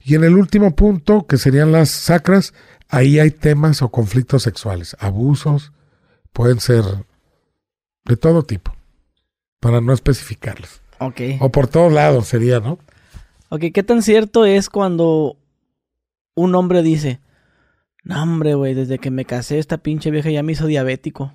Y 0.04 0.14
en 0.14 0.24
el 0.24 0.36
último 0.36 0.74
punto, 0.74 1.26
que 1.26 1.36
serían 1.36 1.72
las 1.72 1.90
sacras, 1.90 2.54
ahí 2.88 3.18
hay 3.18 3.30
temas 3.30 3.82
o 3.82 3.90
conflictos 3.90 4.42
sexuales, 4.42 4.96
abusos, 4.98 5.72
pueden 6.32 6.60
ser 6.60 6.84
de 8.04 8.16
todo 8.16 8.42
tipo, 8.42 8.74
para 9.60 9.80
no 9.80 9.92
especificarles. 9.92 10.82
Ok. 10.98 11.20
O 11.40 11.50
por 11.50 11.68
todos 11.68 11.92
lados 11.92 12.26
sería, 12.26 12.60
¿no? 12.60 12.78
Ok, 13.48 13.64
¿qué 13.72 13.82
tan 13.82 14.02
cierto 14.02 14.44
es 14.44 14.68
cuando 14.70 15.36
un 16.34 16.54
hombre 16.54 16.82
dice, 16.82 17.20
no 18.02 18.22
hombre, 18.22 18.54
güey, 18.54 18.74
desde 18.74 18.98
que 18.98 19.10
me 19.10 19.24
casé 19.24 19.58
esta 19.58 19.78
pinche 19.78 20.10
vieja 20.10 20.30
ya 20.30 20.42
me 20.42 20.52
hizo 20.52 20.66
diabético? 20.66 21.34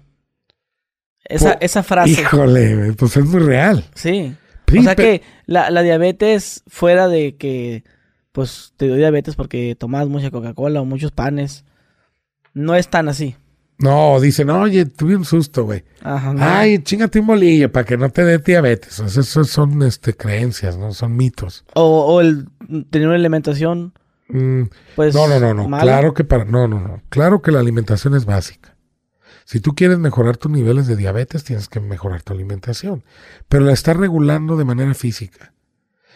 Esa, 1.24 1.53
esa 1.53 1.84
frase. 1.84 2.11
Híjole, 2.11 2.93
pues 2.93 3.18
es 3.18 3.26
muy 3.26 3.41
real. 3.41 3.84
Sí. 3.93 4.36
o 4.68 4.82
sea 4.82 4.95
que 4.95 5.22
la, 5.45 5.70
la, 5.70 5.82
diabetes, 5.82 6.63
fuera 6.68 7.07
de 7.07 7.36
que 7.36 7.84
pues 8.38 8.72
te 8.78 8.86
dio 8.86 8.94
diabetes 8.94 9.36
porque 9.36 9.76
tomas 9.76 10.08
mucha 10.08 10.30
Coca-Cola 10.30 10.80
o 10.80 10.86
muchos 10.86 11.12
panes, 11.12 11.66
no 12.54 12.76
es 12.76 12.88
tan 12.88 13.10
así. 13.10 13.36
No, 13.80 14.20
dicen, 14.20 14.52
oye, 14.52 14.86
tuve 14.86 15.16
un 15.16 15.26
susto, 15.26 15.64
güey. 15.64 15.84
Ay, 16.04 16.78
chingate 16.84 17.20
un 17.20 17.26
bolillo 17.26 17.72
para 17.72 17.84
que 17.84 17.98
no 17.98 18.12
te 18.12 18.24
dé 18.24 18.38
diabetes. 18.38 19.00
O 19.00 19.10
sea, 19.10 19.24
eso 19.24 19.44
son 19.44 19.82
este, 19.82 20.14
creencias, 20.14 20.78
¿no? 20.78 20.94
Son 20.94 21.16
mitos. 21.18 21.66
O, 21.74 22.22
el 22.22 22.48
tener 22.92 23.08
una 23.08 23.18
alimentación. 23.18 23.94
Mm, 24.28 24.66
pues. 24.96 25.16
No, 25.16 25.28
no, 25.28 25.40
no, 25.40 25.68
no. 25.68 25.80
Claro 25.80 26.14
que 26.14 26.24
para. 26.24 26.46
No, 26.46 26.68
no, 26.68 26.80
no. 26.80 27.02
Claro 27.10 27.42
que 27.42 27.50
la 27.50 27.60
alimentación 27.60 28.14
es 28.14 28.26
básica. 28.26 28.78
Si 29.46 29.62
tú 29.62 29.74
quieres 29.74 29.98
mejorar 29.98 30.38
tus 30.38 30.52
niveles 30.52 30.86
de 30.86 30.96
diabetes, 30.96 31.44
tienes 31.44 31.70
que 31.70 31.80
mejorar 31.80 32.22
tu 32.22 32.34
alimentación. 32.34 33.04
Pero 33.50 33.66
la 33.66 33.74
estás 33.74 33.98
regulando 33.98 34.58
de 34.58 34.66
manera 34.66 34.94
física. 34.94 35.54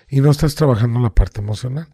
Y 0.07 0.21
no 0.21 0.29
estás 0.29 0.53
trabajando 0.53 0.99
la 0.99 1.15
parte 1.15 1.41
emocional. 1.41 1.87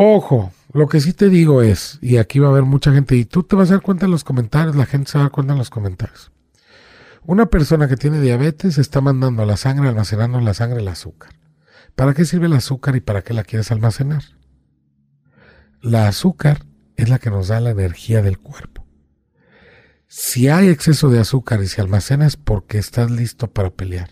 Ojo, 0.00 0.52
lo 0.72 0.86
que 0.86 1.00
sí 1.00 1.12
te 1.12 1.28
digo 1.28 1.60
es, 1.60 1.98
y 2.00 2.18
aquí 2.18 2.38
va 2.38 2.46
a 2.46 2.50
haber 2.52 2.62
mucha 2.62 2.92
gente, 2.92 3.16
y 3.16 3.24
tú 3.24 3.42
te 3.42 3.56
vas 3.56 3.68
a 3.68 3.72
dar 3.74 3.82
cuenta 3.82 4.04
en 4.04 4.12
los 4.12 4.22
comentarios, 4.22 4.76
la 4.76 4.86
gente 4.86 5.10
se 5.10 5.18
va 5.18 5.22
a 5.22 5.24
dar 5.24 5.32
cuenta 5.32 5.54
en 5.54 5.58
los 5.58 5.70
comentarios. 5.70 6.30
Una 7.26 7.46
persona 7.46 7.88
que 7.88 7.96
tiene 7.96 8.20
diabetes 8.20 8.78
está 8.78 9.00
mandando 9.00 9.44
la 9.44 9.56
sangre, 9.56 9.88
almacenando 9.88 10.38
en 10.38 10.44
la 10.44 10.54
sangre 10.54 10.82
el 10.82 10.86
azúcar. 10.86 11.32
¿Para 11.96 12.14
qué 12.14 12.24
sirve 12.24 12.46
el 12.46 12.52
azúcar 12.52 12.94
y 12.94 13.00
para 13.00 13.22
qué 13.22 13.34
la 13.34 13.42
quieres 13.42 13.72
almacenar? 13.72 14.22
La 15.82 16.06
azúcar 16.06 16.64
es 16.94 17.08
la 17.08 17.18
que 17.18 17.30
nos 17.30 17.48
da 17.48 17.58
la 17.58 17.70
energía 17.70 18.22
del 18.22 18.38
cuerpo. 18.38 18.86
Si 20.06 20.46
hay 20.46 20.68
exceso 20.68 21.10
de 21.10 21.18
azúcar 21.18 21.60
y 21.60 21.66
se 21.66 21.80
almacena 21.80 22.24
es 22.24 22.36
porque 22.36 22.78
estás 22.78 23.10
listo 23.10 23.50
para 23.50 23.70
pelear. 23.70 24.10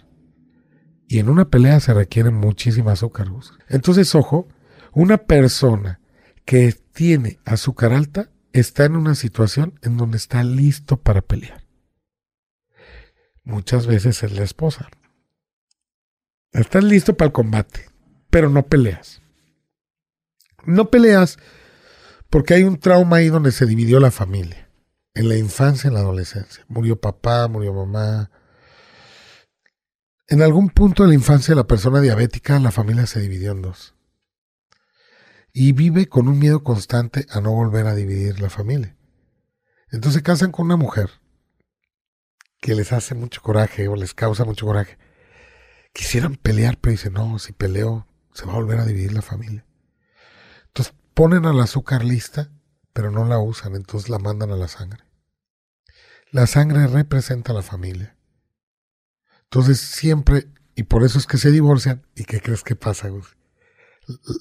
Y 1.07 1.21
en 1.21 1.29
una 1.29 1.49
pelea 1.49 1.79
se 1.79 1.95
requiere 1.95 2.31
muchísima 2.31 2.91
azúcar. 2.91 3.29
Entonces, 3.69 4.13
ojo, 4.17 4.49
una 4.97 5.19
persona 5.19 6.01
que 6.47 6.73
tiene 6.73 7.39
azúcar 7.45 7.93
alta 7.93 8.31
está 8.55 8.87
en 8.87 8.97
una 8.97 9.15
situación 9.15 9.79
en 9.83 9.99
donde 9.99 10.17
está 10.17 10.43
listo 10.43 10.97
para 10.97 11.21
pelear. 11.21 11.67
Muchas 13.45 13.87
veces 13.87 14.23
es 14.23 14.33
la 14.33 14.43
esposa. 14.43 14.89
Estás 16.51 16.83
listo 16.83 17.15
para 17.15 17.27
el 17.27 17.35
combate, 17.35 17.91
pero 18.31 18.49
no 18.49 18.69
peleas. 18.69 19.21
No 20.65 20.89
peleas 20.91 21.39
porque 22.31 22.55
hay 22.55 22.63
un 22.63 22.79
trauma 22.79 23.19
ahí 23.19 23.29
donde 23.29 23.53
se 23.53 23.67
dividió 23.67 24.01
la 24.01 24.11
familia. 24.11 24.71
En 25.13 25.29
la 25.29 25.37
infancia, 25.37 25.89
en 25.89 25.95
la 25.95 26.01
adolescencia. 26.01 26.65
Murió 26.69 26.99
papá, 26.99 27.49
murió 27.49 27.75
mamá. 27.75 28.31
En 30.27 30.41
algún 30.41 30.71
punto 30.71 31.03
de 31.03 31.11
la 31.11 31.15
infancia, 31.15 31.55
la 31.55 31.67
persona 31.67 32.01
diabética, 32.01 32.59
la 32.61 32.71
familia 32.71 33.05
se 33.05 33.21
dividió 33.21 33.53
en 33.53 33.61
dos 33.61 33.96
y 35.59 35.73
vive 35.73 36.07
con 36.07 36.29
un 36.29 36.39
miedo 36.39 36.63
constante 36.63 37.25
a 37.31 37.41
no 37.41 37.51
volver 37.51 37.87
a 37.87 37.95
dividir 37.95 38.41
la 38.41 38.51
familia. 38.51 38.95
Entonces 39.91 40.19
se 40.19 40.23
casan 40.23 40.53
con 40.53 40.67
una 40.67 40.77
mujer 40.77 41.09
que 42.61 42.75
les 42.75 42.93
hace 42.93 43.15
mucho 43.15 43.41
coraje 43.41 43.89
o 43.89 43.97
les 43.97 44.13
causa 44.13 44.45
mucho 44.45 44.67
coraje. 44.67 44.99
Quisieran 45.95 46.37
pelear, 46.37 46.77
pero 46.79 46.91
dicen, 46.91 47.15
no, 47.15 47.39
si 47.39 47.55
peleo 47.55 48.07
se 48.35 48.45
va 48.45 48.53
a 48.53 48.57
volver 48.57 48.81
a 48.81 48.85
dividir 48.85 49.15
la 49.15 49.23
familia. 49.23 49.65
Entonces 50.67 50.93
ponen 51.15 51.47
al 51.47 51.59
azúcar 51.59 52.05
lista, 52.05 52.51
pero 52.93 53.11
no 53.11 53.25
la 53.25 53.39
usan, 53.39 53.77
entonces 53.77 54.11
la 54.11 54.19
mandan 54.19 54.51
a 54.51 54.57
la 54.57 54.69
sangre. 54.69 55.05
La 56.33 56.47
sangre 56.47 56.87
representa 56.87 57.53
a 57.53 57.55
la 57.55 57.63
familia. 57.63 58.15
Entonces 59.45 59.81
siempre, 59.81 60.49
y 60.75 60.83
por 60.83 61.03
eso 61.03 61.19
es 61.19 61.27
que 61.27 61.39
se 61.39 61.51
divorcian, 61.51 62.07
¿y 62.15 62.25
qué 62.25 62.43
crees 62.43 62.63
que 62.63 62.77
pasa, 62.77 63.09
Gus? 63.09 63.39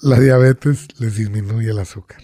La 0.02 0.20
diabetes 0.20 0.88
les 1.00 1.16
disminuye 1.16 1.70
el 1.72 1.80
azúcar. 1.80 2.20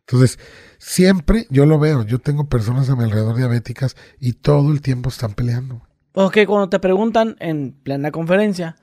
Entonces, 0.00 0.38
siempre 0.78 1.46
yo 1.50 1.66
lo 1.66 1.78
veo, 1.78 2.04
yo 2.04 2.18
tengo 2.18 2.48
personas 2.48 2.90
a 2.90 2.96
mi 2.96 3.04
alrededor 3.04 3.36
diabéticas 3.36 3.96
y 4.18 4.32
todo 4.32 4.72
el 4.72 4.80
tiempo 4.80 5.08
están 5.08 5.34
peleando. 5.34 5.82
Ok, 6.12 6.38
cuando 6.46 6.68
te 6.68 6.80
preguntan 6.80 7.36
en 7.38 7.72
plena 7.72 8.10
conferencia, 8.10 8.76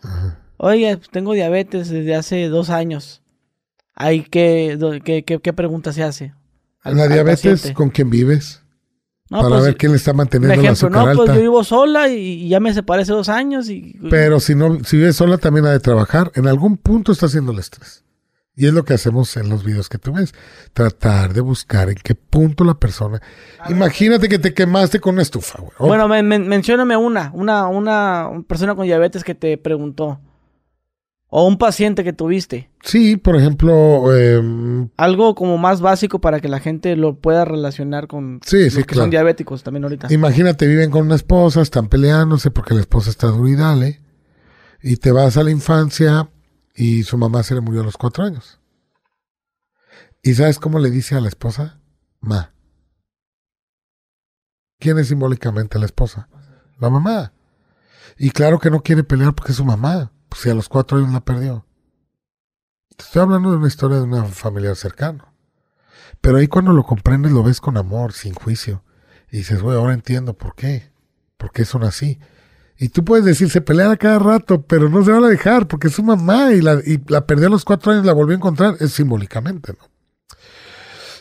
oye, 0.55 0.97
tengo 1.11 1.34
diabetes 1.34 1.89
desde 1.89 2.15
hace 2.15 2.47
dos 2.47 2.69
años, 2.69 3.21
¿hay 3.93 4.23
qué, 4.23 4.78
qué, 5.25 5.53
pregunta 5.53 5.91
se 5.91 6.03
hace? 6.03 6.34
la 6.84 7.09
diabetes 7.09 7.73
con 7.73 7.89
quién 7.89 8.09
vives? 8.09 8.63
Para 9.30 9.49
pues, 9.49 9.63
ver 9.63 9.78
quién 9.78 9.91
le 9.91 9.97
está 9.97 10.13
manteniendo 10.13 10.61
la 10.61 10.71
azúcar 10.71 11.07
no, 11.07 11.23
pues 11.23 11.36
yo 11.36 11.41
vivo 11.41 11.63
sola 11.63 12.07
y, 12.07 12.47
ya 12.47 12.59
me 12.59 12.73
separé 12.73 13.01
hace 13.01 13.11
dos 13.11 13.30
años. 13.30 13.69
Y, 13.69 13.99
Pero 14.09 14.39
si 14.39 14.55
no, 14.55 14.84
si 14.84 14.97
vives 14.97 15.17
sola 15.17 15.38
también 15.38 15.65
ha 15.65 15.71
de 15.71 15.80
trabajar. 15.80 16.32
En 16.36 16.47
algún 16.47 16.78
punto 16.78 17.11
está 17.11 17.25
haciendo 17.25 17.51
el 17.51 17.59
estrés. 17.59 18.03
Y 18.55 18.65
es 18.65 18.73
lo 18.73 18.84
que 18.86 18.95
hacemos 18.95 19.38
en 19.38 19.49
los 19.49 19.63
videos 19.63 19.88
que 19.88 19.99
tú 19.99 20.13
ves. 20.13 20.34
Tratar 20.73 21.34
de 21.34 21.41
buscar 21.41 21.89
en 21.89 21.95
qué 21.95 22.15
punto 22.15 22.63
la 22.63 22.73
persona. 22.73 23.21
Imagínate 23.69 24.28
que 24.28 24.39
te 24.39 24.55
quemaste 24.55 24.99
con 24.99 25.13
una 25.13 25.21
estufa, 25.21 25.59
güey. 25.59 25.73
Bueno, 25.78 26.07
mencióname 26.07 26.97
una, 26.97 27.30
una, 27.36 27.67
una 27.67 28.32
persona 28.47 28.73
con 28.73 28.86
diabetes 28.86 29.23
que 29.23 29.36
te 29.36 29.59
preguntó. 29.59 30.19
O 31.30 31.45
un 31.45 31.57
paciente 31.57 32.05
que 32.05 32.13
tuviste. 32.13 32.69
Sí, 32.82 33.17
por 33.17 33.36
ejemplo. 33.36 34.15
Em, 34.15 34.89
Algo 34.95 35.36
como 35.36 35.57
más 35.57 35.82
básico 35.82 36.21
para 36.21 36.39
que 36.39 36.47
la 36.47 36.59
gente 36.59 36.95
lo 36.95 37.19
pueda 37.19 37.43
relacionar 37.43 38.07
con 38.07 38.39
sí, 38.45 38.69
los 38.69 38.86
que 38.86 38.95
son 38.95 39.09
diabéticos 39.09 39.61
también 39.61 39.84
ahorita. 39.84 40.07
Imagínate, 40.13 40.67
viven 40.67 40.89
con 40.89 41.05
una 41.05 41.15
esposa, 41.15 41.61
están 41.61 41.89
peleándose 41.89 42.49
porque 42.49 42.73
la 42.73 42.80
esposa 42.80 43.09
está 43.09 43.28
dura 43.28 43.49
y 43.49 43.55
dale. 43.55 44.01
Y 44.82 44.97
te 44.97 45.11
vas 45.11 45.36
a 45.36 45.43
la 45.43 45.51
infancia 45.51 46.30
y 46.73 47.03
su 47.03 47.17
mamá 47.17 47.43
se 47.43 47.55
le 47.55 47.61
murió 47.61 47.82
a 47.82 47.86
los 47.86 47.97
cuatro 47.97 48.23
años. 48.23 48.61
¿Y 50.23 50.34
sabes 50.34 50.59
cómo 50.59 50.80
le 50.80 50.89
dice 50.89 51.15
a 51.15 51.21
la 51.21 51.28
esposa? 51.28 51.82
Ma. 52.21 52.53
¿Quién 54.80 54.97
es 54.97 55.09
simbólicamente 55.09 55.78
la 55.78 55.86
esposa? 55.86 56.30
La 56.80 56.89
mamá. 56.89 57.34
Y 58.17 58.30
claro 58.30 58.59
que 58.59 58.71
no 58.71 58.82
quiere 58.82 59.03
pelear 59.03 59.36
porque 59.36 59.51
es 59.51 59.57
su 59.57 59.65
mamá 59.65 60.11
pues 60.30 60.41
si 60.41 60.49
a 60.49 60.55
los 60.55 60.69
cuatro 60.69 60.97
años 60.97 61.11
la 61.11 61.21
perdió. 61.21 61.65
Te 62.95 63.03
estoy 63.03 63.21
hablando 63.21 63.51
de 63.51 63.57
una 63.57 63.67
historia 63.67 63.97
de 63.97 64.03
una 64.03 64.25
familiar 64.25 64.75
cercano. 64.75 65.34
Pero 66.21 66.38
ahí 66.38 66.47
cuando 66.47 66.73
lo 66.73 66.84
comprendes 66.84 67.32
lo 67.32 67.43
ves 67.43 67.61
con 67.61 67.78
amor, 67.78 68.13
sin 68.13 68.34
juicio. 68.34 68.84
Y 69.32 69.38
dices, 69.38 69.61
güey, 69.61 69.78
ahora 69.78 69.93
entiendo 69.93 70.34
por 70.34 70.55
qué. 70.55 70.91
¿Por 71.38 71.51
qué 71.51 71.65
son 71.65 71.84
así? 71.84 72.19
Y 72.80 72.89
tú 72.89 73.03
puedes 73.03 73.25
decir, 73.25 73.49
se 73.49 73.61
pelean 73.61 73.91
a 73.91 73.97
cada 73.97 74.19
rato, 74.19 74.61
pero 74.61 74.89
no 74.89 75.03
se 75.03 75.11
van 75.11 75.23
a 75.23 75.30
dejar 75.30 75.67
porque 75.67 75.88
es 75.88 75.93
su 75.93 76.03
mamá 76.03 76.51
y 76.51 76.61
la, 76.61 76.75
y 76.86 77.01
la 77.07 77.25
perdió 77.25 77.47
a 77.47 77.51
los 77.51 77.65
cuatro 77.65 77.91
años, 77.91 78.05
la 78.05 78.13
volvió 78.13 78.36
a 78.36 78.38
encontrar, 78.38 78.78
es 78.80 78.93
simbólicamente, 78.93 79.73
¿no? 79.73 79.89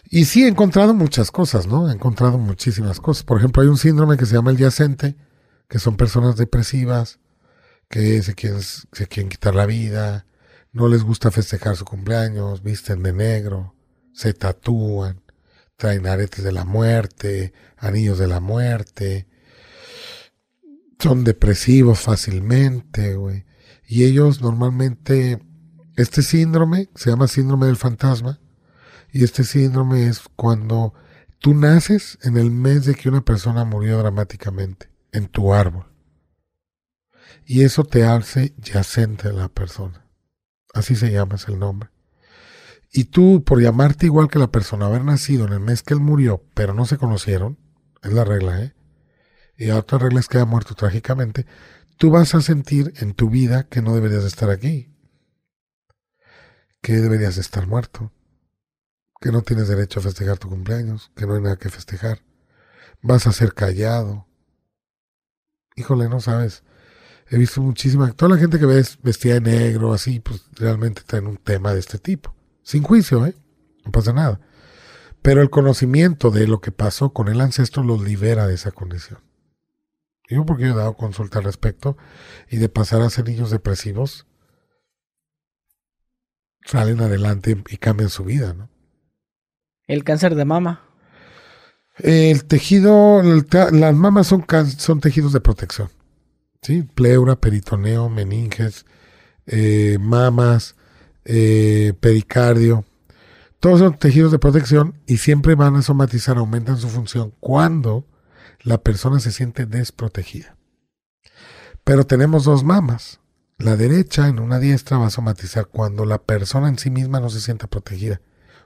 Y 0.08 0.26
sí, 0.26 0.44
he 0.44 0.48
encontrado 0.48 0.94
muchas 0.94 1.30
cosas, 1.30 1.66
¿no? 1.66 1.90
He 1.90 1.92
encontrado 1.92 2.38
muchísimas 2.38 3.00
cosas. 3.00 3.24
Por 3.24 3.38
ejemplo, 3.38 3.62
hay 3.62 3.68
un 3.68 3.78
síndrome 3.78 4.16
que 4.16 4.26
se 4.26 4.34
llama 4.34 4.50
el 4.52 4.56
yacente, 4.56 5.16
que 5.68 5.78
son 5.78 5.96
personas 5.96 6.36
depresivas, 6.36 7.18
que 7.88 8.22
se 8.22 8.34
quieren, 8.34 8.60
se 8.62 9.06
quieren 9.08 9.28
quitar 9.28 9.54
la 9.54 9.66
vida, 9.66 10.26
no 10.72 10.88
les 10.88 11.02
gusta 11.02 11.30
festejar 11.30 11.76
su 11.76 11.84
cumpleaños, 11.84 12.62
visten 12.62 13.02
de 13.02 13.12
negro, 13.12 13.74
se 14.12 14.34
tatúan, 14.34 15.22
traen 15.76 16.06
aretes 16.06 16.44
de 16.44 16.52
la 16.52 16.64
muerte, 16.64 17.52
anillos 17.76 18.18
de 18.18 18.26
la 18.26 18.40
muerte, 18.40 19.26
son 20.98 21.24
depresivos 21.24 22.00
fácilmente, 22.00 23.14
güey. 23.14 23.44
Y 23.86 24.04
ellos 24.04 24.40
normalmente, 24.40 25.42
este 25.96 26.22
síndrome 26.22 26.88
se 26.94 27.10
llama 27.10 27.28
síndrome 27.28 27.66
del 27.66 27.76
fantasma, 27.76 28.40
y 29.12 29.24
este 29.24 29.44
síndrome 29.44 30.08
es 30.08 30.22
cuando 30.34 30.92
tú 31.38 31.54
naces 31.54 32.18
en 32.22 32.36
el 32.36 32.50
mes 32.50 32.84
de 32.84 32.94
que 32.94 33.08
una 33.08 33.24
persona 33.24 33.64
murió 33.64 33.98
dramáticamente 33.98 34.90
en 35.12 35.28
tu 35.28 35.54
árbol. 35.54 35.86
Y 37.48 37.62
eso 37.62 37.84
te 37.84 38.04
hace 38.04 38.54
yacente 38.58 39.32
la 39.32 39.48
persona. 39.48 40.04
Así 40.74 40.96
se 40.96 41.12
llama, 41.12 41.36
es 41.36 41.46
el 41.46 41.60
nombre. 41.60 41.90
Y 42.92 43.04
tú, 43.04 43.44
por 43.44 43.62
llamarte 43.62 44.06
igual 44.06 44.28
que 44.28 44.40
la 44.40 44.50
persona, 44.50 44.86
haber 44.86 45.04
nacido 45.04 45.46
en 45.46 45.52
el 45.52 45.60
mes 45.60 45.84
que 45.84 45.94
él 45.94 46.00
murió, 46.00 46.44
pero 46.54 46.74
no 46.74 46.86
se 46.86 46.98
conocieron, 46.98 47.56
es 48.02 48.12
la 48.12 48.24
regla, 48.24 48.62
¿eh? 48.62 48.74
Y 49.56 49.70
otra 49.70 49.98
regla 49.98 50.18
es 50.18 50.26
que 50.26 50.38
haya 50.38 50.44
muerto 50.44 50.74
trágicamente, 50.74 51.46
tú 51.96 52.10
vas 52.10 52.34
a 52.34 52.40
sentir 52.40 52.92
en 52.96 53.14
tu 53.14 53.30
vida 53.30 53.68
que 53.68 53.80
no 53.80 53.94
deberías 53.94 54.24
estar 54.24 54.50
aquí, 54.50 54.92
que 56.82 56.94
deberías 56.94 57.38
estar 57.38 57.68
muerto, 57.68 58.12
que 59.20 59.30
no 59.30 59.42
tienes 59.42 59.68
derecho 59.68 60.00
a 60.00 60.02
festejar 60.02 60.38
tu 60.38 60.48
cumpleaños, 60.48 61.12
que 61.14 61.26
no 61.26 61.34
hay 61.34 61.42
nada 61.42 61.56
que 61.56 61.70
festejar, 61.70 62.22
vas 63.02 63.28
a 63.28 63.32
ser 63.32 63.54
callado. 63.54 64.26
Híjole, 65.76 66.08
no 66.08 66.20
sabes 66.20 66.64
he 67.28 67.38
visto 67.38 67.60
muchísima, 67.60 68.12
toda 68.12 68.34
la 68.34 68.40
gente 68.40 68.58
que 68.58 68.66
ves 68.66 68.98
vestida 69.02 69.34
de 69.34 69.40
negro, 69.40 69.92
así, 69.92 70.20
pues 70.20 70.44
realmente 70.54 71.02
traen 71.04 71.26
un 71.26 71.36
tema 71.36 71.72
de 71.72 71.80
este 71.80 71.98
tipo. 71.98 72.34
Sin 72.62 72.82
juicio, 72.82 73.26
¿eh? 73.26 73.34
No 73.84 73.92
pasa 73.92 74.12
nada. 74.12 74.40
Pero 75.22 75.42
el 75.42 75.50
conocimiento 75.50 76.30
de 76.30 76.46
lo 76.46 76.60
que 76.60 76.72
pasó 76.72 77.12
con 77.12 77.28
el 77.28 77.40
ancestro 77.40 77.82
los 77.82 78.02
libera 78.02 78.46
de 78.46 78.54
esa 78.54 78.70
condición. 78.70 79.20
Yo 80.28 80.44
porque 80.44 80.64
yo 80.64 80.72
he 80.72 80.76
dado 80.76 80.94
consulta 80.94 81.38
al 81.38 81.44
respecto 81.44 81.96
y 82.50 82.56
de 82.58 82.68
pasar 82.68 83.02
a 83.02 83.10
ser 83.10 83.26
niños 83.26 83.50
depresivos, 83.50 84.26
salen 86.64 87.00
adelante 87.00 87.62
y 87.68 87.76
cambian 87.76 88.10
su 88.10 88.24
vida, 88.24 88.52
¿no? 88.52 88.68
El 89.86 90.02
cáncer 90.02 90.34
de 90.34 90.44
mama. 90.44 90.82
El 91.98 92.44
tejido, 92.44 93.22
las 93.22 93.94
mamas 93.94 94.26
son, 94.26 94.44
son 94.76 95.00
tejidos 95.00 95.32
de 95.32 95.40
protección. 95.40 95.90
¿Sí? 96.62 96.82
Pleura, 96.82 97.36
peritoneo, 97.36 98.08
meninges, 98.08 98.86
eh, 99.46 99.98
mamas, 100.00 100.76
eh, 101.24 101.94
pericardio. 102.00 102.84
Todos 103.60 103.80
son 103.80 103.98
tejidos 103.98 104.32
de 104.32 104.38
protección 104.38 105.00
y 105.06 105.16
siempre 105.18 105.54
van 105.54 105.76
a 105.76 105.82
somatizar, 105.82 106.36
aumentan 106.36 106.76
su 106.76 106.88
función 106.88 107.32
cuando 107.40 108.06
la 108.62 108.78
persona 108.78 109.20
se 109.20 109.32
siente 109.32 109.66
desprotegida. 109.66 110.56
Pero 111.84 112.04
tenemos 112.04 112.44
dos 112.44 112.64
mamas. 112.64 113.20
La 113.58 113.76
derecha 113.76 114.28
en 114.28 114.38
una 114.38 114.58
diestra 114.58 114.98
va 114.98 115.06
a 115.06 115.10
somatizar 115.10 115.66
cuando 115.66 116.04
la 116.04 116.18
persona 116.18 116.68
en 116.68 116.78
sí 116.78 116.90
misma 116.90 117.20
no 117.20 117.30
se 117.30 117.40
siente 117.40 117.68
protegida 117.68 118.20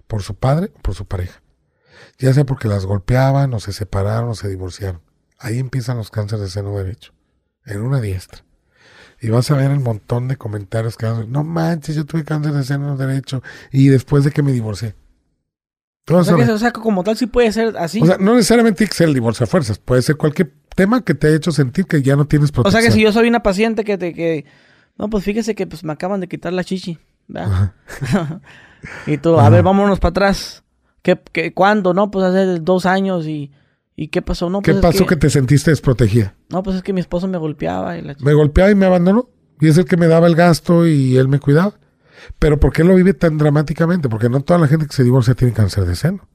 por 0.07 0.22
su 0.22 0.34
padre 0.34 0.72
o 0.74 0.80
por 0.80 0.95
su 0.95 1.07
pareja. 1.07 1.43
Ya 2.18 2.32
sea 2.32 2.45
porque 2.45 2.66
las 2.66 2.86
golpeaban 2.86 3.55
o 3.55 3.61
se 3.61 3.72
separaron 3.72 4.30
o 4.30 4.34
se 4.34 4.49
divorciaron. 4.49 5.03
Ahí 5.38 5.59
empiezan 5.59 5.97
los 5.97 6.11
cánceres 6.11 6.45
de 6.45 6.51
seno 6.51 6.76
derecho, 6.76 7.12
en 7.66 7.80
una 7.82 8.00
diestra. 8.00 8.44
Y 9.20 9.28
vas 9.28 9.50
a 9.50 9.56
ver 9.56 9.70
el 9.70 9.80
montón 9.80 10.28
de 10.28 10.36
comentarios 10.36 10.96
que 10.96 11.06
van 11.06 11.30
no 11.30 11.44
manches, 11.44 11.94
yo 11.94 12.06
tuve 12.06 12.24
cáncer 12.24 12.52
de 12.52 12.64
seno 12.64 12.96
derecho 12.96 13.42
y 13.70 13.88
después 13.88 14.24
de 14.24 14.30
que 14.30 14.42
me 14.42 14.52
divorcié. 14.52 14.94
O 16.08 16.24
sea, 16.24 16.72
que, 16.72 16.80
como 16.80 17.04
tal 17.04 17.16
sí 17.16 17.26
puede 17.26 17.52
ser 17.52 17.76
así. 17.76 18.00
O 18.00 18.06
sea, 18.06 18.16
no 18.18 18.34
necesariamente 18.34 18.78
tiene 18.78 18.90
que 18.90 18.96
ser 18.96 19.08
el 19.08 19.14
divorcio 19.14 19.44
a 19.44 19.46
fuerzas. 19.46 19.78
Puede 19.78 20.02
ser 20.02 20.16
cualquier 20.16 20.52
tema 20.74 21.02
que 21.02 21.14
te 21.14 21.28
haya 21.28 21.36
hecho 21.36 21.52
sentir 21.52 21.86
que 21.86 22.02
ya 22.02 22.16
no 22.16 22.26
tienes 22.26 22.50
protección. 22.50 22.80
O 22.80 22.82
sea, 22.82 22.88
que 22.88 22.94
si 22.94 23.02
yo 23.02 23.12
soy 23.12 23.28
una 23.28 23.42
paciente 23.42 23.84
que 23.84 23.98
te... 23.98 24.12
Que... 24.12 24.44
No, 24.96 25.08
pues 25.08 25.24
fíjese 25.24 25.54
que 25.54 25.66
pues 25.66 25.84
me 25.84 25.92
acaban 25.92 26.20
de 26.20 26.28
quitar 26.28 26.52
la 26.52 26.64
chichi. 26.64 26.98
y 29.06 29.18
tú, 29.18 29.38
a 29.38 29.48
ver, 29.50 29.62
vámonos 29.62 30.00
para 30.00 30.11
atrás. 30.11 30.64
¿Qué, 31.02 31.20
qué, 31.32 31.54
¿Cuándo? 31.54 31.94
No, 31.94 32.11
pues 32.11 32.24
hace 32.24 32.58
dos 32.61 32.86
años 32.86 33.26
y... 33.26 33.52
¿Y 33.97 34.09
qué 34.09 34.22
pasó? 34.22 34.49
No, 34.49 34.62
pues 34.62 34.76
¿Qué 34.76 34.80
pasó 34.80 35.07
que... 35.07 35.16
te 35.16 35.30
sentiste 35.30 35.70
desprotegida? 35.70 36.34
No, 36.49 36.62
pues 36.62 36.76
es 36.76 36.82
que 36.82 36.93
mi 36.93 37.01
esposo 37.01 37.28
me 37.28 37.38
golpeaba. 37.38 37.99
Y 37.99 38.03
la... 38.03 38.16
Me 38.20 38.32
golpeaba 38.32 38.70
y 38.70 38.74
me 38.74 38.86
abandonó. 38.86 39.28
Y 39.61 39.68
es 39.68 39.76
el 39.76 39.84
que 39.84 39.97
me 39.97 40.07
daba 40.07 40.26
el 40.26 40.34
gasto 40.34 40.86
y 40.86 41.16
él 41.16 41.28
me 41.28 41.38
cuidaba. 41.38 41.74
Pero 42.38 42.59
¿por 42.59 42.72
qué 42.72 42.84
lo 42.84 42.95
vive 42.95 43.14
tan 43.14 43.38
dramáticamente? 43.38 44.09
Porque 44.09 44.28
no 44.28 44.41
toda 44.41 44.59
la 44.59 44.68
gente 44.68 44.86
que 44.86 44.95
se 44.95 45.05
divorcia 45.05 45.34
tiene 45.34 45.53
cáncer 45.53 45.84
de 45.84 45.97
seno. 45.97 46.28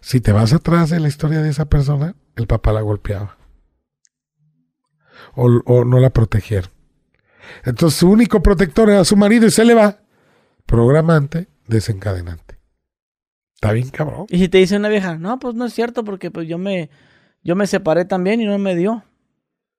Si 0.00 0.20
te 0.20 0.32
vas 0.32 0.52
atrás 0.52 0.92
en 0.92 1.02
la 1.02 1.08
historia 1.08 1.42
de 1.42 1.50
esa 1.50 1.66
persona, 1.66 2.16
el 2.36 2.46
papá 2.46 2.72
la 2.72 2.80
golpeaba. 2.80 3.36
O, 5.34 5.84
no 5.84 6.00
la 6.00 6.10
protegieron. 6.10 6.70
Entonces 7.64 7.98
su 7.98 8.10
único 8.10 8.42
protector 8.42 8.90
era 8.90 9.04
su 9.04 9.16
marido 9.16 9.46
y 9.46 9.50
se 9.50 9.64
le 9.64 9.74
va. 9.74 10.00
Programante, 10.64 11.48
desencadenante. 11.66 12.45
Está 13.56 13.72
bien 13.72 13.88
cabrón. 13.88 14.26
Y 14.28 14.38
si 14.38 14.48
te 14.48 14.58
dice 14.58 14.76
una 14.76 14.90
vieja, 14.90 15.16
no, 15.16 15.38
pues 15.38 15.54
no 15.54 15.64
es 15.64 15.72
cierto 15.72 16.04
porque 16.04 16.30
pues 16.30 16.46
yo 16.46 16.58
me, 16.58 16.90
yo 17.42 17.56
me 17.56 17.66
separé 17.66 18.04
también 18.04 18.40
y 18.40 18.44
no 18.44 18.58
me 18.58 18.76
dio. 18.76 19.02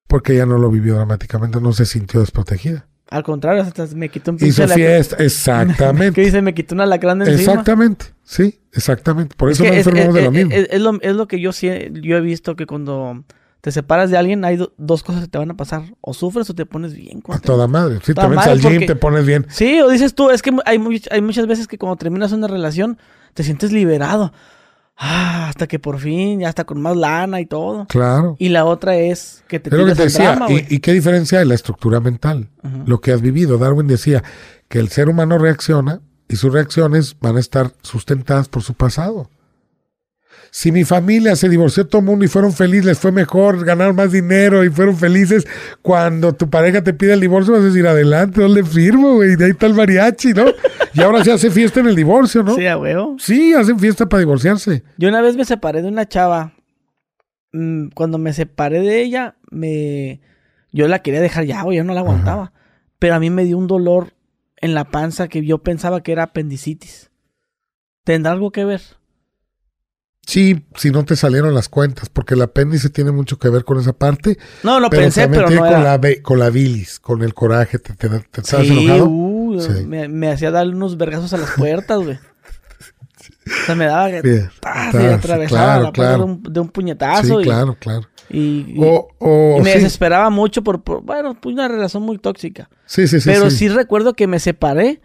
Porque 0.07 0.33
ella 0.33 0.47
no 0.47 0.57
lo 0.57 0.71
vivió 0.71 0.95
dramáticamente, 0.95 1.61
no 1.61 1.73
se 1.73 1.85
sintió 1.85 2.19
desprotegida. 2.19 2.87
Al 3.09 3.23
contrario, 3.23 3.61
hasta 3.61 3.85
me 3.95 4.09
quitó 4.09 4.31
un 4.31 4.37
pinche 4.37 4.63
Hizo 4.63 4.73
fiesta, 4.73 5.15
exactamente. 5.19 6.13
¿Qué 6.13 6.25
dice? 6.25 6.41
Me 6.41 6.55
quitó 6.55 6.73
una 6.73 6.87
lacrán 6.87 7.19
de 7.19 7.31
encima. 7.31 7.51
Exactamente, 7.51 8.07
sí, 8.23 8.59
exactamente. 8.73 9.35
Por 9.35 9.51
eso 9.51 9.63
no 9.63 9.69
enfermamos 9.69 10.15
de 10.15 10.21
lo 10.23 10.31
mismo. 10.31 10.51
Es, 10.53 10.81
lo, 10.81 10.99
es, 10.99 11.15
lo, 11.15 11.27
que 11.27 11.39
yo, 11.39 11.51
yo 11.51 12.17
he 12.17 12.21
visto 12.21 12.55
que 12.55 12.65
cuando 12.65 13.23
te 13.61 13.71
separas 13.71 14.09
de 14.09 14.17
alguien 14.17 14.43
hay 14.43 14.57
dos 14.77 15.03
cosas 15.03 15.21
que 15.21 15.27
te 15.27 15.37
van 15.37 15.51
a 15.51 15.55
pasar. 15.55 15.83
O 16.01 16.15
sufres 16.15 16.49
o 16.49 16.55
te 16.55 16.65
pones 16.65 16.95
bien. 16.95 17.21
A 17.29 17.39
toda 17.39 17.67
madre. 17.67 17.99
Sí, 18.03 18.15
te 18.15 18.27
ves 18.27 18.39
al 18.39 18.59
gym, 18.59 18.87
te 18.87 18.95
pones 18.95 19.25
bien. 19.25 19.45
Sí, 19.49 19.79
o 19.81 19.89
dices 19.89 20.15
tú, 20.15 20.31
es 20.31 20.41
que 20.41 20.51
hay, 20.65 20.81
hay 21.11 21.21
muchas 21.21 21.45
veces 21.47 21.67
que 21.67 21.77
cuando 21.77 21.95
terminas 21.95 22.31
una 22.31 22.47
relación 22.47 22.97
te 23.33 23.43
sientes 23.43 23.71
liberado. 23.71 24.31
Ah, 24.99 25.47
hasta 25.49 25.67
que 25.67 25.77
por 25.77 25.99
fin, 25.99 26.39
ya 26.39 26.49
está 26.49 26.63
con 26.63 26.81
más 26.81 26.97
lana 26.97 27.39
y 27.39 27.45
todo. 27.45 27.85
Claro. 27.85 28.35
Y 28.39 28.49
la 28.49 28.65
otra 28.65 28.95
es 28.97 29.43
que 29.47 29.59
te, 29.59 29.69
Pero 29.69 29.85
que 29.85 29.93
te 29.93 30.03
decía, 30.03 30.39
y, 30.49 30.79
qué 30.79 30.91
diferencia 30.91 31.39
hay 31.39 31.45
la 31.45 31.53
estructura 31.53 31.99
mental? 31.99 32.49
Lo 32.85 32.99
que 32.99 33.11
has 33.11 33.21
vivido. 33.21 33.59
Darwin 33.59 33.87
decía 33.87 34.23
que 34.67 34.79
el 34.79 34.89
ser 34.89 35.07
humano 35.07 35.37
reacciona 35.37 36.01
y 36.27 36.35
sus 36.35 36.51
reacciones 36.51 37.15
van 37.19 37.37
a 37.37 37.39
estar 37.39 37.73
sustentadas 37.83 38.49
por 38.49 38.63
su 38.63 38.73
pasado. 38.73 39.29
Si 40.49 40.71
mi 40.71 40.85
familia 40.85 41.35
se 41.35 41.49
divorció 41.49 41.85
todo 41.85 41.99
el 41.99 42.05
mundo 42.05 42.25
y 42.25 42.27
fueron 42.27 42.53
felices, 42.53 42.85
les 42.85 42.99
fue 42.99 43.11
mejor, 43.11 43.63
ganaron 43.63 43.95
más 43.95 44.11
dinero 44.11 44.63
y 44.63 44.69
fueron 44.69 44.97
felices, 44.97 45.45
cuando 45.81 46.33
tu 46.33 46.49
pareja 46.49 46.83
te 46.83 46.93
pide 46.93 47.13
el 47.13 47.19
divorcio 47.19 47.53
vas 47.53 47.61
a 47.61 47.65
decir, 47.65 47.85
adelante, 47.85 48.41
no 48.41 48.47
le 48.47 48.63
firmo, 48.63 49.15
güey, 49.15 49.35
de 49.35 49.45
ahí 49.45 49.51
está 49.51 49.65
el 49.65 49.73
mariachi, 49.73 50.33
¿no? 50.33 50.45
Y 50.97 51.03
ahora 51.03 51.23
se 51.23 51.31
hace 51.31 51.51
fiesta 51.51 51.79
en 51.79 51.87
el 51.87 51.95
divorcio, 51.95 52.41
¿no? 52.41 52.55
Sí, 52.55 52.65
a 52.65 52.77
huevo. 52.77 53.15
Sí, 53.19 53.53
hacen 53.53 53.79
fiesta 53.79 54.07
para 54.07 54.19
divorciarse. 54.19 54.83
Yo 54.97 55.09
una 55.09 55.21
vez 55.21 55.35
me 55.35 55.45
separé 55.45 55.81
de 55.81 55.89
una 55.89 56.07
chava. 56.07 56.53
Mm, 57.51 57.89
cuando 57.89 58.17
me 58.17 58.33
separé 58.33 58.81
de 58.81 59.01
ella, 59.01 59.35
me... 59.51 60.21
Yo 60.71 60.87
la 60.87 60.99
quería 60.99 61.21
dejar 61.21 61.45
ya, 61.45 61.63
yo 61.71 61.83
no 61.83 61.93
la 61.93 62.01
aguantaba. 62.01 62.51
Pero 62.99 63.15
a 63.15 63.19
mí 63.19 63.29
me 63.29 63.45
dio 63.45 63.57
un 63.57 63.67
dolor 63.67 64.13
en 64.57 64.73
la 64.73 64.85
panza 64.85 65.27
que 65.27 65.45
yo 65.45 65.59
pensaba 65.59 66.01
que 66.01 66.11
era 66.11 66.23
apendicitis. 66.23 67.11
¿Tendrá 68.03 68.31
algo 68.31 68.51
que 68.51 68.65
ver? 68.65 68.81
Sí, 70.27 70.65
si 70.75 70.91
no 70.91 71.05
te 71.05 71.15
salieron 71.15 71.53
las 71.53 71.69
cuentas, 71.69 72.09
porque 72.09 72.33
el 72.33 72.41
apéndice 72.41 72.89
tiene 72.89 73.11
mucho 73.11 73.39
que 73.39 73.47
ver 73.47 73.63
con 73.63 73.79
esa 73.79 73.93
parte. 73.93 74.37
No, 74.61 74.77
lo 74.81 74.89
pensé, 74.89 75.29
pero 75.29 75.49
no 75.49 75.61
con, 75.61 75.83
la, 75.85 76.01
con 76.21 76.37
la 76.37 76.49
bilis, 76.49 76.99
con 76.99 77.23
el 77.23 77.33
coraje, 77.33 77.79
te, 77.79 77.93
te, 77.93 78.09
te 78.09 78.41
estabas 78.41 78.67
enojado. 78.67 79.05
Uh, 79.05 79.57
me, 79.87 80.09
me, 80.09 80.29
hacía 80.29 80.51
darle 80.51 80.75
unos 80.75 80.97
vergazos 80.97 81.31
a 81.31 81.37
las 81.37 81.51
puertas, 81.51 82.03
güey. 82.03 82.17
O 82.17 83.65
sea, 83.65 83.75
me 83.75 83.85
daba 83.85 84.11
que 84.11 84.21
sí, 84.21 84.97
atravesaba 84.97 85.79
la 85.79 85.91
claro. 85.93 86.17
De, 86.17 86.23
un, 86.25 86.43
de, 86.43 86.59
un, 86.59 86.67
puñetazo. 86.67 87.39
Sí, 87.39 87.45
claro, 87.45 87.77
claro. 87.79 88.09
Y, 88.29 88.75
me 89.63 89.71
desesperaba 89.75 90.29
mucho 90.29 90.61
por, 90.61 90.83
por, 90.83 91.03
bueno, 91.03 91.37
pues 91.39 91.53
una 91.53 91.69
relación 91.69 92.03
muy 92.03 92.17
tóxica. 92.17 92.69
Sí, 92.85 93.07
sí, 93.07 93.21
sí. 93.21 93.29
Pero 93.29 93.49
sí 93.49 93.69
recuerdo 93.69 94.13
que 94.13 94.27
me 94.27 94.39
separé, 94.39 94.99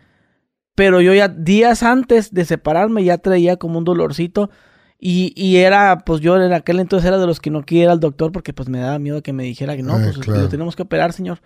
pero 0.75 1.01
yo 1.01 1.15
ya 1.15 1.29
días 1.29 1.85
antes 1.85 2.35
de 2.35 2.45
separarme 2.45 3.05
ya 3.05 3.19
traía 3.19 3.57
como 3.57 3.79
un 3.79 3.85
dolorcito 3.85 4.51
y, 5.05 5.33
y 5.35 5.57
era, 5.57 5.99
pues 5.99 6.21
yo 6.21 6.41
en 6.41 6.53
aquel 6.53 6.79
entonces 6.79 7.09
era 7.09 7.19
de 7.19 7.27
los 7.27 7.41
que 7.41 7.51
no 7.51 7.65
quería 7.65 7.83
ir 7.83 7.91
al 7.91 7.99
doctor 7.99 8.31
porque 8.31 8.53
pues 8.53 8.69
me 8.69 8.79
daba 8.79 9.01
miedo 9.01 9.21
que 9.21 9.33
me 9.33 9.43
dijera 9.43 9.77
que 9.77 9.83
no, 9.83 9.95
pues 9.95 10.29
lo 10.29 10.49
tenemos 10.49 10.77
que 10.77 10.83
operar, 10.83 11.13
señor. 11.13 11.41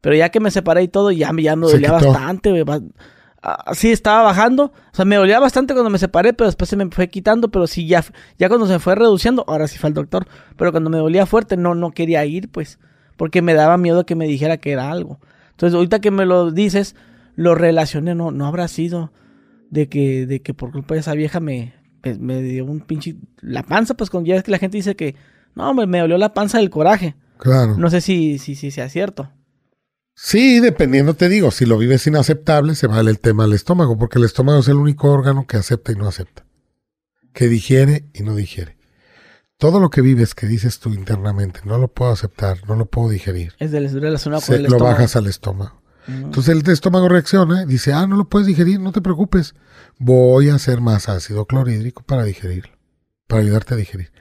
Pero 0.00 0.14
ya 0.14 0.28
que 0.28 0.38
me 0.38 0.52
separé 0.52 0.84
y 0.84 0.88
todo, 0.88 1.10
ya, 1.10 1.32
ya 1.36 1.56
me 1.56 1.66
dolía 1.66 1.90
bastante, 1.90 2.64
Así 3.42 3.90
estaba 3.90 4.22
bajando. 4.22 4.66
O 4.66 4.94
sea, 4.94 5.04
me 5.04 5.16
dolía 5.16 5.40
bastante 5.40 5.74
cuando 5.74 5.90
me 5.90 5.98
separé, 5.98 6.34
pero 6.34 6.46
después 6.46 6.70
se 6.70 6.76
me 6.76 6.88
fue 6.88 7.08
quitando. 7.08 7.48
Pero 7.48 7.66
sí, 7.66 7.88
ya, 7.88 8.04
ya 8.38 8.48
cuando 8.48 8.68
se 8.68 8.78
fue 8.78 8.94
reduciendo, 8.94 9.44
ahora 9.48 9.66
sí 9.66 9.76
fue 9.76 9.88
al 9.88 9.94
doctor. 9.94 10.28
Pero 10.56 10.70
cuando 10.70 10.88
me 10.88 10.98
dolía 10.98 11.26
fuerte, 11.26 11.56
no, 11.56 11.74
no 11.74 11.90
quería 11.90 12.24
ir, 12.24 12.48
pues. 12.48 12.78
Porque 13.16 13.42
me 13.42 13.54
daba 13.54 13.76
miedo 13.76 14.06
que 14.06 14.14
me 14.14 14.28
dijera 14.28 14.58
que 14.58 14.70
era 14.70 14.92
algo. 14.92 15.18
Entonces, 15.50 15.74
ahorita 15.74 15.98
que 15.98 16.12
me 16.12 16.26
lo 16.26 16.52
dices, 16.52 16.94
lo 17.34 17.56
relacioné. 17.56 18.14
No, 18.14 18.30
no 18.30 18.46
habrá 18.46 18.68
sido 18.68 19.10
de 19.70 19.88
que, 19.88 20.26
de 20.26 20.42
que 20.42 20.54
por 20.54 20.70
culpa 20.70 20.94
de 20.94 21.00
esa 21.00 21.14
vieja 21.14 21.40
me, 21.40 21.74
me 22.18 22.42
dio 22.42 22.64
un 22.64 22.80
pinche... 22.80 23.16
La 23.40 23.62
panza, 23.62 23.94
pues 23.94 24.10
ya 24.24 24.36
es 24.36 24.42
que 24.42 24.50
la 24.50 24.58
gente 24.58 24.76
dice 24.76 24.96
que... 24.96 25.16
No, 25.54 25.72
me, 25.72 25.86
me 25.86 26.00
dolió 26.00 26.18
la 26.18 26.34
panza 26.34 26.58
del 26.58 26.70
coraje. 26.70 27.16
Claro. 27.38 27.76
No 27.76 27.90
sé 27.90 28.00
si, 28.00 28.38
si, 28.38 28.54
si 28.54 28.70
sea 28.70 28.88
cierto. 28.88 29.30
Sí, 30.14 30.60
dependiendo, 30.60 31.14
te 31.14 31.28
digo, 31.28 31.50
si 31.50 31.66
lo 31.66 31.76
vives 31.76 32.06
inaceptable, 32.06 32.74
se 32.76 32.86
vale 32.86 33.10
el 33.10 33.18
tema 33.18 33.44
del 33.44 33.52
estómago, 33.52 33.98
porque 33.98 34.18
el 34.18 34.24
estómago 34.24 34.60
es 34.60 34.68
el 34.68 34.76
único 34.76 35.10
órgano 35.10 35.46
que 35.46 35.56
acepta 35.56 35.92
y 35.92 35.96
no 35.96 36.06
acepta. 36.06 36.46
Que 37.32 37.48
digiere 37.48 38.04
y 38.14 38.22
no 38.22 38.36
digiere. 38.36 38.78
Todo 39.58 39.80
lo 39.80 39.90
que 39.90 40.02
vives, 40.02 40.34
que 40.34 40.46
dices 40.46 40.78
tú 40.78 40.90
internamente, 40.90 41.60
no 41.64 41.78
lo 41.78 41.88
puedo 41.88 42.12
aceptar, 42.12 42.58
no 42.68 42.76
lo 42.76 42.86
puedo 42.86 43.08
digerir. 43.08 43.54
Es 43.58 43.72
del, 43.72 43.90
relacionado 43.90 44.42
con 44.46 44.54
el 44.54 44.64
Lo 44.64 44.78
bajas 44.78 45.16
al 45.16 45.26
estómago. 45.26 45.82
Entonces 46.06 46.54
el 46.54 46.68
estómago 46.70 47.08
reacciona 47.08 47.62
y 47.62 47.66
dice, 47.66 47.92
ah, 47.92 48.06
no 48.06 48.16
lo 48.16 48.28
puedes 48.28 48.46
digerir, 48.46 48.78
no 48.78 48.92
te 48.92 49.00
preocupes. 49.00 49.54
Voy 49.98 50.48
a 50.50 50.56
hacer 50.56 50.80
más 50.80 51.08
ácido 51.08 51.46
clorhídrico 51.46 52.02
para 52.02 52.24
digerirlo, 52.24 52.72
para 53.26 53.42
ayudarte 53.42 53.74
a 53.74 53.76
digerir. 53.76 54.12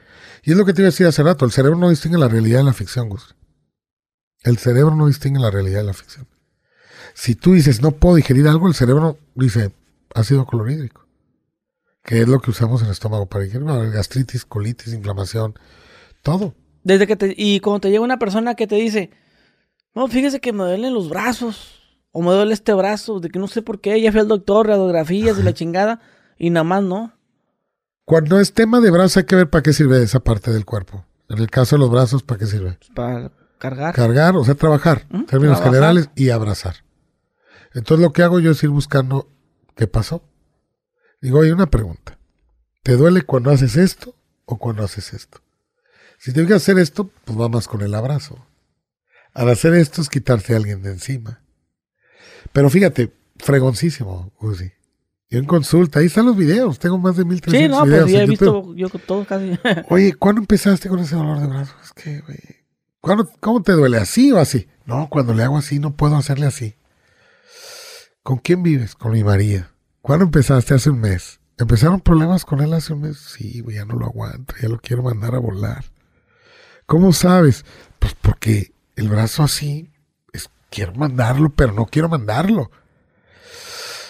Y 0.43 0.51
es 0.51 0.57
lo 0.57 0.65
que 0.65 0.73
te 0.73 0.81
iba 0.81 0.87
a 0.87 0.91
decir 0.91 1.07
hace 1.07 1.23
rato, 1.23 1.45
el 1.45 1.51
cerebro 1.51 1.77
no 1.77 1.89
distingue 1.89 2.17
la 2.17 2.27
realidad 2.27 2.59
de 2.59 2.65
la 2.65 2.73
ficción, 2.73 3.09
Gus. 3.09 3.35
El 4.43 4.57
cerebro 4.57 4.95
no 4.95 5.07
distingue 5.07 5.39
la 5.39 5.51
realidad 5.51 5.79
de 5.79 5.85
la 5.85 5.93
ficción. 5.93 6.27
Si 7.13 7.35
tú 7.35 7.53
dices, 7.53 7.81
no 7.81 7.91
puedo 7.91 8.15
digerir 8.15 8.47
algo, 8.47 8.67
el 8.67 8.73
cerebro 8.73 9.17
dice, 9.35 9.71
ácido 10.13 10.45
clorhídrico. 10.45 11.07
Que 12.03 12.21
es 12.21 12.27
lo 12.27 12.41
que 12.41 12.51
usamos 12.51 12.81
en 12.81 12.87
el 12.87 12.91
estómago 12.91 13.27
para 13.27 13.45
digerir, 13.45 13.65
gastritis, 13.91 14.43
colitis, 14.43 14.93
inflamación, 14.93 15.57
todo. 16.21 16.53
Desde 16.83 17.07
que 17.07 17.15
te, 17.15 17.33
y 17.37 17.61
cuando 17.61 17.81
te 17.81 17.89
llega 17.89 18.03
una 18.03 18.19
persona 18.19 18.55
que 18.55 18.67
te 18.67 18.75
dice, 18.75 19.11
no, 19.95 20.07
fíjese 20.07 20.41
que 20.41 20.51
me 20.51 20.63
duelen 20.63 20.93
los 20.93 21.07
brazos. 21.09 21.72
O 22.13 22.21
me 22.21 22.31
duele 22.31 22.53
este 22.53 22.73
brazo, 22.73 23.19
de 23.19 23.29
que 23.29 23.39
no 23.39 23.47
sé 23.47 23.61
por 23.61 23.81
qué. 23.81 23.99
Ya 23.99 24.11
fui 24.11 24.21
al 24.21 24.29
doctor, 24.29 24.67
radiografías 24.67 25.37
y 25.37 25.43
la 25.43 25.53
chingada. 25.53 25.99
Y 26.37 26.51
nada 26.51 26.63
más 26.63 26.83
no. 26.83 27.11
Cuando 28.05 28.39
es 28.39 28.53
tema 28.53 28.79
de 28.79 28.91
brazos 28.91 29.17
hay 29.17 29.23
que 29.25 29.35
ver 29.35 29.49
para 29.49 29.63
qué 29.63 29.73
sirve 29.73 30.01
esa 30.01 30.21
parte 30.21 30.51
del 30.51 30.63
cuerpo. 30.63 31.05
En 31.27 31.39
el 31.39 31.49
caso 31.49 31.75
de 31.75 31.81
los 31.81 31.89
brazos, 31.89 32.23
¿para 32.23 32.39
qué 32.39 32.45
sirve? 32.45 32.77
Para, 32.95 33.31
Cargar. 33.63 33.95
Cargar, 33.95 34.35
o 34.35 34.43
sea, 34.43 34.55
trabajar, 34.55 35.05
en 35.09 35.25
términos 35.25 35.57
trabajar. 35.57 35.73
generales, 35.73 36.09
y 36.15 36.29
abrazar. 36.29 36.83
Entonces 37.73 38.03
lo 38.03 38.11
que 38.11 38.21
hago 38.21 38.41
yo 38.41 38.51
es 38.51 38.61
ir 38.61 38.69
buscando 38.69 39.29
qué 39.75 39.87
pasó. 39.87 40.21
Digo, 41.21 41.39
oye, 41.39 41.53
una 41.53 41.67
pregunta. 41.67 42.19
¿Te 42.83 42.97
duele 42.97 43.21
cuando 43.21 43.51
haces 43.51 43.77
esto 43.77 44.15
o 44.45 44.57
cuando 44.57 44.83
haces 44.83 45.13
esto? 45.13 45.39
Si 46.19 46.33
tienes 46.33 46.49
que 46.49 46.55
hacer 46.55 46.77
esto, 46.77 47.09
pues 47.23 47.39
va 47.39 47.47
más 47.47 47.69
con 47.69 47.81
el 47.81 47.95
abrazo. 47.95 48.45
Al 49.33 49.49
hacer 49.49 49.73
esto 49.73 50.01
es 50.01 50.09
quitarse 50.09 50.53
a 50.53 50.57
alguien 50.57 50.81
de 50.83 50.91
encima. 50.91 51.42
Pero 52.53 52.69
fíjate, 52.69 53.11
fregoncísimo, 53.37 54.31
Uzi. 54.39 54.71
Yo 55.29 55.39
en 55.39 55.45
consulta, 55.45 55.99
ahí 55.99 56.05
están 56.05 56.27
los 56.27 56.37
videos, 56.37 56.77
tengo 56.79 56.97
más 56.99 57.17
de 57.17 57.25
1300 57.25 57.51
Sí, 57.59 57.67
no, 57.67 57.85
videos 57.85 58.03
pues 58.03 58.13
ya 58.13 58.21
he 58.23 58.27
visto 58.27 58.75
yo 58.75 58.89
con 58.89 59.01
todo 59.01 59.25
casi. 59.25 59.57
Oye, 59.89 60.13
¿cuándo 60.13 60.39
empezaste 60.41 60.87
con 60.89 60.99
ese 60.99 61.15
dolor 61.15 61.39
de 61.39 61.47
brazo? 61.47 61.73
Es 61.83 61.91
que, 61.91 62.19
güey, 62.21 62.37
¿cuándo- 63.01 63.29
¿cómo 63.39 63.61
te 63.63 63.71
duele? 63.73 63.97
¿Así 63.97 64.31
o 64.31 64.37
así? 64.39 64.67
No, 64.85 65.09
cuando 65.09 65.33
le 65.33 65.43
hago 65.43 65.57
así 65.57 65.79
no 65.79 65.95
puedo 65.95 66.15
hacerle 66.15 66.45
así. 66.45 66.75
¿Con 68.21 68.37
quién 68.37 68.63
vives? 68.63 68.95
Con 68.95 69.11
mi 69.13 69.23
María. 69.23 69.71
¿Cuándo 70.01 70.25
empezaste? 70.25 70.73
Hace 70.73 70.89
un 70.91 70.99
mes. 70.99 71.39
¿Empezaron 71.57 71.99
problemas 72.01 72.45
con 72.45 72.61
él 72.61 72.73
hace 72.73 72.93
un 72.93 73.01
mes? 73.01 73.17
Sí, 73.17 73.61
güey, 73.61 73.77
ya 73.77 73.85
no 73.85 73.95
lo 73.95 74.05
aguanto, 74.05 74.53
ya 74.61 74.69
lo 74.69 74.79
quiero 74.79 75.03
mandar 75.03 75.35
a 75.35 75.39
volar. 75.39 75.85
¿Cómo 76.85 77.13
sabes? 77.13 77.65
Pues 77.99 78.13
porque 78.15 78.73
el 78.95 79.09
brazo 79.09 79.43
así, 79.43 79.91
quiero 80.73 80.93
mandarlo, 80.95 81.53
pero 81.53 81.71
no 81.71 81.85
quiero 81.85 82.09
mandarlo. 82.09 82.71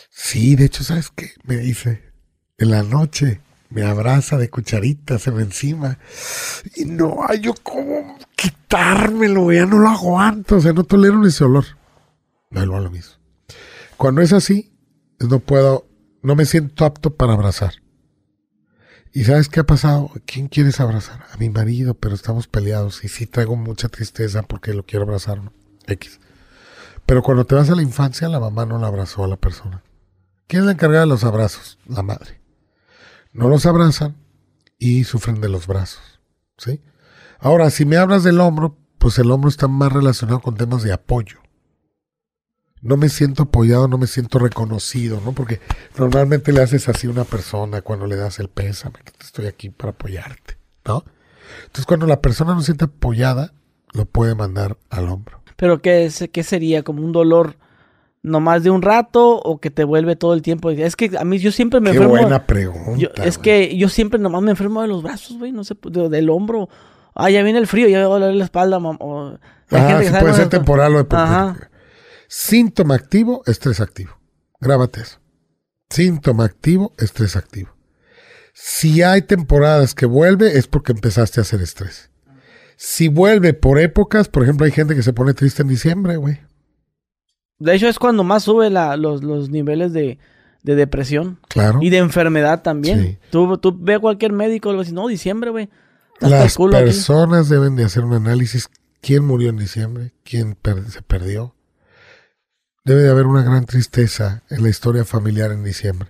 Sí, 0.10 0.56
de 0.56 0.66
hecho, 0.66 0.84
¿sabes 0.84 1.12
qué? 1.14 1.32
Me 1.44 1.58
dice, 1.58 2.14
en 2.58 2.72
la 2.72 2.84
noche 2.84 3.42
me 3.70 3.84
abraza 3.84 4.38
de 4.38 4.50
cucharita, 4.50 5.20
se 5.20 5.32
me 5.32 5.42
encima. 5.42 6.00
Y 6.76 6.86
no 6.86 7.26
hay 7.28 7.42
yo 7.42 7.54
cómo 7.62 8.18
quitármelo, 8.38 9.52
ya 9.52 9.66
no 9.66 9.80
lo 9.80 9.90
aguanto, 9.90 10.56
o 10.56 10.62
sea, 10.62 10.72
no 10.72 10.86
tolero 10.86 11.26
ese 11.28 11.44
olor. 11.44 11.66
Vuelvo 12.50 12.78
a 12.78 12.82
lo 12.82 12.90
mismo. 12.90 13.16
Cuando 13.98 14.22
es 14.22 14.32
así, 14.32 14.72
no 15.20 15.40
puedo, 15.40 15.86
no 16.22 16.36
me 16.36 16.46
siento 16.46 16.86
apto 16.86 17.16
para 17.16 17.34
abrazar. 17.34 17.74
¿Y 19.12 19.26
sabes 19.26 19.50
qué 19.50 19.60
ha 19.60 19.66
pasado? 19.66 20.12
¿Quién 20.26 20.48
quieres 20.48 20.80
abrazar? 20.80 21.26
A 21.32 21.38
mi 21.38 21.50
marido, 21.50 21.94
pero 21.94 22.16
estamos 22.16 22.48
peleados 22.48 23.04
y 23.04 23.10
sí 23.10 23.28
traigo 23.28 23.56
mucha 23.56 23.90
tristeza 23.90 24.44
porque 24.44 24.74
lo 24.74 24.86
quiero 24.86 25.04
abrazar, 25.04 25.44
¿no? 25.44 25.52
X. 25.88 26.20
Pero 27.06 27.22
cuando 27.22 27.46
te 27.46 27.56
vas 27.56 27.70
a 27.70 27.76
la 27.76 27.82
infancia, 27.82 28.30
la 28.30 28.40
mamá 28.40 28.66
no 28.66 28.80
la 28.80 28.88
abrazó 28.88 29.24
a 29.24 29.28
la 29.28 29.38
persona. 29.38 29.84
¿Quién 30.48 30.62
es 30.62 30.66
la 30.66 30.72
encargada 30.74 31.02
de 31.02 31.10
los 31.10 31.24
abrazos? 31.24 31.80
La 31.88 32.04
madre. 32.04 32.42
No 33.34 33.50
los 33.50 33.66
abrazan 33.66 34.16
y 34.78 35.04
sufren 35.04 35.42
de 35.42 35.50
los 35.50 35.68
brazos, 35.68 36.20
¿sí? 36.58 36.82
Ahora, 37.40 37.70
si 37.70 37.86
me 37.86 37.98
hablas 37.98 38.24
del 38.24 38.40
hombro, 38.40 38.78
pues 39.00 39.18
el 39.20 39.32
hombro 39.32 39.50
está 39.50 39.68
más 39.68 39.92
relacionado 39.92 40.40
con 40.40 40.56
temas 40.56 40.84
de 40.84 40.94
apoyo. 40.94 41.40
No 42.82 42.98
me 42.98 43.10
siento 43.10 43.44
apoyado, 43.44 43.88
no 43.88 43.98
me 43.98 44.08
siento 44.08 44.40
reconocido, 44.40 45.22
¿no? 45.22 45.32
Porque 45.32 45.60
normalmente 45.98 46.52
le 46.52 46.62
haces 46.62 46.88
así 46.90 47.08
a 47.08 47.12
una 47.12 47.24
persona 47.24 47.82
cuando 47.82 48.08
le 48.08 48.16
das 48.16 48.40
el 48.40 48.50
pésame, 48.50 49.00
que 49.04 49.12
estoy 49.22 49.48
aquí 49.48 49.70
para 49.70 49.92
apoyarte, 49.92 50.58
¿no? 50.86 51.04
Entonces, 51.62 51.86
cuando 51.86 52.08
la 52.08 52.22
persona 52.22 52.54
no 52.54 52.62
siente 52.62 52.86
apoyada, 52.86 53.54
lo 53.94 54.06
puede 54.06 54.36
mandar 54.36 54.78
al 54.90 55.10
hombro. 55.10 55.43
Pero 55.58 55.82
¿qué, 55.82 56.06
es- 56.06 56.30
qué 56.32 56.44
sería? 56.44 56.84
¿Como 56.84 57.04
un 57.04 57.12
dolor 57.12 57.58
nomás 58.22 58.64
de 58.64 58.70
un 58.70 58.82
rato 58.82 59.38
o 59.40 59.60
que 59.60 59.70
te 59.70 59.84
vuelve 59.84 60.16
todo 60.16 60.34
el 60.34 60.42
tiempo? 60.42 60.70
Es 60.72 60.96
que 60.96 61.12
a 61.18 61.24
mí 61.26 61.38
yo 61.40 61.52
siempre 61.52 61.80
me 61.80 61.92
Qué 61.92 61.98
enfermo. 61.98 62.18
buena 62.22 62.46
pregunta. 62.46 62.98
yo- 62.98 63.10
es 63.24 63.38
güey. 63.38 63.44
que 63.70 63.78
yo 63.78 63.90
siempre 63.90 64.20
nomás 64.20 64.42
me 64.42 64.52
enfermo 64.52 64.82
de 64.82 64.88
los 64.88 65.04
brazos, 65.04 65.38
güey, 65.38 65.52
no 65.52 65.64
sé, 65.64 65.76
de- 65.90 66.10
del 66.10 66.30
hombro. 66.30 66.70
Ah, 67.16 67.30
ya 67.30 67.44
viene 67.44 67.60
el 67.60 67.68
frío, 67.68 67.88
ya 67.88 68.00
me 68.00 68.06
va 68.06 68.16
a 68.16 68.20
doler 68.20 68.36
la 68.36 68.44
espalda, 68.46 68.80
mam- 68.80 68.98
o- 69.00 69.38
hay 69.70 69.80
Ah, 69.82 70.02
sí 70.04 70.12
puede 70.20 70.34
ser 70.34 70.50
temporal 70.50 70.96
o 70.96 71.04
de. 71.04 71.56
Síntoma 72.28 72.96
activo, 72.96 73.44
estrés 73.46 73.80
activo. 73.80 74.18
Grábate 74.60 75.02
eso. 75.02 75.20
Síntoma 75.90 76.46
activo, 76.46 76.94
estrés 76.98 77.36
activo. 77.36 77.70
Si 78.54 79.02
hay 79.04 79.22
temporadas 79.24 79.94
que 79.94 80.06
vuelve, 80.06 80.58
es 80.58 80.68
porque 80.68 80.92
empezaste 80.94 81.40
a 81.40 81.44
hacer 81.44 81.62
estrés. 81.62 82.10
Si 82.78 83.08
vuelve 83.08 83.54
por 83.54 83.80
épocas, 83.80 84.28
por 84.30 84.44
ejemplo, 84.44 84.66
hay 84.66 84.72
gente 84.72 84.96
que 84.96 85.04
se 85.04 85.14
pone 85.14 85.34
triste 85.34 85.62
en 85.62 85.68
diciembre, 85.68 86.18
güey. 86.18 86.40
De 87.60 87.76
hecho, 87.76 87.88
es 87.88 88.00
cuando 88.00 88.24
más 88.24 88.44
sube 88.44 88.70
la- 88.70 88.98
los, 88.98 89.24
los 89.24 89.50
niveles 89.50 89.94
de, 89.94 90.18
de 90.64 90.76
depresión 90.76 91.40
Claro. 91.48 91.80
y 91.82 91.90
de 91.90 91.98
enfermedad 91.98 92.62
también. 92.62 93.02
Sí. 93.04 93.18
Tú, 93.30 93.58
tú 93.58 93.78
ve 93.80 93.96
a 93.96 94.00
cualquier 94.00 94.34
médico 94.34 94.70
y 94.70 94.74
le 94.74 94.80
dices, 94.80 94.94
no, 94.94 95.08
diciembre, 95.08 95.50
güey. 95.50 95.70
Las 96.20 96.56
culo 96.56 96.78
aquí". 96.78 96.86
personas 96.86 97.50
deben 97.50 97.76
de 97.76 97.84
hacer 97.86 98.04
un 98.04 98.14
análisis. 98.14 98.70
¿Quién 99.02 99.26
murió 99.26 99.50
en 99.50 99.58
diciembre? 99.58 100.14
¿Quién 100.24 100.56
per- 100.56 100.90
se 100.90 101.02
perdió? 101.02 101.56
Debe 102.86 103.02
de 103.04 103.10
haber 103.10 103.26
una 103.28 103.44
gran 103.44 103.66
tristeza 103.66 104.44
en 104.50 104.64
la 104.64 104.70
historia 104.70 105.06
familiar 105.06 105.52
en 105.52 105.64
diciembre. 105.64 106.10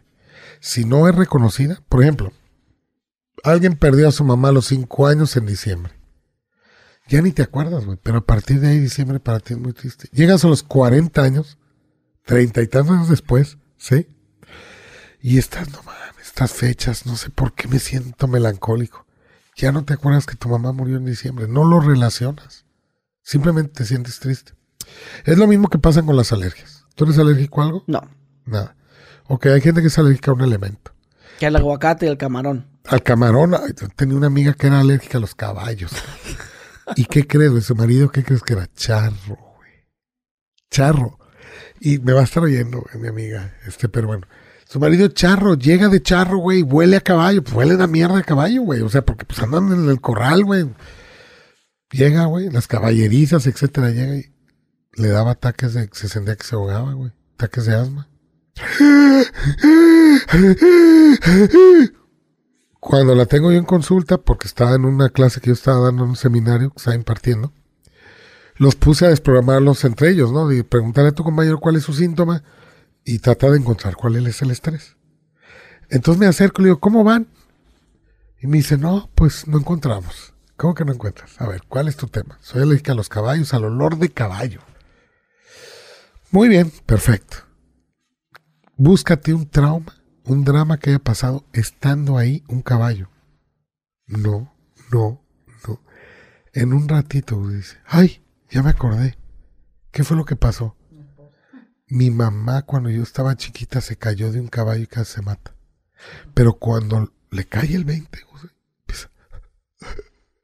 Si 0.60 0.86
no 0.86 1.08
es 1.08 1.16
reconocida, 1.16 1.82
por 1.90 2.02
ejemplo, 2.02 2.32
alguien 3.44 3.76
perdió 3.76 4.08
a 4.08 4.12
su 4.12 4.24
mamá 4.24 4.50
a 4.50 4.54
los 4.54 4.66
cinco 4.68 5.08
años 5.08 5.36
en 5.38 5.46
diciembre. 5.46 5.94
Ya 7.08 7.22
ni 7.22 7.32
te 7.32 7.44
acuerdas, 7.44 7.86
güey, 7.86 7.98
pero 8.02 8.20
a 8.20 8.26
partir 8.26 8.60
de 8.60 8.70
ahí 8.70 8.80
diciembre 8.80 9.20
para 9.20 9.40
ti 9.40 9.54
es 9.54 9.60
muy 9.60 9.74
triste. 9.74 10.08
Llegas 10.14 10.46
a 10.46 10.48
los 10.48 10.64
40 10.64 11.22
años, 11.22 11.58
treinta 12.26 12.62
y 12.62 12.68
tantos 12.68 12.96
años 12.96 13.10
después, 13.10 13.58
¿sí? 13.78 14.08
Y 15.22 15.38
estás, 15.38 15.70
no 15.72 15.84
mames, 15.84 16.26
estas 16.28 16.52
fechas, 16.54 17.06
no 17.06 17.16
sé 17.16 17.30
por 17.30 17.54
qué 17.54 17.68
me 17.68 17.80
siento 17.80 18.28
melancólico. 18.28 19.06
Ya 19.56 19.72
no 19.72 19.84
te 19.84 19.94
acuerdas 19.94 20.26
que 20.26 20.36
tu 20.36 20.50
mamá 20.50 20.72
murió 20.72 20.98
en 20.98 21.06
diciembre, 21.06 21.48
no 21.48 21.64
lo 21.66 21.80
relacionas. 21.80 22.66
Simplemente 23.22 23.74
te 23.74 23.86
sientes 23.86 24.20
triste. 24.20 24.54
Es 25.26 25.38
lo 25.38 25.48
mismo 25.48 25.70
que 25.70 25.80
pasa 25.80 26.02
con 26.02 26.16
las 26.16 26.32
alergias. 26.34 26.86
¿Tú 26.96 27.06
eres 27.06 27.18
alérgico 27.20 27.62
a 27.62 27.66
algo? 27.66 27.84
No, 27.88 28.02
Nada. 28.46 28.76
Ok, 29.28 29.46
hay 29.48 29.62
gente 29.62 29.82
que 29.82 29.88
es 29.88 29.98
alérgica 29.98 30.32
a 30.32 30.34
un 30.34 30.42
elemento. 30.42 30.92
que 31.40 31.46
el 31.46 31.56
aguacate 31.56 32.06
y 32.06 32.10
el 32.10 32.18
camarón. 32.18 32.68
Al 32.86 33.02
camarón, 33.02 33.56
tenía 33.96 34.18
una 34.18 34.28
amiga 34.28 34.54
que 34.54 34.68
era 34.68 34.82
alérgica 34.82 35.18
a 35.18 35.22
los 35.22 35.34
caballos. 35.36 35.92
¿Y 36.96 37.06
qué 37.06 37.28
crees, 37.28 37.52
güey? 37.52 37.62
Su 37.62 37.76
marido, 37.76 38.12
¿qué 38.12 38.24
crees 38.24 38.42
que 38.42 38.54
era? 38.54 38.70
Charro, 38.76 39.38
güey. 39.56 39.88
Charro. 40.70 41.20
Y 41.80 42.00
me 42.00 42.14
va 42.14 42.22
a 42.22 42.24
estar 42.24 42.44
oyendo, 42.44 42.82
güey, 42.82 43.02
mi 43.02 43.08
amiga, 43.10 43.56
este, 43.66 43.90
pero 43.90 44.08
bueno. 44.08 44.28
Su 44.66 44.80
marido 44.80 45.08
charro, 45.10 45.54
llega 45.56 45.88
de 45.88 46.02
charro, 46.02 46.38
güey, 46.38 46.64
huele 46.64 46.96
a 46.98 47.02
caballo. 47.02 47.44
Pues 47.44 47.56
huele 47.56 47.82
a 47.82 47.88
mierda 47.88 48.16
de 48.16 48.24
caballo, 48.24 48.64
güey. 48.64 48.82
O 48.82 48.90
sea, 48.90 49.06
porque 49.06 49.26
pues 49.26 49.40
andan 49.40 49.72
en 49.72 49.88
el 49.90 50.02
corral, 50.02 50.44
güey. 50.44 50.68
Llega, 51.92 52.26
güey, 52.26 52.50
las 52.50 52.68
caballerizas, 52.68 53.46
etcétera, 53.46 53.92
llega 53.92 54.16
y 54.16 54.34
le 54.96 55.10
daba 55.10 55.32
ataques 55.32 55.74
de, 55.76 55.90
se 55.92 56.10
sentía 56.10 56.36
que 56.36 56.44
se 56.44 56.56
ahogaba, 56.56 56.94
güey. 56.94 57.12
Ataques 57.36 57.66
de 57.66 57.76
asma. 57.76 58.10
Cuando 62.84 63.16
la 63.16 63.26
tengo 63.26 63.50
yo 63.50 63.58
en 63.58 63.64
consulta, 63.64 64.18
porque 64.18 64.46
estaba 64.46 64.76
en 64.76 64.84
una 64.84 65.10
clase 65.10 65.40
que 65.40 65.48
yo 65.48 65.54
estaba 65.54 65.86
dando 65.86 66.04
en 66.04 66.10
un 66.10 66.16
seminario 66.18 66.70
que 66.70 66.78
estaba 66.78 66.96
impartiendo, 66.96 67.54
los 68.58 68.76
puse 68.76 69.06
a 69.06 69.10
desprogramarlos 69.10 69.86
entre 69.86 70.10
ellos, 70.10 70.34
¿no? 70.34 70.52
Y 70.52 70.64
preguntarle 70.64 71.12
a 71.12 71.14
tu 71.14 71.24
compañero 71.24 71.60
cuál 71.60 71.78
es 71.78 71.84
su 71.84 71.94
síntoma 71.94 72.44
y 73.06 73.20
tratar 73.20 73.52
de 73.52 73.60
encontrar 73.60 73.96
cuál 73.96 74.18
es 74.28 74.42
el 74.42 74.52
estrés. 74.52 74.98
Entonces 75.90 76.20
me 76.20 76.28
acerco 76.28 76.62
y 76.62 76.66
le 76.66 76.70
digo, 76.70 76.82
¿cómo 76.82 77.06
van? 77.06 77.28
Y 78.42 78.48
me 78.48 78.58
dice, 78.58 78.78
no, 78.78 79.10
pues 79.16 79.48
no 79.48 79.60
encontramos. 79.60 80.34
¿Cómo 80.58 80.76
que 80.76 80.84
no 80.84 80.92
encuentras? 80.92 81.40
A 81.40 81.48
ver, 81.48 81.64
¿cuál 81.70 81.88
es 81.88 81.96
tu 81.96 82.08
tema? 82.08 82.38
Soy 82.42 82.64
alérgica 82.64 82.92
a 82.92 82.96
los 82.96 83.08
caballos, 83.08 83.54
al 83.54 83.64
olor 83.64 83.98
de 83.98 84.10
caballo. 84.10 84.60
Muy 86.32 86.50
bien, 86.50 86.70
perfecto. 86.86 87.38
Búscate 88.76 89.34
un 89.34 89.50
trauma, 89.50 89.96
un 90.26 90.44
drama 90.44 90.78
que 90.78 90.92
haya 90.92 91.00
pasado 91.00 91.46
estando 91.54 92.18
ahí 92.18 92.44
un 92.48 92.62
caballo. 92.62 93.10
No, 94.06 94.54
no, 94.92 95.22
no. 95.68 95.82
En 96.54 96.74
un 96.74 96.88
ratito 96.88 97.48
dice, 97.48 97.78
ay, 97.86 98.24
ya 98.50 98.64
me 98.64 98.70
acordé. 98.70 99.18
¿Qué 99.92 100.04
fue 100.04 100.18
lo 100.18 100.26
que 100.26 100.36
pasó? 100.36 100.76
Mi 101.88 102.10
mamá 102.10 102.64
cuando 102.64 102.90
yo 102.90 103.04
estaba 103.04 103.36
chiquita 103.36 103.82
se 103.82 103.98
cayó 103.98 104.32
de 104.32 104.40
un 104.40 104.48
caballo 104.48 104.84
y 104.84 104.88
casi 104.88 105.14
se 105.14 105.22
mata. 105.22 105.56
Pero 106.34 106.54
cuando 106.54 107.12
le 107.32 107.46
cae 107.46 107.76
el 107.76 107.86
20, 107.86 108.22
José, 108.22 108.48
empieza, 108.80 109.10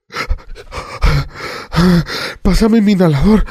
Pásame 2.42 2.82
mi 2.82 2.94
inhalador. 2.94 3.46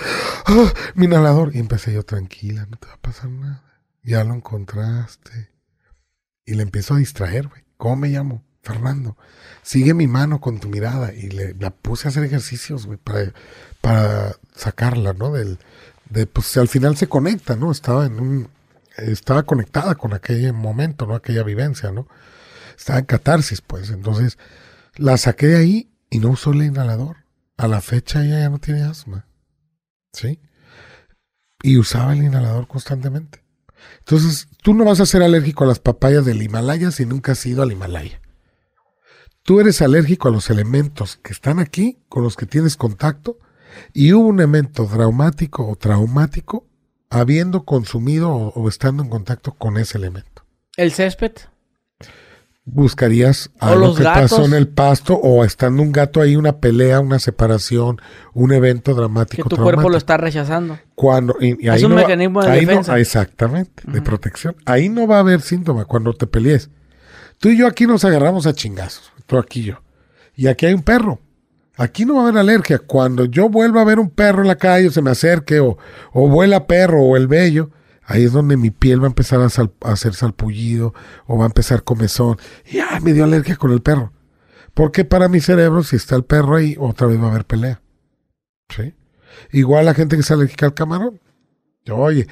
Ah, 0.47 0.73
mi 0.95 1.07
inhalador. 1.07 1.55
Y 1.55 1.59
empecé 1.59 1.93
yo 1.93 2.05
tranquila, 2.05 2.67
no 2.67 2.77
te 2.77 2.87
va 2.87 2.95
a 2.95 3.01
pasar 3.01 3.31
nada. 3.31 3.65
Ya 4.03 4.25
lo 4.25 4.35
encontraste. 4.35 5.51
Y 6.49 6.55
le 6.55 6.63
empiezo 6.63 6.95
a 6.95 6.97
distraer, 6.97 7.47
güey. 7.47 7.63
¿Cómo 7.77 7.97
me 7.97 8.09
llamo? 8.09 8.43
Fernando. 8.63 9.19
Sigue 9.63 9.93
mi 9.93 10.07
mano 10.07 10.41
con 10.41 10.61
tu 10.61 10.71
mirada. 10.71 11.13
Y 11.13 11.29
le 11.29 11.53
la 11.53 11.69
puse 11.69 12.09
a 12.09 12.11
hacer 12.11 12.25
ejercicios, 12.25 12.87
güey, 12.87 12.97
para, 12.97 13.35
para 13.83 14.35
sacarla, 14.55 15.13
¿no? 15.13 15.31
Del, 15.31 15.59
de, 16.09 16.27
pues 16.27 16.57
al 16.57 16.69
final 16.69 16.97
se 16.97 17.07
conecta, 17.07 17.55
¿no? 17.55 17.71
Estaba 17.71 18.07
en 18.07 18.19
un, 18.19 18.49
estaba 18.97 19.43
conectada 19.43 19.95
con 19.97 20.15
aquel 20.15 20.55
momento, 20.55 21.07
¿no? 21.07 21.17
Aquella 21.17 21.43
vivencia, 21.43 21.93
¿no? 21.93 22.09
Estaba 22.79 22.99
en 22.99 23.05
catarsis, 23.05 23.61
pues. 23.61 23.91
Entonces, 23.91 24.39
la 24.97 25.19
saqué 25.19 25.49
de 25.49 25.57
ahí 25.57 25.93
y 26.09 26.19
no 26.19 26.31
usó 26.31 26.53
el 26.53 26.63
inhalador. 26.63 27.19
A 27.59 27.69
la 27.69 27.83
fecha 27.83 28.25
ella 28.25 28.41
ya 28.41 28.49
no 28.49 28.59
tiene 28.59 28.85
asma. 28.85 29.27
¿Sí? 30.15 30.41
Y 31.63 31.77
usaba 31.77 32.15
el 32.15 32.23
inhalador 32.23 32.67
constantemente. 32.69 33.45
Entonces, 33.99 34.48
tú 34.63 34.75
no 34.75 34.85
vas 34.85 35.01
a 35.01 35.07
ser 35.07 35.23
alérgico 35.23 35.65
a 35.65 35.67
las 35.67 35.79
papayas 35.79 36.25
del 36.25 36.43
Himalaya 36.43 36.91
si 36.91 37.07
nunca 37.07 37.33
has 37.33 37.47
ido 37.47 37.63
al 37.63 37.73
Himalaya. 37.73 38.21
Tú 39.43 39.61
eres 39.61 39.81
alérgico 39.81 40.29
a 40.29 40.31
los 40.31 40.51
elementos 40.51 41.19
que 41.23 41.33
están 41.33 41.59
aquí, 41.59 41.99
con 42.09 42.23
los 42.23 42.37
que 42.37 42.47
tienes 42.47 42.77
contacto, 42.77 43.39
y 43.95 44.13
hubo 44.13 44.29
un 44.29 44.41
evento 44.41 44.87
traumático 44.87 45.67
o 45.67 45.77
traumático 45.77 46.67
habiendo 47.11 47.65
consumido 47.65 48.31
o, 48.31 48.69
estando 48.69 49.03
en 49.03 49.09
contacto 49.09 49.55
con 49.55 49.79
ese 49.79 49.99
elemento. 49.99 50.45
¿El 50.77 50.93
césped? 50.93 51.33
Buscarías 52.71 53.51
algo 53.59 53.95
que 53.95 54.05
pasó 54.05 54.45
en 54.45 54.53
el 54.53 54.69
pasto 54.69 55.15
o 55.15 55.45
estando 55.45 55.83
un 55.83 55.91
gato 55.91 56.21
ahí, 56.21 56.37
una 56.37 56.59
pelea, 56.59 57.01
una 57.01 57.19
separación, 57.19 58.01
un 58.35 58.53
evento 58.53 58.95
dramático. 58.95 59.49
Que 59.49 59.57
tu 59.57 59.63
cuerpo 59.63 59.89
lo 59.89 59.97
está 59.97 60.17
rechazando. 60.19 60.79
Cuando, 60.95 61.37
es 61.41 61.83
un 61.83 61.95
mecanismo 61.95 62.43
de 62.43 62.61
defensa. 62.61 62.99
exactamente, 62.99 63.83
de 63.87 64.03
protección. 64.03 64.55
Ahí 64.67 64.89
no 64.89 65.07
va 65.07 65.17
a 65.17 65.21
haber 65.21 65.41
síntoma 65.41 65.87
cuando 65.87 66.13
te 66.13 66.27
pelees. 66.27 66.71
Tú 67.39 67.49
y 67.49 67.59
yo 67.59 67.67
aquí 67.67 67.87
nos 67.87 68.05
agarramos 68.05 68.47
a 68.47 68.53
chingazos, 68.53 69.13
tú 69.27 69.39
aquí 69.39 69.61
y 69.61 69.65
yo. 69.65 69.83
Y 70.35 70.47
aquí 70.47 70.67
hay 70.67 70.75
un 70.75 70.83
perro. 70.83 71.21
Aquí 71.77 72.05
no 72.05 72.15
va 72.15 72.21
a 72.21 72.23
haber 72.25 72.39
alergia. 72.39 72.81
Cuando 72.81 73.25
yo 73.25 73.49
vuelva 73.49 73.81
a 73.81 73.85
ver 73.85 73.99
un 73.99 74.11
perro 74.11 74.43
en 74.43 74.49
la 74.49 74.57
calle, 74.57 74.89
o 74.89 74.91
se 74.91 75.01
me 75.01 75.11
acerque, 75.11 75.61
o, 75.61 75.79
o 76.13 76.29
vuela 76.29 76.67
perro, 76.67 77.03
o 77.03 77.17
el 77.17 77.29
vello, 77.29 77.71
ahí 78.09 78.25
es 78.25 78.33
donde 78.33 78.57
mi 78.57 78.71
piel 78.71 79.01
va 79.01 79.05
a 79.05 79.09
empezar 79.09 79.41
a, 79.41 79.91
hacer 79.91 80.15
salpullido, 80.15 80.95
o 81.27 81.39
va 81.39 81.45
a 81.45 81.47
empezar 81.47 81.85
comezón. 81.85 82.39
Y 82.67 82.79
ay, 82.79 83.01
me 83.03 83.13
dio 83.13 83.25
alergia 83.25 83.57
con 83.57 83.71
el 83.71 83.83
perro. 83.83 84.13
Porque 84.75 85.05
para 85.05 85.29
mi 85.29 85.41
cerebro, 85.41 85.83
si 85.83 85.97
está 85.97 86.17
el 86.17 86.25
perro 86.25 86.57
ahí, 86.57 86.75
otra 86.79 87.07
vez 87.07 87.21
va 87.21 87.27
a 87.27 87.31
haber 87.31 87.45
pelea. 87.45 87.81
¿Sí? 88.71 88.95
Igual 89.53 89.85
la 89.85 89.95
gente 89.95 90.17
que 90.17 90.23
es 90.23 90.31
alérgica 90.31 90.67
al 90.67 90.75
camarón. 90.75 91.21
Oye, 91.91 92.27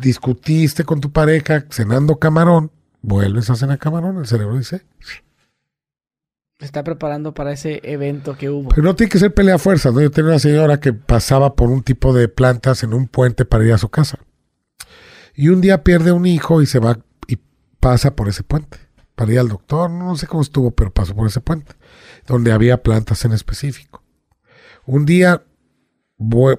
discutiste 0.00 0.84
con 0.84 1.00
tu 1.00 1.10
pareja 1.12 1.64
cenando 1.70 2.18
camarón, 2.18 2.70
vuelves 3.02 3.50
a 3.50 3.56
cenar 3.56 3.78
camarón, 3.78 4.18
el 4.18 4.26
cerebro 4.26 4.56
dice, 4.56 4.84
está 6.58 6.82
preparando 6.82 7.34
para 7.34 7.52
ese 7.52 7.80
evento 7.84 8.36
que 8.36 8.50
hubo. 8.50 8.70
Pero 8.70 8.82
no 8.82 8.96
tiene 8.96 9.10
que 9.10 9.18
ser 9.18 9.34
pelea 9.34 9.56
a 9.56 9.58
fuerza, 9.58 9.90
¿no? 9.90 10.00
Yo 10.00 10.10
tenía 10.10 10.30
una 10.30 10.38
señora 10.38 10.80
que 10.80 10.92
pasaba 10.92 11.54
por 11.54 11.70
un 11.70 11.82
tipo 11.82 12.12
de 12.12 12.28
plantas 12.28 12.82
en 12.82 12.94
un 12.94 13.08
puente 13.08 13.44
para 13.44 13.64
ir 13.64 13.72
a 13.72 13.78
su 13.78 13.88
casa. 13.88 14.18
Y 15.36 15.50
un 15.50 15.60
día 15.60 15.84
pierde 15.84 16.12
un 16.12 16.24
hijo 16.24 16.62
y 16.62 16.66
se 16.66 16.78
va 16.78 16.98
y 17.28 17.38
pasa 17.78 18.16
por 18.16 18.28
ese 18.28 18.42
puente. 18.42 18.78
Para 19.14 19.32
ir 19.32 19.38
al 19.38 19.48
doctor, 19.48 19.90
no 19.90 20.16
sé 20.16 20.26
cómo 20.26 20.42
estuvo, 20.42 20.70
pero 20.70 20.92
pasó 20.92 21.14
por 21.14 21.26
ese 21.26 21.40
puente, 21.40 21.74
donde 22.26 22.52
había 22.52 22.82
plantas 22.82 23.24
en 23.24 23.32
específico. 23.32 24.02
Un 24.86 25.04
día 25.04 25.44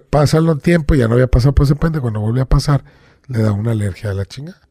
pasa 0.09 0.37
el 0.37 0.61
tiempo, 0.61 0.93
ya 0.93 1.07
no 1.07 1.15
había 1.15 1.27
pasado 1.27 1.53
por 1.55 1.65
ese 1.65 1.75
puente, 1.75 1.99
cuando 1.99 2.19
vuelve 2.19 2.41
a 2.41 2.45
pasar, 2.45 2.83
le 3.27 3.41
da 3.41 3.51
una 3.51 3.71
alergia 3.71 4.11
a 4.11 4.13
la 4.13 4.25
chingada. 4.25 4.61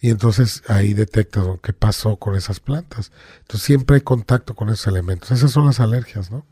Y 0.00 0.10
entonces 0.10 0.62
ahí 0.68 0.94
detectas 0.94 1.44
qué 1.62 1.72
pasó 1.72 2.16
con 2.16 2.34
esas 2.34 2.60
plantas. 2.60 3.12
Entonces 3.40 3.66
siempre 3.66 3.96
hay 3.96 4.02
contacto 4.02 4.54
con 4.54 4.68
esos 4.68 4.86
elementos. 4.86 5.30
Esas 5.30 5.50
son 5.50 5.66
las 5.66 5.80
alergias, 5.80 6.30
¿no? 6.30 6.46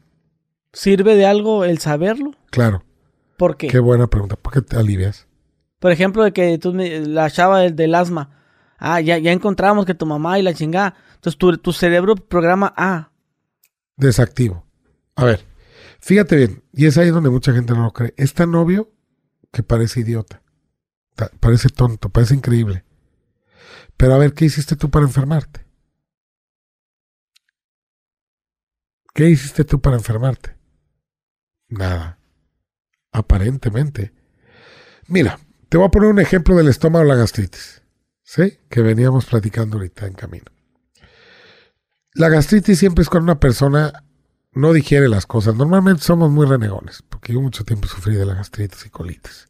¿Sirve 0.72 1.16
de 1.16 1.24
algo 1.24 1.64
el 1.64 1.78
saberlo? 1.78 2.32
Claro. 2.50 2.84
¿Por 3.38 3.56
qué? 3.56 3.68
Qué 3.68 3.78
buena 3.78 4.06
pregunta. 4.08 4.36
¿Por 4.36 4.52
qué 4.52 4.60
te 4.60 4.76
alivias? 4.76 5.27
Por 5.78 5.92
ejemplo, 5.92 6.24
de 6.24 6.32
que 6.32 6.58
tú 6.58 6.74
la 6.74 7.30
chava 7.30 7.60
del, 7.60 7.94
asma. 7.94 8.30
Ah, 8.78 9.00
ya, 9.00 9.18
ya 9.18 9.32
encontramos 9.32 9.86
que 9.86 9.94
tu 9.94 10.06
mamá 10.06 10.38
y 10.38 10.42
la 10.42 10.54
chingada. 10.54 10.94
Entonces 11.14 11.38
tu, 11.38 11.56
tu 11.58 11.72
cerebro 11.72 12.14
programa 12.16 12.72
A. 12.76 13.10
Desactivo. 13.96 14.64
A 15.16 15.24
ver, 15.24 15.44
fíjate 15.98 16.36
bien, 16.36 16.62
y 16.72 16.86
es 16.86 16.96
ahí 16.96 17.10
donde 17.10 17.30
mucha 17.30 17.52
gente 17.52 17.74
no 17.74 17.82
lo 17.82 17.92
cree. 17.92 18.14
Es 18.16 18.34
tan 18.34 18.54
obvio 18.54 18.92
que 19.52 19.62
parece 19.62 20.00
idiota. 20.00 20.42
Parece 21.40 21.68
tonto, 21.68 22.08
parece 22.08 22.34
increíble. 22.34 22.84
Pero 23.96 24.14
a 24.14 24.18
ver, 24.18 24.32
¿qué 24.32 24.44
hiciste 24.44 24.76
tú 24.76 24.90
para 24.90 25.06
enfermarte? 25.06 25.66
¿Qué 29.12 29.28
hiciste 29.28 29.64
tú 29.64 29.80
para 29.80 29.96
enfermarte? 29.96 30.56
Nada. 31.68 32.20
Aparentemente. 33.10 34.12
Mira, 35.08 35.40
te 35.68 35.76
voy 35.76 35.86
a 35.86 35.90
poner 35.90 36.10
un 36.10 36.20
ejemplo 36.20 36.56
del 36.56 36.68
estómago 36.68 37.04
o 37.04 37.08
la 37.08 37.14
gastritis. 37.14 37.82
¿Sí? 38.22 38.58
Que 38.68 38.82
veníamos 38.82 39.26
platicando 39.26 39.76
ahorita 39.76 40.06
en 40.06 40.12
camino. 40.14 40.46
La 42.12 42.28
gastritis 42.28 42.78
siempre 42.78 43.02
es 43.02 43.08
cuando 43.08 43.32
una 43.32 43.40
persona 43.40 44.04
no 44.52 44.72
digiere 44.72 45.08
las 45.08 45.24
cosas. 45.24 45.54
Normalmente 45.54 46.02
somos 46.02 46.30
muy 46.30 46.46
renegones, 46.46 47.02
porque 47.08 47.32
yo 47.32 47.40
mucho 47.40 47.64
tiempo 47.64 47.88
sufrí 47.88 48.16
de 48.16 48.26
la 48.26 48.34
gastritis 48.34 48.84
y 48.86 48.90
colitis 48.90 49.48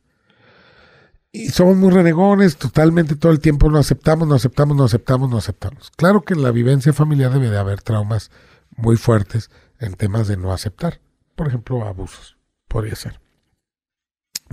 y 1.32 1.50
somos 1.50 1.76
muy 1.76 1.90
renegones, 1.90 2.56
totalmente 2.56 3.16
todo 3.16 3.32
el 3.32 3.40
tiempo 3.40 3.70
no 3.70 3.78
aceptamos, 3.78 4.26
no 4.26 4.34
aceptamos, 4.34 4.76
no 4.76 4.84
aceptamos, 4.84 5.30
no 5.30 5.36
aceptamos. 5.36 5.90
Claro 5.96 6.22
que 6.22 6.34
en 6.34 6.42
la 6.42 6.50
vivencia 6.50 6.92
familiar 6.92 7.32
debe 7.32 7.50
de 7.50 7.58
haber 7.58 7.82
traumas 7.82 8.30
muy 8.76 8.96
fuertes 8.96 9.50
en 9.78 9.94
temas 9.94 10.26
de 10.28 10.36
no 10.36 10.52
aceptar. 10.52 11.00
Por 11.36 11.48
ejemplo, 11.48 11.84
abusos. 11.84 12.36
Podría 12.66 12.96
ser. 12.96 13.20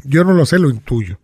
Yo 0.04 0.24
no 0.24 0.34
lo 0.34 0.46
sé, 0.46 0.60
lo 0.60 0.70
intuyo. 0.70 1.20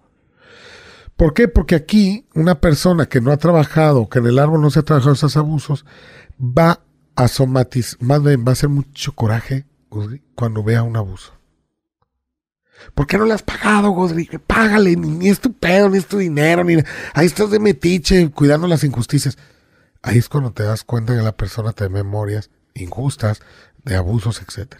¿Por 1.21 1.35
qué? 1.35 1.47
Porque 1.47 1.75
aquí 1.75 2.25
una 2.33 2.59
persona 2.59 3.05
que 3.05 3.21
no 3.21 3.31
ha 3.31 3.37
trabajado, 3.37 4.09
que 4.09 4.17
en 4.17 4.25
el 4.25 4.39
árbol 4.39 4.59
no 4.59 4.71
se 4.71 4.79
ha 4.79 4.81
trabajado 4.81 5.13
esos 5.13 5.37
abusos, 5.37 5.85
va 6.39 6.81
a 7.15 7.27
somatizar, 7.27 8.01
más 8.01 8.23
bien 8.23 8.43
va 8.43 8.49
a 8.49 8.53
hacer 8.53 8.69
mucho 8.69 9.13
coraje 9.13 9.67
cuando 10.33 10.63
vea 10.63 10.81
un 10.81 10.97
abuso. 10.97 11.31
¿Por 12.95 13.05
qué 13.05 13.19
no 13.19 13.25
le 13.25 13.35
has 13.35 13.43
pagado, 13.43 13.91
Godri? 13.91 14.27
Págale, 14.47 14.95
ni, 14.95 15.29
es 15.29 15.39
tu 15.39 15.53
pedo, 15.53 15.89
ni 15.89 15.99
es 15.99 16.07
tu 16.07 16.17
dinero, 16.17 16.63
ni 16.63 16.77
ahí 17.13 17.27
estás 17.27 17.51
de 17.51 17.59
metiche 17.59 18.31
cuidando 18.31 18.65
las 18.65 18.83
injusticias. 18.83 19.37
Ahí 20.01 20.17
es 20.17 20.27
cuando 20.27 20.53
te 20.53 20.63
das 20.63 20.83
cuenta 20.83 21.15
que 21.15 21.21
la 21.21 21.37
persona 21.37 21.71
te 21.71 21.87
memorias 21.87 22.49
injustas, 22.73 23.43
de 23.85 23.95
abusos, 23.95 24.41
etc. 24.41 24.73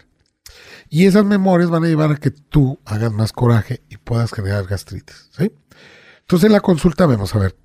Y 0.88 1.06
esas 1.06 1.24
memorias 1.24 1.70
van 1.70 1.84
a 1.84 1.86
llevar 1.86 2.10
a 2.10 2.16
que 2.16 2.32
tú 2.32 2.80
hagas 2.84 3.12
más 3.12 3.30
coraje 3.30 3.80
y 3.88 3.96
puedas 3.98 4.32
generar 4.32 4.66
gastritis. 4.66 5.30
¿sí? 5.38 5.52
Entonces 6.22 6.46
en 6.46 6.52
la 6.52 6.60
consulta 6.60 7.06
vemos, 7.06 7.34
a 7.34 7.38
ver, 7.38 7.56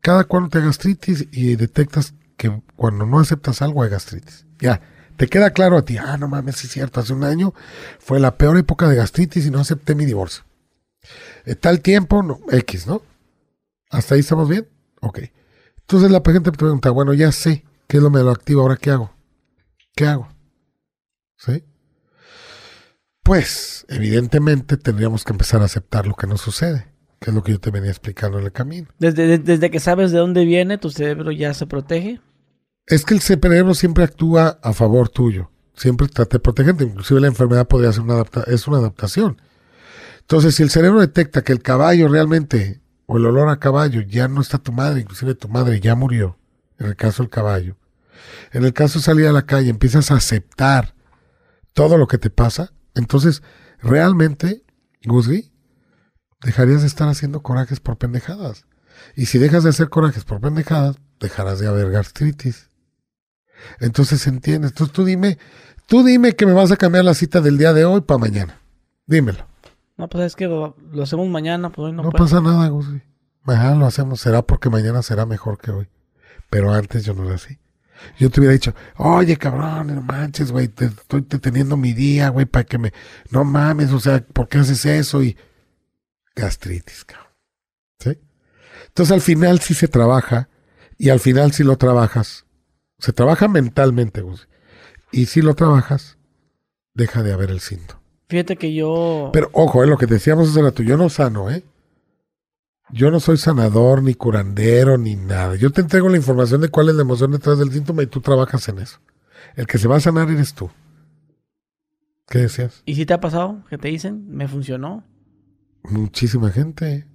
cada 0.00 0.24
cuando 0.24 0.48
te 0.48 0.60
gastritis 0.60 1.26
y 1.32 1.56
detectas 1.56 2.14
que 2.36 2.62
cuando 2.76 3.06
no 3.06 3.18
aceptas 3.18 3.62
algo 3.62 3.82
hay 3.82 3.90
gastritis. 3.90 4.46
Ya, 4.58 4.80
te 5.16 5.28
queda 5.28 5.50
claro 5.50 5.76
a 5.76 5.84
ti, 5.84 5.96
ah, 5.98 6.16
no 6.16 6.28
mames, 6.28 6.64
es 6.64 6.70
cierto, 6.70 7.00
hace 7.00 7.12
un 7.12 7.24
año 7.24 7.54
fue 7.98 8.20
la 8.20 8.36
peor 8.36 8.56
época 8.58 8.88
de 8.88 8.96
gastritis 8.96 9.46
y 9.46 9.50
no 9.50 9.60
acepté 9.60 9.94
mi 9.94 10.04
divorcio. 10.04 10.44
Tal 11.60 11.80
tiempo, 11.80 12.22
no, 12.22 12.40
X, 12.50 12.86
¿no? 12.86 13.02
¿Hasta 13.90 14.14
ahí 14.14 14.20
estamos 14.20 14.48
bien? 14.48 14.68
Ok. 15.00 15.20
Entonces 15.80 16.10
la 16.10 16.20
gente 16.24 16.50
te 16.50 16.58
pregunta, 16.58 16.90
bueno, 16.90 17.14
ya 17.14 17.30
sé 17.30 17.64
qué 17.86 17.98
es 17.98 18.02
lo 18.02 18.10
me 18.10 18.20
activo, 18.28 18.62
ahora 18.62 18.76
qué 18.76 18.90
hago. 18.90 19.14
¿Qué 19.94 20.06
hago? 20.06 20.28
¿Sí? 21.36 21.64
Pues, 23.22 23.86
evidentemente 23.88 24.76
tendríamos 24.76 25.24
que 25.24 25.32
empezar 25.32 25.62
a 25.62 25.66
aceptar 25.66 26.06
lo 26.06 26.14
que 26.14 26.26
nos 26.26 26.40
sucede, 26.40 26.92
que 27.26 27.30
es 27.30 27.34
lo 27.34 27.42
que 27.42 27.50
yo 27.50 27.58
te 27.58 27.72
venía 27.72 27.90
explicando 27.90 28.38
en 28.38 28.44
el 28.44 28.52
camino. 28.52 28.86
Desde, 29.00 29.38
desde 29.38 29.68
que 29.68 29.80
sabes 29.80 30.12
de 30.12 30.18
dónde 30.18 30.44
viene, 30.44 30.78
tu 30.78 30.90
cerebro 30.90 31.32
ya 31.32 31.54
se 31.54 31.66
protege. 31.66 32.20
Es 32.86 33.04
que 33.04 33.14
el 33.14 33.20
cerebro 33.20 33.74
siempre 33.74 34.04
actúa 34.04 34.60
a 34.62 34.72
favor 34.72 35.08
tuyo. 35.08 35.50
Siempre 35.74 36.06
trata 36.06 36.36
de 36.36 36.38
protegerte. 36.38 36.84
Inclusive 36.84 37.20
la 37.20 37.26
enfermedad 37.26 37.66
podría 37.66 37.92
ser 37.92 38.02
una 38.02 38.14
adaptación. 38.14 38.54
es 38.54 38.68
una 38.68 38.78
adaptación. 38.78 39.42
Entonces, 40.20 40.54
si 40.54 40.62
el 40.62 40.70
cerebro 40.70 41.00
detecta 41.00 41.42
que 41.42 41.50
el 41.50 41.62
caballo 41.62 42.06
realmente, 42.06 42.80
o 43.06 43.16
el 43.16 43.26
olor 43.26 43.48
a 43.48 43.58
caballo, 43.58 44.02
ya 44.02 44.28
no 44.28 44.40
está 44.40 44.58
tu 44.58 44.70
madre, 44.70 45.00
inclusive 45.00 45.34
tu 45.34 45.48
madre 45.48 45.80
ya 45.80 45.96
murió, 45.96 46.38
en 46.78 46.86
el 46.86 46.94
caso 46.94 47.24
del 47.24 47.30
caballo. 47.30 47.76
En 48.52 48.64
el 48.64 48.72
caso 48.72 49.00
de 49.00 49.04
salir 49.04 49.26
a 49.26 49.32
la 49.32 49.46
calle, 49.46 49.70
empiezas 49.70 50.12
a 50.12 50.14
aceptar 50.14 50.94
todo 51.72 51.98
lo 51.98 52.06
que 52.06 52.18
te 52.18 52.30
pasa, 52.30 52.72
entonces 52.94 53.42
realmente, 53.80 54.62
Guzzi, 55.04 55.50
dejarías 56.42 56.82
de 56.82 56.86
estar 56.86 57.08
haciendo 57.08 57.42
corajes 57.42 57.80
por 57.80 57.96
pendejadas. 57.96 58.66
Y 59.14 59.26
si 59.26 59.38
dejas 59.38 59.64
de 59.64 59.70
hacer 59.70 59.88
corajes 59.88 60.24
por 60.24 60.40
pendejadas, 60.40 60.96
dejarás 61.20 61.58
de 61.58 61.68
haber 61.68 61.90
gastritis. 61.90 62.70
Entonces 63.80 64.26
entiendes. 64.26 64.72
Entonces 64.72 64.94
tú 64.94 65.04
dime, 65.04 65.38
tú 65.86 66.04
dime 66.04 66.34
que 66.34 66.46
me 66.46 66.52
vas 66.52 66.70
a 66.72 66.76
cambiar 66.76 67.04
la 67.04 67.14
cita 67.14 67.40
del 67.40 67.58
día 67.58 67.72
de 67.72 67.84
hoy 67.84 68.00
para 68.02 68.18
mañana. 68.18 68.60
Dímelo. 69.06 69.46
No, 69.96 70.08
pues 70.08 70.24
es 70.24 70.36
que 70.36 70.46
lo, 70.46 70.76
hacemos 71.02 71.28
mañana, 71.28 71.70
pues 71.70 71.86
hoy 71.86 71.92
no 71.92 72.02
No 72.02 72.10
pasa 72.10 72.40
nada, 72.40 72.68
Gusi. 72.68 73.00
Mañana 73.42 73.76
lo 73.76 73.86
hacemos, 73.86 74.20
será 74.20 74.42
porque 74.42 74.68
mañana 74.68 75.02
será 75.02 75.24
mejor 75.24 75.58
que 75.58 75.70
hoy. 75.70 75.88
Pero 76.50 76.72
antes 76.72 77.04
yo 77.04 77.14
no 77.14 77.22
lo 77.22 77.34
así. 77.34 77.58
Yo 78.18 78.28
te 78.28 78.40
hubiera 78.40 78.52
dicho, 78.52 78.74
oye, 78.96 79.38
cabrón, 79.38 79.94
no 79.94 80.02
manches, 80.02 80.52
güey, 80.52 80.68
te, 80.68 80.86
estoy 80.86 81.24
deteniendo 81.26 81.78
mi 81.78 81.94
día, 81.94 82.28
güey, 82.28 82.44
para 82.44 82.64
que 82.64 82.76
me... 82.76 82.92
No 83.30 83.44
mames, 83.44 83.90
o 83.92 84.00
sea, 84.00 84.20
¿por 84.20 84.48
qué 84.48 84.58
haces 84.58 84.84
eso? 84.84 85.22
Y 85.22 85.36
gastritis, 86.36 87.04
cabrón. 87.04 87.32
¿Sí? 87.98 88.18
Entonces 88.88 89.12
al 89.12 89.22
final 89.22 89.58
sí 89.60 89.74
se 89.74 89.88
trabaja 89.88 90.48
y 90.98 91.08
al 91.08 91.18
final 91.18 91.52
si 91.52 91.64
lo 91.64 91.76
trabajas 91.76 92.46
se 92.98 93.12
trabaja 93.12 93.48
mentalmente, 93.48 94.24
Y 95.12 95.26
si 95.26 95.42
lo 95.42 95.54
trabajas, 95.54 96.18
deja 96.94 97.22
de 97.22 97.32
haber 97.32 97.50
el 97.50 97.60
síntoma. 97.60 98.00
Fíjate 98.28 98.56
que 98.56 98.74
yo... 98.74 99.30
Pero 99.32 99.50
ojo, 99.52 99.82
es 99.84 99.88
lo 99.88 99.98
que 99.98 100.06
decíamos 100.06 100.50
hace 100.50 100.62
rato, 100.62 100.82
yo 100.82 100.96
no 100.96 101.08
sano, 101.08 101.50
¿eh? 101.50 101.64
Yo 102.90 103.10
no 103.10 103.20
soy 103.20 103.36
sanador, 103.36 104.02
ni 104.02 104.14
curandero, 104.14 104.96
ni 104.96 105.16
nada. 105.16 105.56
Yo 105.56 105.70
te 105.70 105.80
entrego 105.80 106.08
la 106.08 106.16
información 106.16 106.60
de 106.60 106.68
cuál 106.68 106.88
es 106.88 106.94
la 106.94 107.02
emoción 107.02 107.32
detrás 107.32 107.58
del 107.58 107.72
síntoma 107.72 108.02
y 108.02 108.06
tú 108.06 108.20
trabajas 108.20 108.68
en 108.68 108.78
eso. 108.78 108.98
El 109.56 109.66
que 109.66 109.78
se 109.78 109.88
va 109.88 109.96
a 109.96 110.00
sanar 110.00 110.30
eres 110.30 110.54
tú. 110.54 110.70
¿Qué 112.28 112.40
decías? 112.40 112.82
¿Y 112.84 112.94
si 112.94 113.06
te 113.06 113.14
ha 113.14 113.20
pasado? 113.20 113.62
¿Qué 113.68 113.78
te 113.78 113.88
dicen? 113.88 114.26
¿Me 114.28 114.48
funcionó? 114.48 115.04
Muchísima 115.90 116.50
gente. 116.50 117.06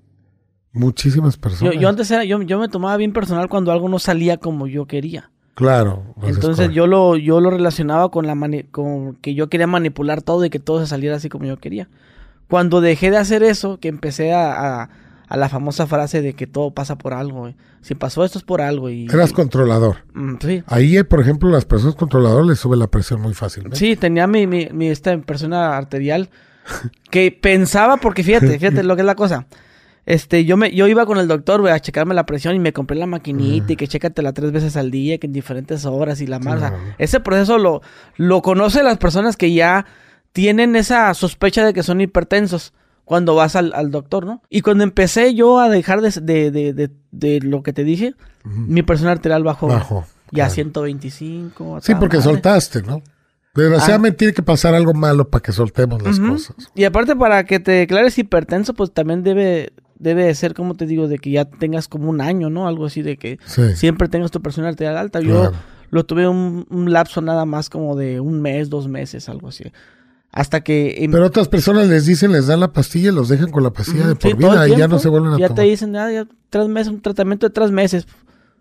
Muchísimas 0.74 1.36
Yo, 1.36 1.42
personas. 1.42 1.76
yo 1.80 1.90
antes 1.90 2.10
era, 2.12 2.24
yo, 2.24 2.42
yo 2.44 2.58
me 2.60 2.70
tomaba 2.70 2.96
bien 2.98 3.12
personal 3.12 3.50
cuando 3.50 3.72
algo 3.72 3.90
no 3.90 4.00
salía 4.00 4.38
como 4.38 4.68
yo 4.68 4.86
quería. 4.86 5.32
Claro. 5.54 6.04
pues 6.16 6.30
es 6.32 6.36
Entonces 6.38 6.72
yo 6.72 6.88
lo, 6.88 7.18
yo 7.18 7.42
lo 7.42 7.50
relacionaba 7.52 8.10
con 8.10 8.26
la 8.26 8.36
mani- 8.36 8.64
con 8.72 9.16
que 9.16 9.36
yo 9.36 9.50
quería 9.50 9.68
manipular 9.68 10.22
todo 10.22 10.46
y 10.46 10.50
que 10.50 10.60
todo 10.60 10.80
se 10.80 10.88
saliera 10.88 11.18
así 11.18 11.28
como 11.28 11.46
yo 11.46 11.58
quería. 11.58 11.90
Cuando 12.48 12.80
dejé 12.80 13.12
de 13.12 13.18
hacer 13.18 13.44
eso, 13.44 13.78
que 13.80 13.90
empecé 13.90 14.34
a, 14.34 14.82
a, 14.84 14.90
a 15.28 15.38
la 15.38 15.50
famosa 15.50 15.88
frase 15.88 16.22
de 16.22 16.34
que 16.36 16.48
todo 16.48 16.72
pasa 16.72 16.98
por 16.98 17.14
algo. 17.14 17.40
güey. 17.42 17.56
Si 17.82 17.94
pasó 17.96 18.24
esto 18.24 18.38
es 18.38 18.46
por 18.46 18.62
algo. 18.62 18.90
Y, 18.90 19.06
Eras 19.08 19.32
y- 19.32 19.34
controlador. 19.34 19.98
Mm, 20.14 20.36
sí. 20.42 20.64
Ahí, 20.68 20.96
eh, 20.98 21.04
por 21.04 21.20
ejemplo, 21.20 21.50
las 21.50 21.66
personas 21.66 21.96
controladoras 21.96 22.48
les 22.48 22.60
sube 22.60 22.78
la 22.78 22.88
presión 22.88 23.20
muy 23.20 23.34
fácilmente. 23.34 23.78
Sí, 23.78 23.98
tenía 23.98 24.28
mi, 24.28 24.48
mi, 24.48 24.70
mi 24.72 24.88
esta 24.88 25.18
persona 25.20 25.76
arterial 25.78 26.30
que 27.12 27.32
pensaba, 27.32 27.98
porque 27.98 28.24
fíjate, 28.24 28.58
fíjate 28.60 28.84
lo 28.84 28.96
que 28.96 29.02
es 29.02 29.06
la 29.06 29.16
cosa. 29.16 29.48
Este, 30.06 30.46
yo 30.46 30.58
me, 30.58 30.74
yo 30.74 30.88
iba 30.88 31.06
con 31.06 31.20
el 31.20 31.28
doctor, 31.28 31.62
güey, 31.62 31.72
a 31.74 31.80
checarme 31.80 32.16
la 32.16 32.26
presión 32.26 32.56
y 32.56 32.60
me 32.60 32.74
compré 32.74 32.98
la 32.98 33.06
maquinita 33.06 33.74
y 33.74 33.76
que 33.76 33.88
chécatela 33.88 34.34
tres 34.34 34.52
veces 34.52 34.76
al 34.76 34.90
día, 34.90 35.20
que 35.20 35.28
en 35.28 35.34
diferentes 35.34 35.86
horas 35.86 36.22
y 36.22 36.28
la 36.28 36.40
más. 36.40 36.56
o 36.56 36.60
sea, 36.60 36.70
Claro. 36.70 36.84
ese 36.98 37.20
proceso 37.20 37.58
lo, 37.60 37.82
lo 38.18 38.42
conocen 38.42 38.86
las 38.86 38.98
personas 38.98 39.38
que 39.38 39.54
ya 39.54 39.86
tienen 40.34 40.76
esa 40.76 41.14
sospecha 41.14 41.64
de 41.66 41.74
que 41.74 41.84
son 41.84 42.02
hipertensos 42.02 42.74
cuando 43.06 43.36
vas 43.36 43.56
al, 43.56 43.74
al 43.76 43.92
doctor, 43.92 44.26
¿no? 44.26 44.42
Y 44.50 44.62
cuando 44.62 44.84
empecé 44.84 45.36
yo 45.36 45.60
a 45.60 45.70
dejar 45.70 46.02
de, 46.02 46.10
de, 46.22 46.50
de, 46.52 46.74
de- 46.74 46.92
de 47.12 47.40
lo 47.42 47.62
que 47.62 47.74
te 47.74 47.84
dije, 47.84 48.16
Ujú. 48.46 48.56
mi 48.56 48.82
presión 48.84 49.10
arterial 49.10 49.44
bajó. 49.44 49.68
Bajo. 49.68 50.06
Ya 50.32 50.46
claro. 50.46 50.52
125. 50.54 51.76
a 51.78 51.82
Sí, 51.82 51.94
porque 51.96 52.18
madre. 52.18 52.32
soltaste, 52.32 52.82
¿no? 52.84 53.02
Desgraciadamente 53.54 54.18
tiene 54.18 54.34
que 54.34 54.44
pasar 54.44 54.74
algo 54.76 54.94
malo 54.94 55.30
para 55.30 55.42
que 55.42 55.52
soltemos 55.52 56.02
las 56.02 56.20
cosas. 56.20 56.56
Y 56.76 56.84
aparte 56.86 57.16
para 57.16 57.44
que 57.46 57.60
te 57.60 57.72
declares 57.72 58.18
hipertenso, 58.18 58.74
pues 58.74 58.92
también 58.94 59.24
debe, 59.24 59.74
debe 60.00 60.24
de 60.26 60.36
ser, 60.36 60.54
como 60.54 60.76
te 60.76 60.86
digo, 60.86 61.08
de 61.08 61.20
que 61.20 61.32
ya 61.32 61.46
tengas 61.46 61.88
como 61.88 62.10
un 62.10 62.22
año, 62.22 62.50
¿no? 62.50 62.68
Algo 62.68 62.86
así 62.86 63.02
de 63.02 63.18
que 63.18 63.40
Sí. 63.46 63.76
siempre 63.76 64.08
tengas 64.08 64.32
tu 64.32 64.42
presión 64.42 64.66
arterial 64.66 64.98
alta. 64.98 65.20
Yo 65.20 65.52
lo 65.90 66.06
tuve 66.06 66.28
un, 66.28 66.66
un 66.70 66.94
lapso 66.94 67.20
nada 67.22 67.44
más 67.46 67.70
como 67.70 67.98
de 67.98 68.22
un 68.22 68.42
mes, 68.42 68.70
dos 68.70 68.88
meses, 68.88 69.28
algo 69.28 69.50
así. 69.50 69.66
Hasta 70.32 70.62
que... 70.64 71.06
Pero 71.12 71.26
otras 71.26 71.50
personas 71.50 71.90
les 71.90 72.06
dicen, 72.06 72.32
les 72.32 72.48
dan 72.48 72.62
la 72.62 72.72
pastilla 72.72 73.12
y 73.12 73.14
los 73.14 73.28
dejan 73.28 73.52
con 73.52 73.64
la 73.64 73.72
pastilla 73.74 74.08
de 74.08 74.16
por 74.16 74.32
sí, 74.32 74.38
vida 74.38 74.70
y 74.70 74.78
ya 74.78 74.88
no 74.88 74.98
se 74.98 75.10
vuelven 75.10 75.34
a 75.34 75.38
Ya 75.38 75.48
tomar. 75.50 75.62
te 75.66 75.70
dicen, 75.70 75.94
ah, 75.98 76.10
ya 76.10 76.26
tres 76.50 76.70
meses, 76.70 76.94
un 76.94 77.02
tratamiento 77.02 77.48
de 77.48 77.54
tres 77.54 77.70
meses. 77.72 78.08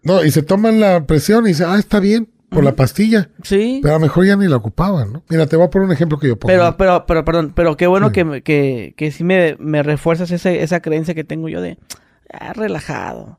No, 0.03 0.25
y 0.25 0.33
se 0.33 0.43
toman 0.43 0.81
la 0.81 1.07
presión 1.07 1.45
y 1.45 1.51
dicen, 1.51 1.67
ah, 1.69 1.79
está 1.79 2.01
bien, 2.01 2.29
por 2.51 2.65
la 2.65 2.75
pastilla. 2.77 3.31
Sí. 3.43 3.81
Pero 3.83 3.95
a 3.95 3.99
lo 3.99 4.03
mejor 4.03 4.27
ya 4.27 4.37
ni 4.37 4.47
la 4.49 4.57
ocupaban, 4.57 5.13
¿no? 5.13 5.23
Mira, 5.29 5.47
te 5.47 5.57
voy 5.57 5.67
a 5.67 5.71
poner 5.71 5.87
un 5.87 5.93
ejemplo 5.93 6.19
que 6.19 6.29
yo 6.29 6.39
pongo. 6.39 6.53
Pero, 6.53 6.77
pero, 6.77 7.07
pero, 7.07 7.25
perdón, 7.25 7.53
pero 7.55 7.77
qué 7.77 7.87
bueno 7.87 8.09
Sí. 8.09 8.13
que, 8.15 8.43
que, 8.43 8.95
que 8.97 9.11
sí 9.11 9.25
me, 9.25 9.57
me 9.59 9.83
refuerzas 9.83 10.31
ese, 10.31 10.63
esa 10.63 10.81
creencia 10.81 11.15
que 11.15 11.25
tengo 11.25 11.49
yo 11.49 11.61
de 11.61 11.79
ah, 12.33 12.53
relajado. 12.53 13.39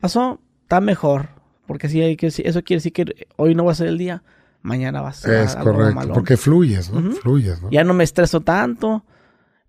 Pasó, 0.00 0.40
está 0.62 0.80
mejor. 0.80 1.28
Porque 1.66 1.88
sí 1.88 2.02
hay 2.02 2.16
que, 2.16 2.26
eso 2.26 2.40
quiere 2.62 2.78
decir 2.78 2.92
que 2.92 3.26
hoy 3.36 3.54
no 3.54 3.64
va 3.64 3.72
a 3.72 3.76
ser 3.76 3.86
el 3.86 3.96
día, 3.96 4.22
mañana 4.62 5.00
va 5.00 5.10
a 5.10 5.12
ser 5.14 5.44
es 5.44 5.54
algo 5.56 5.72
correcto, 5.72 5.94
malón. 5.94 6.12
porque 6.12 6.36
fluyes, 6.36 6.90
¿no? 6.92 6.98
Ujú. 6.98 7.12
Fluyes, 7.12 7.62
¿no? 7.62 7.70
Ya 7.70 7.84
no 7.84 7.94
me 7.94 8.04
estreso 8.04 8.40
tanto. 8.40 9.04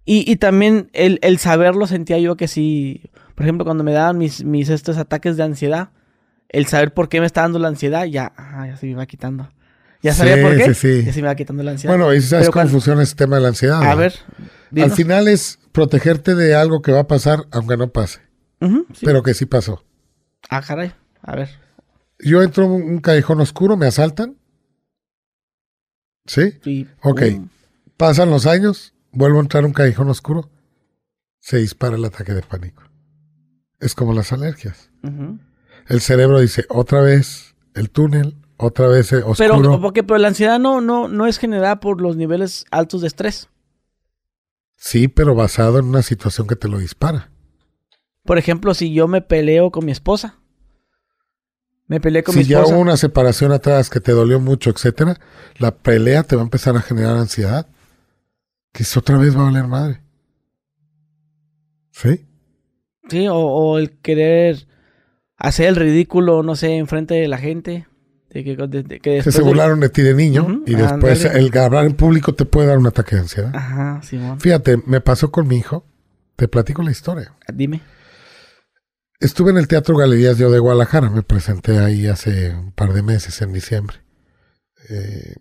Y, 0.04 0.30
y 0.30 0.36
también 0.38 0.90
el, 0.94 1.20
el 1.22 1.38
saberlo 1.38 1.88
sentía 1.88 2.18
yo 2.18 2.36
que 2.36 2.48
sí. 2.48 3.04
Por 3.36 3.46
ejemplo, 3.46 3.64
cuando 3.64 3.84
me 3.84 3.94
daban 3.94 4.18
mis, 4.18 4.44
mis 4.44 4.70
estos 4.70 4.98
ataques 4.98 5.38
de 5.38 5.44
ansiedad, 5.44 5.90
el 6.54 6.66
saber 6.68 6.94
por 6.94 7.10
qué 7.10 7.20
me 7.20 7.26
está 7.26 7.42
dando 7.42 7.60
la 7.60 7.68
ansiedad, 7.68 8.06
ya, 8.06 8.32
ah, 8.38 8.66
ya 8.68 8.78
se 8.78 8.86
me 8.86 8.94
iba 8.94 9.06
quitando. 9.06 9.52
Ya 10.02 10.14
sabía 10.14 10.36
Sí, 10.38 10.42
por 10.42 10.56
qué. 10.58 10.74
sí, 10.74 10.74
sí. 11.00 11.06
Ya 11.06 11.14
se 11.14 11.22
me 11.22 11.28
iba 11.28 11.36
quitando 11.36 11.64
la 11.64 11.72
ansiedad. 11.72 11.96
Bueno, 11.98 12.14
y 12.14 12.22
sabes 12.22 12.44
Pero 12.46 12.52
cómo 12.52 12.62
cuando- 12.64 12.72
funciona 12.72 13.04
ese 13.04 13.16
tema 13.16 13.36
de 13.38 13.42
la 13.42 13.48
ansiedad. 13.50 13.82
A 13.82 13.92
¿no? 13.92 13.98
ver. 13.98 14.14
Al 14.82 14.92
final 14.92 15.28
es 15.28 15.60
protegerte 15.72 16.36
de 16.36 16.56
algo 16.56 16.82
que 16.82 16.92
va 16.92 17.02
a 17.02 17.08
pasar, 17.08 17.46
aunque 17.52 17.76
no 17.78 17.90
pase, 17.92 18.22
sí. 18.62 19.06
pero 19.06 19.22
que 19.24 19.34
sí 19.34 19.46
pasó. 19.46 19.84
Ah, 20.50 20.62
caray. 20.62 20.94
A 21.22 21.36
ver. 21.36 21.50
Yo 22.20 22.42
entro 22.44 22.66
a 22.66 22.68
un 22.68 23.00
callejón 23.00 23.40
oscuro, 23.42 23.76
me 23.78 23.86
asaltan. 23.88 24.38
¿Sí? 26.26 26.60
Y, 26.66 26.88
Ok. 27.02 27.22
pum. 27.34 27.50
Pasan 27.98 28.30
los 28.30 28.46
años, 28.46 28.94
vuelvo 29.12 29.40
a 29.40 29.42
entrar 29.42 29.64
a 29.64 29.68
un 29.68 29.74
callejón 29.74 30.10
oscuro, 30.10 30.50
se 31.40 31.58
dispara 31.58 31.96
el 31.96 32.06
ataque 32.06 32.34
de 32.34 32.42
pánico. 32.42 32.84
Es 33.80 33.94
como 33.96 34.14
las 34.14 34.32
alergias. 34.32 34.90
Ujú. 35.04 35.40
El 35.88 36.02
cerebro 36.02 36.40
dice, 36.40 36.66
otra 36.70 37.02
vez 37.02 37.56
el 37.74 37.90
túnel, 37.90 38.36
otra 38.58 38.88
vez 38.88 39.12
eh, 39.14 39.24
Pero, 39.38 39.56
oscuro. 39.56 39.82
porque, 39.82 40.04
pero 40.04 40.18
la 40.20 40.30
ansiedad 40.30 40.60
no, 40.60 40.82
no, 40.82 41.08
no 41.08 41.28
es 41.28 41.38
generada 41.38 41.80
por 41.80 42.02
los 42.02 42.16
niveles 42.16 42.66
altos 42.72 43.02
de 43.02 43.08
estrés. 43.08 43.50
Sí, 44.76 45.08
pero 45.08 45.36
basado 45.36 45.80
en 45.80 45.86
una 45.86 46.02
situación 46.02 46.48
que 46.48 46.56
te 46.56 46.68
lo 46.68 46.78
dispara. 46.78 47.30
Por 48.24 48.38
ejemplo, 48.38 48.74
si 48.74 48.94
yo 48.94 49.08
me 49.08 49.22
peleo 49.22 49.72
con 49.72 49.86
mi 49.86 49.92
esposa. 49.92 50.40
Me 51.88 52.00
peleé 52.00 52.24
con 52.24 52.34
si 52.34 52.40
mi 52.40 52.46
ya 52.46 52.58
esposa. 52.60 52.74
hubo 52.76 52.82
una 52.82 52.98
separación 52.98 53.52
atrás 53.52 53.90
que 53.90 54.00
te 54.00 54.14
dolió 54.14 54.40
mucho, 54.40 54.70
etcétera, 54.70 55.20
la 55.58 55.76
pelea 55.76 56.24
te 56.24 56.36
va 56.36 56.42
a 56.42 56.46
empezar 56.46 56.76
a 56.78 56.82
generar 56.82 57.18
ansiedad. 57.18 57.68
Que 58.72 58.84
es 58.84 58.98
otra 58.98 59.18
vez 59.18 59.36
va 59.38 59.42
a 59.42 59.46
valer 59.52 59.68
madre. 59.68 60.02
¿Sí? 61.92 62.26
Sí, 63.10 63.28
o, 63.28 63.36
o 63.36 63.78
el 63.78 63.92
querer 64.00 64.66
hacer 65.44 65.68
el 65.68 65.76
ridículo, 65.76 66.42
no 66.42 66.56
sé, 66.56 66.78
enfrente 66.78 67.14
de 67.14 67.28
la 67.28 67.38
gente. 67.38 67.86
De 68.32 68.44
que, 68.44 68.56
de- 68.58 68.82
de- 68.82 69.00
que 69.00 69.22
se 69.22 69.42
burlaron 69.44 69.80
de 69.80 69.90
ti 69.90 70.02
de 70.02 70.16
niño 70.16 70.64
y 70.66 70.74
después 70.74 71.24
el 71.24 71.56
hablar 71.56 71.86
en 71.86 71.94
público 71.94 72.34
te 72.34 72.46
puede 72.46 72.68
dar 72.68 72.80
un 72.80 72.88
ataque 72.88 73.16
de 73.16 73.22
ansiedad. 73.22 73.52
Ajá, 73.56 74.02
Simón. 74.02 74.40
Fíjate, 74.40 74.78
me 74.88 75.02
pasó 75.02 75.30
con 75.32 75.48
mi 75.48 75.58
hijo. 75.58 75.86
Te 76.36 76.48
platico 76.48 76.82
la 76.82 76.90
historia. 76.90 77.32
Dime. 77.54 77.82
Estuve 79.20 79.52
en 79.52 79.58
el 79.58 79.68
Teatro 79.68 79.96
Galerías 79.96 80.40
yo 80.40 80.50
de 80.50 80.58
Guadalajara. 80.58 81.12
Me 81.12 81.22
presenté 81.22 81.78
ahí 81.78 82.08
hace 82.08 82.56
un 82.56 82.72
par 82.72 82.94
de 82.94 83.04
meses, 83.04 83.40
en 83.44 83.54
diciembre. 83.54 83.98
Eh, 84.90 85.36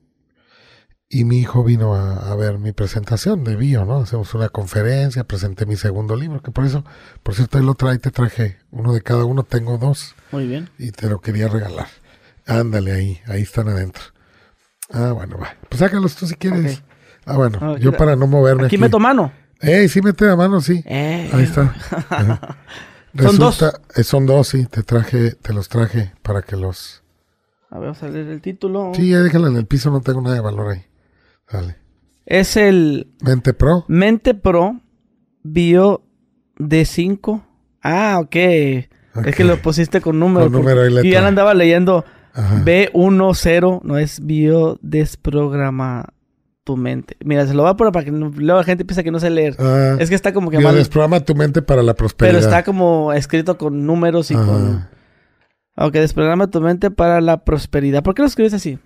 y 1.15 1.25
mi 1.25 1.39
hijo 1.41 1.63
vino 1.63 1.95
a, 1.95 2.31
a 2.33 2.35
ver 2.37 2.59
mi 2.59 2.73
presentación 2.73 3.45
de 3.45 3.55
bio, 3.55 3.85
¿no? 3.85 3.99
Hacemos 3.99 4.33
una 4.35 4.49
conferencia, 4.49 5.25
presenté 5.25 5.67
mi 5.67 5.77
segundo 5.77 6.17
libro, 6.17 6.41
que 6.41 6.51
por 6.51 6.65
eso, 6.65 6.85
por 7.23 7.35
cierto, 7.35 7.59
él 7.59 7.67
lo 7.67 7.75
trae, 7.75 7.99
te 7.99 8.11
traje 8.11 8.57
uno 8.71 8.95
de 8.95 9.03
cada 9.03 9.25
uno, 9.27 9.43
tengo 9.43 9.77
dos 9.77 10.15
Muy 10.31 10.47
bien. 10.47 10.71
y 10.79 10.91
te 10.91 11.09
lo 11.11 11.21
quería 11.21 11.49
regalar. 11.49 11.87
Ándale 12.47 12.93
ahí, 12.93 13.21
ahí 13.27 13.43
están 13.43 13.69
adentro. 13.69 14.03
Ah, 14.91 15.13
bueno, 15.13 15.37
va. 15.39 15.55
Pues 15.69 15.81
sácalos 15.81 16.17
tú 16.17 16.27
si 16.27 16.35
quieres. 16.35 16.83
Ah, 17.27 17.37
bueno, 17.37 17.59
Ah, 17.61 17.77
yo 17.79 17.93
para 17.93 18.17
no 18.17 18.27
moverme 18.27 18.63
Aquí 18.67 18.77
aquí. 18.77 18.79
meto 18.83 18.99
mano. 18.99 19.33
¡Ey, 19.61 19.89
sí 19.89 20.01
mete 20.03 20.25
la 20.25 20.35
mano, 20.35 20.61
sí! 20.61 20.83
Eh, 20.87 21.31
Ahí 21.33 21.45
está. 21.45 21.75
Ajá. 22.11 22.57
Son 23.17 23.39
dos. 23.39 23.61
Resulta- 23.61 23.81
eh, 23.95 24.03
son 24.03 24.27
dos, 24.27 24.49
sí. 24.49 24.65
Te 24.67 24.83
traje, 24.83 25.33
te 25.33 25.53
los 25.53 25.69
traje 25.69 26.13
para 26.23 26.41
que 26.43 26.57
los. 26.57 27.03
A 27.71 27.77
ver, 27.79 27.89
vamos 27.91 28.03
a 28.03 28.09
leer 28.09 28.27
el 28.29 28.41
título. 28.41 28.93
Sí, 28.95 29.11
ya 29.11 29.21
déjala 29.21 29.49
en 29.49 29.57
el 29.57 29.67
piso, 29.67 29.91
no 29.91 30.01
tengo 30.01 30.21
nada 30.23 30.35
de 30.35 30.41
valor 30.41 30.73
ahí. 30.73 30.85
Dale. 31.53 31.77
Es 32.27 32.57
el 32.57 33.09
Mente 33.21 33.53
Pro. 33.53 33.85
Mente 33.89 34.35
Pro 34.35 34.81
Bio 35.43 36.03
D5. 36.59 37.43
Ah, 37.83 38.19
ok. 38.23 38.37
Es 38.37 39.37
que 39.37 39.45
lo 39.45 39.61
pusiste 39.61 40.01
con 40.01 40.19
número. 40.19 40.47
Con 40.47 40.53
número 40.53 40.89
y. 40.89 40.95
Yo 40.95 41.03
ya 41.03 41.27
andaba 41.27 41.53
leyendo 41.55 42.05
Ajá. 42.33 42.63
B10, 42.65 43.81
no 43.83 43.99
es 43.99 44.25
bio 44.25 44.79
desprograma 44.81 46.15
tu 46.65 46.77
mente. 46.77 47.17
Mira, 47.25 47.47
se 47.47 47.55
lo 47.55 47.63
voy 47.65 47.73
a 47.73 47.75
poner 47.75 47.93
para 47.93 48.05
que 48.05 48.13
no- 48.13 48.33
luego 48.35 48.61
la 48.61 48.65
gente 48.65 48.85
piensa 48.85 49.03
que 49.03 49.11
no 49.11 49.19
sé 49.21 49.29
leer. 49.31 49.57
Ah, 49.59 49.97
es 49.99 50.09
que 50.09 50.15
está 50.15 50.33
como 50.33 50.51
que 50.51 50.59
mal. 50.61 50.75
desprograma 50.77 51.21
tu 51.21 51.35
mente 51.35 51.61
para 51.61 51.83
la 51.83 51.95
prosperidad. 51.95 52.35
Pero 52.39 52.45
está 52.47 52.63
como 52.63 53.13
escrito 53.13 53.59
con 53.59 53.85
números 53.85 54.31
y 54.31 54.35
Ajá. 54.35 54.47
con. 54.47 54.89
Ok, 55.77 55.95
desprograma 55.95 56.47
tu 56.49 56.61
mente 56.61 56.91
para 56.91 57.21
la 57.21 57.45
prosperidad. 57.45 58.03
¿Por 58.03 58.15
qué 58.15 58.23
lo 58.23 58.29
escribes 58.29 58.55
así? 58.55 58.79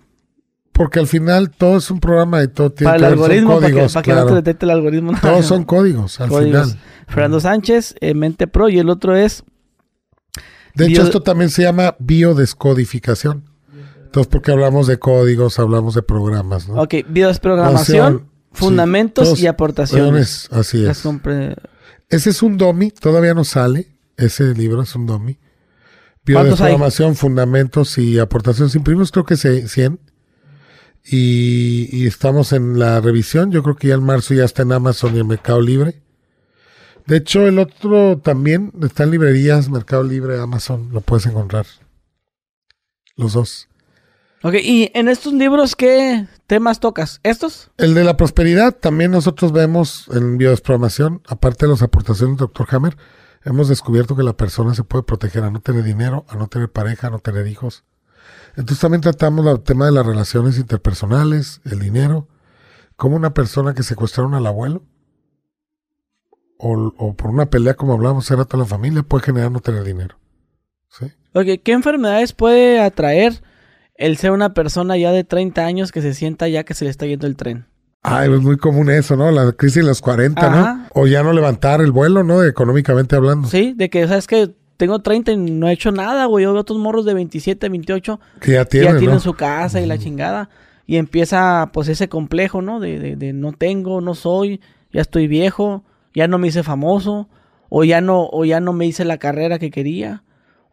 Porque 0.77 0.99
al 0.99 1.07
final 1.07 1.49
todo 1.49 1.77
es 1.77 1.89
un 1.89 1.99
programa 1.99 2.43
y 2.43 2.47
todo 2.49 2.71
tiene 2.71 2.93
Para 2.93 3.07
el 3.07 3.13
son 3.15 3.23
algoritmo, 3.23 3.55
para 3.59 3.67
que, 3.67 3.73
para 3.73 4.01
que 4.03 4.11
no 4.11 4.15
claro. 4.15 4.27
te 4.29 4.33
detecte 4.35 4.65
el 4.65 4.69
algoritmo. 4.71 5.11
Todos 5.19 5.45
son 5.45 5.63
códigos 5.63 6.21
al 6.21 6.29
Códigos. 6.29 6.67
final. 6.71 6.79
Fernando 7.07 7.39
Sánchez, 7.39 7.95
eh, 7.99 8.13
Mente 8.13 8.45
Pro, 8.47 8.69
y 8.69 8.77
el 8.77 8.89
otro 8.89 9.15
es. 9.15 9.43
De 10.75 10.85
hecho, 10.85 11.01
esto 11.01 11.21
también 11.21 11.49
se 11.49 11.63
llama 11.63 11.95
biodescodificación. 11.97 13.43
Entonces, 14.05 14.29
porque 14.31 14.51
hablamos 14.51 14.85
de 14.87 14.99
códigos, 14.99 15.57
hablamos 15.57 15.95
de 15.95 16.03
programas, 16.03 16.69
¿no? 16.69 16.81
Ok, 16.81 16.93
biodesprogramación, 17.09 18.29
fundamentos 18.51 19.39
y 19.41 19.47
aportaciones. 19.47 20.47
Así 20.51 20.85
es. 20.85 21.03
compre- 21.03 21.55
Ese 22.09 22.29
es 22.29 22.43
un 22.43 22.57
DOMI, 22.57 22.91
todavía 22.91 23.33
no 23.33 23.43
sale. 23.43 23.87
Ese 24.15 24.53
libro 24.53 24.83
es 24.83 24.93
un 24.95 25.07
DOMI. 25.07 25.39
Biodesprogramación, 26.23 27.15
fundamentos 27.15 27.97
y 27.97 28.19
aportaciones. 28.19 28.75
Imprimimos 28.75 29.11
creo 29.11 29.25
que 29.25 29.35
se- 29.37 29.67
100. 29.67 29.99
Y, 31.09 31.89
y 31.91 32.05
estamos 32.05 32.51
en 32.53 32.77
la 32.77 32.99
revisión. 32.99 33.51
Yo 33.51 33.63
creo 33.63 33.75
que 33.75 33.87
ya 33.87 33.95
en 33.95 34.03
marzo 34.03 34.33
ya 34.33 34.43
está 34.43 34.63
en 34.63 34.73
Amazon 34.73 35.15
y 35.15 35.19
en 35.19 35.27
Mercado 35.27 35.61
Libre. 35.61 36.01
De 37.07 37.17
hecho, 37.17 37.47
el 37.47 37.57
otro 37.57 38.19
también 38.19 38.73
está 38.83 39.03
en 39.03 39.11
librerías, 39.11 39.69
Mercado 39.69 40.03
Libre, 40.03 40.39
Amazon, 40.39 40.89
lo 40.91 40.99
puedes 40.99 41.25
encontrar. 41.25 41.65
Los 43.15 43.31
dos. 43.31 43.69
Ok, 44.43 44.55
y 44.61 44.91
en 44.93 45.07
estos 45.07 45.31
libros, 45.31 45.75
¿qué 45.77 46.27
temas 46.47 46.81
tocas? 46.81 47.21
¿Estos? 47.23 47.71
El 47.77 47.93
de 47.93 48.03
la 48.03 48.17
prosperidad, 48.17 48.75
también 48.75 49.11
nosotros 49.11 49.53
vemos 49.53 50.09
en 50.13 50.37
biodesprogramación, 50.37 51.21
aparte 51.27 51.65
de 51.65 51.71
las 51.71 51.81
aportaciones 51.81 52.37
del 52.37 52.47
Dr. 52.47 52.67
Hammer, 52.71 52.97
hemos 53.45 53.69
descubierto 53.69 54.17
que 54.17 54.23
la 54.23 54.35
persona 54.35 54.75
se 54.75 54.83
puede 54.83 55.03
proteger 55.03 55.45
a 55.45 55.49
no 55.49 55.61
tener 55.61 55.83
dinero, 55.83 56.25
a 56.27 56.35
no 56.35 56.47
tener 56.47 56.69
pareja, 56.69 57.07
a 57.07 57.09
no 57.11 57.19
tener 57.19 57.47
hijos. 57.47 57.85
Entonces 58.55 58.79
también 58.79 59.01
tratamos 59.01 59.45
el 59.45 59.61
tema 59.61 59.85
de 59.85 59.91
las 59.91 60.05
relaciones 60.05 60.57
interpersonales, 60.57 61.61
el 61.65 61.79
dinero, 61.79 62.27
como 62.95 63.15
una 63.15 63.33
persona 63.33 63.73
que 63.73 63.83
secuestraron 63.83 64.33
al 64.33 64.47
abuelo, 64.47 64.83
o, 66.57 66.93
o 66.97 67.15
por 67.15 67.29
una 67.29 67.49
pelea 67.49 67.75
como 67.75 67.93
hablábamos 67.93 68.29
era 68.31 68.45
toda 68.45 68.63
la 68.63 68.69
familia, 68.69 69.03
puede 69.03 69.25
generar 69.25 69.51
no 69.51 69.59
tener 69.59 69.83
dinero. 69.83 70.17
¿Sí? 70.89 71.11
¿qué 71.63 71.71
enfermedades 71.71 72.33
puede 72.33 72.79
atraer 72.79 73.43
el 73.95 74.17
ser 74.17 74.31
una 74.31 74.53
persona 74.53 74.97
ya 74.97 75.11
de 75.11 75.23
30 75.23 75.65
años 75.65 75.91
que 75.91 76.01
se 76.01 76.13
sienta 76.13 76.47
ya 76.47 76.63
que 76.63 76.73
se 76.73 76.85
le 76.85 76.91
está 76.91 77.05
yendo 77.05 77.27
el 77.27 77.35
tren? 77.35 77.67
Ay, 78.03 78.31
es 78.33 78.41
muy 78.41 78.57
común 78.57 78.89
eso, 78.89 79.15
¿no? 79.15 79.31
La 79.31 79.51
crisis 79.51 79.83
de 79.83 79.89
los 79.89 80.01
40, 80.01 80.39
Ajá. 80.39 80.73
¿no? 80.73 80.87
O 80.93 81.07
ya 81.07 81.23
no 81.23 81.33
levantar 81.33 81.81
el 81.81 81.91
vuelo, 81.91 82.23
¿no? 82.23 82.43
Económicamente 82.43 83.15
hablando. 83.15 83.47
Sí, 83.49 83.73
de 83.75 83.89
que, 83.89 84.07
¿sabes 84.07 84.27
que 84.27 84.55
Tengo 84.77 84.99
30 84.99 85.31
y 85.31 85.37
no 85.37 85.67
he 85.67 85.73
hecho 85.73 85.91
nada, 85.91 86.25
güey. 86.25 86.43
Yo 86.43 86.53
veo 86.53 86.61
otros 86.61 86.77
morros 86.79 87.03
de 87.05 87.13
27, 87.15 87.67
28 87.69 88.19
Que 88.39 88.51
ya 88.53 88.63
que 88.65 88.69
tienen, 88.69 88.93
ya 88.93 88.97
tienen 88.99 89.15
¿no? 89.15 89.19
su 89.19 89.33
casa 89.33 89.81
y 89.81 89.85
la 89.87 89.97
chingada. 89.97 90.49
Y 90.85 90.97
empieza, 90.97 91.71
pues, 91.73 91.87
ese 91.89 92.07
complejo, 92.09 92.61
¿no? 92.61 92.79
De, 92.79 92.99
de, 92.99 93.15
de 93.15 93.33
no 93.33 93.51
tengo, 93.53 93.99
no 94.01 94.13
soy, 94.15 94.61
ya 94.93 95.01
estoy 95.01 95.27
viejo, 95.27 95.83
ya 96.13 96.27
no 96.27 96.37
me 96.37 96.47
hice 96.47 96.63
famoso, 96.63 97.27
o 97.69 97.83
ya 97.83 97.99
no, 98.01 98.27
o 98.31 98.45
ya 98.45 98.59
no 98.59 98.71
me 98.71 98.85
hice 98.85 99.03
la 99.03 99.17
carrera 99.17 99.59
que 99.59 99.69
quería, 99.71 100.23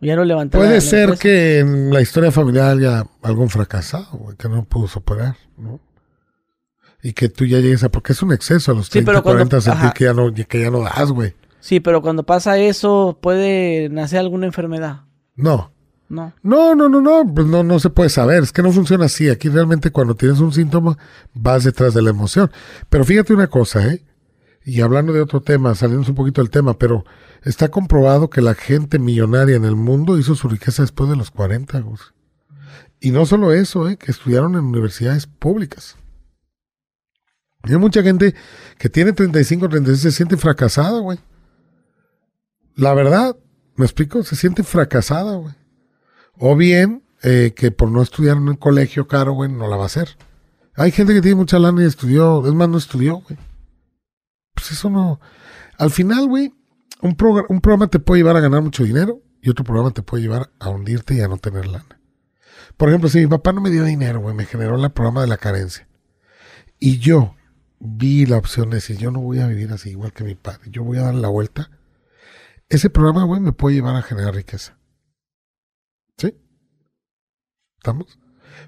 o 0.01 0.07
ya 0.07 0.15
no 0.17 0.25
levanté 0.25 0.57
la- 0.59 0.65
Puede 0.65 0.75
la 0.77 0.81
ser 0.83 1.01
empresa. 1.01 1.23
que 1.23 1.59
en 1.61 1.93
la 1.93 2.01
historia 2.01 2.31
familiar 2.31 2.77
haya 2.77 3.05
algún 3.23 3.49
fracasado, 3.49 4.07
güey, 4.19 4.37
que 4.37 4.49
no 4.49 4.65
pudo 4.65 4.87
superar, 4.87 5.35
¿no? 5.57 5.81
Y 7.03 7.13
que 7.13 7.29
tú 7.29 7.45
ya 7.45 7.59
llegues 7.59 7.83
a... 7.85 7.91
Porque 7.91 8.13
es 8.13 8.23
un 8.23 8.33
exceso 8.33 8.73
a 8.73 8.75
los 8.75 8.87
Sí, 8.87 8.93
30, 8.93 9.11
pero 9.11 9.23
cuando- 9.23 9.39
40 9.49 9.61
sentir 9.61 9.85
ajá. 9.87 9.93
que 9.95 10.05
ya, 10.05 10.13
no, 10.15 10.33
que 10.33 10.61
ya 10.61 10.71
no 10.71 10.81
das, 10.83 11.11
güey. 11.11 11.35
Sí, 11.65 11.81
pero 11.81 12.03
cuando 12.03 12.25
pasa 12.25 12.59
eso, 12.59 13.19
puede 13.23 13.89
nacer 13.89 14.19
alguna 14.19 14.45
enfermedad. 14.45 15.05
No. 15.35 15.73
No. 16.11 16.35
No, 16.43 16.75
no, 16.75 16.91
no, 16.91 17.01
no, 17.01 17.25
pues 17.35 17.47
no, 17.47 17.63
no 17.63 17.79
se 17.79 17.89
puede 17.89 18.11
saber. 18.11 18.43
Es 18.43 18.53
que 18.53 18.63
no 18.63 18.71
funciona 18.71 19.07
así. 19.07 19.31
Aquí 19.31 19.49
realmente 19.49 19.91
cuando 19.91 20.15
tienes 20.15 20.41
un 20.41 20.53
síntoma 20.53 20.99
vas 21.33 21.65
detrás 21.65 21.95
de 21.95 22.03
la 22.03 22.11
emoción. 22.11 22.53
Pero 22.91 23.07
fíjate 23.07 23.33
una 23.33 23.47
cosa, 23.47 23.83
¿eh? 23.89 24.05
Y 24.63 24.83
hablando 24.83 25.15
de 25.15 25.23
otro 25.23 25.41
tema, 25.41 25.75
saliendo 25.75 26.07
un 26.07 26.15
poquito 26.15 26.43
del 26.43 26.51
tema, 26.51 26.77
pero 26.79 27.07
está 27.45 27.71
comprobado 27.71 28.29
que 28.29 28.43
la 28.43 28.53
gente 28.53 28.99
millonaria 28.99 29.57
en 29.57 29.65
el 29.65 29.75
mundo 29.75 30.19
hizo 30.19 30.35
su 30.35 30.51
riqueza 30.51 30.83
después 30.83 31.09
de 31.09 31.17
los 31.17 31.31
40, 31.31 31.81
güey. 31.81 31.97
Y 33.01 33.11
no 33.11 33.25
solo 33.25 33.55
eso, 33.55 33.89
¿eh? 33.89 33.97
Que 33.97 34.11
estudiaron 34.11 34.53
en 34.53 34.67
universidades 34.67 35.27
públicas. 35.27 35.97
Y 37.65 37.73
hay 37.73 37.79
mucha 37.79 38.03
gente 38.03 38.35
que 38.77 38.91
tiene 38.91 39.15
35, 39.15 39.71
36, 39.71 40.03
se 40.03 40.13
siente 40.13 40.37
fracasada, 40.37 41.01
güey. 41.01 41.19
La 42.77 42.95
verdad, 42.95 43.37
¿me 43.77 43.85
explico? 43.85 44.23
Se 44.23 44.37
siente 44.37 44.63
fracasada, 44.63 45.37
güey. 45.37 45.55
O 46.39 46.57
bien 46.57 47.05
eh, 47.23 47.53
que 47.55 47.71
por 47.71 47.91
no 47.91 48.03
estudiar 48.03 48.37
en 48.37 48.49
un 48.49 48.57
colegio 48.57 49.07
caro, 49.07 49.33
güey, 49.33 49.51
no 49.51 49.69
la 49.69 49.77
va 49.77 49.85
a 49.85 49.87
hacer. 49.87 50.17
Hay 50.77 50.91
gente 50.91 51.15
que 51.15 51.21
tiene 51.21 51.37
mucha 51.37 51.59
lana 51.59 51.83
y 51.83 51.87
estudió, 51.87 52.47
es 52.47 52.53
más, 52.53 52.69
no 52.69 52.79
estudió, 52.79 53.19
güey. 53.19 53.39
Pues 54.55 54.73
eso 54.73 54.91
no. 54.91 55.21
Al 55.79 55.91
final, 55.91 56.27
güey, 56.27 56.53
un, 57.01 57.17
un 57.49 57.61
programa 57.61 57.87
te 57.89 58.01
puede 58.01 58.21
llevar 58.21 58.37
a 58.37 58.41
ganar 58.41 58.63
mucho 58.63 58.83
dinero 58.83 59.23
y 59.41 59.51
otro 59.51 59.65
programa 59.65 59.93
te 59.93 60.03
puede 60.03 60.23
llevar 60.25 60.51
a 60.59 60.71
hundirte 60.71 61.15
y 61.15 61.21
a 61.21 61.29
no 61.29 61.37
tener 61.39 61.67
lana. 61.67 62.01
Por 62.77 62.89
ejemplo, 62.89 63.09
si 63.09 63.21
mi 63.21 63.27
papá 63.27 63.53
no 63.53 63.61
me 63.61 63.71
dio 63.71 63.85
dinero, 63.85 64.21
güey, 64.21 64.35
me 64.35 64.47
generó 64.47 64.83
el 64.83 64.91
programa 64.91 65.21
de 65.21 65.29
la 65.29 65.37
carencia. 65.37 65.87
Y 66.81 66.99
yo 66.99 67.37
vi 67.79 68.27
la 68.27 68.39
opción 68.39 68.71
de 68.71 68.77
decir, 68.77 68.97
yo 68.97 69.11
no 69.11 69.21
voy 69.21 69.39
a 69.39 69.47
vivir 69.47 69.71
así 69.73 69.91
igual 69.91 70.13
que 70.13 70.25
mi 70.25 70.35
padre, 70.35 70.71
yo 70.71 70.83
voy 70.83 70.99
a 70.99 71.03
dar 71.03 71.15
la 71.15 71.29
vuelta. 71.29 71.71
Ese 72.69 72.91
programa, 72.91 73.25
güey, 73.25 73.41
me 73.41 73.53
puede 73.53 73.77
llevar 73.77 73.97
a 73.97 74.03
generar 74.03 74.35
riqueza. 74.35 74.79
¿Sí? 76.17 76.35
¿Estamos? 77.77 78.19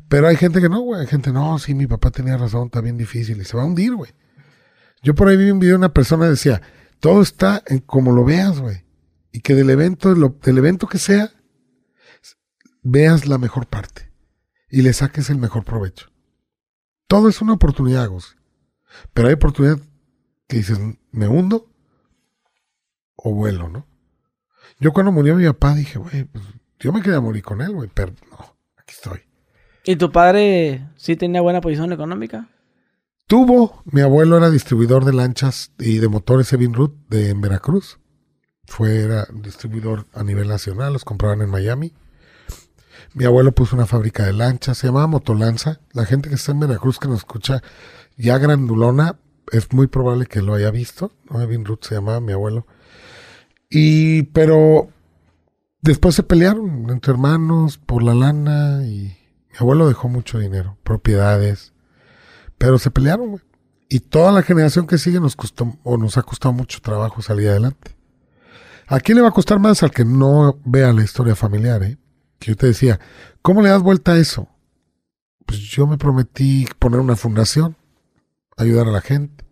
Pero 0.09 0.28
hay 0.28 0.36
gente 0.36 0.60
que 0.60 0.68
no, 0.68 0.81
güey. 0.81 1.01
Hay 1.01 1.06
gente, 1.06 1.32
no, 1.32 1.59
sí, 1.59 1.74
mi 1.74 1.86
papá 1.86 2.10
tenía 2.10 2.36
razón, 2.36 2.66
está 2.66 2.81
bien 2.81 2.97
difícil. 2.97 3.40
Y 3.40 3.44
se 3.44 3.56
va 3.56 3.62
a 3.62 3.66
hundir, 3.66 3.94
güey. 3.94 4.12
Yo 5.02 5.14
por 5.14 5.28
ahí 5.28 5.36
vi 5.36 5.51
un 5.51 5.59
video 5.59 5.74
de 5.74 5.78
una 5.78 5.94
persona 5.94 6.24
que 6.24 6.31
decía, 6.31 6.62
todo 7.01 7.23
está 7.23 7.62
en 7.66 7.78
como 7.78 8.12
lo 8.12 8.24
veas, 8.24 8.60
güey. 8.60 8.85
Y 9.32 9.40
que 9.40 9.55
del 9.55 9.70
evento, 9.70 10.14
del 10.14 10.59
evento 10.59 10.86
que 10.86 10.98
sea, 10.98 11.32
veas 12.82 13.27
la 13.27 13.39
mejor 13.39 13.66
parte. 13.66 14.12
Y 14.68 14.82
le 14.82 14.93
saques 14.93 15.31
el 15.31 15.39
mejor 15.39 15.64
provecho. 15.64 16.10
Todo 17.06 17.28
es 17.28 17.40
una 17.40 17.52
oportunidad, 17.52 18.09
Gus. 18.09 18.36
Pero 19.12 19.28
hay 19.28 19.35
oportunidad 19.35 19.78
que 20.48 20.59
dices, 20.59 20.78
me 21.10 21.28
hundo 21.28 21.73
o 23.17 23.35
vuelo, 23.35 23.69
¿no? 23.69 23.87
Yo 24.79 24.93
cuando 24.93 25.13
murió 25.13 25.35
mi 25.35 25.47
papá 25.47 25.75
dije, 25.75 25.99
güey, 25.99 26.25
pues 26.25 26.45
yo 26.79 26.93
me 26.93 27.03
quería 27.03 27.21
morir 27.21 27.43
con 27.43 27.63
él, 27.63 27.73
güey, 27.73 27.91
pero 27.93 28.13
no, 28.31 28.57
aquí 28.77 28.95
estoy. 28.95 29.21
¿Y 29.85 29.97
tu 29.97 30.13
padre 30.13 30.89
sí 30.97 31.17
tenía 31.17 31.41
buena 31.41 31.61
posición 31.61 31.93
económica? 31.93 32.49
Tuvo, 33.27 33.83
mi 33.87 34.03
abuelo 34.03 34.37
era 34.37 34.51
distribuidor 34.51 35.05
de 35.05 35.13
lanchas 35.13 35.73
y 35.79 35.99
de 35.99 36.09
motores 36.09 36.53
Evinrude 36.53 36.95
de 37.09 37.31
en 37.31 37.41
Veracruz. 37.41 37.99
Fue 38.67 39.01
era 39.01 39.27
distribuidor 39.33 40.07
a 40.13 40.23
nivel 40.23 40.49
nacional, 40.49 40.93
los 40.93 41.05
compraban 41.05 41.41
en 41.41 41.51
Miami. 41.51 41.93
Mi 43.15 43.25
abuelo 43.25 43.53
puso 43.53 43.77
una 43.77 43.87
fábrica 43.87 44.25
de 44.25 44.33
lanchas, 44.33 44.79
se 44.79 44.89
llamaba 44.89 45.07
Motolanza. 45.07 45.81
La 45.93 46.05
gente 46.05 46.29
que 46.29 46.35
está 46.35 46.53
en 46.53 46.61
Veracruz 46.61 46.99
que 46.99 47.09
nos 47.09 47.19
escucha 47.19 47.63
ya 48.17 48.39
grandulona, 48.39 49.19
es 49.53 49.73
muy 49.73 49.87
probable 49.87 50.27
que 50.27 50.43
lo 50.43 50.55
haya 50.55 50.71
visto. 50.71 51.13
¿no? 51.31 51.41
Evinrude 51.41 51.81
se 51.83 51.95
llamaba 51.95 52.21
mi 52.21 52.33
abuelo. 52.33 52.67
Y, 53.71 54.25
pero 54.25 54.89
después 55.81 56.15
se 56.15 56.23
pelearon 56.23 56.91
entre 56.91 57.13
hermanos 57.13 57.79
por 57.79 58.03
la 58.03 58.15
lana 58.15 58.85
y 58.87 59.17
mi 59.51 59.57
abuelo 59.59 59.89
dejó 59.89 60.09
mucho 60.09 60.39
dinero, 60.39 60.79
propiedades. 60.83 61.73
Pero 62.59 62.79
se 62.79 62.91
pelearon, 62.91 63.31
güey. 63.31 63.43
Y 63.89 64.01
toda 64.01 64.33
la 64.33 64.43
generación 64.43 64.87
que 64.87 64.99
sigue 64.99 65.21
nos 65.21 65.37
costó, 65.37 65.79
o 65.85 65.97
nos 65.97 66.19
ha 66.19 66.23
costado 66.23 66.53
mucho 66.53 66.81
trabajo 66.81 67.23
salir 67.23 67.49
adelante. 67.49 67.97
¿A 68.89 69.01
quién 69.01 69.17
le 69.17 69.23
va 69.23 69.29
a 69.29 69.33
costar 69.33 69.59
más 69.59 69.83
al 69.83 69.91
que 69.91 70.05
no 70.05 70.61
vea 70.65 70.93
la 70.93 71.05
historia 71.05 71.37
familiar, 71.37 71.83
eh? 71.83 71.99
Que 72.39 72.49
yo 72.53 72.57
te 72.57 72.67
decía, 72.67 73.01
¿cómo 73.43 73.63
le 73.63 73.69
das 73.69 73.83
vuelta 73.83 74.13
a 74.13 74.19
eso? 74.19 74.49
Pues 75.45 75.61
yo 75.61 75.87
me 75.87 75.99
prometí 75.99 76.67
poner 76.79 77.01
una 77.01 77.17
fundación, 77.17 77.77
ayudar 78.57 78.89
a 78.89 78.93
la 78.93 79.01
gente. 79.01 79.45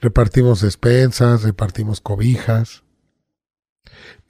Repartimos 0.00 0.60
despensas, 0.60 1.42
repartimos 1.42 2.00
cobijas, 2.00 2.84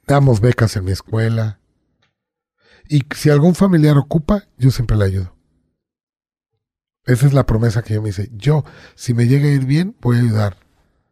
damos 0.05 0.41
becas 0.41 0.75
en 0.75 0.85
mi 0.85 0.91
escuela. 0.91 1.59
Y 2.89 3.03
si 3.15 3.29
algún 3.29 3.55
familiar 3.55 3.97
ocupa, 3.97 4.45
yo 4.57 4.71
siempre 4.71 4.97
le 4.97 5.05
ayudo. 5.05 5.35
Esa 7.05 7.25
es 7.25 7.33
la 7.33 7.45
promesa 7.45 7.83
que 7.83 7.93
yo 7.93 8.01
me 8.01 8.09
hice. 8.09 8.29
Yo, 8.33 8.63
si 8.95 9.13
me 9.13 9.27
llega 9.27 9.47
a 9.47 9.51
ir 9.51 9.65
bien, 9.65 9.95
voy 10.01 10.17
a 10.17 10.21
ayudar 10.21 10.57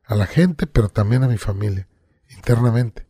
a 0.03 0.15
la 0.15 0.27
gente, 0.27 0.67
pero 0.67 0.89
también 0.89 1.23
a 1.23 1.27
mi 1.27 1.37
familia, 1.37 1.87
internamente. 2.35 3.07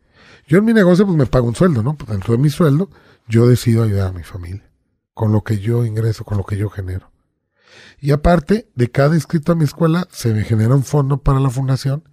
Yo 0.48 0.60
en 0.60 0.66
mi 0.66 0.74
negocio, 0.74 1.06
pues 1.06 1.18
me 1.18 1.26
pago 1.26 1.48
un 1.48 1.56
sueldo, 1.56 1.82
¿no? 1.82 1.95
Pues 1.95 2.10
dentro 2.12 2.34
de 2.34 2.40
mi 2.40 2.49
sueldo, 2.49 2.90
yo 3.28 3.48
decido 3.48 3.84
ayudar 3.84 4.10
a 4.10 4.18
mi 4.18 4.24
familia, 4.24 4.70
con 5.14 5.32
lo 5.32 5.44
que 5.44 5.60
yo 5.60 5.86
ingreso, 5.86 6.24
con 6.24 6.38
lo 6.38 6.45
que 6.45 6.57
yo 6.57 6.70
genero. 6.70 7.12
Y 7.99 8.12
aparte, 8.12 8.70
de 8.76 8.91
cada 8.91 9.16
inscrito 9.16 9.52
a 9.52 9.56
mi 9.56 9.64
escuela, 9.64 10.07
se 10.12 10.34
me 10.34 10.44
genera 10.44 10.76
un 10.76 10.84
fondo 10.84 11.18
para 11.18 11.40
la 11.40 11.49
fundación, 11.49 12.03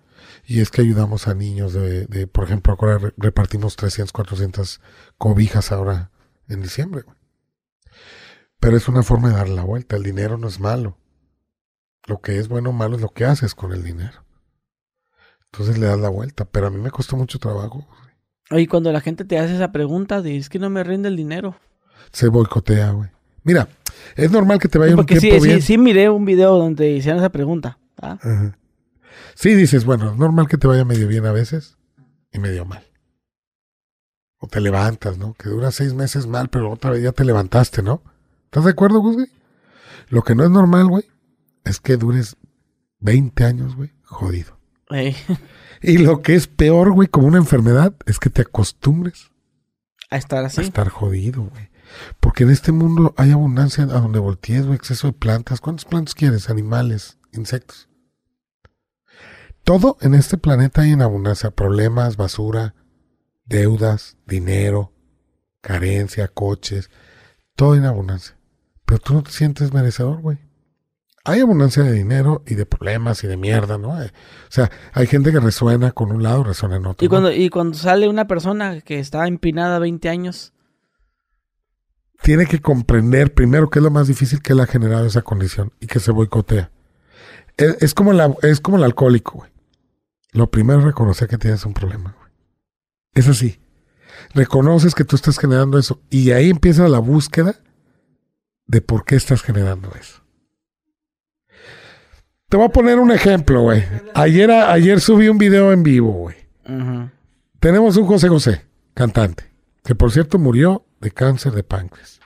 y 0.47 0.61
es 0.61 0.71
que 0.71 0.83
ayudamos 0.83 1.29
a 1.29 1.35
niños 1.35 1.73
de, 1.73 2.07
de 2.07 2.27
por 2.27 2.45
ejemplo, 2.45 2.77
ahora 2.79 2.99
re- 2.99 3.15
repartimos 3.17 3.77
300, 3.77 4.13
400 4.13 4.81
cobijas 5.19 5.73
ahora 5.73 6.11
en 6.49 6.63
diciembre. 6.63 7.05
Pero 8.61 8.77
es 8.77 8.89
una 8.89 9.03
forma 9.03 9.29
de 9.31 9.35
dar 9.37 9.49
la 9.49 9.65
vuelta. 9.65 9.97
El 9.97 10.03
dinero 10.05 10.39
no 10.39 10.49
es 10.49 10.61
malo. 10.61 10.97
Lo 12.07 12.21
que 12.21 12.39
es 12.39 12.49
bueno 12.49 12.71
o 12.71 12.73
malo 12.73 12.97
es 12.97 13.03
lo 13.03 13.09
que 13.09 13.25
haces 13.25 13.55
con 13.55 13.73
el 13.73 13.83
dinero. 13.83 14.25
Entonces 15.51 15.79
le 15.79 15.87
das 15.87 15.99
la 15.99 16.09
vuelta. 16.09 16.45
Pero 16.45 16.69
a 16.69 16.71
mí 16.71 16.79
me 16.79 16.91
costó 16.91 17.17
mucho 17.17 17.39
trabajo. 17.39 17.87
Oye, 18.51 18.69
cuando 18.69 18.93
la 18.93 19.01
gente 19.01 19.25
te 19.25 19.39
hace 19.39 19.55
esa 19.57 19.73
pregunta 19.73 20.23
de 20.23 20.37
es 20.37 20.49
que 20.49 20.59
no 20.59 20.71
me 20.71 20.85
rinde 20.85 21.09
el 21.09 21.17
dinero. 21.17 21.57
Se 22.13 22.29
boicotea, 22.29 22.91
güey. 22.91 23.09
Mira, 23.45 23.69
es 24.15 24.31
normal 24.31 24.59
que 24.61 24.69
te 24.69 24.79
vaya 24.79 24.93
un 24.93 24.97
Porque 24.97 25.17
sí, 25.17 25.29
tiempo 25.29 25.43
sí, 25.43 25.49
bien. 25.49 25.63
sí 25.63 25.79
miré 25.79 26.09
un 26.11 26.25
video 26.25 26.57
donde 26.57 26.91
hicieron 26.93 27.19
esa 27.21 27.31
pregunta. 27.31 27.79
¿ah? 28.01 28.19
Ajá. 28.23 28.59
Sí, 29.35 29.55
dices, 29.55 29.85
bueno, 29.85 30.13
es 30.13 30.17
normal 30.19 30.49
que 30.49 30.59
te 30.59 30.67
vaya 30.67 30.85
medio 30.85 31.09
bien 31.09 31.27
a 31.27 31.33
veces 31.33 31.77
y 32.33 32.39
medio 32.39 32.65
mal. 32.65 32.85
O 34.39 34.47
te 34.49 34.61
levantas, 34.61 35.19
¿no? 35.19 35.35
Que 35.35 35.49
dura 35.49 35.71
seis 35.71 35.95
meses 35.95 36.27
mal, 36.27 36.49
pero 36.49 36.71
otra 36.71 36.91
vez 36.91 37.03
ya 37.03 37.13
te 37.13 37.25
levantaste, 37.25 37.83
¿no? 37.83 38.03
¿Estás 38.45 38.65
de 38.65 38.71
acuerdo, 38.71 39.01
Guzzi? 39.01 39.31
Lo 40.09 40.23
que 40.23 40.35
no 40.35 40.45
es 40.45 40.51
normal, 40.51 40.89
güey, 40.89 41.05
es 41.65 41.81
que 41.81 41.97
dures 41.97 42.37
20 43.01 43.45
años, 43.45 43.77
güey, 43.77 43.93
jodido. 44.03 44.59
Y 45.85 45.99
lo 45.99 46.23
que 46.23 46.37
es 46.37 46.47
peor, 46.47 46.93
güey, 46.93 47.09
como 47.09 47.27
una 47.27 47.39
enfermedad, 47.39 47.95
es 48.07 48.21
que 48.21 48.31
te 48.31 48.43
acostumbres 48.43 49.33
a 50.11 50.17
estar 50.17 50.45
a 50.45 50.47
así. 50.47 50.61
estar 50.61 50.89
jodido, 50.89 51.43
güey. 51.43 51.71
Porque 52.21 52.45
en 52.45 52.51
este 52.51 52.71
mundo 52.71 53.15
hay 53.17 53.33
abundancia 53.33 53.85
a 53.85 53.87
donde 53.87 54.21
voltees, 54.21 54.65
güey, 54.65 54.77
exceso 54.77 55.09
de 55.09 55.13
plantas. 55.15 55.61
¿Cuántas 55.61 55.85
plantas 55.85 56.15
quieres? 56.15 56.51
Animales, 56.51 57.19
insectos. 57.33 57.89
Todo 59.65 59.97
en 60.01 60.15
este 60.15 60.39
planeta 60.39 60.83
hay 60.83 60.93
en 60.93 61.03
abundancia. 61.03 61.51
Problemas, 61.51 62.17
basura, 62.17 62.75
deudas, 63.45 64.17
dinero, 64.27 64.93
carencia, 65.61 66.29
coches. 66.29 66.91
Todo 67.55 67.75
en 67.77 67.85
abundancia. 67.85 68.37
Pero 68.85 68.99
tú 68.99 69.15
no 69.15 69.23
te 69.23 69.31
sientes 69.31 69.73
merecedor, 69.73 70.21
güey. 70.21 70.39
Hay 71.25 71.41
abundancia 71.41 71.85
de 71.85 71.93
dinero 71.93 72.43
y 72.47 72.57
de 72.57 72.67
problemas 72.67 73.23
y 73.23 73.29
de 73.29 73.37
mierda, 73.37 73.79
¿no? 73.79 74.03
Eh, 74.03 74.07
O 74.09 74.51
sea, 74.51 74.73
hay 74.93 75.07
gente 75.07 75.31
que 75.31 75.39
resuena 75.39 75.93
con 75.93 76.11
un 76.11 76.25
lado, 76.25 76.43
resuena 76.43 76.77
en 76.77 76.87
otro. 76.87 77.05
Y 77.05 77.07
¿no? 77.07 77.11
cuando, 77.11 77.33
y 77.33 77.49
cuando 77.49 77.79
sale 77.79 78.09
una 78.09 78.27
persona 78.27 78.81
que 78.81 78.99
está 78.99 79.29
empinada 79.29 79.79
20 79.79 80.09
años, 80.09 80.53
tiene 82.23 82.47
que 82.47 82.61
comprender 82.61 83.35
primero 83.35 83.71
qué 83.71 83.79
es 83.79 83.85
lo 83.85 83.91
más 83.93 84.09
difícil 84.09 84.43
que 84.43 84.53
él 84.53 84.61
ha 84.61 84.67
generado 84.67 85.07
esa 85.07 85.23
condición 85.23 85.73
y 85.79 85.87
que 85.87 86.01
se 86.01 86.11
boicotea. 86.11 86.73
Es, 87.57 87.81
es 87.81 87.95
como, 87.95 88.13
la, 88.13 88.35
es 88.43 88.61
como 88.61 88.79
el 88.79 88.85
alcohólico, 88.85 89.39
güey. 89.39 89.52
Lo 90.33 90.51
primero 90.51 90.81
es 90.81 90.85
reconocer 90.85 91.29
que 91.29 91.39
tienes 91.39 91.65
un 91.65 91.75
problema, 91.75 92.15
güey. 92.19 92.31
Es 93.15 93.29
así. 93.29 93.61
Reconoces 94.35 94.95
que 94.95 95.05
tú 95.05 95.17
estás 95.17 95.39
generando 95.39 95.79
eso 95.79 96.01
y 96.11 96.31
ahí 96.31 96.51
empieza 96.51 96.89
la 96.89 96.99
búsqueda 96.99 97.61
de 98.67 98.81
por 98.81 99.05
qué 99.05 99.17
estás 99.17 99.43
generando 99.43 99.93
eso. 100.01 100.23
Te 102.49 102.57
voy 102.57 102.67
a 102.67 102.71
poner 102.71 102.99
un 102.99 103.11
ejemplo, 103.11 103.63
güey. 103.63 103.85
Ayer, 104.15 104.51
ayer 104.51 105.01
subí 105.01 105.29
un 105.29 105.39
video 105.39 105.73
en 105.73 105.83
vivo, 105.83 106.13
güey. 106.13 106.37
Tenemos 107.61 107.97
un 107.97 108.07
José 108.07 108.29
José, 108.29 108.67
cantante, 108.95 109.53
que 109.85 109.95
por 109.95 110.11
cierto 110.13 110.39
murió 110.39 110.85
de 111.01 111.11
cáncer 111.11 111.53
de 111.53 111.63
páncreas. 111.63 112.21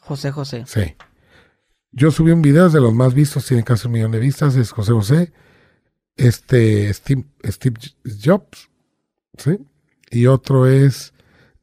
José 0.00 0.32
José. 0.32 0.64
Sí. 0.66 0.96
Yo 1.92 2.10
subí 2.10 2.32
un 2.32 2.42
video 2.42 2.66
es 2.66 2.72
de 2.72 2.80
los 2.80 2.92
más 2.92 3.14
vistos, 3.14 3.46
tiene 3.46 3.64
casi 3.64 3.86
un 3.86 3.92
millón 3.92 4.10
de 4.10 4.18
vistas, 4.18 4.56
es 4.56 4.70
José 4.70 4.92
José, 4.92 5.32
este 6.16 6.92
Steve, 6.92 7.24
Steve 7.44 7.76
Jobs, 8.24 8.70
¿sí? 9.38 9.58
Y 10.10 10.26
otro 10.26 10.66
es, 10.66 11.12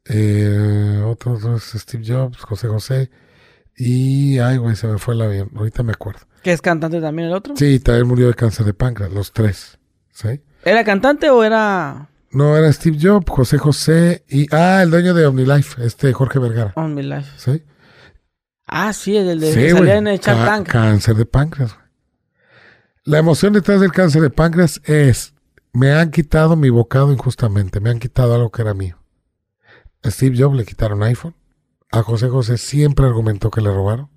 eh, 0.05 1.01
otro, 1.05 1.33
otro 1.33 1.55
es 1.57 1.63
Steve 1.63 2.03
Jobs, 2.05 2.37
José 2.41 2.67
José, 2.67 3.09
y, 3.77 4.39
ay, 4.39 4.57
güey, 4.57 4.75
se 4.75 4.87
me 4.87 4.97
fue 4.97 5.13
el 5.13 5.21
avión, 5.21 5.51
ahorita 5.55 5.83
me 5.83 5.93
acuerdo. 5.93 6.21
¿Que 6.43 6.51
es 6.53 6.61
cantante 6.61 6.99
también 6.99 7.29
el 7.29 7.33
otro? 7.35 7.55
Sí, 7.55 7.79
también 7.79 8.07
murió 8.07 8.27
de 8.27 8.33
cáncer 8.33 8.65
de 8.65 8.73
páncreas, 8.73 9.11
los 9.13 9.31
tres, 9.31 9.79
¿sí? 10.11 10.41
¿Era 10.65 10.83
cantante 10.83 11.29
o 11.29 11.43
era 11.43 12.09
No, 12.31 12.55
era 12.57 12.71
Steve 12.73 12.97
Jobs, 13.01 13.25
José 13.29 13.57
José, 13.57 14.25
y, 14.27 14.47
ah, 14.53 14.81
el 14.83 14.91
dueño 14.91 15.13
de 15.13 15.25
OmniLife, 15.25 15.85
este 15.85 16.11
Jorge 16.13 16.39
Vergara, 16.39 16.73
On 16.75 16.93
My 16.93 17.03
Life? 17.03 17.29
¿sí? 17.37 17.63
Ah, 18.67 18.93
sí, 18.93 19.15
el 19.17 19.39
de 19.39 19.47
Sí, 19.53 19.59
que 19.59 19.71
güey. 19.71 19.77
salía 19.83 19.97
en 19.97 20.07
el 20.07 20.19
Shark 20.19 20.39
Ca- 20.39 20.45
Tank. 20.45 20.67
Cáncer 20.67 21.15
de 21.15 21.25
páncreas. 21.25 21.75
La 23.03 23.17
emoción 23.17 23.53
detrás 23.53 23.81
del 23.81 23.91
cáncer 23.91 24.21
de 24.21 24.29
páncreas 24.29 24.79
es, 24.85 25.33
me 25.73 25.91
han 25.91 26.11
quitado 26.11 26.55
mi 26.55 26.69
bocado 26.69 27.11
injustamente, 27.11 27.79
me 27.79 27.89
han 27.89 27.97
quitado 27.97 28.35
algo 28.35 28.51
que 28.51 28.61
era 28.61 28.75
mío. 28.75 28.99
A 30.03 30.11
Steve 30.11 30.37
Jobs 30.37 30.55
le 30.55 30.65
quitaron 30.65 31.01
iPhone. 31.01 31.35
A 31.91 32.03
José 32.03 32.29
José 32.29 32.59
siempre 32.59 33.07
argumentó 33.07 33.49
que 33.49 33.61
le 33.61 33.73
robaron. 33.73 34.09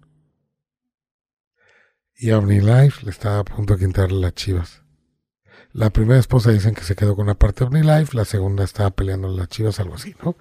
Y 2.15 2.31
a 2.31 2.39
OmniLife 2.39 3.05
le 3.05 3.11
estaba 3.11 3.39
a 3.39 3.45
punto 3.45 3.75
de 3.75 3.87
quitarle 3.87 4.21
las 4.21 4.35
chivas. 4.35 4.83
La 5.73 5.89
primera 5.89 6.21
esposa 6.21 6.51
dicen 6.51 6.75
que 6.75 6.85
se 6.85 6.95
quedó 6.95 7.17
con 7.17 7.25
una 7.25 7.39
parte 7.39 7.61
de 7.61 7.69
OmniLife, 7.69 8.15
la 8.15 8.27
segunda 8.27 8.65
estaba 8.65 8.91
peleando 8.91 9.29
las 9.29 9.49
chivas, 9.49 9.81
algo 9.81 9.95
así, 9.95 10.15
¿no? 10.23 10.37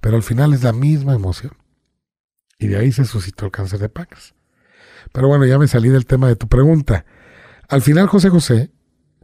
Pero 0.00 0.14
al 0.14 0.22
final 0.22 0.54
es 0.54 0.62
la 0.62 0.72
misma 0.72 1.14
emoción. 1.14 1.52
Y 2.60 2.68
de 2.68 2.76
ahí 2.76 2.92
se 2.92 3.04
suscitó 3.04 3.44
el 3.44 3.50
cáncer 3.50 3.80
de 3.80 3.88
páncreas. 3.88 4.34
Pero 5.12 5.26
bueno, 5.26 5.46
ya 5.46 5.58
me 5.58 5.66
salí 5.66 5.88
del 5.88 6.06
tema 6.06 6.28
de 6.28 6.36
tu 6.36 6.46
pregunta. 6.46 7.04
Al 7.68 7.82
final, 7.82 8.06
José 8.06 8.30
José 8.30 8.70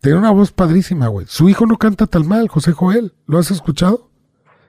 tiene 0.00 0.18
una 0.18 0.30
voz 0.30 0.52
padrísima, 0.52 1.08
güey. 1.08 1.26
Su 1.28 1.48
hijo 1.48 1.66
no 1.66 1.78
canta 1.78 2.06
tan 2.06 2.28
mal, 2.28 2.48
José 2.48 2.72
Joel. 2.72 3.14
¿Lo 3.26 3.38
has 3.38 3.50
escuchado? 3.50 4.10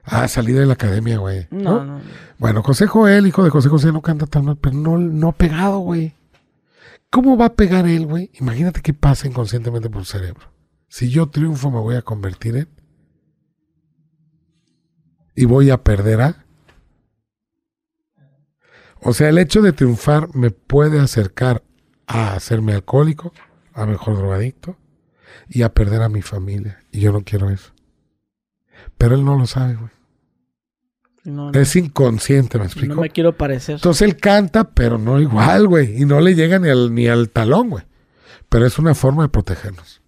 Ah, 0.03 0.27
salí 0.27 0.53
de 0.53 0.65
la 0.65 0.73
academia, 0.73 1.17
güey. 1.17 1.47
No, 1.51 1.83
no. 1.83 1.99
Bueno, 2.37 2.63
José 2.63 2.87
Joel, 2.87 3.27
hijo 3.27 3.43
de 3.43 3.49
José 3.49 3.69
José, 3.69 3.91
no 3.91 4.01
canta 4.01 4.27
tan 4.27 4.45
mal, 4.45 4.57
pero 4.57 4.75
no, 4.75 4.97
no 4.97 5.29
ha 5.29 5.31
pegado, 5.33 5.79
güey. 5.79 6.15
¿Cómo 7.09 7.37
va 7.37 7.45
a 7.45 7.53
pegar 7.53 7.87
él, 7.87 8.05
güey? 8.05 8.31
Imagínate 8.39 8.81
qué 8.81 8.93
pasa 8.93 9.27
inconscientemente 9.27 9.89
por 9.89 10.01
el 10.01 10.05
cerebro. 10.05 10.51
Si 10.87 11.09
yo 11.09 11.27
triunfo, 11.27 11.71
me 11.71 11.79
voy 11.79 11.95
a 11.95 12.01
convertir 12.01 12.55
en. 12.55 12.69
Y 15.35 15.45
voy 15.45 15.69
a 15.69 15.83
perder 15.83 16.21
a. 16.21 16.45
O 19.01 19.13
sea, 19.13 19.29
el 19.29 19.37
hecho 19.37 19.61
de 19.61 19.73
triunfar 19.73 20.33
me 20.35 20.51
puede 20.51 20.99
acercar 20.99 21.63
a 22.07 22.33
hacerme 22.33 22.73
alcohólico, 22.73 23.33
a 23.75 23.85
mejor 23.85 24.17
drogadicto 24.17 24.77
y 25.47 25.61
a 25.61 25.73
perder 25.73 26.01
a 26.01 26.09
mi 26.09 26.21
familia. 26.21 26.79
Y 26.91 27.01
yo 27.01 27.11
no 27.11 27.21
quiero 27.21 27.49
eso. 27.49 27.71
Pero 28.97 29.15
él 29.15 29.23
no 29.23 29.37
lo 29.37 29.45
sabe, 29.45 29.75
güey. 29.75 29.91
No, 31.25 31.51
no, 31.51 31.59
Es 31.59 31.75
inconsciente, 31.75 32.57
¿me 32.59 32.65
explico? 32.65 32.95
no 32.95 33.01
me 33.01 33.09
quiero 33.09 33.35
parecer. 33.35 33.75
Entonces 33.75 34.03
él 34.03 34.17
canta, 34.17 34.71
pero 34.71 34.97
no 34.97 35.19
igual, 35.19 35.67
güey. 35.67 36.01
Y 36.01 36.05
no 36.05 36.21
le 36.21 36.35
llega 36.35 36.59
ni 36.59 36.69
al, 36.69 36.93
ni 36.93 37.07
al 37.07 37.29
talón, 37.29 37.71
güey. 37.71 37.83
Pero 38.47 38.65
es 38.65 38.77
una 38.79 38.95
forma 38.95 39.23
de 39.23 39.29
protegernos. 39.29 40.01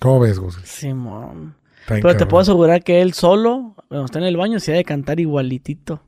¿Cómo 0.00 0.20
ves, 0.20 0.38
Gus? 0.38 0.56
Simón. 0.64 1.56
Pero 1.88 2.16
te 2.16 2.26
puedo 2.26 2.42
asegurar 2.42 2.82
que 2.82 3.00
él 3.00 3.14
solo, 3.14 3.74
cuando 3.88 4.04
está 4.06 4.18
en 4.18 4.24
el 4.26 4.36
baño, 4.36 4.60
se 4.60 4.72
ha 4.72 4.76
de 4.76 4.84
cantar 4.84 5.18
igualitito. 5.20 6.02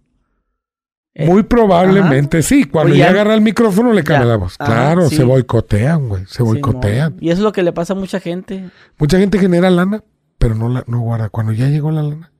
Eh, 1.18 1.26
Muy 1.26 1.42
probablemente 1.42 2.42
sí. 2.42 2.64
Cuando 2.64 2.92
Oye, 2.92 3.00
ya 3.00 3.10
agarra 3.10 3.34
el 3.34 3.40
micrófono 3.40 3.92
le 3.92 4.04
cambia 4.04 4.24
la 4.24 4.36
voz. 4.36 4.54
Ajá, 4.60 4.72
claro, 4.72 5.08
sí. 5.08 5.16
se 5.16 5.24
boicotean, 5.24 6.08
güey. 6.08 6.24
Se 6.26 6.44
boicotean. 6.44 7.16
Y 7.20 7.30
eso 7.30 7.40
es 7.40 7.42
lo 7.42 7.50
que 7.50 7.64
le 7.64 7.72
pasa 7.72 7.94
a 7.94 7.96
mucha 7.96 8.20
gente. 8.20 8.70
Mucha 8.98 9.18
gente 9.18 9.40
genera 9.40 9.68
lana, 9.68 10.04
pero 10.38 10.54
no 10.54 10.68
la 10.68 10.84
no 10.86 11.00
guarda. 11.00 11.28
Cuando 11.28 11.52
ya 11.52 11.66
llegó 11.66 11.90
la 11.90 12.04
lana, 12.04 12.30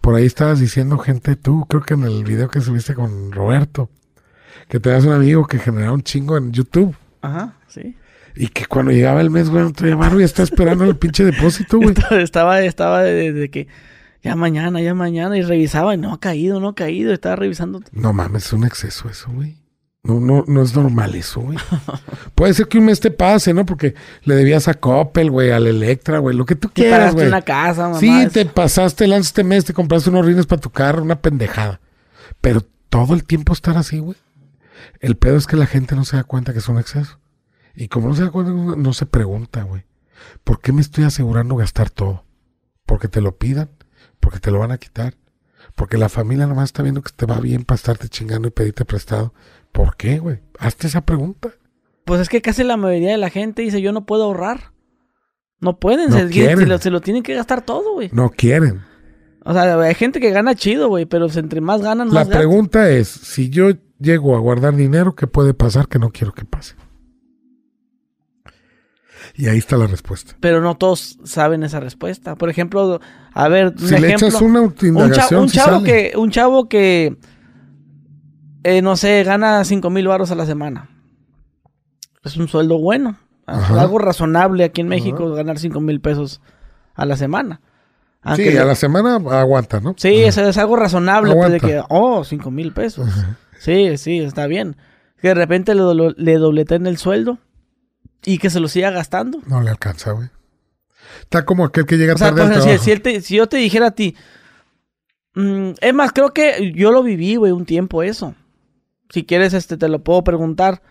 por 0.00 0.14
ahí 0.14 0.24
estabas 0.24 0.58
diciendo 0.58 0.96
gente, 0.96 1.36
tú, 1.36 1.66
creo 1.68 1.82
que 1.82 1.92
en 1.92 2.04
el 2.04 2.24
video 2.24 2.48
que 2.48 2.62
subiste 2.62 2.94
con 2.94 3.30
Roberto, 3.30 3.90
que 4.68 4.80
tenías 4.80 5.04
un 5.04 5.12
amigo 5.12 5.46
que 5.46 5.58
generaba 5.58 5.92
un 5.92 6.02
chingo 6.02 6.38
en 6.38 6.50
YouTube. 6.50 6.96
Ajá, 7.20 7.58
sí. 7.68 7.94
Y 8.34 8.48
que 8.48 8.64
cuando 8.64 8.90
llegaba 8.90 9.20
el 9.20 9.28
mes, 9.28 9.50
güey, 9.50 9.64
no 9.64 9.72
te 9.74 9.86
llamaron 9.86 10.18
y 10.22 10.24
está 10.24 10.42
esperando 10.42 10.84
el 10.84 10.96
pinche 10.96 11.24
depósito, 11.24 11.76
güey. 11.76 11.94
Estaba, 12.22 12.62
estaba 12.62 13.02
de, 13.02 13.34
de 13.34 13.50
que 13.50 13.68
ya 14.24 14.36
mañana, 14.36 14.80
ya 14.80 14.94
mañana, 14.94 15.36
y 15.36 15.42
revisaba 15.42 15.94
y 15.94 15.98
no 15.98 16.14
ha 16.14 16.18
caído, 16.18 16.58
no 16.58 16.68
ha 16.68 16.74
caído, 16.74 17.12
estaba 17.12 17.36
revisando. 17.36 17.82
No 17.92 18.14
mames, 18.14 18.46
es 18.46 18.52
un 18.54 18.64
exceso 18.64 19.10
eso, 19.10 19.30
güey. 19.30 19.58
No, 20.02 20.18
no, 20.18 20.44
no 20.46 20.62
es 20.62 20.74
normal 20.74 21.14
eso, 21.14 21.42
güey. 21.42 21.58
Puede 22.34 22.54
ser 22.54 22.66
que 22.66 22.78
un 22.78 22.86
mes 22.86 23.00
te 23.00 23.10
pase, 23.10 23.52
¿no? 23.52 23.66
Porque 23.66 23.94
le 24.22 24.34
debías 24.34 24.66
a 24.66 24.74
Coppel, 24.74 25.30
güey, 25.30 25.50
al 25.50 25.66
Electra, 25.66 26.18
güey, 26.20 26.34
lo 26.34 26.46
que 26.46 26.56
tú 26.56 26.70
quieras, 26.70 27.12
güey. 27.12 27.26
una 27.26 27.42
casa, 27.42 27.82
mamá. 27.82 28.00
Sí, 28.00 28.08
eso. 28.08 28.30
te 28.30 28.46
pasaste 28.46 29.04
el 29.04 29.12
este 29.12 29.44
mes, 29.44 29.66
te 29.66 29.74
compraste 29.74 30.08
unos 30.08 30.24
rines 30.24 30.46
para 30.46 30.60
tu 30.60 30.70
carro, 30.70 31.02
una 31.02 31.20
pendejada. 31.20 31.80
Pero 32.40 32.62
todo 32.88 33.12
el 33.12 33.24
tiempo 33.24 33.52
estar 33.52 33.76
así, 33.76 33.98
güey. 33.98 34.16
El 35.00 35.16
pedo 35.16 35.36
es 35.36 35.46
que 35.46 35.56
la 35.56 35.66
gente 35.66 35.96
no 35.96 36.06
se 36.06 36.16
da 36.16 36.24
cuenta 36.24 36.54
que 36.54 36.60
es 36.60 36.68
un 36.70 36.78
exceso. 36.78 37.18
Y 37.74 37.88
como 37.88 38.08
no 38.08 38.14
se 38.14 38.22
da 38.22 38.30
cuenta, 38.30 38.52
no 38.52 38.74
no 38.74 38.92
se 38.94 39.04
pregunta, 39.04 39.64
güey. 39.64 39.84
¿Por 40.44 40.62
qué 40.62 40.72
me 40.72 40.80
estoy 40.80 41.04
asegurando 41.04 41.56
gastar 41.56 41.90
todo? 41.90 42.24
¿Porque 42.86 43.08
te 43.08 43.20
lo 43.20 43.36
pidan? 43.36 43.68
¿Porque 44.24 44.40
te 44.40 44.50
lo 44.50 44.58
van 44.58 44.72
a 44.72 44.78
quitar? 44.78 45.14
Porque 45.74 45.98
la 45.98 46.08
familia 46.08 46.46
nomás 46.46 46.64
está 46.70 46.82
viendo 46.82 47.02
que 47.02 47.12
te 47.14 47.26
va 47.26 47.38
bien 47.40 47.64
para 47.64 47.76
estarte 47.76 48.08
chingando 48.08 48.48
y 48.48 48.50
pedirte 48.50 48.86
prestado. 48.86 49.34
¿Por 49.70 49.96
qué, 49.96 50.18
güey? 50.18 50.40
Hazte 50.58 50.86
esa 50.86 51.02
pregunta. 51.02 51.50
Pues 52.06 52.20
es 52.22 52.28
que 52.30 52.40
casi 52.40 52.64
la 52.64 52.78
mayoría 52.78 53.10
de 53.10 53.18
la 53.18 53.28
gente 53.28 53.60
dice, 53.62 53.82
yo 53.82 53.92
no 53.92 54.06
puedo 54.06 54.24
ahorrar. 54.24 54.72
No 55.60 55.78
pueden, 55.78 56.08
No 56.10 56.16
se, 56.16 56.32
se 56.32 56.66
lo, 56.66 56.78
se 56.78 56.90
lo 56.90 57.00
tienen 57.02 57.22
que 57.22 57.34
gastar 57.34 57.62
todo, 57.66 57.94
güey. 57.94 58.08
No 58.12 58.30
quieren. 58.30 58.80
O 59.44 59.52
sea, 59.52 59.78
hay 59.78 59.94
gente 59.94 60.20
que 60.20 60.30
gana 60.30 60.54
chido, 60.54 60.88
güey, 60.88 61.04
pero 61.04 61.26
entre 61.34 61.60
más 61.60 61.82
ganan, 61.82 62.08
La 62.08 62.14
más 62.14 62.28
gastan. 62.28 62.38
pregunta 62.38 62.88
es, 62.90 63.08
si 63.08 63.50
yo 63.50 63.70
llego 63.98 64.36
a 64.36 64.40
guardar 64.40 64.74
dinero, 64.74 65.14
¿qué 65.14 65.26
puede 65.26 65.52
pasar 65.52 65.86
que 65.88 65.98
no 65.98 66.10
quiero 66.10 66.32
que 66.32 66.46
pase? 66.46 66.76
Y 69.34 69.46
ahí 69.48 69.58
está 69.58 69.76
la 69.76 69.86
respuesta. 69.86 70.34
Pero 70.40 70.60
no 70.60 70.76
todos 70.76 71.18
saben 71.24 71.62
esa 71.62 71.80
respuesta. 71.80 72.34
Por 72.36 72.50
ejemplo, 72.50 73.00
a 73.32 73.48
ver, 73.48 73.68
un 73.68 73.78
Si 73.78 73.96
le 73.98 74.06
ejemplo. 74.08 74.28
echas 74.28 74.40
una 74.42 74.60
un, 74.62 74.74
cha- 74.74 74.86
indagación, 74.86 75.40
un 75.42 75.48
chavo 75.48 75.82
que, 75.82 76.12
un 76.16 76.30
chavo 76.30 76.68
que, 76.68 77.16
eh, 78.62 78.82
no 78.82 78.96
sé, 78.96 79.22
gana 79.24 79.64
cinco 79.64 79.90
mil 79.90 80.06
baros 80.08 80.30
a 80.30 80.34
la 80.34 80.46
semana. 80.46 80.88
Es 82.24 82.36
un 82.36 82.48
sueldo 82.48 82.78
bueno. 82.78 83.18
Ajá. 83.46 83.80
Algo 83.82 83.98
razonable 83.98 84.64
aquí 84.64 84.80
en 84.80 84.88
México 84.88 85.30
ganar 85.34 85.58
cinco 85.58 85.80
mil 85.80 86.00
pesos 86.00 86.40
a 86.94 87.04
la 87.04 87.16
semana. 87.16 87.60
Aunque 88.22 88.44
Sí, 88.48 88.50
le- 88.54 88.60
a 88.60 88.64
la 88.64 88.74
semana 88.74 89.16
aguanta, 89.16 89.80
¿no? 89.80 89.94
Sí, 89.98 90.22
es, 90.22 90.38
es 90.38 90.56
algo 90.56 90.76
razonable, 90.76 91.34
pues, 91.34 91.52
de 91.52 91.60
que, 91.60 91.82
oh, 91.90 92.24
cinco 92.24 92.50
mil 92.50 92.72
pesos. 92.72 93.10
Sí, 93.58 93.98
sí, 93.98 94.18
está 94.20 94.46
bien. 94.46 94.76
que 95.20 95.28
de 95.28 95.34
repente 95.34 95.74
le, 95.74 95.80
do- 95.82 96.14
le 96.16 96.34
dobleteen 96.38 96.86
el 96.86 96.96
sueldo 96.98 97.38
y 98.24 98.38
que 98.38 98.50
se 98.50 98.60
lo 98.60 98.68
siga 98.68 98.90
gastando. 98.90 99.40
No 99.46 99.60
le 99.60 99.70
alcanza, 99.70 100.12
güey. 100.12 100.28
Está 101.20 101.44
como 101.44 101.64
aquel 101.64 101.86
que 101.86 101.96
llega 101.96 102.14
O 102.14 102.18
sea, 102.18 102.28
tarde 102.28 102.42
al 102.42 102.48
pues, 102.48 102.58
si, 102.58 102.62
trabajo. 102.64 102.84
si 102.84 102.90
él 102.90 103.02
te- 103.02 103.20
si 103.20 103.36
yo 103.36 103.46
te 103.46 103.56
dijera 103.58 103.88
a 103.88 103.90
ti, 103.92 104.16
mm, 105.34 105.70
es 105.80 105.94
más, 105.94 106.12
creo 106.12 106.32
que 106.32 106.72
yo 106.74 106.92
lo 106.92 107.02
viví, 107.02 107.36
güey, 107.36 107.52
un 107.52 107.66
tiempo 107.66 108.02
eso. 108.02 108.34
Si 109.10 109.24
quieres, 109.24 109.52
este, 109.54 109.76
te 109.76 109.88
lo 109.88 110.02
puedo 110.02 110.24
preguntar. 110.24 110.82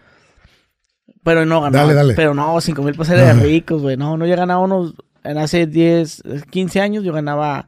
Pero 1.23 1.45
no 1.45 1.61
ganaba. 1.61 1.83
Dale, 1.85 1.93
dale. 1.95 2.13
Pero 2.15 2.33
no, 2.33 2.59
5 2.59 2.81
mil 2.83 2.95
pesos 2.95 3.15
de 3.15 3.33
ricos, 3.33 3.81
güey. 3.81 3.95
No, 3.97 4.17
no, 4.17 4.25
yo 4.25 4.35
ganaba 4.35 4.61
unos, 4.61 4.93
en 5.23 5.37
hace 5.37 5.67
10, 5.67 6.21
15 6.49 6.81
años 6.81 7.03
yo 7.03 7.13
ganaba 7.13 7.67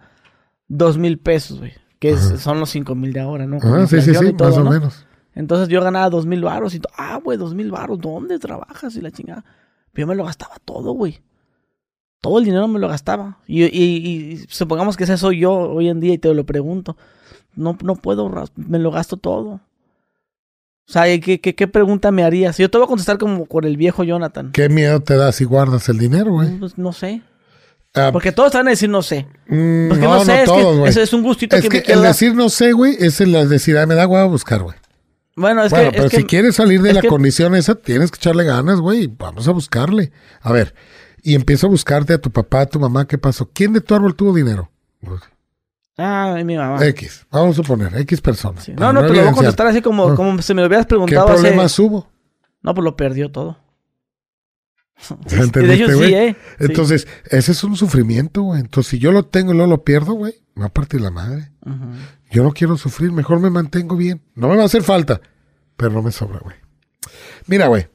2 0.67 0.97
mil 0.97 1.19
pesos, 1.19 1.59
güey. 1.59 1.73
Que 1.99 2.09
es- 2.11 2.39
son 2.41 2.59
los 2.59 2.69
5 2.69 2.95
mil 2.95 3.13
de 3.13 3.21
ahora, 3.21 3.45
¿no? 3.47 3.57
Ah, 3.63 3.85
sí, 3.87 4.01
sí, 4.01 4.13
sí, 4.13 4.33
todo, 4.33 4.49
más 4.49 4.57
o 4.57 4.63
¿no? 4.63 4.71
menos. 4.71 5.05
Entonces 5.35 5.67
yo 5.67 5.81
ganaba 5.81 6.09
dos 6.09 6.25
mil 6.25 6.41
baros 6.41 6.73
y 6.75 6.81
ah, 6.97 7.19
güey, 7.23 7.37
dos 7.37 7.53
mil 7.53 7.69
baros, 7.71 7.99
¿dónde 7.99 8.39
trabajas? 8.39 8.95
Y 8.95 9.01
la 9.01 9.11
chingada. 9.11 9.43
Pero 9.91 10.03
yo 10.05 10.07
me 10.07 10.15
lo 10.15 10.25
gastaba 10.25 10.55
todo, 10.63 10.93
güey. 10.93 11.21
Todo 12.21 12.39
el 12.39 12.45
dinero 12.45 12.67
me 12.67 12.79
lo 12.79 12.87
gastaba. 12.87 13.39
Y, 13.45 13.63
y- 13.65 14.31
y 14.33 14.37
supongamos 14.49 14.97
que 14.97 15.03
ese 15.03 15.17
soy 15.17 15.39
yo 15.41 15.51
hoy 15.53 15.89
en 15.89 15.99
día 15.99 16.13
y 16.13 16.17
te 16.17 16.33
lo 16.33 16.45
pregunto. 16.45 16.97
No, 17.53 17.77
no 17.83 17.95
puedo, 17.95 18.31
me 18.55 18.79
lo 18.79 18.91
gasto 18.91 19.17
todo. 19.17 19.61
O 20.87 20.91
sea, 20.91 21.11
¿y 21.11 21.19
¿qué, 21.19 21.39
qué, 21.41 21.55
qué 21.55 21.67
pregunta 21.67 22.11
me 22.11 22.23
harías? 22.23 22.57
Yo 22.57 22.69
te 22.69 22.77
voy 22.77 22.85
a 22.85 22.87
contestar 22.87 23.17
como 23.17 23.45
con 23.45 23.63
el 23.63 23.75
viejo 23.77 24.03
Jonathan. 24.03 24.51
¿Qué 24.51 24.69
miedo 24.69 24.99
te 25.01 25.15
da 25.17 25.31
si 25.31 25.43
guardas 25.43 25.89
el 25.89 25.97
dinero, 25.97 26.31
güey? 26.31 26.57
Pues, 26.59 26.77
no 26.77 26.93
sé. 26.93 27.21
Ah, 27.93 28.09
Porque 28.11 28.31
todos 28.33 28.51
van 28.53 28.67
a 28.67 28.71
decir 28.71 28.89
no 28.89 29.01
sé. 29.01 29.25
mm, 29.47 29.87
Porque 29.89 30.03
no, 30.03 30.15
no, 30.15 30.25
sé, 30.25 30.33
no 30.33 30.37
es 30.39 30.45
todos, 30.45 30.83
que 30.83 30.89
ese 30.89 31.01
es 31.03 31.13
un 31.13 31.23
gustito 31.23 31.55
Es 31.55 31.61
que, 31.69 31.81
que 31.81 31.93
me 31.93 32.01
el 32.01 32.01
decir 32.07 32.35
no 32.35 32.49
sé, 32.49 32.73
güey, 32.73 32.95
es 32.99 33.21
el 33.21 33.31
decir, 33.49 33.77
ay, 33.77 33.87
me 33.87 33.95
da 33.95 34.05
huevo 34.05 34.29
buscar, 34.29 34.61
güey. 34.63 34.75
Bueno, 35.35 35.63
es 35.63 35.71
bueno, 35.71 35.89
que, 35.91 35.95
pero 35.97 36.05
es 36.05 36.11
que- 36.11 36.17
si 36.17 36.23
quieres 36.25 36.55
salir 36.55 36.81
de 36.81 36.93
la 36.93 37.01
que- 37.01 37.07
condición 37.09 37.55
esa, 37.55 37.75
tienes 37.75 38.09
que 38.11 38.17
echarle 38.17 38.43
ganas, 38.45 38.79
güey. 38.79 39.07
Vamos 39.07 39.47
a 39.47 39.51
buscarle. 39.51 40.11
A 40.41 40.51
ver, 40.53 40.73
y 41.21 41.35
empiezo 41.35 41.67
a 41.67 41.69
buscarte 41.69 42.13
a 42.13 42.17
tu 42.19 42.31
papá, 42.31 42.61
a 42.61 42.65
tu 42.67 42.79
mamá, 42.79 43.05
¿qué 43.07 43.17
pasó? 43.17 43.49
¿Quién 43.53 43.73
de 43.73 43.81
tu 43.81 43.93
árbol 43.95 44.15
tuvo 44.15 44.33
dinero? 44.33 44.71
Ah, 45.97 46.35
mi 46.45 46.57
mamá. 46.57 46.85
X, 46.87 47.25
vamos 47.31 47.53
a 47.57 47.63
suponer, 47.63 47.97
X 47.99 48.19
personas. 48.21 48.63
Sí. 48.65 48.73
para 48.73 48.87
No, 48.91 49.01
no, 49.01 49.07
te 49.07 49.13
lo 49.13 49.19
voy 49.21 49.29
a 49.29 49.31
contestar 49.33 49.67
así 49.67 49.81
como, 49.81 50.09
No. 50.09 50.15
como 50.15 50.41
si 50.41 50.53
me 50.53 50.61
lo 50.61 50.67
hubieras 50.67 50.85
¿Qué 50.85 50.89
preguntado 50.89 51.27
hace... 51.29 51.41
problemas 51.41 51.79
hubo? 51.79 52.09
No, 52.61 52.73
pues 52.73 52.83
lo 52.83 52.95
perdió 52.97 53.31
todo. 53.31 53.57
¿Ya 55.27 55.37
de 55.37 55.43
entendiste, 55.43 55.83
hecho, 55.85 55.97
sí? 55.99 56.13
¿eh? 56.13 56.35
Sí. 56.59 56.65
Entonces, 56.65 57.07
ese 57.29 57.51
es 57.51 57.63
un 57.63 57.75
sufrimiento, 57.75 58.41
güey. 58.43 58.61
Entonces, 58.61 58.89
si 58.91 58.99
yo 58.99 59.11
lo 59.11 59.23
tengo 59.25 59.51
y 59.53 59.55
luego 59.57 59.69
lo 59.69 59.83
pierdo, 59.83 60.13
güey, 60.13 60.33
me 60.55 60.61
va 60.61 60.67
a 60.67 60.73
partir 60.73 61.01
la 61.01 61.11
madre. 61.11 61.51
Yo 62.31 62.43
no 62.43 62.51
quiero 62.51 62.77
sufrir, 62.77 63.11
mejor 63.11 63.39
me 63.39 63.49
mantengo 63.49 63.95
bien. 63.95 64.21
No 64.35 64.47
me 64.49 64.55
va 64.55 64.63
a 64.63 64.65
hacer 64.65 64.83
falta, 64.83 65.21
pero 65.77 65.91
no 65.91 66.01
me 66.01 66.11
sobra, 66.11 66.39
güey. 66.39 66.55
Mira, 67.47 67.67
güey. 67.67 67.87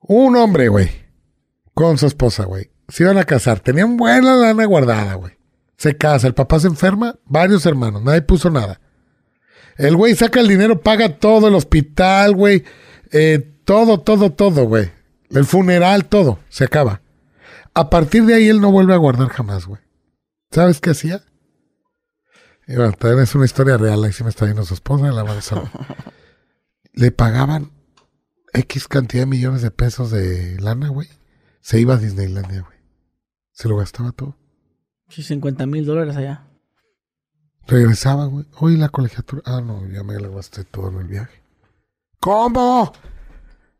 Un 0.00 0.36
hombre, 0.36 0.68
güey, 0.68 0.90
con 1.72 1.96
su 1.96 2.06
esposa, 2.06 2.44
güey. 2.44 2.70
Se 2.88 3.04
iban 3.04 3.16
a 3.16 3.24
casar. 3.24 3.60
Tenían 3.60 3.96
buena 3.96 4.34
lana 4.34 4.64
guardada, 4.66 5.14
güey. 5.14 5.32
Se 5.76 5.96
casa, 5.96 6.26
el 6.26 6.34
papá 6.34 6.60
se 6.60 6.66
enferma, 6.68 7.16
varios 7.24 7.64
hermanos, 7.66 8.02
nadie 8.02 8.22
puso 8.22 8.50
nada. 8.50 8.80
El 9.76 9.96
güey 9.96 10.14
saca 10.14 10.40
el 10.40 10.48
dinero, 10.48 10.80
paga 10.80 11.16
todo, 11.18 11.48
el 11.48 11.54
hospital, 11.54 12.34
güey. 12.34 12.64
eh, 13.10 13.50
todo, 13.64 14.00
todo, 14.00 14.30
todo, 14.30 14.66
güey. 14.66 14.90
El 15.30 15.44
funeral, 15.46 16.04
todo. 16.04 16.38
Se 16.48 16.64
acaba. 16.64 17.00
A 17.72 17.90
partir 17.90 18.24
de 18.24 18.34
ahí 18.34 18.48
él 18.48 18.60
no 18.60 18.70
vuelve 18.70 18.94
a 18.94 18.98
guardar 18.98 19.28
jamás, 19.28 19.66
güey. 19.66 19.80
¿Sabes 20.52 20.80
qué 20.80 20.90
hacía? 20.90 21.22
Y 22.66 22.76
bueno, 22.76 22.92
también 22.92 23.22
es 23.22 23.34
una 23.34 23.44
historia 23.44 23.76
real. 23.76 24.02
Ahí 24.04 24.12
sí 24.12 24.24
me 24.24 24.30
está 24.30 24.44
viendo 24.44 24.64
su 24.64 24.74
esposa, 24.74 25.10
la 25.12 25.24
Marisol. 25.24 25.68
Le 26.92 27.10
pagaban 27.10 27.72
X 28.52 28.88
cantidad 28.88 29.22
de 29.22 29.26
millones 29.26 29.62
de 29.62 29.70
pesos 29.70 30.10
de 30.10 30.58
lana, 30.60 30.88
güey. 30.88 31.08
Se 31.60 31.80
iba 31.80 31.94
a 31.94 31.98
Disneylandia, 31.98 32.62
güey. 32.62 32.78
Se 33.52 33.68
lo 33.68 33.76
gastaba 33.76 34.12
todo. 34.12 34.36
Sí, 35.08 35.22
50 35.22 35.66
mil 35.66 35.84
dólares 35.84 36.16
allá. 36.16 36.46
Regresaba, 37.66 38.26
güey. 38.26 38.46
Oye, 38.60 38.76
la 38.76 38.88
colegiatura. 38.88 39.42
Ah, 39.44 39.60
no, 39.60 39.86
ya 39.88 40.02
me 40.02 40.18
lo 40.18 40.34
gasté 40.34 40.64
todo 40.64 40.90
en 40.90 40.98
el 40.98 41.08
viaje. 41.08 41.42
¿Cómo? 42.20 42.92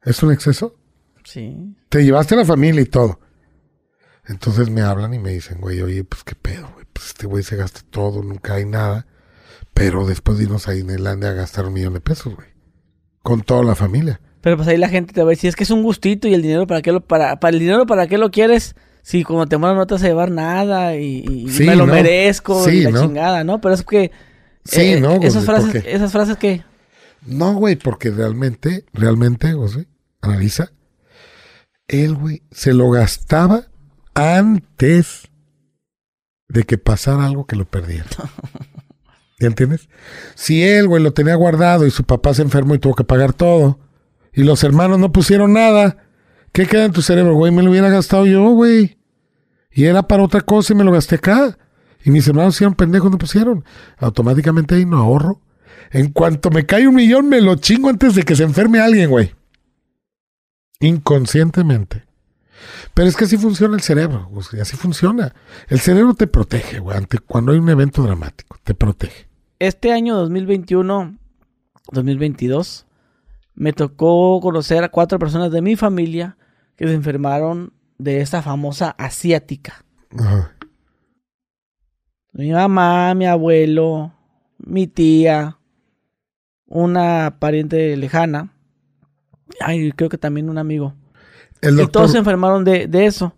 ¿Es 0.03 0.23
un 0.23 0.33
exceso? 0.33 0.77
Sí. 1.25 1.75
Te 1.89 2.05
llevaste 2.05 2.35
a 2.35 2.39
la 2.39 2.45
familia 2.45 2.83
y 2.83 2.87
todo. 2.87 3.21
Entonces 4.27 4.71
me 4.71 4.81
hablan 4.83 5.13
y 5.15 5.19
me 5.19 5.31
dicen, 5.33 5.61
güey, 5.61 5.83
oye, 5.83 6.05
pues 6.05 6.25
qué 6.25 6.35
pedo, 6.35 6.69
güey. 6.75 6.87
Pues 6.93 7.09
este 7.09 7.27
güey 7.27 7.43
se 7.43 7.57
gasta 7.57 7.81
todo, 7.91 8.23
nunca 8.23 8.55
hay 8.55 8.65
nada. 8.65 9.07
Pero 9.75 10.07
después 10.07 10.39
de 10.39 10.45
irnos 10.45 10.69
a 10.69 10.73
Disneylandia 10.73 11.31
a 11.31 11.35
gastar 11.35 11.67
un 11.67 11.73
millón 11.75 11.95
de 11.95 12.01
pesos, 12.01 12.35
güey. 12.35 12.49
Con 13.23 13.43
toda 13.43 13.63
la 13.65 13.75
familia. 13.75 14.21
Pero 14.41 14.57
pues 14.57 14.69
ahí 14.69 14.77
la 14.77 14.89
gente 14.89 15.13
te 15.13 15.23
va 15.23 15.29
a 15.29 15.31
decir, 15.31 15.49
es 15.49 15.57
que 15.57 15.65
es 15.65 15.71
un 15.71 15.83
gustito 15.83 16.29
y 16.29 16.35
el 16.35 16.43
dinero, 16.43 16.67
¿para 16.67 16.83
qué 16.83 16.93
lo, 16.93 17.01
para, 17.01 17.41
para 17.41 17.55
el 17.55 17.61
dinero, 17.61 17.87
¿para 17.87 18.07
qué 18.07 18.19
lo 18.19 18.31
quieres? 18.31 18.77
Si 19.03 19.25
cuando 19.25 19.47
te 19.47 19.57
mueras 19.57 19.77
no 19.77 19.87
te 19.87 19.95
vas 19.95 20.03
a 20.03 20.07
llevar 20.09 20.31
nada 20.31 20.97
y, 20.97 21.25
y 21.29 21.49
Sí, 21.51 21.65
me 21.65 21.77
lo 21.77 21.87
¿no? 21.87 21.93
merezco 21.93 22.65
Sí, 22.65 22.79
y 22.79 22.83
la 22.83 22.91
¿no? 22.91 23.03
chingada, 23.03 23.45
¿no? 23.45 23.61
Pero 23.61 23.75
es 23.75 23.83
que... 23.83 24.11
Sí, 24.65 24.81
eh, 24.95 25.01
¿no, 25.01 25.17
güey? 25.17 25.29
Esas 25.29 25.45
frases, 25.45 25.73
¿Por 25.73 25.83
qué? 25.83 25.93
esas 25.95 26.13
frases 26.13 26.37
que... 26.37 26.63
No, 27.27 27.55
güey, 27.55 27.77
porque 27.77 28.11
realmente, 28.11 28.85
realmente, 28.93 29.53
José, 29.53 29.89
analiza. 30.21 30.73
Él, 31.89 32.15
güey, 32.15 32.43
se 32.51 32.73
lo 32.75 32.91
gastaba 32.91 33.67
antes 34.15 35.29
de 36.49 36.65
que 36.65 36.79
pasara 36.79 37.27
algo 37.27 37.47
que 37.47 37.57
lo 37.57 37.65
perdiera. 37.65 38.07
¿Ya 39.41 39.49
entiendes? 39.49 39.89
Si 40.35 40.63
él, 40.63 40.87
güey, 40.87 41.03
lo 41.03 41.13
tenía 41.13 41.35
guardado 41.35 41.87
y 41.87 41.91
su 41.91 42.05
papá 42.05 42.35
se 42.35 42.43
enfermó 42.43 42.75
y 42.75 42.79
tuvo 42.79 42.95
que 42.95 43.05
pagar 43.05 43.33
todo, 43.33 43.81
y 44.33 44.45
los 44.45 44.63
hermanos 44.65 44.99
no 44.99 45.13
pusieron 45.13 45.53
nada, 45.53 46.07
¿qué 46.53 46.67
queda 46.67 46.85
en 46.85 46.93
tu 46.93 47.03
cerebro, 47.03 47.35
güey? 47.35 47.53
Me 47.53 47.63
lo 47.63 47.71
hubiera 47.71 47.89
gastado 47.89 48.27
yo, 48.27 48.49
güey. 48.51 48.99
Y 49.71 49.85
era 49.85 50.07
para 50.07 50.23
otra 50.23 50.41
cosa 50.41 50.73
y 50.73 50.77
me 50.77 50.85
lo 50.85 50.93
gasté 50.93 51.17
acá. 51.17 51.59
Y 52.05 52.11
mis 52.11 52.29
hermanos 52.29 52.55
hicieron 52.55 52.75
pendejos, 52.75 53.11
no 53.11 53.19
pusieron. 53.19 53.65
Automáticamente 53.99 54.77
ahí 54.77 54.85
no 54.85 54.99
ahorro. 54.99 55.41
En 55.91 56.13
cuanto 56.13 56.51
me 56.51 56.67
cae 56.67 56.87
un 56.87 56.95
millón, 56.95 57.29
me 57.29 57.41
lo 57.41 57.57
chingo 57.57 57.89
antes 57.89 58.15
de 58.15 58.23
que 58.23 58.37
se 58.37 58.45
enferme 58.45 58.81
alguien, 58.81 59.11
güey. 59.11 59.35
Inconscientemente. 60.81 62.05
Pero 62.95 63.09
es 63.09 63.17
que 63.17 63.25
así 63.25 63.37
funciona 63.37 63.75
el 63.75 63.83
cerebro, 63.83 64.31
así 64.61 64.77
funciona. 64.77 65.35
El 65.69 65.81
cerebro 65.81 66.15
te 66.15 66.27
protege, 66.27 66.79
güey, 66.79 66.97
ante 66.97 67.19
cuando 67.19 67.53
hay 67.53 67.59
un 67.59 67.69
evento 67.69 68.03
dramático, 68.03 68.59
te 68.63 68.75
protege. 68.75 69.27
Este 69.59 69.93
año 69.93 70.17
2021, 70.17 71.19
2022, 71.93 72.87
me 73.55 73.73
tocó 73.73 74.41
conocer 74.41 74.85
a 74.85 74.89
cuatro 74.89 75.19
personas 75.19 75.51
de 75.53 75.63
mi 75.63 75.77
familia 75.77 76.37
que 76.77 76.87
se 76.87 76.95
enfermaron 76.95 77.73
de 77.99 78.21
esta 78.21 78.43
famosa 78.43 78.91
asiática. 78.99 79.85
Ajá. 80.19 80.55
Mi 82.33 82.51
mamá, 82.51 83.15
mi 83.15 83.27
abuelo, 83.27 84.13
mi 84.59 84.89
tía, 84.89 85.59
una 86.67 87.37
pariente 87.39 87.97
lejana. 87.97 88.53
Ay, 89.61 89.93
creo 89.93 90.09
que 90.09 90.19
también 90.19 90.51
un 90.51 90.59
amigo. 90.59 90.95
El 91.65 91.81
Y 91.81 91.87
todos 91.89 92.13
se 92.13 92.19
enfermaron 92.19 92.65
de, 92.65 92.87
de 92.87 93.07
eso. 93.07 93.35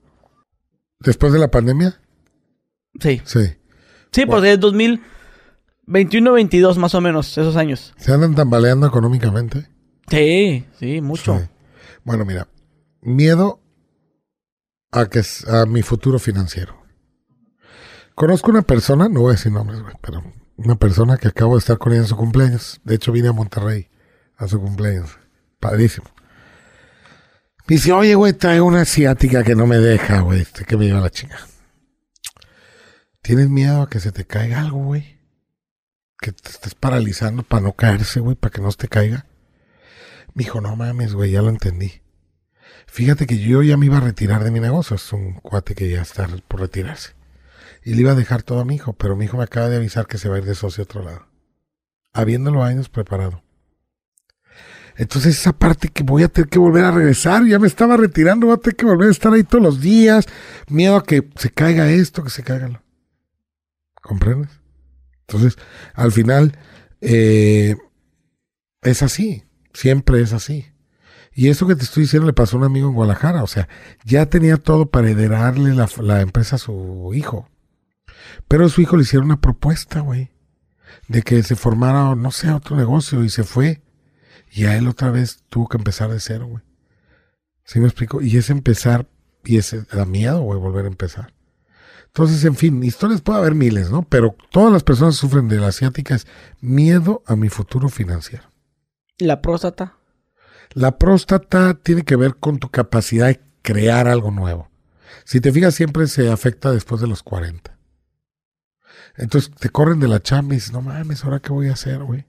después 1.01 1.33
de 1.33 1.39
la 1.39 1.49
pandemia, 1.51 2.01
Sí. 3.01 3.21
sí. 3.25 3.57
Sí, 4.13 4.25
pues 4.27 4.43
de 4.43 4.59
2021-22 5.87 6.77
más 6.77 6.95
o 6.95 7.01
menos, 7.01 7.37
esos 7.37 7.57
años. 7.57 7.93
Se 7.99 8.13
andan 8.13 8.35
tambaleando 8.35 8.87
económicamente. 8.87 9.69
Sí, 10.09 10.65
sí, 10.79 11.01
mucho. 11.01 11.39
Sí. 11.39 11.45
Bueno, 12.05 12.25
mira, 12.25 12.49
miedo 13.03 13.61
a 14.93 15.07
que 15.07 15.23
a 15.49 15.67
mi 15.67 15.83
futuro 15.83 16.19
financiero. 16.19 16.83
Conozco 18.15 18.51
una 18.51 18.63
persona, 18.63 19.09
no 19.11 19.21
voy 19.23 19.31
a 19.31 19.33
decir 19.37 19.53
nombres, 19.53 19.81
pero 20.01 20.23
una 20.57 20.77
persona 20.77 21.19
que 21.19 21.29
acabo 21.29 21.55
de 21.55 21.59
estar 21.59 21.77
con 21.77 21.93
ella 21.93 22.03
en 22.03 22.09
su 22.09 22.17
cumpleaños. 22.17 22.81
De 22.85 22.95
hecho, 22.95 23.13
vine 23.13 23.29
a 23.29 23.33
Monterrey 23.33 23.89
a 24.37 24.49
su 24.49 24.59
cumpleaños. 24.61 25.19
Padrísimo. 25.61 26.07
Me 27.69 27.75
dice, 27.75 27.93
oye, 27.93 28.15
güey, 28.15 28.33
traigo 28.33 28.65
una 28.65 28.83
asiática 28.83 29.43
que 29.43 29.57
no 29.57 29.67
me 29.67 29.79
deja, 29.79 30.21
güey, 30.21 30.43
este, 30.43 30.65
que 30.65 30.77
me 30.77 30.87
lleva 30.87 31.01
la 31.01 31.11
chinga. 31.11 31.39
¿Tienes 33.23 33.49
miedo 33.49 33.83
a 33.83 33.91
que 33.91 33.99
se 33.99 34.13
te 34.13 34.25
caiga 34.25 34.61
algo, 34.61 34.85
güey? 34.85 35.19
Que 36.21 36.31
te 36.31 36.49
estés 36.49 36.77
paralizando 36.77 37.43
para 37.43 37.63
no 37.63 37.73
caerse, 37.73 38.21
güey, 38.21 38.37
para 38.37 38.53
que 38.53 38.63
no 38.63 38.71
se 38.71 38.79
te 38.79 38.89
caiga. 38.89 39.27
Me 40.33 40.45
dijo, 40.45 40.61
no 40.61 40.77
mames, 40.77 41.15
güey, 41.15 41.33
ya 41.33 41.43
lo 41.43 41.49
entendí. 41.49 42.03
Fíjate 42.87 43.27
que 43.27 43.39
yo 43.39 43.63
ya 43.63 43.77
me 43.77 43.87
iba 43.87 43.97
a 43.97 44.01
retirar 44.01 44.45
de 44.45 44.53
mi 44.53 44.61
negocio. 44.61 44.95
Es 44.95 45.13
un 45.13 45.35
cuate 45.35 45.75
que 45.75 45.91
ya 45.91 46.03
está 46.03 46.29
por 46.47 46.61
retirarse. 46.61 47.15
Y 47.85 47.95
le 47.95 48.03
iba 48.03 48.13
a 48.13 48.17
dejar 48.17 48.45
todo 48.45 48.61
a 48.61 48.65
mi 48.65 48.77
hijo, 48.77 48.93
pero 48.93 49.17
mi 49.17 49.25
hijo 49.25 49.39
me 49.39 49.45
acaba 49.45 49.69
de 49.69 49.77
avisar 49.77 50.07
que 50.07 50.19
se 50.19 50.29
va 50.29 50.37
a 50.37 50.39
ir 50.39 50.45
de 50.45 50.55
socio 50.55 50.83
a 50.83 50.85
otro 50.85 51.03
lado. 51.03 51.27
Habiéndolo 52.13 52.63
años 52.63 52.89
preparado. 52.89 53.43
Entonces 54.97 55.39
esa 55.39 55.53
parte 55.53 55.89
que 55.89 56.03
voy 56.03 56.23
a 56.23 56.29
tener 56.29 56.49
que 56.49 56.59
volver 56.59 56.85
a 56.85 56.91
regresar, 56.91 57.45
ya 57.45 57.59
me 57.59 57.67
estaba 57.67 57.97
retirando, 57.97 58.47
voy 58.47 58.55
a 58.55 58.59
tener 58.59 58.77
que 58.77 58.87
volver 58.87 59.09
a 59.09 59.13
estar 59.13 59.33
ahí 59.33 59.45
todos 59.45 59.63
los 59.63 59.81
días. 59.81 60.27
Miedo 60.69 60.97
a 60.97 61.05
que 61.05 61.29
se 61.37 61.51
caiga 61.51 61.91
esto, 61.91 62.25
que 62.25 62.31
se 62.31 62.43
caiga 62.43 62.69
lo. 62.69 62.83
¿Comprendes? 64.01 64.51
Entonces, 65.27 65.59
al 65.95 66.13
final, 66.13 66.57
eh, 67.01 67.77
es 68.83 69.03
así. 69.03 69.45
Siempre 69.75 70.23
es 70.23 70.33
así. 70.33 70.67
Y 71.35 71.49
eso 71.49 71.67
que 71.67 71.77
te 71.77 71.85
estoy 71.85 72.05
diciendo 72.05 72.27
le 72.27 72.33
pasó 72.33 72.57
a 72.57 72.61
un 72.61 72.65
amigo 72.65 72.89
en 72.89 72.95
Guadalajara. 72.95 73.43
O 73.43 73.47
sea, 73.47 73.69
ya 74.05 74.27
tenía 74.27 74.57
todo 74.57 74.87
para 74.87 75.11
heredarle 75.11 75.75
la, 75.75 75.89
la 75.99 76.23
empresa 76.23 76.57
a 76.57 76.59
su 76.61 77.13
hijo. 77.15 77.51
Pero 78.49 78.65
a 78.65 78.69
su 78.71 78.81
hijo 78.81 78.97
le 78.97 79.03
hicieron 79.03 79.27
una 79.27 79.41
propuesta, 79.41 80.01
güey. 80.01 80.31
De 81.09 81.23
que 81.23 81.43
se 81.43 81.57
formara, 81.57 82.15
no 82.15 82.31
sé, 82.31 82.51
otro 82.51 82.77
negocio 82.77 83.23
y 83.23 83.29
se 83.29 83.45
fue. 83.45 83.83
Y 84.57 84.65
a 84.65 84.75
él 84.75 84.89
otra 84.89 85.11
vez 85.11 85.45
tuvo 85.51 85.69
que 85.69 85.77
empezar 85.77 86.11
de 86.11 86.19
cero, 86.19 86.47
güey. 86.47 86.65
¿Sí 87.65 87.79
me 87.79 87.85
explico? 87.85 88.23
Y 88.23 88.39
es 88.39 88.49
empezar, 88.49 89.07
y 89.45 89.59
ese 89.59 89.83
da 89.83 90.07
miedo, 90.07 90.41
güey, 90.41 90.59
volver 90.59 90.87
a 90.87 90.89
empezar. 90.89 91.35
Entonces, 92.07 92.43
en 92.47 92.57
fin, 92.57 92.83
historias 92.83 93.21
puede 93.21 93.41
haber 93.41 93.55
miles, 93.55 93.91
¿no? 93.91 94.09
Pero 94.09 94.35
todas 94.51 94.73
las 94.73 94.83
personas 94.83 95.17
sufren 95.17 95.49
de 95.49 95.59
la 95.59 95.67
asiática 95.67 96.15
es 96.15 96.27
miedo 96.63 97.23
a 97.27 97.37
mi 97.37 97.51
futuro 97.51 97.91
financiero. 97.91 98.51
¿La 99.19 99.43
próstata? 99.43 99.99
La 100.73 100.97
próstata 100.97 101.75
tiene 101.75 102.05
que 102.05 102.17
ver 102.17 102.37
con 102.37 102.59
tu 102.59 102.71
capacidad 102.71 103.27
de 103.27 103.43
crear 103.61 104.09
algo 104.09 104.31
nuevo. 104.31 104.71
Si 105.27 105.43
te 105.43 105.53
fijas, 105.53 105.75
siempre 105.75 106.07
se 106.07 106.31
afecta 106.31 106.73
después 106.73 107.03
de 107.03 107.09
los 107.09 107.23
40. 107.23 107.77
Entonces 109.17 109.51
te 109.51 109.69
corren 109.69 110.01
de 110.01 110.09
la 110.09 110.23
chamba 110.23 110.55
y 110.55 110.57
dices, 110.57 110.73
no 110.73 110.81
mames, 110.81 111.25
¿ahora 111.25 111.41
qué 111.41 111.53
voy 111.53 111.69
a 111.69 111.75
hacer, 111.75 112.03
güey? 112.03 112.25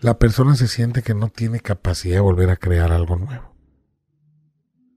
La 0.00 0.18
persona 0.18 0.54
se 0.56 0.68
siente 0.68 1.02
que 1.02 1.14
no 1.14 1.28
tiene 1.28 1.60
capacidad 1.60 2.16
de 2.16 2.20
volver 2.20 2.50
a 2.50 2.56
crear 2.56 2.92
algo 2.92 3.16
nuevo. 3.16 3.54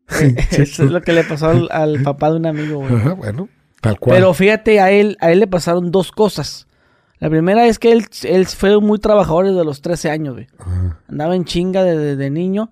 Eso 0.51 0.83
es 0.83 0.91
lo 0.91 1.01
que 1.01 1.13
le 1.13 1.23
pasó 1.23 1.49
al, 1.49 1.69
al 1.71 2.01
papá 2.01 2.31
de 2.31 2.37
un 2.37 2.45
amigo, 2.45 2.79
güey. 2.79 2.95
Ajá, 2.95 3.13
bueno, 3.13 3.49
tal 3.81 3.99
cual. 3.99 4.17
Pero 4.17 4.33
fíjate, 4.33 4.79
a 4.79 4.91
él, 4.91 5.17
a 5.21 5.31
él 5.31 5.39
le 5.39 5.47
pasaron 5.47 5.91
dos 5.91 6.11
cosas. 6.11 6.67
La 7.19 7.29
primera 7.29 7.67
es 7.67 7.79
que 7.79 7.91
él, 7.91 8.05
él 8.23 8.45
fue 8.45 8.79
muy 8.79 8.97
trabajador 8.99 9.45
desde 9.47 9.65
los 9.65 9.81
13 9.81 10.09
años, 10.09 10.35
güey. 10.35 10.47
Ajá. 10.57 10.99
Andaba 11.07 11.35
en 11.35 11.45
chinga 11.45 11.83
desde 11.83 12.15
de, 12.15 12.29
niño 12.29 12.71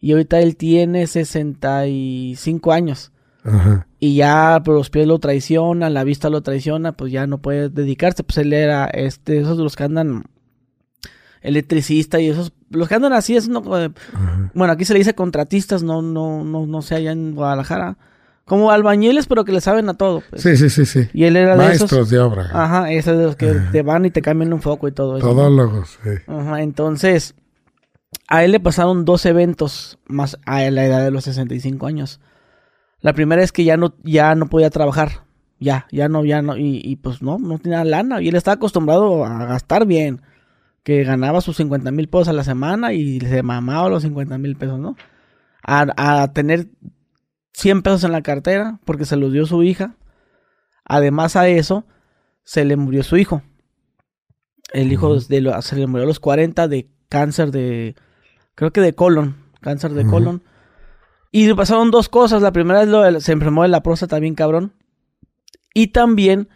y 0.00 0.12
ahorita 0.12 0.40
él 0.40 0.56
tiene 0.56 1.06
65 1.06 2.72
años. 2.72 3.12
Ajá. 3.42 3.86
Y 3.98 4.14
ya 4.14 4.62
pues, 4.64 4.76
los 4.76 4.90
pies 4.90 5.06
lo 5.06 5.18
traicionan, 5.18 5.94
la 5.94 6.04
vista 6.04 6.30
lo 6.30 6.42
traiciona, 6.42 6.92
pues 6.92 7.10
ya 7.10 7.26
no 7.26 7.38
puede 7.38 7.70
dedicarse. 7.70 8.22
Pues 8.22 8.38
él 8.38 8.52
era 8.52 8.86
este, 8.86 9.40
esos 9.40 9.58
de 9.58 9.64
los 9.64 9.74
que 9.74 9.84
andan 9.84 10.24
electricista 11.42 12.20
y 12.20 12.28
esos, 12.28 12.52
los 12.70 12.88
que 12.88 12.94
andan 12.94 13.12
así 13.12 13.36
es 13.36 13.48
no, 13.48 13.62
eh, 13.78 13.90
bueno, 14.54 14.72
aquí 14.72 14.84
se 14.84 14.92
le 14.92 14.98
dice 14.98 15.14
contratistas, 15.14 15.82
no, 15.82 16.02
no, 16.02 16.44
no, 16.44 16.66
no 16.66 16.82
sé 16.82 16.96
allá 16.96 17.12
en 17.12 17.34
Guadalajara. 17.34 17.96
Como 18.44 18.70
albañiles, 18.70 19.26
pero 19.26 19.44
que 19.44 19.52
le 19.52 19.60
saben 19.60 19.90
a 19.90 19.94
todo. 19.94 20.22
pues. 20.30 20.42
Sí, 20.42 20.56
sí, 20.56 20.70
sí, 20.70 20.86
sí. 20.86 21.06
Y 21.12 21.24
él 21.24 21.36
era 21.36 21.54
de 21.54 21.66
esos. 21.66 21.80
Maestros 21.80 22.08
de 22.08 22.18
obra. 22.18 22.48
Ajá, 22.54 22.90
ese 22.90 23.14
de 23.14 23.24
los 23.24 23.36
que 23.36 23.52
te 23.72 23.82
van 23.82 24.06
y 24.06 24.10
te 24.10 24.22
cambian 24.22 24.54
un 24.54 24.62
foco 24.62 24.88
y 24.88 24.92
todo 24.92 25.18
eso. 25.18 25.28
Todólogos. 25.28 25.98
sí. 26.02 26.10
Ajá, 26.26 26.62
entonces, 26.62 27.34
a 28.26 28.44
él 28.44 28.52
le 28.52 28.60
pasaron 28.60 29.04
dos 29.04 29.26
eventos 29.26 29.98
más 30.06 30.38
a 30.46 30.62
la 30.70 30.86
edad 30.86 31.04
de 31.04 31.10
los 31.10 31.24
65 31.24 31.86
años. 31.86 32.20
La 33.00 33.12
primera 33.12 33.42
es 33.42 33.52
que 33.52 33.64
ya 33.64 33.76
no, 33.76 33.94
ya 34.02 34.34
no 34.34 34.48
podía 34.48 34.70
trabajar. 34.70 35.26
Ya, 35.60 35.86
ya 35.92 36.08
no, 36.08 36.24
ya 36.24 36.40
no. 36.40 36.56
Y, 36.56 36.80
y 36.82 36.96
pues 36.96 37.20
no, 37.20 37.38
no 37.38 37.58
tenía 37.58 37.84
lana. 37.84 38.22
Y 38.22 38.28
él 38.28 38.34
estaba 38.34 38.54
acostumbrado 38.54 39.26
a 39.26 39.44
gastar 39.44 39.84
bien. 39.84 40.22
Que 40.84 41.04
ganaba 41.04 41.40
sus 41.40 41.56
50 41.56 41.90
mil 41.90 42.08
pesos 42.08 42.28
a 42.28 42.32
la 42.32 42.44
semana 42.44 42.92
y 42.92 43.20
se 43.20 43.42
mamaba 43.42 43.88
los 43.88 44.02
50 44.02 44.38
mil 44.38 44.56
pesos, 44.56 44.78
¿no? 44.78 44.96
A, 45.62 45.86
a 46.22 46.32
tener 46.32 46.68
100 47.52 47.82
pesos 47.82 48.04
en 48.04 48.12
la 48.12 48.22
cartera 48.22 48.80
porque 48.84 49.04
se 49.04 49.16
los 49.16 49.32
dio 49.32 49.44
su 49.46 49.62
hija. 49.62 49.96
Además 50.84 51.36
a 51.36 51.48
eso, 51.48 51.84
se 52.44 52.64
le 52.64 52.76
murió 52.76 53.02
su 53.02 53.16
hijo. 53.18 53.42
El 54.72 54.92
hijo 54.92 55.18
de 55.18 55.40
lo- 55.40 55.60
se 55.62 55.76
le 55.76 55.86
murió 55.86 56.04
a 56.04 56.06
los 56.06 56.20
40 56.20 56.68
de 56.68 56.88
cáncer 57.08 57.50
de, 57.50 57.94
creo 58.54 58.70
que 58.72 58.80
de 58.80 58.94
colon, 58.94 59.36
cáncer 59.60 59.92
de 59.92 60.04
colon. 60.10 60.42
Y 61.30 61.46
le 61.46 61.54
pasaron 61.54 61.90
dos 61.90 62.08
cosas. 62.08 62.40
La 62.40 62.52
primera 62.52 62.82
es 62.82 62.88
lo 62.88 63.02
de, 63.02 63.20
se 63.20 63.32
enfermó 63.32 63.62
de 63.62 63.68
la 63.68 63.82
próstata 63.82 64.18
bien 64.18 64.34
cabrón. 64.34 64.72
Y 65.74 65.88
también 65.88 66.48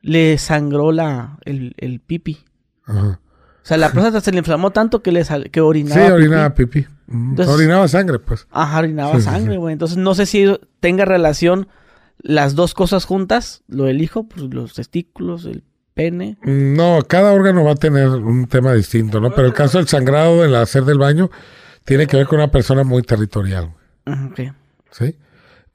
le 0.00 0.38
sangró 0.38 0.92
la, 0.92 1.38
el, 1.44 1.74
el 1.78 2.00
pipi. 2.00 2.38
Ajá. 2.86 3.20
O 3.62 3.66
sea, 3.66 3.76
la 3.76 3.90
próstata 3.92 4.20
se 4.20 4.32
le 4.32 4.38
inflamó 4.38 4.70
tanto 4.70 5.02
que 5.02 5.12
le 5.12 5.24
sal- 5.24 5.50
que 5.50 5.60
Sí, 5.60 5.64
orinaba. 5.64 6.00
pipí. 6.04 6.12
orinaba 6.12 6.54
pipí. 6.54 6.86
Entonces- 7.12 7.54
orinaba 7.54 7.88
sangre, 7.88 8.18
pues. 8.18 8.46
Ajá, 8.50 8.78
orinaba 8.78 9.12
Sí, 9.14 9.18
sí, 9.18 9.24
sangre, 9.24 9.52
sí. 9.54 9.58
güey. 9.58 9.72
Entonces 9.72 9.96
no 9.98 10.14
sé 10.14 10.26
si 10.26 10.46
tenga 10.80 11.04
relación 11.04 11.68
las 12.18 12.54
dos 12.54 12.74
cosas 12.74 13.04
juntas. 13.04 13.62
Lo 13.68 13.84
del 13.84 14.00
hijo, 14.02 14.24
pues 14.28 14.42
los 14.54 14.74
testículos, 14.74 15.44
el 15.44 15.64
pene. 15.94 16.38
No, 16.42 17.00
cada 17.06 17.32
órgano 17.32 17.64
va 17.64 17.72
a 17.72 17.76
tener 17.76 18.08
un 18.08 18.46
tema 18.46 18.72
distinto, 18.74 19.20
¿no? 19.20 19.30
Pero 19.34 19.46
el 19.48 19.52
caso 19.54 19.78
del 19.78 19.88
sangrado 19.88 20.42
del 20.42 20.54
hacer 20.54 20.84
del 20.84 20.98
baño 20.98 21.30
tiene 21.84 22.06
que 22.06 22.16
ver 22.16 22.26
con 22.26 22.38
una 22.38 22.50
persona 22.50 22.84
muy 22.84 23.02
territorial, 23.02 23.74
Ajá, 24.04 24.26
ok. 24.30 24.40
¿sí? 24.92 25.16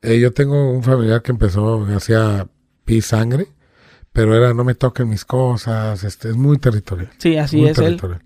Eh, 0.02 0.20
yo 0.20 0.32
tengo 0.34 0.72
un 0.72 0.84
familiar 0.84 1.22
que 1.22 1.32
empezó, 1.32 1.84
hacía 1.96 2.48
pis 2.86 3.08
sangre, 3.08 3.48
pero 4.16 4.34
era 4.34 4.54
no 4.54 4.64
me 4.64 4.74
toquen 4.76 5.10
mis 5.10 5.26
cosas, 5.26 6.04
este, 6.06 6.30
es 6.30 6.38
muy 6.38 6.58
territorial. 6.58 7.10
Sí, 7.18 7.36
así 7.38 7.58
muy 7.58 7.70
es 7.70 7.78
él. 7.78 7.84
territorial. 7.84 8.22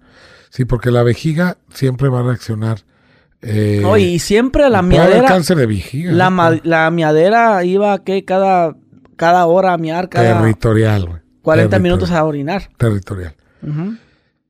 Sí, 0.52 0.66
porque 0.66 0.92
la 0.92 1.02
vejiga 1.02 1.58
siempre 1.74 2.08
va 2.10 2.20
a 2.20 2.24
reaccionar. 2.24 2.86
Eh, 3.42 3.80
No, 3.82 3.98
y 3.98 4.20
siempre 4.20 4.70
la 4.70 4.84
miadera. 4.84 5.26
cáncer 5.28 5.58
de 5.58 5.66
vejiga. 5.66 6.12
La, 6.12 6.60
la 6.64 6.92
miadera 6.92 7.64
iba 7.64 8.04
que 8.04 8.24
cada, 8.24 8.76
cada 9.16 9.46
hora 9.48 9.74
a 9.74 9.78
miar, 9.80 10.10
cada 10.10 10.40
Territorial, 10.42 11.06
güey. 11.08 11.20
40 11.42 11.70
Territorial. 11.70 11.82
minutos 11.82 12.12
a 12.12 12.24
orinar. 12.24 12.70
Territorial. 12.78 13.34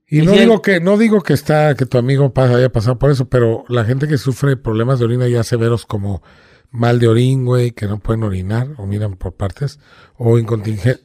Y, 0.07 0.19
Y 0.19 0.25
no 0.25 0.33
si 0.33 0.39
digo 0.39 0.61
que 0.61 0.79
no 0.81 0.97
digo 0.97 1.21
que 1.21 1.33
está 1.33 1.75
que 1.75 1.85
tu 1.85 1.97
amigo 1.97 2.33
haya 2.35 2.69
pasado 2.71 2.97
por 2.99 3.11
eso, 3.11 3.29
pero 3.29 3.63
la 3.69 3.85
gente 3.85 4.07
que 4.07 4.17
sufre 4.17 4.57
problemas 4.57 4.99
de 4.99 5.05
orina 5.05 5.27
ya 5.29 5.43
severos 5.43 5.85
como 5.85 6.21
mal 6.71 6.99
de 6.99 7.07
orín, 7.07 7.45
güey, 7.45 7.71
que 7.71 7.87
no 7.87 7.99
pueden 7.99 8.23
orinar 8.23 8.69
o 8.77 8.85
miran 8.85 9.15
por 9.15 9.33
partes, 9.33 9.79
o 10.17 10.37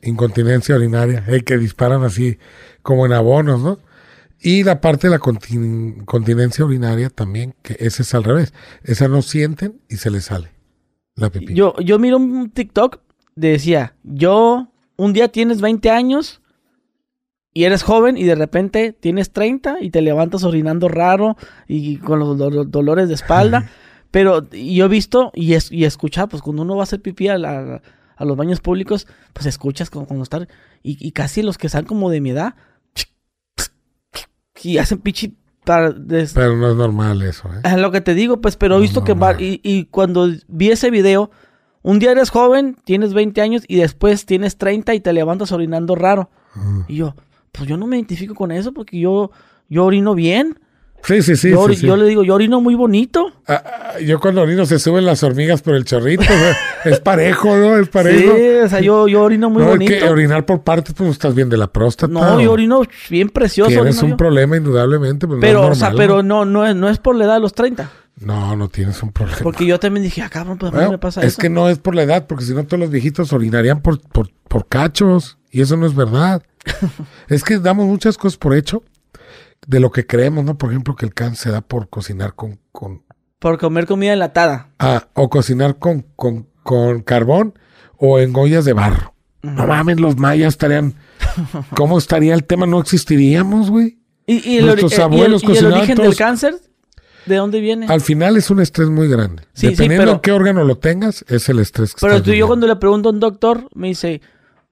incontinencia 0.02 0.76
urinaria, 0.76 1.24
eh, 1.28 1.42
que 1.42 1.56
disparan 1.58 2.02
así 2.04 2.38
como 2.82 3.06
en 3.06 3.12
abonos, 3.12 3.60
¿no? 3.62 3.78
Y 4.40 4.62
la 4.64 4.80
parte 4.80 5.06
de 5.06 5.12
la 5.12 5.20
contin- 5.20 6.04
continencia 6.04 6.64
urinaria 6.64 7.08
también, 7.08 7.54
que 7.62 7.76
ese 7.80 8.02
es 8.02 8.14
al 8.14 8.24
revés. 8.24 8.52
Esa 8.82 9.08
no 9.08 9.22
sienten 9.22 9.80
y 9.88 9.96
se 9.96 10.10
les 10.10 10.24
sale 10.26 10.50
la 11.16 11.30
pipí. 11.30 11.54
Yo, 11.54 11.74
yo 11.78 11.98
miro 11.98 12.18
un 12.18 12.50
TikTok, 12.50 13.00
decía, 13.36 13.94
yo, 14.02 14.68
un 14.96 15.12
día 15.14 15.28
tienes 15.28 15.60
20 15.62 15.90
años 15.90 16.42
y 17.54 17.64
eres 17.64 17.82
joven 17.84 18.16
y 18.18 18.24
de 18.24 18.34
repente 18.34 18.92
tienes 18.92 19.30
30 19.30 19.76
y 19.80 19.90
te 19.90 20.02
levantas 20.02 20.44
orinando 20.44 20.88
raro 20.88 21.36
y 21.68 21.96
con 21.98 22.18
los 22.18 22.36
do- 22.36 22.64
dolores 22.64 23.08
de 23.08 23.14
espalda. 23.14 23.70
Pero 24.14 24.48
yo 24.50 24.84
he 24.84 24.88
visto 24.88 25.32
y, 25.34 25.54
es, 25.54 25.72
y 25.72 25.84
escuchado, 25.84 26.28
pues 26.28 26.40
cuando 26.40 26.62
uno 26.62 26.76
va 26.76 26.82
a 26.82 26.84
hacer 26.84 27.02
pipí 27.02 27.26
a, 27.26 27.36
la- 27.36 27.82
a 28.16 28.24
los 28.24 28.36
baños 28.36 28.60
públicos, 28.60 29.08
pues 29.32 29.46
escuchas 29.46 29.90
como 29.90 30.06
cuando 30.06 30.22
están, 30.22 30.46
y, 30.84 30.96
y 31.04 31.10
casi 31.10 31.42
los 31.42 31.58
que 31.58 31.66
están 31.66 31.84
como 31.84 32.10
de 32.10 32.20
mi 32.20 32.30
edad, 32.30 32.54
y 34.62 34.78
hacen 34.78 34.98
pichi 34.98 35.36
para... 35.64 35.90
des- 35.90 36.32
Pero 36.32 36.56
no 36.56 36.70
es 36.70 36.76
normal 36.76 37.22
eso, 37.22 37.48
¿eh? 37.48 37.60
es 37.64 37.76
lo 37.78 37.90
que 37.90 38.00
te 38.00 38.14
digo, 38.14 38.40
pues, 38.40 38.56
pero 38.56 38.76
he 38.76 38.78
No, 38.78 38.82
visto 38.82 39.02
que... 39.04 39.14
va- 39.14 39.40
y, 39.40 39.60
y 39.64 39.86
cuando 39.86 40.28
vi 40.48 40.70
ese 40.70 40.90
video, 40.90 41.30
un 41.82 41.98
día 41.98 42.12
eres 42.12 42.30
joven, 42.30 42.76
tienes 42.84 43.14
20 43.14 43.40
años 43.42 43.64
y 43.66 43.76
después 43.76 44.26
tienes 44.26 44.56
30 44.56 44.94
y 44.94 45.00
te 45.00 45.12
levantas 45.12 45.52
orinando 45.52 45.94
raro. 45.96 46.30
Y 46.86 46.96
yo, 46.96 47.16
pues 47.50 47.68
yo 47.68 47.76
no 47.76 47.86
me 47.88 47.96
identifico 47.96 48.34
con 48.36 48.52
eso 48.52 48.72
porque 48.72 48.98
yo, 49.00 49.32
yo 49.68 49.84
orino 49.84 50.14
bien. 50.14 50.60
Sí, 51.06 51.22
sí, 51.22 51.36
sí. 51.36 51.50
yo, 51.50 51.66
sí, 51.66 51.72
ori- 51.72 51.76
sí. 51.76 51.86
yo 51.86 51.96
le 51.96 52.06
digo, 52.06 52.24
yo 52.24 52.34
orino 52.34 52.60
muy 52.60 52.74
bonito. 52.74 53.30
Ah, 53.46 53.62
ah, 53.64 54.00
yo 54.00 54.18
cuando 54.20 54.40
orino 54.40 54.64
se 54.64 54.78
suben 54.78 55.04
las 55.04 55.22
hormigas 55.22 55.60
por 55.60 55.74
el 55.74 55.84
chorrito. 55.84 56.24
es 56.84 57.00
parejo, 57.00 57.54
¿no? 57.56 57.76
Es 57.76 57.88
parejo. 57.88 58.34
Sí, 58.36 58.42
o 58.64 58.68
sea, 58.68 58.80
yo, 58.80 59.06
yo 59.06 59.22
orino 59.22 59.50
muy 59.50 59.62
no, 59.62 59.68
es 59.68 59.74
bonito. 59.74 59.92
que 59.92 60.04
orinar 60.04 60.46
por 60.46 60.62
partes, 60.62 60.94
pues 60.94 61.06
no 61.06 61.12
estás 61.12 61.34
bien 61.34 61.50
de 61.50 61.58
la 61.58 61.66
próstata. 61.66 62.12
no, 62.12 62.36
o 62.36 62.40
yo 62.40 62.52
orino 62.52 62.82
bien 63.10 63.28
precioso. 63.28 63.70
Tienes 63.70 64.02
un 64.02 64.10
yo. 64.10 64.16
problema 64.16 64.56
indudablemente, 64.56 65.26
pues 65.26 65.40
Pero, 65.40 65.60
no 65.62 65.68
o 65.68 65.72
es 65.72 65.78
sea, 65.78 65.90
normal, 65.90 66.06
pero 66.06 66.22
no, 66.22 66.44
no, 66.44 66.66
es, 66.66 66.74
no 66.74 66.88
es 66.88 66.98
por 66.98 67.16
la 67.16 67.26
edad 67.26 67.34
de 67.34 67.40
los 67.40 67.52
30. 67.52 67.90
¿no? 68.20 68.40
no, 68.50 68.56
no 68.56 68.68
tienes 68.68 69.02
un 69.02 69.12
problema. 69.12 69.40
Porque 69.42 69.66
yo 69.66 69.78
también 69.78 70.04
dije, 70.04 70.22
ah, 70.22 70.30
cabrón, 70.30 70.56
pues 70.56 70.72
a 70.72 70.84
mí 70.84 70.90
me 70.90 70.98
pasa 70.98 71.20
es 71.20 71.28
eso. 71.34 71.42
que 71.42 71.50
no 71.50 71.68
es 71.68 71.78
por 71.78 71.94
la 71.94 72.04
edad, 72.04 72.26
porque 72.26 72.44
si 72.44 72.54
no 72.54 72.64
todos 72.64 72.80
los 72.80 72.90
viejitos 72.90 73.32
orinarían 73.32 73.82
por, 73.82 74.00
por, 74.00 74.30
por 74.48 74.68
cachos, 74.68 75.36
y 75.50 75.60
eso 75.60 75.76
no 75.76 75.86
es 75.86 75.94
verdad. 75.94 76.42
es 77.28 77.44
que 77.44 77.58
damos 77.58 77.86
muchas 77.86 78.16
cosas 78.16 78.38
por 78.38 78.54
hecho 78.54 78.82
de 79.66 79.80
lo 79.80 79.90
que 79.90 80.06
creemos, 80.06 80.44
¿no? 80.44 80.56
Por 80.58 80.70
ejemplo, 80.70 80.94
que 80.96 81.06
el 81.06 81.14
cáncer 81.14 81.38
se 81.38 81.50
da 81.50 81.60
por 81.60 81.88
cocinar 81.88 82.34
con, 82.34 82.58
con 82.72 83.02
Por 83.38 83.58
comer 83.58 83.86
comida 83.86 84.12
enlatada. 84.12 84.70
ah, 84.78 85.08
o 85.14 85.28
cocinar 85.30 85.78
con, 85.78 86.06
con, 86.16 86.48
con 86.62 87.02
carbón 87.02 87.54
o 87.96 88.18
en 88.18 88.34
ollas 88.36 88.64
de 88.64 88.72
barro. 88.72 89.14
No 89.42 89.66
mames, 89.66 90.00
los 90.00 90.16
mayas 90.16 90.54
estarían. 90.54 90.94
¿Cómo 91.76 91.98
estaría 91.98 92.34
el 92.34 92.44
tema? 92.44 92.66
No 92.66 92.80
existiríamos, 92.80 93.70
güey. 93.70 93.98
¿Y, 94.26 94.48
y 94.52 94.56
el, 94.58 94.66
Nuestros 94.66 94.92
eh, 94.92 94.96
y 94.96 94.98
el- 94.98 95.02
abuelos 95.02 95.42
y 95.44 95.56
el 95.56 95.66
origen 95.66 95.96
todos- 95.96 96.08
del 96.08 96.16
cáncer? 96.16 96.54
¿De 97.26 97.36
dónde 97.36 97.60
viene? 97.60 97.86
Al 97.88 98.02
final 98.02 98.36
es 98.36 98.50
un 98.50 98.60
estrés 98.60 98.88
muy 98.90 99.08
grande. 99.08 99.44
Sí, 99.54 99.68
sí, 99.68 99.68
Dependiendo 99.68 100.02
pero- 100.04 100.14
de 100.16 100.20
qué 100.20 100.32
órgano 100.32 100.64
lo 100.64 100.76
tengas, 100.76 101.24
es 101.28 101.48
el 101.48 101.58
estrés 101.58 101.94
que 101.94 102.00
Pero 102.02 102.14
estás 102.16 102.26
tú, 102.30 102.34
yo 102.34 102.46
cuando 102.46 102.66
le 102.66 102.76
pregunto 102.76 103.08
a 103.08 103.12
un 103.12 103.20
doctor, 103.20 103.66
me 103.74 103.88
dice, 103.88 104.20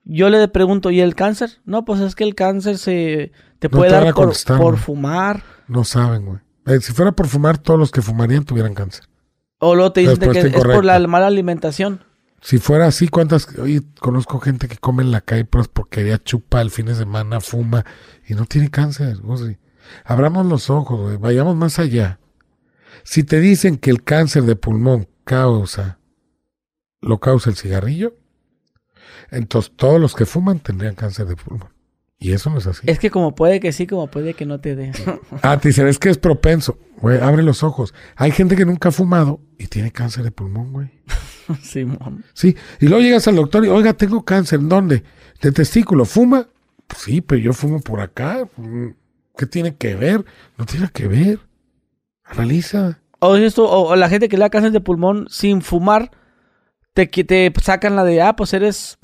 yo 0.05 0.29
le 0.29 0.47
pregunto, 0.47 0.91
¿y 0.91 0.99
el 1.01 1.15
cáncer? 1.15 1.61
No, 1.65 1.85
pues 1.85 2.01
es 2.01 2.15
que 2.15 2.23
el 2.23 2.35
cáncer 2.35 2.77
se 2.77 3.31
te 3.59 3.69
No 3.69 3.77
puede 3.77 3.91
te 3.91 4.05
dar 4.05 4.13
por, 4.13 4.33
por 4.57 4.77
fumar. 4.77 5.43
No 5.67 5.83
saben, 5.83 6.25
güey. 6.25 6.39
Eh, 6.65 6.79
si 6.81 6.93
fuera 6.93 7.11
por 7.11 7.27
fumar, 7.27 7.57
todos 7.57 7.79
los 7.79 7.91
que 7.91 8.01
fumarían 8.01 8.45
tuvieran 8.45 8.73
cáncer. 8.73 9.05
O 9.59 9.75
luego 9.75 9.93
te 9.93 10.01
dicen 10.01 10.17
que 10.31 10.39
es 10.39 10.53
por 10.53 10.85
la 10.85 10.99
mala 11.07 11.27
alimentación. 11.27 12.03
Si 12.41 12.57
fuera 12.57 12.87
así, 12.87 13.07
¿cuántas? 13.07 13.47
Oye, 13.57 13.81
conozco 14.01 14.39
gente 14.39 14.67
que 14.67 14.77
come 14.77 15.03
en 15.03 15.11
la 15.11 15.21
calle 15.21 15.45
pues 15.45 15.69
porquería, 15.69 16.21
chupa 16.21 16.61
el 16.61 16.71
fin 16.71 16.87
de 16.87 16.95
semana, 16.95 17.39
fuma 17.39 17.85
y 18.27 18.33
no 18.33 18.45
tiene 18.45 18.69
cáncer. 18.69 19.17
O 19.25 19.37
sea, 19.37 19.57
abramos 20.03 20.45
los 20.45 20.69
ojos, 20.69 20.99
güey, 20.99 21.17
vayamos 21.17 21.55
más 21.55 21.79
allá. 21.79 22.19
Si 23.03 23.23
te 23.23 23.39
dicen 23.39 23.77
que 23.77 23.89
el 23.89 24.03
cáncer 24.03 24.43
de 24.43 24.57
pulmón 24.57 25.07
causa, 25.23 25.99
lo 26.99 27.19
causa 27.19 27.49
el 27.49 27.55
cigarrillo, 27.55 28.17
entonces 29.33 29.71
todos 29.75 29.99
los 29.99 30.15
que 30.15 30.25
fuman 30.25 30.59
tendrían 30.59 30.95
cáncer 30.95 31.27
de 31.27 31.35
pulmón. 31.35 31.69
Y 32.23 32.31
eso 32.31 32.49
no 32.49 32.57
es 32.57 32.67
así. 32.67 32.81
Es 32.85 32.99
que 32.99 33.11
como 33.11 33.35
puede 33.35 33.59
que 33.59 33.73
sí, 33.73 33.85
como 33.85 34.07
puede 34.07 34.33
que 34.33 34.45
no 34.45 34.61
te 34.61 34.77
dé. 34.77 34.93
Ah, 35.41 35.59
te 35.59 35.67
dicen, 35.67 35.87
es 35.87 35.99
que 35.99 36.09
es 36.09 36.17
propenso. 36.17 36.79
Güey, 37.01 37.19
abre 37.19 37.43
los 37.43 37.63
ojos. 37.63 37.93
Hay 38.15 38.31
gente 38.31 38.55
que 38.55 38.63
nunca 38.63 38.89
ha 38.89 38.91
fumado 38.93 39.41
y 39.57 39.67
tiene 39.67 39.91
cáncer 39.91 40.23
de 40.23 40.31
pulmón, 40.31 40.71
güey. 40.71 40.89
Simón. 41.61 42.23
Sí, 42.33 42.55
y 42.79 42.87
luego 42.87 43.03
llegas 43.03 43.27
al 43.27 43.35
doctor 43.35 43.65
y, 43.65 43.67
oiga, 43.67 43.93
tengo 43.93 44.23
cáncer, 44.23 44.61
¿en 44.61 44.69
dónde? 44.69 45.03
De 45.41 45.51
testículo, 45.51 46.05
¿fuma? 46.05 46.47
Pues 46.87 47.01
sí, 47.01 47.19
pero 47.19 47.41
yo 47.41 47.51
fumo 47.51 47.81
por 47.81 47.99
acá. 47.99 48.47
¿Qué 49.35 49.45
tiene 49.45 49.75
que 49.75 49.95
ver? 49.95 50.23
No 50.57 50.65
tiene 50.65 50.87
que 50.93 51.09
ver. 51.09 51.39
Analiza. 52.23 52.99
O, 53.19 53.35
esto, 53.35 53.69
o, 53.69 53.95
la 53.97 54.07
gente 54.07 54.29
que 54.29 54.37
le 54.37 54.43
da 54.43 54.49
cáncer 54.49 54.71
de 54.71 54.79
pulmón 54.79 55.27
sin 55.29 55.61
fumar, 55.61 56.11
te, 56.93 57.07
te 57.07 57.51
sacan 57.61 57.97
la 57.97 58.05
de, 58.05 58.21
ah, 58.21 58.37
pues 58.37 58.53
eres... 58.53 58.97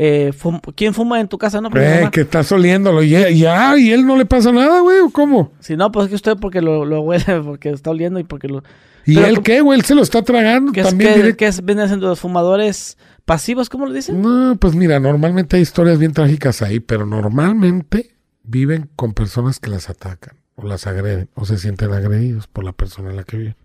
eh, 0.00 0.32
fum- 0.32 0.60
¿Quién 0.76 0.94
fuma 0.94 1.18
en 1.20 1.26
tu 1.26 1.38
casa? 1.38 1.60
No, 1.60 1.70
Pues 1.70 1.82
Eh, 2.04 2.08
que 2.12 2.20
estás 2.20 2.52
oliéndolo 2.52 3.02
y 3.02 3.08
ya, 3.10 3.30
ya, 3.30 3.76
y 3.76 3.90
él 3.90 4.06
no 4.06 4.16
le 4.16 4.26
pasa 4.26 4.52
nada, 4.52 4.78
güey, 4.80 5.00
¿o 5.00 5.10
cómo? 5.10 5.50
Si 5.58 5.76
no, 5.76 5.90
pues 5.90 6.04
es 6.04 6.08
que 6.10 6.14
usted 6.14 6.36
porque 6.40 6.62
lo, 6.62 6.84
lo 6.84 7.00
huele, 7.00 7.24
porque 7.44 7.70
está 7.70 7.90
oliendo 7.90 8.20
y 8.20 8.24
porque 8.24 8.46
lo... 8.46 8.62
¿Y 9.04 9.14
Pero 9.16 9.26
él 9.26 9.42
qué, 9.42 9.60
güey? 9.60 9.78
Él 9.80 9.84
se 9.84 9.94
lo 9.96 10.02
está 10.02 10.22
tragando 10.22 10.70
¿Qué 10.70 10.82
es, 10.82 10.88
también. 10.88 11.14
direct- 11.20 11.42
es, 11.42 11.64
vienen 11.64 11.88
siendo 11.88 12.06
los 12.08 12.20
fumadores 12.20 12.96
pasivos? 13.24 13.68
¿Cómo 13.70 13.86
lo 13.86 13.92
dicen? 13.92 14.20
No, 14.22 14.54
pues 14.60 14.74
mira, 14.76 15.00
normalmente 15.00 15.56
hay 15.56 15.62
historias 15.62 15.98
bien 15.98 16.12
trágicas 16.12 16.62
ahí, 16.62 16.78
pero 16.78 17.04
normalmente 17.06 18.14
viven 18.44 18.88
con 18.96 19.14
personas 19.14 19.58
que 19.58 19.70
las 19.70 19.88
atacan 19.90 20.36
o 20.54 20.64
las 20.66 20.86
agreden 20.86 21.28
o 21.34 21.44
se 21.44 21.58
sienten 21.58 21.92
agredidos 21.92 22.46
por 22.46 22.64
la 22.64 22.72
persona 22.72 23.10
en 23.10 23.16
la 23.16 23.24
que 23.24 23.36
viven. 23.36 23.56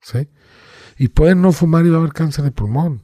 ¿Sí? 0.00 0.28
Y 0.98 1.08
pueden 1.08 1.42
no 1.42 1.52
fumar 1.52 1.84
y 1.86 1.88
va 1.90 1.96
a 1.96 2.00
haber 2.00 2.12
cáncer 2.12 2.44
de 2.44 2.50
pulmón. 2.50 3.02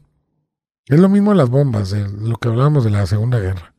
Es 0.88 0.98
lo 0.98 1.08
mismo 1.08 1.34
las 1.34 1.50
bombas, 1.50 1.90
de 1.90 2.08
lo 2.08 2.36
que 2.36 2.48
hablábamos 2.48 2.84
de 2.84 2.90
la 2.90 3.06
Segunda 3.06 3.38
Guerra. 3.38 3.74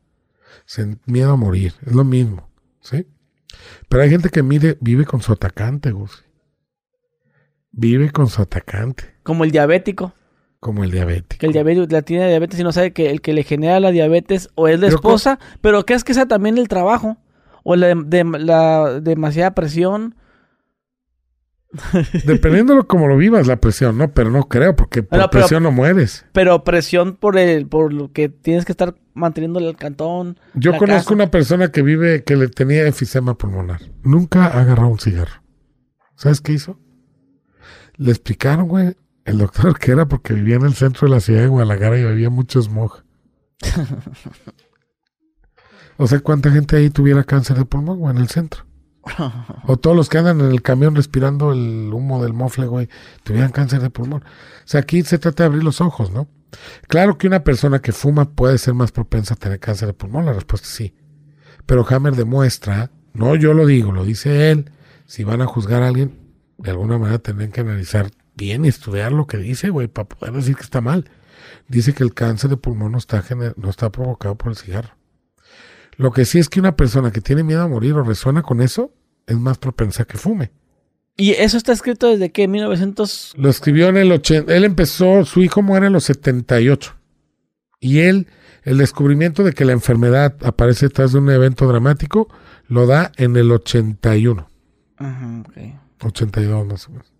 Miedo 1.06 1.32
a 1.32 1.36
morir, 1.36 1.74
es 1.84 1.92
lo 1.92 2.04
mismo. 2.04 2.48
¿Sí? 2.80 3.06
Pero 3.88 4.02
hay 4.02 4.10
gente 4.10 4.28
que 4.28 4.42
mide, 4.44 4.78
vive 4.80 5.04
con 5.04 5.20
su 5.20 5.32
atacante, 5.32 5.90
Gus. 5.90 6.24
Vive 7.72 8.10
con 8.10 8.28
su 8.28 8.42
atacante, 8.42 9.16
Como 9.22 9.44
el 9.44 9.50
diabético. 9.50 10.12
como 10.60 10.84
el 10.84 10.90
diabético. 10.90 11.40
Que 11.40 11.46
el 11.46 11.52
diabético 11.52 11.86
la 11.90 12.02
tiene 12.02 12.28
diabetes 12.28 12.60
y 12.60 12.62
no 12.62 12.72
sabe 12.72 12.92
que 12.92 13.10
el 13.10 13.20
que 13.22 13.32
le 13.32 13.42
genera 13.44 13.80
la 13.80 13.90
diabetes 13.90 14.50
o 14.54 14.68
es 14.68 14.78
la 14.78 14.86
Pero 14.86 14.96
esposa, 14.96 15.38
pero 15.60 15.84
crees 15.86 16.04
que 16.04 16.14
sea 16.14 16.26
también 16.26 16.58
el 16.58 16.68
trabajo 16.68 17.16
o 17.64 17.76
la, 17.76 17.94
de, 17.94 18.24
la 18.24 19.00
demasiada 19.00 19.54
presión. 19.54 20.16
Dependiendo 22.24 22.74
de 22.74 22.82
cómo 22.82 23.06
lo 23.06 23.16
vivas, 23.16 23.46
la 23.46 23.60
presión, 23.60 23.96
¿no? 23.96 24.12
Pero 24.12 24.30
no 24.30 24.48
creo, 24.48 24.74
porque 24.74 25.02
por 25.02 25.18
pero- 25.18 25.30
presión 25.30 25.62
no 25.62 25.70
mueres. 25.70 26.26
Pero 26.32 26.64
presión 26.64 27.16
por 27.16 27.38
el 27.38 27.66
por 27.66 27.92
lo 27.92 28.12
que 28.12 28.28
tienes 28.28 28.64
que 28.64 28.72
estar 28.72 28.96
manteniendo 29.14 29.60
el 29.60 29.76
cantón. 29.76 30.38
Yo 30.54 30.76
conozco 30.76 31.10
casa. 31.10 31.14
una 31.14 31.30
persona 31.30 31.70
que 31.70 31.82
vive, 31.82 32.24
que 32.24 32.36
le 32.36 32.48
tenía 32.48 32.86
enfisema 32.86 33.38
pulmonar. 33.38 33.80
Nunca 34.02 34.46
ha 34.46 34.60
agarrado 34.60 34.88
un 34.88 34.98
cigarro. 34.98 35.42
¿Sabes 36.16 36.40
qué 36.40 36.52
hizo? 36.52 36.78
Le 37.96 38.10
explicaron, 38.10 38.66
güey, 38.66 38.96
el 39.24 39.38
doctor 39.38 39.78
que 39.78 39.92
era 39.92 40.06
porque 40.06 40.34
vivía 40.34 40.56
en 40.56 40.62
el 40.62 40.74
centro 40.74 41.06
de 41.06 41.14
la 41.14 41.20
ciudad 41.20 41.42
de 41.42 41.48
Guadalajara 41.48 41.98
y 41.98 42.04
había 42.04 42.30
mucho 42.30 42.60
smog. 42.60 43.04
o 45.96 46.06
sea, 46.06 46.20
¿cuánta 46.20 46.50
gente 46.50 46.76
ahí 46.76 46.90
tuviera 46.90 47.24
cáncer 47.24 47.58
de 47.58 47.64
pulmón, 47.64 47.98
güey, 47.98 48.16
en 48.16 48.22
el 48.22 48.28
centro? 48.28 48.64
O 49.64 49.76
todos 49.76 49.96
los 49.96 50.08
que 50.08 50.18
andan 50.18 50.40
en 50.40 50.50
el 50.50 50.62
camión 50.62 50.94
respirando 50.94 51.52
el 51.52 51.90
humo 51.92 52.22
del 52.22 52.32
mofle, 52.32 52.66
güey, 52.66 52.88
tuvieran 53.22 53.50
cáncer 53.50 53.80
de 53.80 53.90
pulmón. 53.90 54.22
O 54.22 54.62
sea, 54.64 54.80
aquí 54.80 55.02
se 55.02 55.18
trata 55.18 55.42
de 55.42 55.48
abrir 55.48 55.64
los 55.64 55.80
ojos, 55.80 56.10
¿no? 56.10 56.28
Claro 56.88 57.16
que 57.16 57.26
una 57.26 57.44
persona 57.44 57.80
que 57.80 57.92
fuma 57.92 58.30
puede 58.30 58.58
ser 58.58 58.74
más 58.74 58.92
propensa 58.92 59.34
a 59.34 59.36
tener 59.36 59.60
cáncer 59.60 59.88
de 59.88 59.94
pulmón, 59.94 60.26
la 60.26 60.32
respuesta 60.32 60.66
es 60.66 60.74
sí. 60.74 60.94
Pero 61.66 61.86
Hammer 61.88 62.16
demuestra, 62.16 62.90
no 63.12 63.36
yo 63.36 63.54
lo 63.54 63.66
digo, 63.66 63.92
lo 63.92 64.04
dice 64.04 64.50
él, 64.50 64.70
si 65.06 65.24
van 65.24 65.40
a 65.42 65.46
juzgar 65.46 65.82
a 65.82 65.88
alguien, 65.88 66.18
de 66.58 66.70
alguna 66.70 66.98
manera 66.98 67.18
tendrían 67.18 67.52
que 67.52 67.60
analizar 67.60 68.10
bien 68.34 68.64
y 68.64 68.68
estudiar 68.68 69.12
lo 69.12 69.26
que 69.26 69.36
dice, 69.36 69.70
güey, 69.70 69.88
para 69.88 70.08
poder 70.08 70.34
decir 70.34 70.56
que 70.56 70.62
está 70.62 70.80
mal. 70.80 71.10
Dice 71.68 71.94
que 71.94 72.02
el 72.02 72.14
cáncer 72.14 72.50
de 72.50 72.56
pulmón 72.56 72.92
no 72.92 72.98
está, 72.98 73.24
no 73.56 73.70
está 73.70 73.90
provocado 73.90 74.34
por 74.36 74.50
el 74.50 74.56
cigarro. 74.56 74.99
Lo 76.00 76.12
que 76.12 76.24
sí 76.24 76.38
es 76.38 76.48
que 76.48 76.60
una 76.60 76.76
persona 76.76 77.10
que 77.10 77.20
tiene 77.20 77.42
miedo 77.42 77.60
a 77.60 77.68
morir 77.68 77.92
o 77.92 78.02
resuena 78.02 78.40
con 78.42 78.62
eso, 78.62 78.90
es 79.26 79.36
más 79.36 79.58
propensa 79.58 80.04
a 80.04 80.06
que 80.06 80.16
fume. 80.16 80.50
Y 81.14 81.32
eso 81.32 81.58
está 81.58 81.72
escrito 81.72 82.08
desde 82.08 82.32
que 82.32 82.48
1900 82.48 83.34
Lo 83.36 83.50
escribió 83.50 83.88
en 83.88 83.98
el 83.98 84.10
80. 84.10 84.56
Él 84.56 84.64
empezó, 84.64 85.26
su 85.26 85.42
hijo 85.42 85.60
muere 85.60 85.88
en 85.88 85.92
los 85.92 86.04
78. 86.04 86.96
Y 87.80 87.98
él, 87.98 88.28
el 88.62 88.78
descubrimiento 88.78 89.44
de 89.44 89.52
que 89.52 89.66
la 89.66 89.72
enfermedad 89.72 90.36
aparece 90.42 90.86
detrás 90.86 91.12
de 91.12 91.18
un 91.18 91.28
evento 91.28 91.68
dramático, 91.68 92.28
lo 92.66 92.86
da 92.86 93.12
en 93.18 93.36
el 93.36 93.52
81. 93.52 94.48
Ajá, 94.96 95.44
ok. 95.46 95.58
82 96.02 96.66
más 96.66 96.88
o 96.88 96.92
menos. 96.92 97.12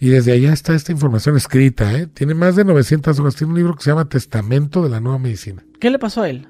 Y 0.00 0.08
desde 0.08 0.32
allá 0.32 0.52
está 0.52 0.74
esta 0.74 0.90
información 0.90 1.36
escrita, 1.36 1.96
¿eh? 1.96 2.08
Tiene 2.08 2.34
más 2.34 2.56
de 2.56 2.64
900 2.64 3.16
hojas. 3.20 3.36
Tiene 3.36 3.52
un 3.52 3.58
libro 3.58 3.76
que 3.76 3.84
se 3.84 3.90
llama 3.90 4.08
Testamento 4.08 4.82
de 4.82 4.90
la 4.90 4.98
Nueva 4.98 5.20
Medicina. 5.20 5.64
¿Qué 5.78 5.88
le 5.88 6.00
pasó 6.00 6.22
a 6.22 6.28
él? 6.28 6.48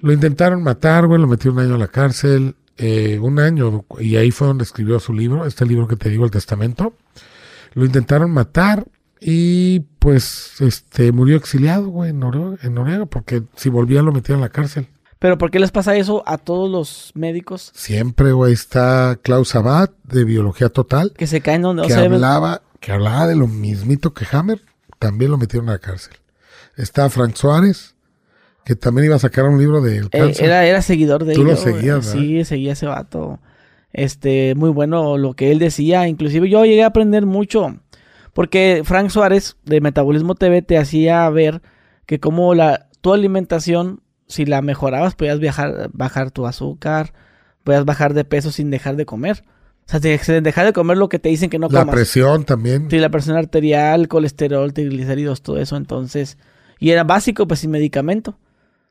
Lo 0.00 0.12
intentaron 0.12 0.62
matar, 0.62 1.06
güey, 1.06 1.20
lo 1.20 1.26
metió 1.26 1.52
un 1.52 1.58
año 1.58 1.74
a 1.74 1.78
la 1.78 1.88
cárcel, 1.88 2.56
eh, 2.76 3.18
un 3.20 3.40
año, 3.40 3.84
y 3.98 4.16
ahí 4.16 4.30
fue 4.30 4.46
donde 4.46 4.64
escribió 4.64 5.00
su 5.00 5.12
libro, 5.12 5.46
este 5.46 5.66
libro 5.66 5.88
que 5.88 5.96
te 5.96 6.08
digo, 6.08 6.24
El 6.24 6.30
Testamento. 6.30 6.94
Lo 7.74 7.84
intentaron 7.84 8.30
matar 8.30 8.86
y 9.20 9.80
pues 9.98 10.60
este 10.60 11.12
murió 11.12 11.36
exiliado, 11.36 11.88
güey, 11.88 12.10
en 12.10 12.20
Noruega, 12.20 12.56
en 12.62 12.74
Noruega, 12.74 13.06
porque 13.06 13.42
si 13.56 13.68
volvía 13.68 14.02
lo 14.02 14.12
metían 14.12 14.38
a 14.38 14.42
la 14.42 14.48
cárcel. 14.48 14.88
¿Pero 15.18 15.36
por 15.36 15.50
qué 15.50 15.58
les 15.58 15.72
pasa 15.72 15.96
eso 15.96 16.22
a 16.26 16.38
todos 16.38 16.70
los 16.70 17.10
médicos 17.14 17.72
Siempre, 17.74 18.30
güey, 18.30 18.52
está 18.52 19.18
Klaus 19.20 19.56
Abad 19.56 19.90
de 20.04 20.24
Biología 20.24 20.68
Total, 20.68 21.12
que 21.16 21.26
se 21.26 21.40
caen 21.40 21.62
donde 21.62 21.86
que 21.86 21.94
hablaba, 21.94 22.62
que 22.78 22.92
hablaba 22.92 23.26
de 23.26 23.34
lo 23.34 23.48
mismito 23.48 24.14
que 24.14 24.26
Hammer, 24.30 24.62
también 25.00 25.32
lo 25.32 25.38
metieron 25.38 25.68
a 25.68 25.72
la 25.72 25.78
cárcel. 25.78 26.14
Está 26.76 27.10
Frank 27.10 27.34
Suárez, 27.34 27.96
que 28.68 28.76
también 28.76 29.06
iba 29.06 29.16
a 29.16 29.18
sacar 29.18 29.46
un 29.46 29.58
libro 29.58 29.80
del 29.80 30.04
Eh, 30.06 30.08
cáncer. 30.10 30.44
era, 30.44 30.66
era 30.66 30.82
seguidor 30.82 31.24
de 31.24 31.32
Tú 31.32 31.42
lo 31.42 31.56
seguías, 31.56 32.06
¿verdad? 32.06 32.20
Sí, 32.22 32.44
seguía 32.44 32.72
ese 32.74 32.84
vato. 32.86 33.40
Este, 33.94 34.54
muy 34.54 34.68
bueno 34.68 35.16
lo 35.16 35.32
que 35.32 35.50
él 35.50 35.58
decía. 35.58 36.06
Inclusive 36.06 36.50
yo 36.50 36.66
llegué 36.66 36.82
a 36.82 36.88
aprender 36.88 37.24
mucho. 37.24 37.76
Porque 38.34 38.82
Frank 38.84 39.08
Suárez 39.08 39.56
de 39.64 39.80
Metabolismo 39.80 40.34
TV 40.34 40.60
te 40.60 40.76
hacía 40.76 41.28
ver 41.30 41.62
que 42.04 42.20
como 42.20 42.54
la, 42.54 42.88
tu 43.00 43.14
alimentación, 43.14 44.02
si 44.26 44.44
la 44.44 44.60
mejorabas, 44.60 45.14
podías 45.14 45.38
viajar, 45.40 45.88
bajar 45.94 46.30
tu 46.30 46.46
azúcar, 46.46 47.14
podías 47.64 47.86
bajar 47.86 48.12
de 48.12 48.24
peso 48.24 48.52
sin 48.52 48.70
dejar 48.70 48.96
de 48.96 49.06
comer. 49.06 49.44
O 49.86 49.90
sea, 49.98 50.18
sin 50.18 50.42
dejar 50.44 50.66
de 50.66 50.74
comer 50.74 50.98
lo 50.98 51.08
que 51.08 51.18
te 51.18 51.30
dicen 51.30 51.48
que 51.48 51.58
no 51.58 51.68
la 51.70 51.80
comas. 51.80 51.94
presión 51.94 52.44
también. 52.44 52.88
Sí, 52.90 52.98
la 52.98 53.08
presión 53.08 53.38
arterial, 53.38 54.08
colesterol, 54.08 54.74
triglicéridos, 54.74 55.40
todo 55.40 55.56
eso. 55.56 55.78
Entonces, 55.78 56.36
y 56.78 56.90
era 56.90 57.04
básico, 57.04 57.48
pues 57.48 57.60
sin 57.60 57.70
medicamento. 57.70 58.38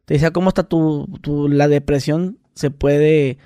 Te 0.08 0.14
decía 0.16 0.32
cómo 0.32 0.50
está 0.50 0.64
tu, 0.64 1.06
tu 1.22 1.48
la 1.50 1.68
depresión 1.68 2.40
se 2.56 2.72
puede 2.72 3.38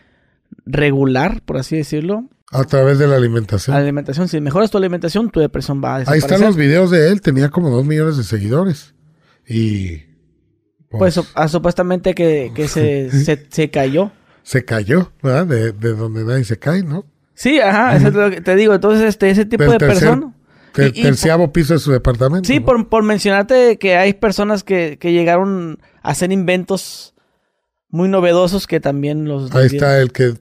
regular, 0.65 1.41
por 1.43 1.57
así 1.57 1.75
decirlo. 1.75 2.29
A 2.51 2.63
través 2.65 2.99
de 2.99 3.07
la 3.07 3.15
alimentación. 3.15 3.75
La 3.75 3.81
alimentación, 3.81 4.27
si 4.27 4.39
mejoras 4.41 4.69
tu 4.71 4.77
alimentación, 4.77 5.29
tu 5.31 5.39
depresión 5.39 5.81
va 5.83 5.93
a 5.93 5.95
Ahí 5.95 5.99
desaparecer. 6.01 6.31
están 6.33 6.47
los 6.47 6.55
videos 6.57 6.91
de 6.91 7.09
él, 7.09 7.21
tenía 7.21 7.49
como 7.49 7.69
dos 7.69 7.85
millones 7.85 8.17
de 8.17 8.23
seguidores. 8.23 8.93
Y 9.47 10.03
Pues 10.89 11.17
sup- 11.17 11.29
ah, 11.35 11.47
supuestamente 11.47 12.13
que, 12.13 12.51
que 12.53 12.67
se, 12.67 13.09
se, 13.25 13.47
se 13.49 13.69
cayó. 13.71 14.11
se 14.43 14.65
cayó, 14.65 15.11
¿verdad? 15.23 15.47
De, 15.47 15.71
de 15.71 15.93
donde 15.93 16.23
nadie 16.25 16.43
se 16.43 16.59
cae, 16.59 16.83
¿no? 16.83 17.05
Sí, 17.33 17.59
ajá, 17.59 17.95
eso 17.95 18.09
es 18.09 18.13
lo 18.13 18.29
que 18.29 18.41
te 18.41 18.55
digo. 18.55 18.73
Entonces, 18.75 19.03
este, 19.07 19.29
ese 19.29 19.45
tipo 19.45 19.63
Del 19.63 19.71
de 19.73 19.77
personas. 19.79 20.31
Terciavo 20.73 21.51
piso 21.51 21.73
de 21.73 21.79
su 21.79 21.91
departamento. 21.91 22.47
Sí, 22.47 22.59
¿no? 22.59 22.65
por, 22.65 22.87
por 22.89 23.03
mencionarte 23.03 23.77
que 23.77 23.95
hay 23.95 24.13
personas 24.13 24.63
que, 24.63 24.97
que 24.99 25.11
llegaron 25.11 25.79
a 25.81 25.90
hacer 26.01 26.31
inventos 26.31 27.13
muy 27.89 28.09
novedosos 28.09 28.67
que 28.67 28.79
también 28.79 29.25
los... 29.25 29.53
Ahí 29.53 29.67
está 29.67 29.99
el 29.99 30.11
que 30.11 30.35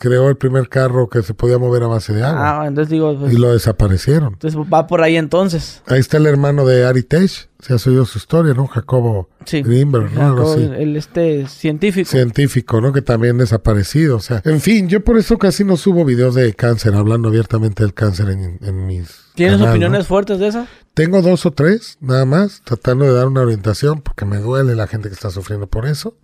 creó 0.00 0.30
el 0.30 0.36
primer 0.38 0.70
carro 0.70 1.10
que 1.10 1.22
se 1.22 1.34
podía 1.34 1.58
mover 1.58 1.82
a 1.82 1.86
base 1.86 2.14
de 2.14 2.24
agua. 2.24 2.62
Ah, 2.62 2.66
entonces 2.66 2.90
digo, 2.90 3.14
pues, 3.20 3.34
y 3.34 3.36
lo 3.36 3.52
desaparecieron. 3.52 4.32
entonces 4.32 4.58
va 4.72 4.86
por 4.86 5.02
ahí 5.02 5.16
entonces. 5.18 5.82
Ahí 5.86 6.00
está 6.00 6.16
el 6.16 6.24
hermano 6.24 6.64
de 6.64 6.86
Ari 6.86 7.02
Tesh. 7.02 7.50
Se 7.58 7.74
ha 7.74 7.76
oído 7.76 8.06
su 8.06 8.16
historia, 8.16 8.54
¿no? 8.54 8.66
Jacobo 8.66 9.28
Sí. 9.44 9.60
Greenberg, 9.60 10.10
¿no? 10.14 10.22
Algo 10.22 10.46
Jacob, 10.46 10.72
así. 10.72 10.82
el 10.82 10.96
este 10.96 11.46
científico. 11.48 12.08
Científico, 12.10 12.80
¿no? 12.80 12.94
Que 12.94 13.02
también 13.02 13.36
desaparecido. 13.36 14.16
O 14.16 14.20
sea, 14.20 14.40
en 14.46 14.62
fin, 14.62 14.88
yo 14.88 15.04
por 15.04 15.18
eso 15.18 15.36
casi 15.36 15.64
no 15.64 15.76
subo 15.76 16.06
videos 16.06 16.34
de 16.34 16.54
cáncer, 16.54 16.94
hablando 16.94 17.28
abiertamente 17.28 17.82
del 17.82 17.92
cáncer 17.92 18.30
en, 18.30 18.58
en 18.62 18.86
mis. 18.86 19.26
¿Tienes 19.34 19.58
canal, 19.58 19.72
opiniones 19.72 19.98
¿no? 20.00 20.04
fuertes 20.06 20.38
de 20.38 20.46
esa? 20.48 20.66
Tengo 20.94 21.20
dos 21.20 21.44
o 21.44 21.50
tres, 21.50 21.98
nada 22.00 22.24
más, 22.24 22.62
tratando 22.64 23.04
de 23.04 23.12
dar 23.12 23.26
una 23.26 23.42
orientación, 23.42 24.00
porque 24.00 24.24
me 24.24 24.38
duele 24.38 24.74
la 24.74 24.86
gente 24.86 25.08
que 25.08 25.14
está 25.14 25.28
sufriendo 25.28 25.66
por 25.66 25.84
eso. 25.84 26.16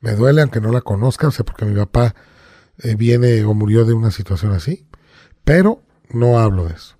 Me 0.00 0.14
duele, 0.16 0.42
aunque 0.42 0.60
no 0.60 0.72
la 0.72 0.80
conozca, 0.80 1.28
o 1.28 1.30
sea, 1.30 1.44
porque 1.44 1.64
mi 1.64 1.76
papá 1.76 2.16
eh, 2.82 2.94
viene 2.96 3.44
o 3.44 3.54
murió 3.54 3.84
de 3.84 3.92
una 3.94 4.10
situación 4.10 4.52
así. 4.52 4.86
Pero 5.44 5.82
no 6.10 6.38
hablo 6.38 6.64
de 6.66 6.74
eso. 6.74 6.96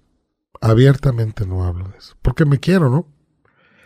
Abiertamente 0.60 1.46
no 1.46 1.64
hablo 1.64 1.88
de 1.88 1.98
eso. 1.98 2.16
Porque 2.22 2.44
me 2.44 2.58
quiero, 2.58 2.90
¿no? 2.90 3.06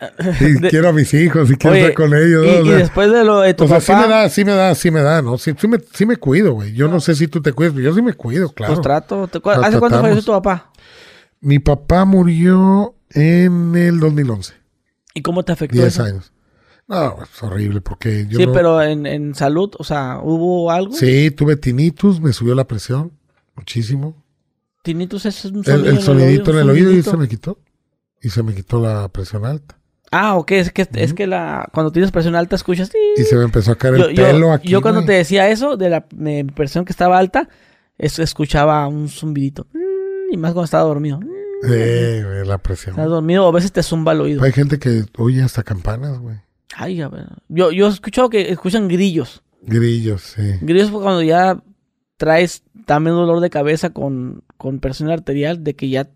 Y 0.40 0.52
De- 0.60 0.68
quiero 0.70 0.88
a 0.88 0.92
mis 0.92 1.12
hijos 1.14 1.50
y 1.50 1.56
quiero 1.56 1.74
Oye, 1.74 1.88
estar 1.88 1.94
con 1.94 2.14
ellos. 2.16 2.44
y, 2.46 2.68
sea, 2.68 2.76
después 2.76 3.10
de 3.10 3.24
lo 3.24 3.40
de 3.40 3.54
tu 3.54 3.64
o 3.64 3.66
sea, 3.68 3.78
papá, 3.80 3.84
sí 3.86 3.92
me 3.94 4.08
da, 4.08 4.28
sí 4.28 4.44
me 4.44 4.52
da, 4.52 4.74
sí 4.74 4.90
me 4.92 5.02
da, 5.02 5.22
¿no? 5.22 5.38
Sí, 5.38 5.52
sí 5.58 5.66
me, 5.66 5.78
sí 5.92 6.06
me 6.06 6.16
cuido, 6.16 6.52
güey. 6.52 6.72
Yo 6.72 6.88
no 6.88 7.00
sé 7.00 7.14
si 7.16 7.26
tú 7.26 7.42
te 7.42 7.52
cuidas, 7.52 7.74
pero 7.74 7.86
yo 7.88 7.94
sí 7.94 8.02
me 8.02 8.12
cuido, 8.12 8.52
claro. 8.52 8.74
pues 8.74 8.82
trato. 8.82 9.26
te- 9.26 9.40
¿cu- 9.40 9.50
Lo 9.50 9.64
¿Hace 9.64 9.78
cuánto 9.80 10.00
falleció 10.00 10.22
tu 10.22 10.32
papá? 10.32 10.70
Mi 11.40 11.58
papá 11.58 12.04
murió 12.04 12.94
en 13.10 13.74
el 13.76 13.98
2011, 14.00 14.54
¿Y 15.14 15.22
cómo 15.22 15.44
te 15.44 15.52
afectó 15.52 15.76
10 15.76 15.86
eso? 15.88 16.02
años. 16.04 16.32
No, 16.88 17.18
es 17.22 17.42
horrible 17.42 17.80
porque 17.82 18.26
yo 18.28 18.38
sí, 18.38 18.46
no- 18.46 18.52
pero 18.52 18.82
en, 18.82 19.04
en 19.06 19.34
salud, 19.34 19.70
o 19.78 19.84
sea, 19.84 20.20
¿hubo 20.22 20.70
algo? 20.70 20.94
Sí, 20.94 21.30
tuve 21.30 21.56
tinnitus, 21.56 22.20
me 22.20 22.32
subió 22.32 22.54
la 22.54 22.66
presión 22.66 23.12
muchísimo. 23.54 24.14
Tinnitus 24.82 25.26
es 25.26 25.44
un 25.44 25.58
El, 25.58 25.64
sonido 25.64 25.90
el 25.90 26.00
sonidito 26.00 26.50
en 26.52 26.58
el 26.58 26.70
oído 26.70 26.86
y 26.90 27.02
sonidito. 27.02 27.10
se 27.10 27.16
me 27.18 27.28
quitó. 27.28 27.58
Y 28.22 28.30
se 28.30 28.42
me 28.42 28.54
quitó 28.54 28.80
la 28.80 29.06
presión 29.08 29.44
alta. 29.44 29.78
Ah, 30.10 30.36
ok, 30.36 30.50
es 30.52 30.72
que, 30.72 30.88
es 30.94 31.12
que 31.12 31.26
la, 31.26 31.68
cuando 31.74 31.92
tienes 31.92 32.10
presión 32.10 32.34
alta 32.34 32.56
escuchas... 32.56 32.90
Y 33.16 33.22
se 33.24 33.36
me 33.36 33.44
empezó 33.44 33.72
a 33.72 33.76
caer 33.76 33.96
Yo, 33.98 34.04
el 34.06 34.16
yo- 34.16 34.24
pelo 34.24 34.52
aquí. 34.52 34.68
yo 34.68 34.80
cuando 34.80 35.04
te 35.04 35.12
decía 35.12 35.48
eso, 35.50 35.76
de 35.76 35.90
la 35.90 36.06
presión 36.54 36.84
que 36.86 36.92
estaba 36.92 37.18
alta, 37.18 37.48
es- 37.98 38.18
escuchaba 38.18 38.88
un 38.88 39.08
zumbidito. 39.10 39.66
Y 40.32 40.36
más 40.38 40.52
cuando 40.52 40.64
estaba 40.64 40.84
dormido. 40.84 41.20
Eh, 41.68 42.22
güey, 42.24 42.46
la 42.46 42.58
presión. 42.58 42.92
Estás 42.94 43.08
dormido 43.10 43.44
o 43.44 43.48
a 43.48 43.52
veces 43.52 43.72
te 43.72 43.82
zumba 43.82 44.12
el 44.12 44.20
oído. 44.22 44.42
Hay 44.42 44.52
gente 44.52 44.78
que 44.78 45.04
oye 45.18 45.42
hasta 45.42 45.62
campanas, 45.62 46.18
güey. 46.18 46.36
Ay, 46.74 47.00
a 47.00 47.08
ver. 47.08 47.26
Yo, 47.48 47.70
yo 47.72 47.86
he 47.86 47.90
escuchado 47.90 48.30
que 48.30 48.50
escuchan 48.50 48.88
grillos. 48.88 49.42
Grillos, 49.62 50.22
sí. 50.22 50.54
Grillos 50.60 50.90
fue 50.90 51.02
cuando 51.02 51.22
ya 51.22 51.62
traes 52.16 52.62
también 52.86 53.16
dolor 53.16 53.40
de 53.40 53.50
cabeza 53.50 53.90
con, 53.90 54.42
con 54.56 54.80
presión 54.80 55.10
arterial, 55.10 55.64
de 55.64 55.74
que 55.74 55.88
ya 55.88 56.08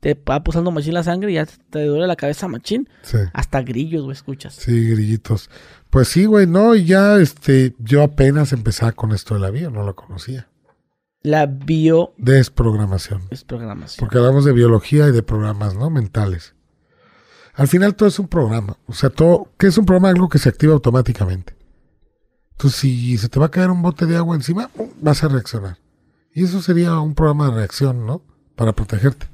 te 0.00 0.14
va 0.14 0.42
pulsando 0.42 0.70
machín 0.70 0.94
la 0.94 1.02
sangre 1.04 1.30
y 1.30 1.34
ya 1.34 1.46
te 1.46 1.84
duele 1.84 2.06
la 2.06 2.16
cabeza 2.16 2.48
machín. 2.48 2.88
Sí. 3.02 3.18
Hasta 3.32 3.62
grillos, 3.62 4.02
güey, 4.02 4.12
escuchas. 4.14 4.54
Sí, 4.54 4.90
grillitos. 4.90 5.48
Pues 5.90 6.08
sí, 6.08 6.24
güey, 6.24 6.46
no, 6.46 6.74
y 6.74 6.84
ya, 6.84 7.18
este, 7.18 7.74
yo 7.78 8.02
apenas 8.02 8.52
empezaba 8.52 8.92
con 8.92 9.12
esto 9.12 9.34
de 9.34 9.40
la 9.40 9.50
bio, 9.50 9.70
no 9.70 9.84
lo 9.84 9.94
conocía. 9.94 10.48
La 11.22 11.46
bio 11.46 12.14
Desprogramación. 12.16 13.22
es 13.30 13.44
programación. 13.44 14.00
Porque 14.04 14.18
hablamos 14.18 14.44
de 14.44 14.52
biología 14.52 15.06
y 15.06 15.12
de 15.12 15.22
programas, 15.22 15.76
¿no? 15.76 15.88
Mentales. 15.88 16.51
Al 17.54 17.68
final 17.68 17.94
todo 17.94 18.08
es 18.08 18.18
un 18.18 18.28
programa. 18.28 18.76
O 18.86 18.92
sea, 18.92 19.10
todo, 19.10 19.48
¿qué 19.58 19.66
es 19.66 19.78
un 19.78 19.84
programa? 19.84 20.08
Algo 20.08 20.28
que 20.28 20.38
se 20.38 20.48
activa 20.48 20.72
automáticamente. 20.72 21.54
Entonces, 22.52 22.80
si 22.80 23.18
se 23.18 23.28
te 23.28 23.40
va 23.40 23.46
a 23.46 23.50
caer 23.50 23.70
un 23.70 23.82
bote 23.82 24.06
de 24.06 24.16
agua 24.16 24.36
encima, 24.36 24.70
vas 25.00 25.22
a 25.24 25.28
reaccionar. 25.28 25.78
Y 26.34 26.44
eso 26.44 26.62
sería 26.62 26.98
un 26.98 27.14
programa 27.14 27.48
de 27.48 27.56
reacción, 27.56 28.06
¿no? 28.06 28.22
Para 28.56 28.72
protegerte. 28.72 29.26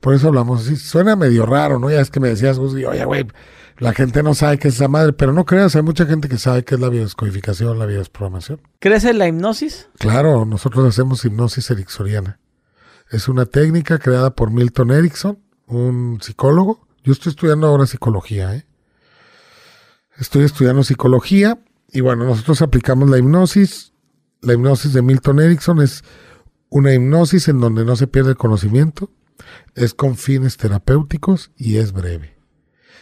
Por 0.00 0.14
eso 0.14 0.28
hablamos 0.28 0.62
así. 0.62 0.76
Suena 0.76 1.16
medio 1.16 1.44
raro, 1.44 1.78
¿no? 1.78 1.90
Ya 1.90 2.00
es 2.00 2.10
que 2.10 2.20
me 2.20 2.28
decías, 2.28 2.58
oye, 2.58 3.04
güey, 3.04 3.26
la 3.78 3.92
gente 3.92 4.22
no 4.22 4.34
sabe 4.34 4.58
qué 4.58 4.68
es 4.68 4.74
esa 4.74 4.88
madre. 4.88 5.12
Pero 5.12 5.32
no 5.32 5.44
creas, 5.44 5.74
hay 5.74 5.82
mucha 5.82 6.06
gente 6.06 6.28
que 6.28 6.38
sabe 6.38 6.64
qué 6.64 6.76
es 6.76 6.80
la 6.80 6.88
biodescodificación, 6.88 7.78
la 7.78 7.86
biodesprogramación. 7.86 8.60
¿Crees 8.78 9.04
en 9.04 9.18
la 9.18 9.26
hipnosis? 9.26 9.88
Claro, 9.98 10.44
nosotros 10.44 10.86
hacemos 10.86 11.24
hipnosis 11.24 11.70
ericksoniana. 11.70 12.38
Es 13.10 13.28
una 13.28 13.44
técnica 13.46 13.98
creada 13.98 14.34
por 14.34 14.50
Milton 14.50 14.92
Erickson, 14.92 15.38
un 15.66 16.18
psicólogo. 16.22 16.86
Yo 17.02 17.12
estoy 17.12 17.30
estudiando 17.30 17.66
ahora 17.66 17.86
psicología, 17.86 18.54
¿eh? 18.54 18.66
Estoy 20.18 20.44
estudiando 20.44 20.84
psicología 20.84 21.58
y 21.88 22.00
bueno, 22.02 22.24
nosotros 22.24 22.60
aplicamos 22.60 23.08
la 23.08 23.18
hipnosis. 23.18 23.94
La 24.42 24.54
hipnosis 24.54 24.92
de 24.92 25.02
Milton 25.02 25.40
Erickson 25.40 25.80
es 25.80 26.04
una 26.68 26.92
hipnosis 26.92 27.48
en 27.48 27.60
donde 27.60 27.84
no 27.84 27.96
se 27.96 28.06
pierde 28.06 28.30
el 28.30 28.36
conocimiento, 28.36 29.10
es 29.74 29.94
con 29.94 30.16
fines 30.16 30.56
terapéuticos 30.56 31.50
y 31.56 31.78
es 31.78 31.92
breve. 31.92 32.36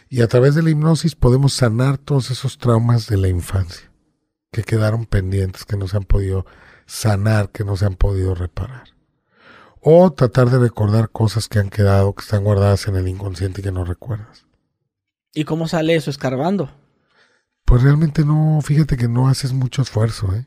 Y 0.08 0.22
a 0.22 0.28
través 0.28 0.54
de 0.54 0.62
la 0.62 0.70
hipnosis 0.70 1.14
podemos 1.16 1.52
sanar 1.52 1.98
todos 1.98 2.30
esos 2.30 2.58
traumas 2.58 3.08
de 3.08 3.18
la 3.18 3.28
infancia 3.28 3.90
que 4.50 4.62
quedaron 4.62 5.04
pendientes, 5.04 5.64
que 5.64 5.76
no 5.76 5.88
se 5.88 5.96
han 5.96 6.04
podido 6.04 6.46
sanar, 6.86 7.50
que 7.50 7.64
no 7.64 7.76
se 7.76 7.84
han 7.84 7.96
podido 7.96 8.34
reparar. 8.34 8.97
O 9.80 10.12
tratar 10.12 10.50
de 10.50 10.59
recordar 10.59 11.10
cosas 11.10 11.48
que 11.48 11.59
han 11.59 11.70
quedado, 11.70 12.14
que 12.14 12.22
están 12.22 12.44
guardadas 12.44 12.88
en 12.88 12.96
el 12.96 13.09
inconsciente 13.09 13.60
y 13.60 13.64
que 13.64 13.72
no 13.72 13.84
recuerdas. 13.84 14.46
¿Y 15.34 15.44
cómo 15.44 15.68
sale 15.68 15.94
eso? 15.94 16.10
Escarbando. 16.10 16.70
Pues 17.64 17.82
realmente 17.82 18.24
no, 18.24 18.60
fíjate 18.62 18.96
que 18.96 19.09
no 19.09 19.28
haces 19.28 19.52
mucho 19.52 19.82
esfuerzo, 19.82 20.34
¿eh? 20.34 20.46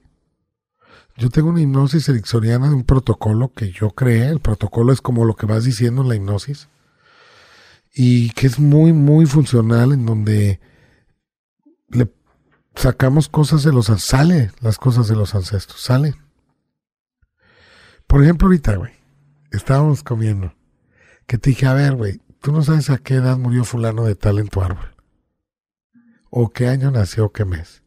Yo 1.18 1.30
tengo 1.30 1.50
una 1.50 1.62
hipnosis 1.62 2.10
ericksoniana 2.10 2.70
de 2.70 2.76
un 2.76 2.84
protocolo 2.84 3.54
que 3.54 3.72
yo 3.72 3.92
creé. 3.92 4.30
El 4.30 4.40
protocolo 4.40 4.92
es 4.92 5.02
como 5.02 5.26
lo 5.26 5.36
que 5.36 5.46
vas 5.46 5.64
diciendo 5.64 6.02
en 6.02 6.10
la 6.10 6.16
hipnosis. 6.16 6.68
Y 7.94 8.32
que 8.32 8.48
es 8.48 8.60
muy, 8.60 8.94
muy 8.94 9.26
funcional 9.26 9.92
en 9.92 10.06
donde 10.06 10.60
le 11.90 12.12
sacamos 12.76 13.30
cosas 13.30 13.64
de 13.64 13.72
los... 13.72 13.86
Sale 13.86 14.52
las 14.62 14.78
cosas 14.78 15.08
de 15.08 15.16
los 15.16 15.36
ancestros, 15.36 15.82
sale. 15.82 16.16
Por 18.08 18.24
ejemplo, 18.24 18.48
ahorita, 18.48 18.78
güey, 18.78 18.94
estábamos 19.52 20.04
comiendo. 20.04 20.54
Que 21.28 21.38
te 21.38 21.52
dije, 21.52 21.68
a 21.68 21.74
ver, 21.74 21.96
güey, 21.96 22.22
tú 22.42 22.52
no 22.52 22.64
sabes 22.64 22.90
a 22.90 22.98
qué 22.98 23.16
edad 23.16 23.38
murió 23.38 23.64
fulano 23.64 24.06
de 24.06 24.16
tal 24.16 24.40
en 24.40 24.48
tu 24.48 24.62
árbol. 24.62 24.96
O 26.30 26.50
qué 26.50 26.68
año 26.68 26.92
nació, 26.92 27.32
qué 27.32 27.46
mes. 27.46 27.84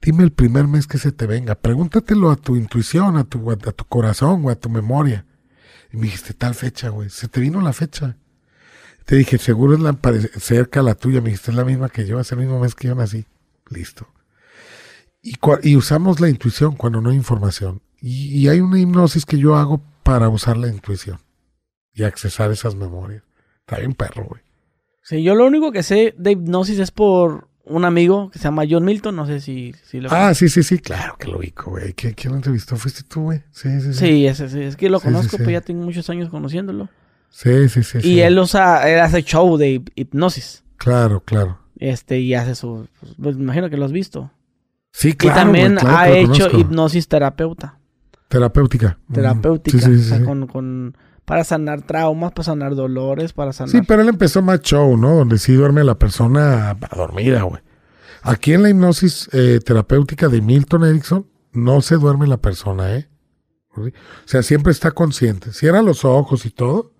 Dime 0.00 0.22
el 0.22 0.32
primer 0.32 0.66
mes 0.66 0.86
que 0.86 0.98
se 0.98 1.12
te 1.12 1.26
venga. 1.26 1.54
Pregúntatelo 1.54 2.30
a 2.30 2.36
tu 2.36 2.56
intuición, 2.56 3.16
a 3.16 3.24
tu, 3.24 3.50
a 3.50 3.56
tu 3.56 3.84
corazón 3.86 4.44
o 4.44 4.50
a 4.50 4.54
tu 4.54 4.68
memoria. 4.68 5.26
Y 5.92 5.96
me 5.96 6.04
dijiste 6.04 6.34
tal 6.34 6.54
fecha, 6.54 6.90
güey. 6.90 7.10
Se 7.10 7.26
te 7.26 7.40
vino 7.40 7.60
la 7.60 7.72
fecha. 7.72 8.16
Te 9.04 9.16
dije, 9.16 9.38
seguro 9.38 9.74
es 9.74 9.80
la 9.80 9.98
cerca 10.38 10.80
a 10.80 10.82
la 10.82 10.94
tuya. 10.94 11.20
Me 11.20 11.30
dijiste, 11.30 11.50
es 11.50 11.56
la 11.56 11.64
misma 11.64 11.88
que 11.88 12.06
yo, 12.06 12.20
es 12.20 12.30
el 12.32 12.38
mismo 12.38 12.60
mes 12.60 12.74
que 12.74 12.88
yo 12.88 12.94
nací. 12.94 13.26
Listo. 13.70 14.06
Y, 15.22 15.36
y 15.62 15.76
usamos 15.76 16.20
la 16.20 16.28
intuición 16.28 16.76
cuando 16.76 17.00
no 17.00 17.10
hay 17.10 17.16
información. 17.16 17.80
Y 18.00 18.48
hay 18.48 18.60
una 18.60 18.78
hipnosis 18.78 19.24
que 19.24 19.38
yo 19.38 19.56
hago 19.56 19.82
para 20.04 20.28
usar 20.28 20.56
la 20.56 20.68
intuición 20.68 21.18
y 21.92 22.04
accesar 22.04 22.50
esas 22.52 22.76
memorias. 22.76 23.22
Está 23.60 23.78
bien 23.78 23.94
perro, 23.94 24.24
güey. 24.26 24.42
Sí, 25.02 25.22
yo 25.22 25.34
lo 25.34 25.46
único 25.46 25.72
que 25.72 25.82
sé 25.82 26.14
de 26.16 26.32
hipnosis 26.32 26.78
es 26.78 26.90
por 26.90 27.48
un 27.64 27.84
amigo 27.84 28.30
que 28.30 28.38
se 28.38 28.44
llama 28.44 28.64
John 28.68 28.84
Milton. 28.84 29.16
No 29.16 29.26
sé 29.26 29.40
si, 29.40 29.74
si 29.84 30.00
lo 30.00 30.10
Ah, 30.12 30.32
sí, 30.34 30.48
sí, 30.48 30.62
sí, 30.62 30.78
claro 30.78 31.16
que 31.18 31.28
lo 31.28 31.38
ubico, 31.38 31.70
güey. 31.72 31.92
¿Qui- 31.94 32.14
¿Quién 32.14 32.32
lo 32.32 32.36
entrevistó? 32.36 32.76
¿Fuiste 32.76 33.02
tú, 33.02 33.22
güey? 33.24 33.42
Sí, 33.50 33.68
sí, 33.80 33.92
sí. 33.92 33.98
Sí, 33.98 34.26
ese, 34.26 34.48
sí, 34.48 34.60
es 34.62 34.76
que 34.76 34.88
lo 34.90 34.98
Sí, 35.00 35.04
conozco, 35.06 35.30
sí. 35.32 35.36
pero 35.38 35.50
ya 35.50 35.60
tengo 35.60 35.82
muchos 35.84 36.08
años 36.10 36.28
conociéndolo. 36.30 36.88
Sí, 37.30 37.68
sí, 37.68 37.82
sí. 37.82 37.98
y 38.02 38.20
él 38.20 38.38
usa, 38.38 38.88
él 38.88 39.00
hace 39.00 39.22
show 39.22 39.56
de 39.56 39.74
hip- 39.80 39.90
hipnosis. 39.96 40.62
Claro, 40.76 41.20
claro. 41.20 41.58
Este, 41.78 42.20
y 42.20 42.34
hace 42.34 42.54
su, 42.54 42.86
pues, 43.20 43.36
me 43.36 43.42
imagino 43.44 43.68
que 43.68 43.76
lo 43.76 43.84
has 43.84 43.92
visto. 43.92 44.30
Sí, 44.92 45.14
claro. 45.14 45.34
y 45.40 45.42
también 45.42 45.72
güey, 45.74 45.84
claro 45.84 45.96
ha 45.98 46.08
hecho 46.10 46.28
conozco. 46.32 46.58
hipnosis 46.60 47.08
terapeuta. 47.08 47.78
Terapéutica. 48.34 48.98
Terapéutica. 49.12 49.78
Sí, 49.78 49.84
sí, 49.84 49.90
o 49.92 49.98
sí. 49.98 50.04
sea, 50.08 50.24
con, 50.24 50.48
con, 50.48 50.96
para 51.24 51.44
sanar 51.44 51.82
traumas, 51.82 52.32
para 52.32 52.42
sanar 52.42 52.74
dolores, 52.74 53.32
para 53.32 53.52
sanar. 53.52 53.70
Sí, 53.70 53.80
pero 53.86 54.02
él 54.02 54.08
empezó 54.08 54.42
más 54.42 54.60
show, 54.62 54.96
¿no? 54.96 55.14
Donde 55.14 55.38
sí 55.38 55.52
duerme 55.54 55.84
la 55.84 56.00
persona 56.00 56.70
a 56.70 56.96
dormida, 56.96 57.42
güey. 57.42 57.62
Aquí 58.22 58.52
en 58.52 58.64
la 58.64 58.70
hipnosis 58.70 59.28
eh, 59.32 59.60
terapéutica 59.64 60.28
de 60.28 60.40
Milton 60.40 60.82
Erickson 60.82 61.28
no 61.52 61.80
se 61.80 61.94
duerme 61.94 62.26
la 62.26 62.38
persona, 62.38 62.96
¿eh? 62.96 63.08
O 63.76 63.88
sea, 64.24 64.42
siempre 64.42 64.72
está 64.72 64.90
consciente. 64.90 65.52
Cierra 65.52 65.80
los 65.80 66.04
ojos 66.04 66.44
y 66.44 66.50
todo. 66.50 66.92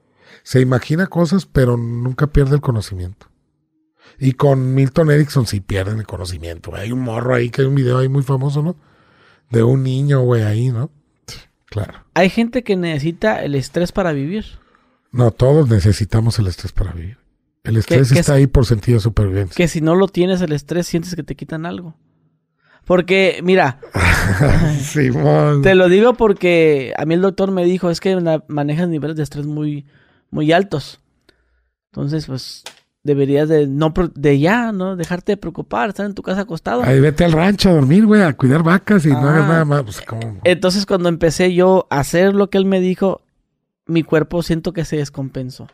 Se 0.45 0.61
imagina 0.61 1.09
cosas, 1.09 1.47
pero 1.47 1.77
nunca 1.77 2.29
pierde 2.29 2.55
el 2.55 2.61
conocimiento. 2.61 3.27
Y 4.21 4.35
con 4.35 4.73
Milton 4.73 5.11
Erickson 5.11 5.47
sí 5.47 5.59
pierden 5.59 5.99
el 5.99 6.07
conocimiento. 6.07 6.77
Hay 6.77 6.93
un 6.93 7.01
morro 7.01 7.35
ahí 7.35 7.51
que 7.51 7.63
hay 7.63 7.67
un 7.67 7.75
video 7.75 7.99
ahí 7.99 8.09
muy 8.09 8.23
famoso, 8.23 8.63
¿no? 8.63 8.77
De 9.51 9.65
un 9.65 9.83
niño, 9.83 10.21
güey, 10.21 10.43
ahí, 10.43 10.69
¿no? 10.69 10.91
Claro. 11.75 12.05
Hay 12.15 12.31
gente 12.31 12.63
que 12.63 12.77
necesita 12.77 13.43
el 13.43 13.57
estrés 13.57 13.91
para 13.91 14.13
vivir. 14.13 14.45
No, 15.11 15.33
todos 15.33 15.69
necesitamos 15.69 16.39
el 16.39 16.47
estrés 16.47 16.71
para 16.71 16.93
vivir. 16.93 17.19
El 17.65 17.77
estrés 17.79 18.13
está 18.13 18.21
es- 18.21 18.29
ahí 18.31 18.47
por 18.47 18.65
sentido 18.65 18.99
de 18.99 19.03
supervivencia. 19.03 19.57
Que 19.57 19.67
si 19.67 19.81
no 19.81 19.97
lo 19.97 20.07
tienes 20.07 20.41
el 20.41 20.53
estrés, 20.53 20.87
sientes 20.87 21.17
que 21.17 21.25
te 21.25 21.35
quitan 21.35 21.67
algo. 21.67 21.97
Porque, 22.85 23.41
mira, 23.43 23.81
Simón. 24.81 25.63
te 25.63 25.75
lo 25.75 25.89
digo 25.89 26.15
porque 26.15 26.93
a 26.97 27.05
mí 27.07 27.15
el 27.15 27.23
doctor 27.23 27.51
me 27.51 27.65
dijo, 27.65 27.91
es 27.91 27.99
que 28.01 28.17
manejas 28.47 28.89
niveles 28.89 29.17
de 29.17 29.23
estrés 29.25 29.47
muy, 29.47 29.85
muy 30.31 30.53
altos. 30.53 31.01
Entonces, 31.91 32.27
pues, 32.27 32.63
deberías 33.05 33.49
de 33.49 33.67
no 33.69 33.93
de 34.15 34.39
ya, 34.41 34.73
¿no? 34.73 34.97
Dejarte 34.97 35.33
de 35.33 35.37
preocupar, 35.37 35.91
estar 35.91 36.07
en 36.07 36.15
tu 36.15 36.23
casa 36.23 36.41
acostado. 36.41 36.83
Ahí 36.83 36.99
vete 36.99 37.25
al 37.25 37.33
rancho 37.33 37.69
a 37.69 37.73
dormir, 37.75 38.07
güey, 38.07 38.23
a 38.23 38.33
cuidar 38.33 38.63
vacas 38.63 39.05
y 39.07 39.11
no 39.11 39.19
hagas 39.29 39.47
nada 39.47 39.65
más. 39.65 39.83
Pues. 39.83 40.03
Entonces, 40.43 40.87
cuando 40.87 41.09
empecé 41.09 41.55
yo 41.55 41.87
a 41.91 42.01
hacer 42.01 42.35
lo 42.35 42.51
que 42.51 42.59
él 42.59 42.65
me 42.65 42.81
dijo, 42.81 43.21
mi 43.87 44.03
cuerpo 44.03 44.43
siento 44.43 44.73
que 44.73 44.85
se 44.85 44.97
descompensó. 44.97 45.69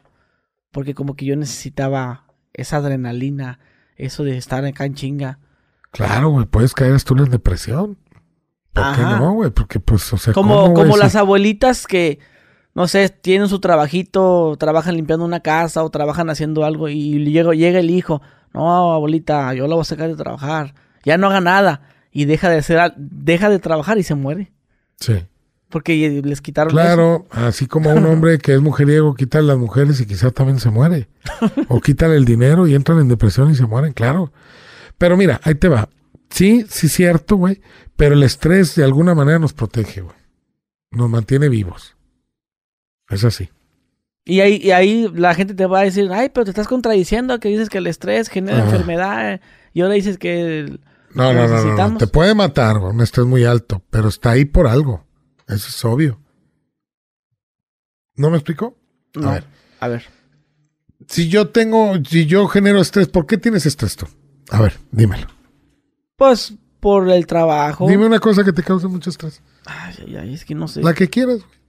Porque 0.72 0.94
como 0.94 1.14
que 1.16 1.24
yo 1.24 1.36
necesitaba 1.36 2.26
esa 2.52 2.76
adrenalina, 2.78 3.60
eso 3.96 4.24
de 4.24 4.36
estar 4.36 4.64
acá 4.64 4.84
en 4.84 4.94
chinga. 4.94 5.38
Claro, 5.92 6.30
güey, 6.30 6.46
puedes 6.46 6.74
caer 6.74 6.94
hasta 6.94 7.14
una 7.14 7.24
depresión. 7.24 7.96
¿Por 8.72 8.84
qué 8.94 9.02
Ajá. 9.02 9.18
no, 9.18 9.32
güey? 9.32 9.50
Porque, 9.50 9.80
pues, 9.80 10.12
o 10.12 10.16
sea, 10.16 10.32
Como, 10.32 10.74
como 10.74 10.94
Si- 10.94 10.98
las 11.00 11.16
abuelitas 11.16 11.86
que, 11.86 12.18
no 12.74 12.86
sé, 12.88 13.08
tienen 13.08 13.48
su 13.48 13.58
trabajito, 13.60 14.56
trabajan 14.58 14.96
limpiando 14.96 15.24
una 15.24 15.40
casa 15.40 15.82
o 15.82 15.90
trabajan 15.90 16.30
haciendo 16.30 16.64
algo 16.64 16.88
y 16.88 17.24
llega, 17.24 17.52
llega 17.52 17.80
el 17.80 17.90
hijo. 17.90 18.22
No, 18.52 18.92
abuelita, 18.92 19.52
yo 19.54 19.66
la 19.66 19.74
voy 19.74 19.82
a 19.82 19.84
sacar 19.84 20.08
de 20.08 20.16
trabajar. 20.16 20.74
Ya 21.04 21.18
no 21.18 21.28
haga 21.28 21.40
nada. 21.40 21.82
Y 22.12 22.24
deja 22.24 22.48
de 22.48 22.58
hacer, 22.58 22.92
deja 22.96 23.48
de 23.48 23.58
trabajar 23.58 23.98
y 23.98 24.02
se 24.02 24.14
muere. 24.14 24.52
Sí. 24.98 25.24
Porque 25.68 26.20
les 26.24 26.40
quitaron 26.40 26.72
eso. 26.72 26.80
Claro, 26.80 27.26
así 27.30 27.66
como 27.66 27.90
un 27.90 28.04
hombre 28.06 28.38
que 28.38 28.54
es 28.54 28.60
mujeriego 28.60 29.14
quita 29.14 29.38
a 29.38 29.42
las 29.42 29.56
mujeres 29.56 30.00
y 30.00 30.06
quizá 30.06 30.32
también 30.32 30.58
se 30.58 30.70
muere. 30.70 31.08
O 31.68 31.80
quitan 31.80 32.10
el 32.10 32.24
dinero 32.24 32.66
y 32.66 32.74
entran 32.74 32.98
en 32.98 33.08
depresión 33.08 33.50
y 33.52 33.54
se 33.54 33.66
mueren, 33.66 33.92
claro. 33.92 34.32
Pero 34.98 35.16
mira, 35.16 35.40
ahí 35.44 35.54
te 35.54 35.68
va. 35.68 35.88
Sí, 36.30 36.66
sí 36.68 36.88
cierto, 36.88 37.36
güey. 37.36 37.60
Pero 37.96 38.14
el 38.14 38.22
estrés 38.24 38.74
de 38.74 38.82
alguna 38.82 39.14
manera 39.14 39.38
nos 39.38 39.52
protege, 39.52 40.00
güey. 40.00 40.16
Nos 40.90 41.08
mantiene 41.08 41.48
vivos. 41.48 41.96
Es 43.10 43.24
así. 43.24 43.50
Y 44.24 44.40
ahí, 44.40 44.60
y 44.62 44.70
ahí 44.70 45.10
la 45.14 45.34
gente 45.34 45.54
te 45.54 45.66
va 45.66 45.80
a 45.80 45.84
decir, 45.84 46.08
ay, 46.12 46.28
pero 46.32 46.44
te 46.44 46.50
estás 46.50 46.68
contradiciendo 46.68 47.40
que 47.40 47.48
dices 47.48 47.68
que 47.68 47.78
el 47.78 47.86
estrés 47.86 48.28
genera 48.28 48.58
Ajá. 48.58 48.70
enfermedad 48.70 49.40
y 49.72 49.80
ahora 49.80 49.94
dices 49.94 50.16
que... 50.18 50.60
el- 50.60 50.80
No, 51.14 51.32
no, 51.32 51.48
no, 51.48 51.88
no. 51.88 51.98
Te 51.98 52.06
puede 52.06 52.34
matar. 52.34 52.78
Un 52.78 53.00
estrés 53.00 53.26
muy 53.26 53.44
alto. 53.44 53.82
Pero 53.90 54.08
está 54.08 54.30
ahí 54.32 54.44
por 54.44 54.66
algo. 54.68 55.04
Eso 55.48 55.68
es 55.68 55.84
obvio. 55.84 56.20
¿No 58.16 58.30
me 58.30 58.36
explico? 58.36 58.76
No. 59.14 59.30
A 59.30 59.32
ver. 59.34 59.44
A 59.80 59.88
ver. 59.88 60.04
Si 61.08 61.28
yo 61.28 61.48
tengo, 61.48 61.94
si 62.08 62.26
yo 62.26 62.46
genero 62.46 62.80
estrés, 62.80 63.08
¿por 63.08 63.26
qué 63.26 63.38
tienes 63.38 63.66
estrés 63.66 63.96
tú? 63.96 64.06
A 64.50 64.60
ver, 64.60 64.78
dímelo. 64.92 65.26
Pues 66.16 66.54
por 66.78 67.08
el 67.08 67.26
trabajo. 67.26 67.88
Dime 67.88 68.06
una 68.06 68.20
cosa 68.20 68.44
que 68.44 68.52
te 68.52 68.62
cause 68.62 68.86
mucho 68.86 69.10
estrés. 69.10 69.42
Ay, 69.66 69.94
ay, 70.06 70.16
ay, 70.16 70.34
es 70.34 70.44
que 70.44 70.54
no 70.54 70.68
sé. 70.68 70.82
La 70.82 70.94
que 70.94 71.08
quieras, 71.08 71.38
güey. 71.38 71.59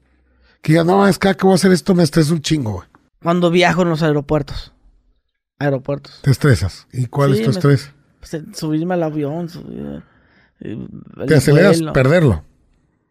Que 0.61 0.73
digas, 0.73 0.85
no, 0.85 1.07
es 1.07 1.17
que 1.17 1.29
acá 1.29 1.45
voy 1.45 1.53
a 1.53 1.55
hacer 1.55 1.71
esto, 1.71 1.95
me 1.95 2.03
estresa 2.03 2.33
un 2.33 2.41
chingo, 2.41 2.71
güey. 2.73 2.87
Cuando 3.21 3.49
viajo 3.51 3.81
en 3.83 3.89
los 3.89 4.03
aeropuertos. 4.03 4.73
Aeropuertos. 5.59 6.19
Te 6.23 6.31
estresas. 6.31 6.87
¿Y 6.91 7.05
cuál 7.05 7.33
Sí, 7.35 7.39
es 7.41 7.45
tu 7.45 7.49
me- 7.51 7.55
estrés? 7.57 7.91
Pues, 8.19 8.43
subirme 8.57 8.93
al 8.95 9.03
avión. 9.03 9.49
subir, 9.49 10.03
eh, 10.59 10.87
Te 11.27 11.35
aceleras, 11.35 11.77
vuelo. 11.77 11.93
perderlo. 11.93 12.43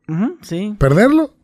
Ujú, 0.08 0.38
sí. 0.42 0.74
¿Perderlo? 0.78 1.34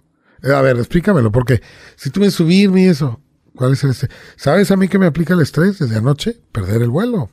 Eh, 0.43 0.53
a 0.53 0.61
ver, 0.61 0.77
explícamelo, 0.77 1.31
porque 1.33 1.63
si 1.97 2.11
tú 2.11 2.21
me 2.21 2.31
subirme 2.31 2.83
y 2.83 2.87
eso, 2.87 3.21
¿cuál 3.55 3.73
es 3.73 3.85
el 3.85 3.91
estrés? 3.91 4.11
¿Sabes 4.37 4.71
a 4.71 4.77
mí 4.77 4.89
que 4.89 4.99
me 4.99 5.07
aplica 5.07 5.35
el 5.35 5.41
estrés 5.41 5.79
desde 5.79 5.97
anoche? 5.97 6.37
Perder 6.53 6.83
el 6.83 6.91
vuelo. 6.91 7.31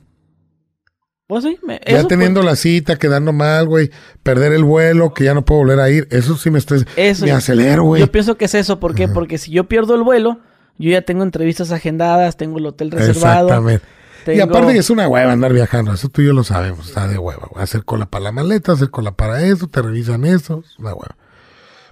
Pues 1.26 1.42
sí. 1.44 1.58
me- 1.66 1.80
ya 1.86 2.06
teniendo 2.06 2.42
la 2.42 2.54
cita, 2.54 2.96
quedando 2.96 3.32
mal, 3.32 3.66
güey. 3.66 3.90
Perder 4.22 4.52
el 4.52 4.62
vuelo, 4.64 5.14
que 5.14 5.24
ya 5.24 5.32
no 5.34 5.44
puedo 5.44 5.60
volver 5.62 5.80
a 5.80 5.88
ir. 5.90 6.06
Eso 6.10 6.36
sí 6.36 6.50
me 6.50 6.58
estresa. 6.58 6.84
Eso 6.96 7.24
me 7.24 7.32
acelero, 7.32 7.84
güey. 7.84 8.00
Yo 8.00 8.12
pienso 8.12 8.36
que 8.36 8.44
es 8.44 8.54
eso. 8.54 8.78
¿Por 8.78 8.94
qué? 8.94 9.08
Porque 9.08 9.38
si 9.38 9.50
yo 9.50 9.64
pierdo 9.64 9.94
el 9.94 10.02
vuelo, 10.02 10.40
yo 10.78 10.90
ya 10.90 11.02
tengo 11.02 11.22
entrevistas 11.22 11.70
agendadas, 11.72 12.36
tengo 12.36 12.58
el 12.58 12.66
hotel 12.66 12.90
reservado. 12.90 13.48
Exactamente. 13.48 13.84
Y 14.22 14.24
tengo- 14.26 14.44
aparte 14.44 14.72
que 14.74 14.78
es 14.80 14.90
una 14.90 15.08
hueva 15.08 15.32
andar 15.32 15.52
viajando, 15.52 15.92
eso 15.92 16.08
tú 16.08 16.20
y 16.22 16.26
yo 16.26 16.32
lo 16.32 16.44
sabemos, 16.44 16.88
está 16.88 17.06
de 17.08 17.16
hueva, 17.18 17.46
güey. 17.50 17.62
Hacer 17.62 17.84
cola 17.84 18.06
para 18.06 18.24
la 18.24 18.32
maleta, 18.32 18.72
hacer 18.72 18.90
cola 18.90 19.12
para 19.12 19.42
eso, 19.42 19.66
te 19.68 19.80
revisan 19.82 20.24
eso, 20.24 20.62
es 20.66 20.78
una 20.78 20.94
hueva. 20.94 21.16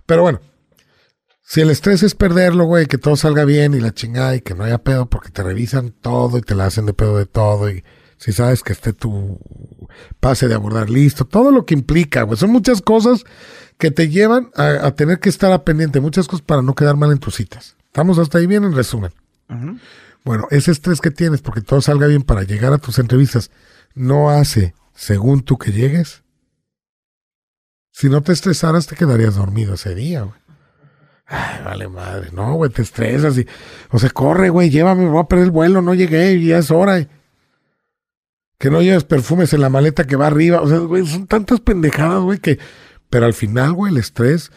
Pero 0.07 0.23
bueno, 0.23 0.41
si 1.43 1.61
el 1.61 1.71
estrés 1.71 2.03
es 2.03 2.15
perderlo, 2.15 2.65
güey, 2.65 2.87
que 2.87 2.99
todo 2.99 3.17
salga 3.17 3.45
bien 3.45 3.75
y 3.75 3.81
la 3.81 3.93
chingada 3.93 4.35
y 4.35 4.41
que 4.41 4.55
no 4.55 4.65
haya 4.65 4.79
pedo 4.79 5.07
porque 5.07 5.31
te 5.31 5.43
revisan 5.43 5.91
todo 5.91 6.39
y 6.39 6.43
te 6.43 6.55
la 6.55 6.67
hacen 6.67 6.87
de 6.87 6.93
pedo 6.95 7.19
de 7.19 7.27
todo 7.27 7.71
y 7.71 7.85
si 8.23 8.33
sabes 8.33 8.63
que 8.63 8.73
esté 8.73 8.93
tu 8.93 9.39
pase 10.21 10.47
de 10.47 10.55
abordar 10.55 10.89
listo, 10.89 11.25
todo 11.25 11.51
lo 11.51 11.67
que 11.67 11.75
implica, 11.75 12.23
güey. 12.23 12.39
Son 12.39 12.51
muchas 12.51 12.81
cosas 12.81 13.25
que 13.79 13.91
te 13.91 14.09
llevan 14.09 14.51
a, 14.55 14.87
a 14.87 14.95
tener 14.95 15.19
que 15.19 15.29
estar 15.29 15.51
a 15.51 15.65
pendiente, 15.65 16.01
muchas 16.01 16.29
cosas 16.29 16.47
para 16.47 16.63
no 16.63 16.75
quedar 16.77 16.97
mal 16.97 17.11
en 17.11 17.19
tus 17.19 17.35
citas. 17.35 17.77
Estamos 17.87 18.19
hasta 18.19 18.39
ahí 18.39 18.47
bien 18.47 18.63
en 18.63 18.75
resumen. 18.77 19.11
Bueno, 20.25 20.47
ese 20.51 20.71
estrés 20.71 21.01
que 21.01 21.11
tienes 21.11 21.43
porque 21.43 21.63
todo 21.63 21.81
salga 21.83 22.07
bien 22.07 22.23
para 22.23 22.45
llegar 22.45 22.73
a 22.73 22.79
tus 22.79 23.01
entrevistas 23.01 23.51
no 23.95 24.31
hace 24.31 24.73
según 24.95 25.43
tú 25.43 25.59
que 25.59 25.73
llegues. 25.73 26.23
Si 27.91 28.09
no 28.09 28.23
te 28.23 28.33
estresaras, 28.33 28.87
te 28.87 28.95
quedarías 28.97 29.35
dormido 29.35 29.75
ese 29.75 29.95
día, 29.95 30.23
güey. 30.23 30.41
Ay, 31.27 31.63
vale 31.65 31.89
madre. 31.89 32.31
No, 32.33 32.55
güey, 32.55 32.71
te 32.71 32.83
estresas 32.83 33.37
y... 33.37 33.47
O 33.91 33.99
sea, 33.99 34.11
corre, 34.11 34.49
güey, 34.51 34.71
llévame, 34.71 35.09
voy 35.09 35.21
a 35.21 35.25
perder 35.27 35.47
el 35.47 35.51
vuelo, 35.51 35.83
no 35.83 35.93
llegué, 35.95 36.41
ya 36.43 36.59
es 36.59 36.71
hora. 36.71 37.01
y- 37.01 37.09
Que 38.63 38.71
no 38.71 38.81
lleves 38.81 39.03
perfumes 39.03 39.53
en 39.55 39.61
la 39.61 39.71
maleta 39.71 40.07
que 40.07 40.15
va 40.15 40.29
arriba. 40.29 40.61
O 40.61 40.69
sea, 40.69 40.79
güey, 40.79 41.05
son 41.05 41.27
tantas 41.27 41.59
pendejadas, 41.59 42.23
güey, 42.23 42.39
que... 42.39 42.61
Pero 43.11 43.27
al 43.27 43.35
final, 43.35 43.73
güey, 43.73 43.91
el 43.91 43.99
estrés 43.99 44.53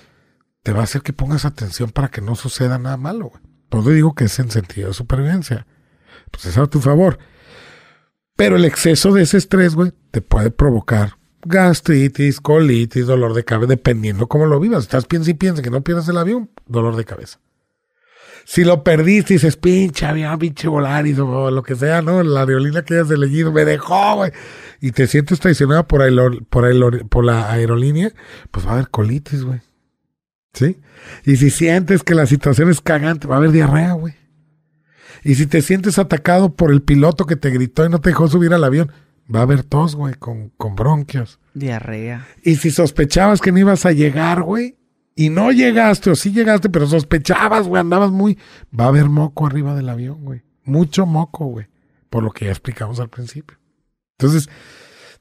te 0.61 0.73
va 0.73 0.82
a 0.82 0.84
hacer 0.84 1.02
que 1.02 1.11
pongas 1.11 1.44
atención 1.44 1.90
para 1.90 2.10
que 2.10 2.22
no 2.22 2.36
suceda 2.36 2.77
nada 2.77 2.98
malo, 2.98 3.30
güey. 3.30 3.41
Todo 3.68 3.90
digo 3.90 4.14
que 4.14 4.26
es 4.26 4.38
en 4.38 4.52
sentido 4.52 4.90
de 4.90 4.94
supervivencia. 4.94 5.65
Pues 6.30 6.45
es 6.45 6.56
a 6.56 6.68
tu 6.68 6.82
favor. 6.82 7.18
Pero 8.36 8.57
el 8.57 8.65
exceso 8.65 9.11
de 9.11 9.23
ese 9.23 9.38
estrés, 9.38 9.73
güey, 9.73 9.91
te 10.11 10.22
puede 10.22 10.52
provocar 10.52 11.18
gastritis, 11.41 12.40
colitis, 12.40 13.07
dolor 13.07 13.34
de 13.34 13.44
cabeza, 13.44 13.69
dependiendo 13.69 14.27
cómo 14.27 14.45
lo 14.45 14.60
vivas. 14.60 14.84
Estás 14.84 15.06
piensa 15.06 15.32
y 15.32 15.34
piensa 15.34 15.64
que 15.64 15.72
no 15.72 15.82
pierdas 15.82 16.07
el 16.10 16.19
avión, 16.19 16.52
dolor 16.68 16.95
de 16.95 17.06
cabeza. 17.06 17.40
Si 18.47 18.63
lo 18.63 18.84
perdiste 18.84 19.34
y 19.34 19.38
dices, 19.38 19.57
pinche 19.57 20.05
avión, 20.05 20.38
pinche 20.38 20.67
Volaris 20.67 21.17
o 21.17 21.49
lo 21.49 21.63
que 21.63 21.76
sea, 21.76 22.01
¿no? 22.03 22.22
La 22.22 22.41
aerolínea 22.41 22.84
que 22.84 22.93
hayas 22.93 23.09
elegido 23.09 23.51
me 23.51 23.65
dejó, 23.65 24.17
güey. 24.17 24.31
Y 24.81 24.91
te 24.91 25.07
sientes 25.07 25.39
traicionado 25.39 25.88
por, 25.88 26.01
aerol- 26.01 26.45
por, 26.47 26.63
aerol- 26.63 27.09
por 27.09 27.26
la 27.26 27.51
aerolínea, 27.51 28.11
pues 28.51 28.65
va 28.67 28.72
a 28.72 28.73
haber 28.76 28.89
colitis, 28.89 29.43
güey. 29.43 29.61
¿Sí? 30.53 30.77
Y 31.26 31.38
si 31.38 31.49
sientes 31.49 32.03
que 32.03 32.13
la 32.15 32.27
situación 32.27 32.69
es 32.69 32.81
cagante, 32.81 33.27
va 33.27 33.35
a 33.35 33.38
haber 33.39 33.51
diarrea, 33.51 33.93
güey. 33.93 34.13
Y 35.23 35.35
si 35.35 35.47
te 35.47 35.63
sientes 35.63 35.97
atacado 35.97 36.53
por 36.55 36.72
el 36.72 36.84
piloto 36.84 37.26
que 37.26 37.35
te 37.35 37.49
gritó 37.49 37.84
y 37.84 37.89
no 37.89 37.99
te 37.99 38.09
dejó 38.09 38.27
subir 38.27 38.53
al 38.53 38.63
avión, 38.63 38.91
va 39.34 39.39
a 39.39 39.43
haber 39.43 39.63
tos, 39.63 39.95
güey, 39.95 40.13
con, 40.13 40.49
con 40.49 40.76
bronquios. 40.76 41.39
Diarrea. 41.55 42.27
Y 42.43 42.57
si 42.57 42.69
sospechabas 42.69 43.41
que 43.41 43.51
no 43.51 43.57
ibas 43.57 43.88
a 43.88 43.91
llegar, 43.91 44.43
güey, 44.43 44.77
y 45.15 45.29
no 45.29 45.51
llegaste, 45.51 46.11
o 46.11 46.15
sí 46.15 46.31
llegaste, 46.33 46.69
pero 46.69 46.87
sospechabas, 46.87 47.67
güey, 47.67 47.79
andabas 47.79 48.11
muy... 48.11 48.37
Va 48.77 48.85
a 48.85 48.89
haber 48.89 49.05
moco 49.05 49.47
arriba 49.47 49.73
del 49.73 49.87
avión, 49.87 50.25
güey. 50.25 50.41
Mucho 50.65 51.05
moco, 51.05 51.45
güey. 51.45 51.67
Por 52.09 52.23
lo 52.23 52.31
que 52.31 52.45
ya 52.45 52.51
explicamos 52.51 52.99
al 52.99 53.09
principio. 53.09 53.57
Entonces, 54.17 54.49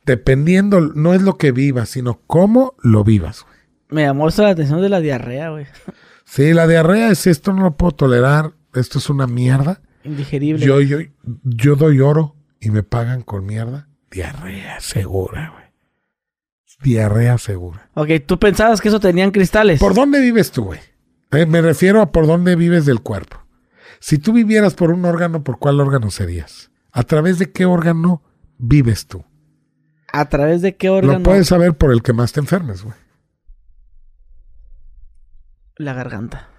dependiendo, 0.05 0.81
no 0.81 1.15
es 1.15 1.23
lo 1.23 1.39
que 1.39 1.53
vivas, 1.53 1.91
sino 1.91 2.21
cómo 2.27 2.75
lo 2.83 3.05
vivas, 3.05 3.43
güey. 3.43 3.55
Me 3.89 4.03
llamó 4.03 4.29
la 4.29 4.49
atención 4.49 4.83
de 4.83 4.89
la 4.89 5.01
diarrea, 5.01 5.51
güey. 5.51 5.67
Sí, 6.27 6.55
la 6.55 6.67
diarrea 6.67 7.11
es 7.11 7.27
esto, 7.27 7.53
no 7.53 7.65
lo 7.65 7.77
puedo 7.77 7.93
tolerar, 7.93 8.55
esto 8.73 8.99
es 8.99 9.11
una 9.11 9.27
mierda. 9.27 9.83
Indigerible. 10.05 10.65
Yo, 10.65 10.81
yo, 10.81 10.99
yo 11.45 11.77
doy 11.77 12.01
oro 12.01 12.35
y 12.61 12.71
me 12.71 12.83
pagan 12.83 13.21
con 13.21 13.45
mierda. 13.45 13.89
Diarrea 14.11 14.81
segura, 14.81 15.51
güey. 15.53 15.64
Diarrea 16.83 17.39
segura. 17.39 17.89
Ok, 17.95 18.09
tú 18.27 18.39
pensabas 18.39 18.81
que 18.81 18.89
eso 18.89 19.01
tenían 19.01 19.31
cristales. 19.31 19.81
¿Por 19.81 19.95
dónde 19.95 20.21
vives 20.21 20.51
tú, 20.51 20.65
güey? 20.65 20.81
Eh, 21.33 21.47
me 21.47 21.63
refiero 21.63 22.01
a 22.01 22.13
por 22.13 22.27
dónde 22.27 22.57
vives 22.57 22.85
del 22.87 23.01
cuerpo. 23.01 23.45
Si 24.01 24.19
tú 24.19 24.33
vivieras 24.33 24.75
por 24.75 24.91
un 24.91 25.05
órgano, 25.05 25.43
¿por 25.43 25.59
cuál 25.59 25.81
órgano 25.81 26.11
serías? 26.11 26.71
¿A 26.93 27.05
través 27.05 27.39
de 27.39 27.51
qué 27.53 27.65
órgano 27.65 28.23
vives 28.59 29.07
tú? 29.07 29.25
¿A 30.13 30.29
través 30.29 30.63
de 30.63 30.77
qué 30.77 30.91
órgano? 30.91 31.19
Lo 31.19 31.23
puedes 31.25 31.49
saber 31.49 31.77
por 31.77 31.93
el 31.93 32.03
que 32.03 32.13
más 32.13 32.33
te 32.33 32.41
enfermes, 32.41 32.83
güey. 32.83 32.95
La 35.77 35.93
garganta. 35.93 36.51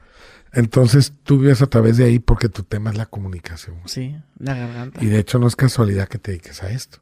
Entonces 0.52 1.14
tú 1.24 1.40
vives 1.40 1.62
a 1.62 1.68
través 1.68 1.98
de 1.98 2.06
ahí 2.06 2.20
porque 2.20 2.50
tu 2.50 2.64
tema 2.64 2.90
es 2.90 2.98
la 2.98 3.06
comunicación. 3.06 3.78
Sí, 3.86 4.18
la 4.40 4.56
garganta. 4.56 5.04
Y 5.04 5.08
de 5.08 5.20
hecho 5.20 5.38
no 5.38 5.48
es 5.48 5.56
casualidad 5.56 6.08
que 6.08 6.18
te 6.18 6.32
dediques 6.32 6.64
a 6.64 6.72
esto. 6.72 7.00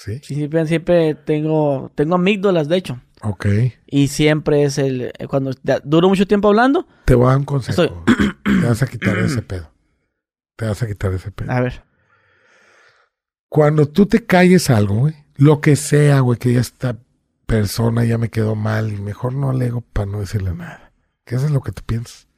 ¿Sí? 0.00 0.20
Siempre, 0.20 0.64
siempre 0.68 1.14
tengo, 1.16 1.90
tengo 1.96 2.14
amígdalas, 2.14 2.68
de 2.68 2.76
hecho. 2.76 3.00
Ok. 3.22 3.46
Y 3.86 4.06
siempre 4.06 4.62
es 4.62 4.78
el... 4.78 5.12
Cuando 5.28 5.50
duro 5.82 6.08
mucho 6.08 6.24
tiempo 6.24 6.46
hablando, 6.46 6.86
Te 7.04 7.16
voy 7.16 7.26
a 7.26 7.30
dar 7.30 7.38
un 7.38 7.44
consejo. 7.44 7.82
Estoy- 7.82 8.34
Te 8.60 8.66
vas 8.68 8.80
a 8.80 8.86
quitar 8.86 9.18
ese 9.24 9.42
pedo. 9.42 9.72
Te 10.56 10.66
vas 10.66 10.80
a 10.84 10.86
quitar 10.86 11.12
ese 11.14 11.32
pedo. 11.32 11.50
a 11.50 11.60
ver. 11.60 11.82
Cuando 13.48 13.86
tú 13.86 14.06
te 14.06 14.24
calles 14.24 14.70
algo, 14.70 14.94
güey, 14.96 15.14
lo 15.36 15.60
que 15.60 15.74
sea, 15.74 16.20
güey, 16.20 16.38
que 16.38 16.52
ya 16.52 16.60
está 16.60 16.96
persona 17.46 18.04
ya 18.04 18.18
me 18.18 18.28
quedó 18.28 18.54
mal 18.54 18.92
y 18.92 18.96
mejor 19.00 19.32
no 19.32 19.50
alego 19.50 19.80
para 19.80 20.06
no 20.10 20.20
decirle 20.20 20.54
nada. 20.54 20.92
Que 21.24 21.34
eso 21.36 21.46
es 21.46 21.50
lo 21.50 21.60
que 21.62 21.72
tú 21.72 21.82
piensas. 21.84 22.28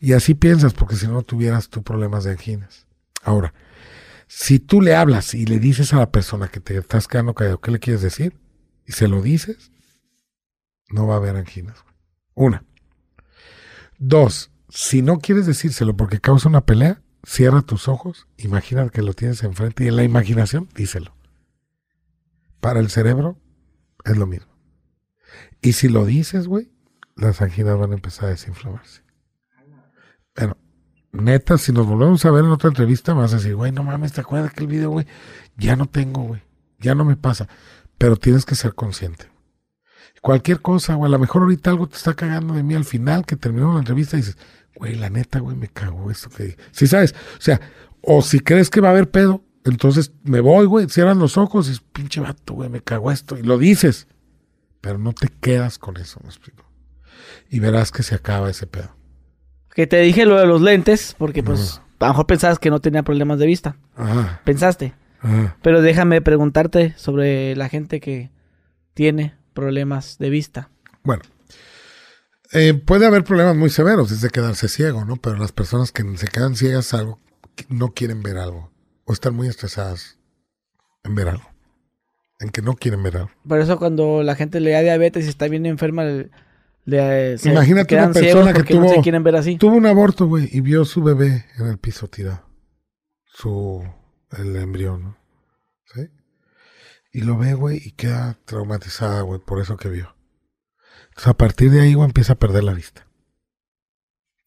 Y 0.00 0.12
así 0.14 0.34
piensas 0.34 0.72
porque 0.72 0.96
si 0.96 1.08
no 1.08 1.20
tuvieras 1.22 1.68
tú 1.68 1.82
problemas 1.82 2.24
de 2.24 2.30
anginas. 2.32 2.86
Ahora, 3.22 3.52
si 4.26 4.58
tú 4.58 4.80
le 4.80 4.96
hablas 4.96 5.34
y 5.34 5.46
le 5.46 5.58
dices 5.58 5.92
a 5.92 5.98
la 5.98 6.10
persona 6.10 6.48
que 6.48 6.60
te 6.60 6.76
estás 6.76 7.08
quedando 7.08 7.34
callado, 7.34 7.60
¿qué 7.60 7.70
le 7.70 7.78
quieres 7.78 8.02
decir? 8.02 8.38
Y 8.84 8.92
se 8.92 9.08
lo 9.08 9.22
dices, 9.22 9.70
no 10.88 11.06
va 11.06 11.14
a 11.14 11.18
haber 11.18 11.36
anginas. 11.36 11.84
Una. 12.34 12.64
Dos, 13.98 14.50
si 14.68 15.02
no 15.02 15.18
quieres 15.18 15.46
decírselo 15.46 15.96
porque 15.96 16.20
causa 16.20 16.48
una 16.48 16.66
pelea, 16.66 17.02
cierra 17.24 17.62
tus 17.62 17.88
ojos, 17.88 18.28
imagina 18.36 18.88
que 18.88 19.02
lo 19.02 19.14
tienes 19.14 19.42
enfrente 19.42 19.84
y 19.84 19.88
en 19.88 19.96
la 19.96 20.04
imaginación 20.04 20.68
díselo. 20.74 21.16
Para 22.60 22.80
el 22.80 22.90
cerebro 22.90 23.38
es 24.04 24.16
lo 24.16 24.26
mismo. 24.26 24.52
Y 25.62 25.72
si 25.72 25.88
lo 25.88 26.04
dices, 26.04 26.46
güey, 26.46 26.70
las 27.14 27.40
anginas 27.42 27.78
van 27.78 27.92
a 27.92 27.94
empezar 27.94 28.26
a 28.26 28.30
desinflamarse. 28.30 29.02
Bueno, 30.34 30.56
neta, 31.16 31.58
si 31.58 31.72
nos 31.72 31.86
volvemos 31.86 32.24
a 32.24 32.30
ver 32.30 32.44
en 32.44 32.50
otra 32.50 32.68
entrevista, 32.68 33.14
vas 33.14 33.32
a 33.32 33.36
decir, 33.36 33.54
güey, 33.54 33.72
no 33.72 33.82
mames, 33.82 34.12
¿te 34.12 34.20
acuerdas 34.20 34.52
que 34.52 34.60
el 34.60 34.68
video, 34.68 34.90
güey? 34.90 35.06
Ya 35.56 35.76
no 35.76 35.86
tengo, 35.86 36.22
güey. 36.22 36.42
Ya 36.78 36.94
no 36.94 37.04
me 37.04 37.16
pasa. 37.16 37.48
Pero 37.98 38.16
tienes 38.16 38.44
que 38.44 38.54
ser 38.54 38.74
consciente. 38.74 39.30
Cualquier 40.22 40.60
cosa, 40.60 40.94
güey, 40.94 41.08
a 41.08 41.12
lo 41.12 41.18
mejor 41.18 41.42
ahorita 41.42 41.70
algo 41.70 41.88
te 41.88 41.96
está 41.96 42.14
cagando 42.14 42.54
de 42.54 42.62
mí 42.62 42.74
al 42.74 42.84
final, 42.84 43.24
que 43.24 43.36
terminó 43.36 43.72
la 43.72 43.78
entrevista 43.78 44.16
y 44.16 44.20
dices, 44.20 44.38
güey, 44.74 44.94
la 44.94 45.10
neta, 45.10 45.38
güey, 45.40 45.56
me 45.56 45.68
cago 45.68 46.10
esto 46.10 46.30
que... 46.30 46.56
Si 46.72 46.86
sabes, 46.86 47.14
o 47.38 47.40
sea, 47.40 47.60
o 48.02 48.22
si 48.22 48.40
crees 48.40 48.70
que 48.70 48.80
va 48.80 48.88
a 48.88 48.92
haber 48.92 49.10
pedo, 49.10 49.44
entonces 49.64 50.12
me 50.22 50.40
voy, 50.40 50.66
güey, 50.66 50.88
cierran 50.88 51.18
los 51.18 51.36
ojos 51.36 51.70
y 51.70 51.78
pinche 51.92 52.20
vato, 52.20 52.54
güey, 52.54 52.68
me 52.68 52.80
cago 52.80 53.10
esto. 53.10 53.36
Y 53.36 53.42
lo 53.42 53.58
dices, 53.58 54.06
pero 54.80 54.98
no 54.98 55.12
te 55.12 55.28
quedas 55.28 55.78
con 55.78 55.96
eso, 55.96 56.20
me 56.22 56.28
explico. 56.28 56.64
Y 57.48 57.60
verás 57.60 57.90
que 57.90 58.02
se 58.02 58.14
acaba 58.14 58.50
ese 58.50 58.66
pedo. 58.66 58.96
Que 59.76 59.86
te 59.86 60.00
dije 60.00 60.24
lo 60.24 60.40
de 60.40 60.46
los 60.46 60.62
lentes, 60.62 61.14
porque 61.18 61.42
pues 61.42 61.82
a 61.98 62.06
lo 62.06 62.12
mejor 62.12 62.26
pensabas 62.26 62.58
que 62.58 62.70
no 62.70 62.80
tenía 62.80 63.02
problemas 63.02 63.38
de 63.38 63.46
vista. 63.46 63.76
Ajá. 63.94 64.40
Pensaste. 64.42 64.94
Ajá. 65.20 65.58
Pero 65.60 65.82
déjame 65.82 66.22
preguntarte 66.22 66.94
sobre 66.96 67.54
la 67.56 67.68
gente 67.68 68.00
que 68.00 68.30
tiene 68.94 69.36
problemas 69.52 70.16
de 70.16 70.30
vista. 70.30 70.70
Bueno, 71.02 71.24
eh, 72.52 72.72
puede 72.72 73.06
haber 73.06 73.22
problemas 73.22 73.54
muy 73.54 73.68
severos 73.68 74.08
desde 74.08 74.30
quedarse 74.30 74.68
ciego, 74.68 75.04
¿no? 75.04 75.16
Pero 75.16 75.36
las 75.36 75.52
personas 75.52 75.92
que 75.92 76.02
se 76.16 76.28
quedan 76.28 76.56
ciegas 76.56 76.94
algo, 76.94 77.20
no 77.68 77.88
quieren 77.90 78.22
ver 78.22 78.38
algo 78.38 78.72
o 79.04 79.12
están 79.12 79.34
muy 79.34 79.46
estresadas 79.46 80.18
en 81.04 81.14
ver 81.14 81.28
algo, 81.28 81.50
en 82.40 82.48
que 82.48 82.62
no 82.62 82.76
quieren 82.76 83.02
ver 83.02 83.18
algo. 83.18 83.30
Por 83.46 83.60
eso 83.60 83.78
cuando 83.78 84.22
la 84.22 84.36
gente 84.36 84.58
le 84.60 84.70
da 84.70 84.80
diabetes 84.80 85.26
y 85.26 85.28
está 85.28 85.48
bien 85.48 85.66
enferma, 85.66 86.04
le, 86.86 87.36
se 87.38 87.50
Imagínate 87.50 87.94
una 87.96 88.10
persona 88.12 88.52
que 88.52 88.60
porque 88.60 88.74
no 88.74 88.80
tuvo- 88.86 88.94
se 88.94 89.00
quieren 89.02 89.22
ver 89.22 89.36
así. 89.36 89.58
Tuvo 89.58 89.76
un 89.76 89.86
aborto, 89.86 90.26
güey, 90.26 90.48
y 90.50 90.60
vio 90.62 90.84
su 90.84 91.02
bebé 91.02 91.44
en 91.58 91.66
el 91.66 91.78
piso 91.78 92.08
tirado. 92.08 92.42
Su, 93.26 93.84
el 94.38 94.56
embrión, 94.56 95.02
¿no? 95.02 95.16
¿Sí? 95.92 96.08
Y 97.12 97.20
lo 97.22 97.36
ve, 97.36 97.54
güey, 97.54 97.80
y 97.84 97.90
queda 97.92 98.38
traumatizada, 98.46 99.20
güey, 99.22 99.40
por 99.40 99.60
eso 99.60 99.76
que 99.76 99.88
vio. 99.88 100.16
Entonces, 101.08 101.26
a 101.28 101.34
partir 101.34 101.70
de 101.70 101.80
ahí, 101.82 101.94
güey, 101.94 102.06
empieza 102.06 102.32
a 102.34 102.38
perder 102.38 102.64
la 102.64 102.72
vista. 102.72 103.06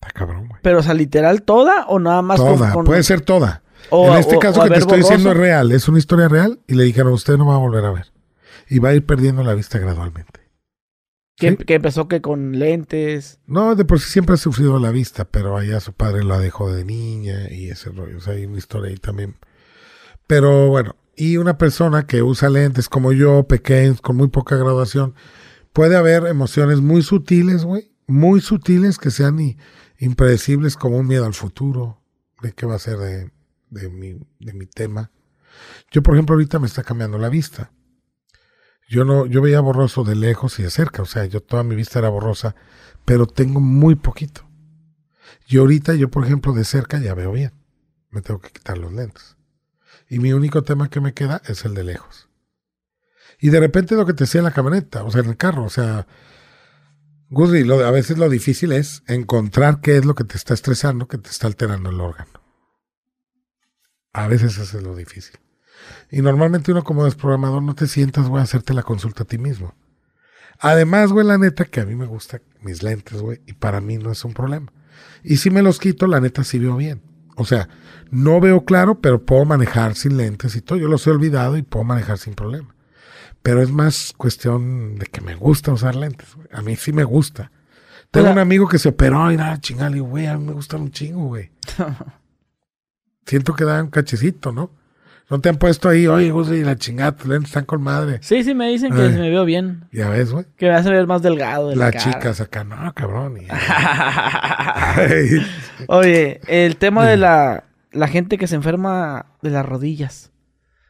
Está 0.01 0.11
cabrón, 0.17 0.47
güey. 0.47 0.61
Pero, 0.63 0.79
o 0.79 0.83
sea, 0.83 0.93
literal 0.93 1.43
toda 1.43 1.85
o 1.87 1.99
nada 1.99 2.21
más 2.21 2.37
Toda, 2.37 2.71
con- 2.73 2.85
puede 2.85 3.03
ser 3.03 3.21
toda. 3.21 3.63
o- 3.89 4.13
en 4.13 4.19
este 4.19 4.37
o- 4.37 4.39
caso 4.39 4.61
o 4.61 4.63
que 4.63 4.69
te 4.71 4.79
estoy 4.79 4.99
diciendo 4.99 5.31
es 5.31 5.37
real, 5.37 5.71
es 5.73 5.87
una 5.89 5.99
historia 5.99 6.27
real, 6.29 6.61
y 6.67 6.75
le 6.75 6.85
dijeron, 6.85 7.11
usted 7.13 7.37
no 7.37 7.45
va 7.47 7.55
a 7.55 7.59
volver 7.59 7.83
a 7.85 7.91
ver. 7.91 8.11
Y 8.69 8.79
va 8.79 8.89
a 8.89 8.93
ir 8.93 9.05
perdiendo 9.05 9.43
la 9.43 9.53
vista 9.55 9.77
gradualmente. 9.77 10.38
Que, 11.39 11.51
¿Sí? 11.51 11.57
que 11.57 11.75
empezó 11.75 12.07
que 12.07 12.21
con 12.21 12.59
lentes. 12.59 13.39
No, 13.47 13.75
de 13.75 13.85
por 13.85 13.99
sí 13.99 14.11
siempre 14.11 14.35
ha 14.35 14.37
sufrido 14.37 14.77
la 14.79 14.91
vista, 14.91 15.25
pero 15.25 15.57
allá 15.57 15.79
su 15.79 15.93
padre 15.93 16.23
la 16.23 16.37
dejó 16.37 16.71
de 16.71 16.83
niña 16.83 17.51
y 17.51 17.69
ese 17.69 17.89
rollo. 17.89 18.17
O 18.17 18.19
sea, 18.19 18.33
hay 18.33 18.45
una 18.45 18.57
historia 18.57 18.91
ahí 18.91 18.97
también. 18.97 19.37
Pero 20.27 20.67
bueno, 20.67 20.95
y 21.15 21.37
una 21.37 21.57
persona 21.57 22.05
que 22.05 22.21
usa 22.21 22.49
lentes 22.49 22.87
como 22.87 23.11
yo, 23.11 23.47
pequeños, 23.47 24.01
con 24.01 24.15
muy 24.15 24.27
poca 24.27 24.55
graduación, 24.55 25.15
puede 25.73 25.97
haber 25.97 26.27
emociones 26.27 26.81
muy 26.81 27.01
sutiles, 27.01 27.65
güey, 27.65 27.91
muy 28.07 28.41
sutiles 28.41 28.97
que 28.97 29.11
sean 29.11 29.57
impredecibles 29.97 30.75
como 30.75 30.97
un 30.97 31.07
miedo 31.07 31.25
al 31.25 31.33
futuro, 31.33 32.01
de 32.41 32.53
qué 32.53 32.65
va 32.65 32.75
a 32.75 32.79
ser 32.79 32.97
de, 32.97 33.31
de 33.69 33.89
mi, 33.89 34.19
de 34.39 34.53
mi 34.53 34.65
tema. 34.65 35.11
Yo, 35.91 36.03
por 36.03 36.15
ejemplo, 36.15 36.35
ahorita 36.35 36.59
me 36.59 36.67
está 36.67 36.83
cambiando 36.83 37.17
la 37.17 37.29
vista. 37.29 37.71
Yo 38.89 39.05
no, 39.05 39.27
yo 39.27 39.41
veía 39.41 39.59
borroso 39.59 40.03
de 40.03 40.15
lejos 40.15 40.57
y 40.57 40.63
de 40.63 40.71
cerca, 40.71 41.03
o 41.03 41.05
sea, 41.05 41.25
yo 41.25 41.41
toda 41.41 41.63
mi 41.63 41.75
vista 41.75 41.99
era 41.99 42.09
borrosa, 42.09 42.55
pero 43.05 43.27
tengo 43.27 43.59
muy 43.59 43.93
poquito. 43.93 44.49
Y 45.47 45.57
ahorita 45.57 45.93
yo, 45.93 46.09
por 46.09 46.25
ejemplo, 46.25 46.53
de 46.53 46.65
cerca 46.65 46.97
ya 46.97 47.13
veo 47.13 47.31
bien. 47.31 47.53
Me 48.09 48.21
tengo 48.21 48.41
que 48.41 48.49
quitar 48.49 48.79
los 48.79 48.91
lentes. 48.91 49.37
Y 50.09 50.17
mi 50.17 50.33
único 50.33 50.63
tema 50.63 50.89
que 50.89 51.01
me 51.01 51.13
queda 51.13 51.39
es 51.45 51.65
el 51.65 51.75
de 51.75 51.83
lejos. 51.83 52.29
Y 53.39 53.49
de 53.49 53.59
repente 53.59 53.95
lo 53.95 54.07
que 54.07 54.13
te 54.13 54.23
decía 54.23 54.39
en 54.39 54.45
la 54.45 54.53
camioneta, 54.53 55.03
o 55.03 55.11
sea, 55.11 55.21
en 55.21 55.29
el 55.29 55.37
carro, 55.37 55.65
o 55.65 55.69
sea, 55.69 56.07
Guzri, 57.29 57.71
a 57.71 57.91
veces 57.91 58.17
lo 58.17 58.27
difícil 58.27 58.71
es 58.71 59.03
encontrar 59.05 59.81
qué 59.81 59.97
es 59.97 60.05
lo 60.05 60.15
que 60.15 60.23
te 60.23 60.35
está 60.35 60.55
estresando, 60.55 61.07
que 61.07 61.19
te 61.19 61.29
está 61.29 61.45
alterando 61.45 61.91
el 61.91 62.01
órgano. 62.01 62.41
A 64.13 64.27
veces 64.27 64.57
eso 64.57 64.79
es 64.79 64.83
lo 64.83 64.95
difícil. 64.95 65.39
Y 66.11 66.21
normalmente 66.21 66.71
uno 66.71 66.83
como 66.83 67.05
desprogramador 67.05 67.61
no 67.61 67.75
te 67.75 67.87
sientas, 67.87 68.27
güey, 68.27 68.41
a 68.41 68.43
hacerte 68.43 68.73
la 68.73 68.83
consulta 68.83 69.23
a 69.23 69.27
ti 69.27 69.37
mismo. 69.37 69.75
Además, 70.59 71.11
güey, 71.11 71.25
la 71.25 71.37
neta 71.37 71.65
que 71.65 71.79
a 71.79 71.85
mí 71.85 71.95
me 71.95 72.05
gustan 72.05 72.41
mis 72.61 72.83
lentes, 72.83 73.21
güey, 73.21 73.41
y 73.45 73.53
para 73.53 73.79
mí 73.79 73.97
no 73.97 74.11
es 74.11 74.25
un 74.25 74.33
problema. 74.33 74.71
Y 75.23 75.37
si 75.37 75.49
me 75.49 75.61
los 75.61 75.79
quito, 75.79 76.07
la 76.07 76.19
neta 76.19 76.43
sí 76.43 76.59
veo 76.59 76.75
bien. 76.75 77.01
O 77.35 77.45
sea, 77.45 77.69
no 78.11 78.41
veo 78.41 78.65
claro, 78.65 78.99
pero 78.99 79.23
puedo 79.23 79.45
manejar 79.45 79.95
sin 79.95 80.17
lentes 80.17 80.55
y 80.55 80.61
todo. 80.61 80.77
Yo 80.77 80.89
los 80.89 81.05
he 81.07 81.11
olvidado 81.11 81.57
y 81.57 81.61
puedo 81.61 81.85
manejar 81.85 82.17
sin 82.17 82.33
problema. 82.33 82.75
Pero 83.41 83.61
es 83.61 83.71
más 83.71 84.13
cuestión 84.17 84.97
de 84.97 85.05
que 85.05 85.21
me 85.21 85.35
gusta 85.35 85.71
usar 85.71 85.95
lentes, 85.95 86.35
güey. 86.35 86.47
A 86.51 86.61
mí 86.61 86.75
sí 86.75 86.91
me 86.91 87.05
gusta. 87.05 87.51
Tengo 88.11 88.25
Hola. 88.25 88.33
un 88.33 88.39
amigo 88.39 88.67
que 88.67 88.79
se 88.79 88.89
operó 88.89 89.31
y 89.31 89.37
nada, 89.37 89.61
chingale, 89.61 90.01
güey, 90.01 90.25
a 90.25 90.37
mí 90.37 90.45
me 90.45 90.53
gustan 90.53 90.81
un 90.81 90.91
chingo, 90.91 91.27
güey. 91.27 91.51
Siento 93.25 93.53
que 93.53 93.63
da 93.63 93.83
un 93.83 93.89
cachecito, 93.89 94.51
¿no? 94.51 94.71
No 95.29 95.39
te 95.39 95.49
han 95.49 95.57
puesto 95.57 95.89
ahí, 95.89 96.07
oye, 96.07 96.31
Guzli, 96.31 96.63
la 96.63 96.75
chingada, 96.75 97.11
tus 97.15 97.27
lentes 97.27 97.49
están 97.51 97.65
con 97.65 97.83
madre. 97.83 98.17
Sí, 98.21 98.43
sí, 98.43 98.55
me 98.55 98.67
dicen 98.69 98.91
que 98.93 99.01
Ay. 99.01 99.09
me 99.09 99.29
veo 99.29 99.45
bien. 99.45 99.85
Ya 99.91 100.09
ves, 100.09 100.31
güey. 100.31 100.45
Que 100.57 100.65
me 100.67 100.73
hace 100.73 100.89
ver 100.89 101.05
más 101.05 101.21
delgado 101.21 101.69
de 101.69 101.75
la, 101.75 101.91
cara. 101.91 102.03
chicas 102.03 102.41
acá, 102.41 102.63
no, 102.63 102.91
cabrón. 102.95 103.37
y- 103.37 103.47
Oye, 105.87 106.39
el 106.47 106.77
tema 106.77 107.05
de 107.07 107.17
la, 107.17 107.65
la 107.91 108.07
gente 108.07 108.37
que 108.37 108.47
se 108.47 108.55
enferma 108.55 109.27
de 109.41 109.49
las 109.51 109.65
rodillas. 109.65 110.31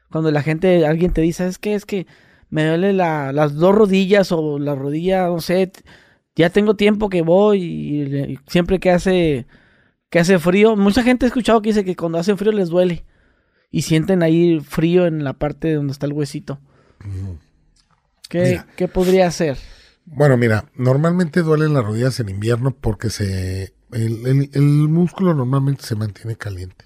Cuando 0.10 0.32
la 0.32 0.42
gente, 0.42 0.86
alguien 0.86 1.12
te 1.12 1.22
dice, 1.22 1.48
es 1.48 1.58
que 1.58 1.76
es 1.76 1.86
que 1.86 2.08
me 2.50 2.66
duele 2.66 2.94
la- 2.94 3.32
las 3.34 3.56
dos 3.56 3.76
rodillas 3.76 4.32
o 4.32 4.58
la 4.58 4.74
rodilla, 4.76 5.28
no 5.28 5.42
sé, 5.42 5.72
ya 6.36 6.50
tengo 6.50 6.76
tiempo 6.76 7.10
que 7.10 7.22
voy 7.22 7.62
y, 7.62 8.02
y 8.34 8.40
siempre 8.48 8.80
que 8.80 8.92
hace 8.92 9.46
que 10.10 10.18
hace 10.20 10.40
frío, 10.40 10.76
mucha 10.76 11.04
gente 11.04 11.26
ha 11.26 11.28
escuchado 11.28 11.62
que 11.62 11.70
dice 11.70 11.86
que 11.86 11.96
cuando 11.96 12.18
hace 12.18 12.36
frío 12.36 12.52
les 12.52 12.70
duele 12.70 13.06
y 13.72 13.84
sienten 13.84 14.24
ahí 14.24 14.60
frío 14.60 15.06
en 15.06 15.24
la 15.24 15.34
parte 15.34 15.74
donde 15.74 15.94
está 15.94 16.06
el 16.06 16.14
huesito. 16.14 16.60
¿Qué, 18.30 18.62
qué 18.76 18.88
podría 18.88 19.28
hacer? 19.28 19.58
Bueno, 20.06 20.38
mira, 20.38 20.66
normalmente 20.76 21.42
duelen 21.42 21.74
las 21.74 21.84
rodillas 21.86 22.20
en 22.20 22.30
invierno 22.30 22.72
porque 22.72 23.10
se 23.10 23.74
el, 23.92 24.26
el- 24.28 24.50
el 24.54 24.64
músculo 24.90 25.34
normalmente 25.34 25.84
se 25.86 25.96
mantiene 25.96 26.36
caliente. 26.36 26.86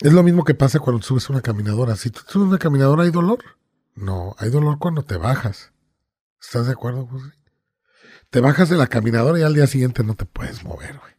Es 0.00 0.12
lo 0.12 0.22
mismo 0.22 0.44
que 0.44 0.54
pasa 0.54 0.80
cuando 0.80 1.02
subes 1.02 1.30
una 1.30 1.40
caminadora. 1.40 1.96
Si 1.96 2.10
tú 2.10 2.20
subes 2.26 2.48
una 2.48 2.58
caminadora, 2.58 3.04
¿hay 3.04 3.10
dolor? 3.10 3.38
No, 3.94 4.34
hay 4.38 4.50
dolor 4.50 4.78
cuando 4.78 5.04
te 5.04 5.16
bajas. 5.16 5.72
¿Estás 6.40 6.66
de 6.66 6.72
acuerdo, 6.72 7.06
José? 7.06 7.32
Te 8.30 8.40
bajas 8.40 8.68
de 8.68 8.76
la 8.76 8.88
caminadora 8.88 9.38
y 9.38 9.42
al 9.42 9.54
día 9.54 9.66
siguiente 9.68 10.02
no 10.02 10.14
te 10.14 10.24
puedes 10.24 10.64
mover, 10.64 10.98
güey. 10.98 11.13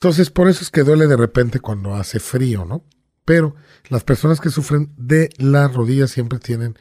Entonces, 0.00 0.30
por 0.30 0.48
eso 0.48 0.62
es 0.62 0.70
que 0.70 0.82
duele 0.82 1.06
de 1.06 1.16
repente 1.16 1.60
cuando 1.60 1.94
hace 1.94 2.20
frío, 2.20 2.64
¿no? 2.64 2.84
Pero 3.24 3.54
las 3.88 4.04
personas 4.04 4.40
que 4.40 4.50
sufren 4.50 4.92
de 4.96 5.30
las 5.38 5.74
rodillas 5.74 6.10
siempre 6.10 6.38
tienen 6.38 6.78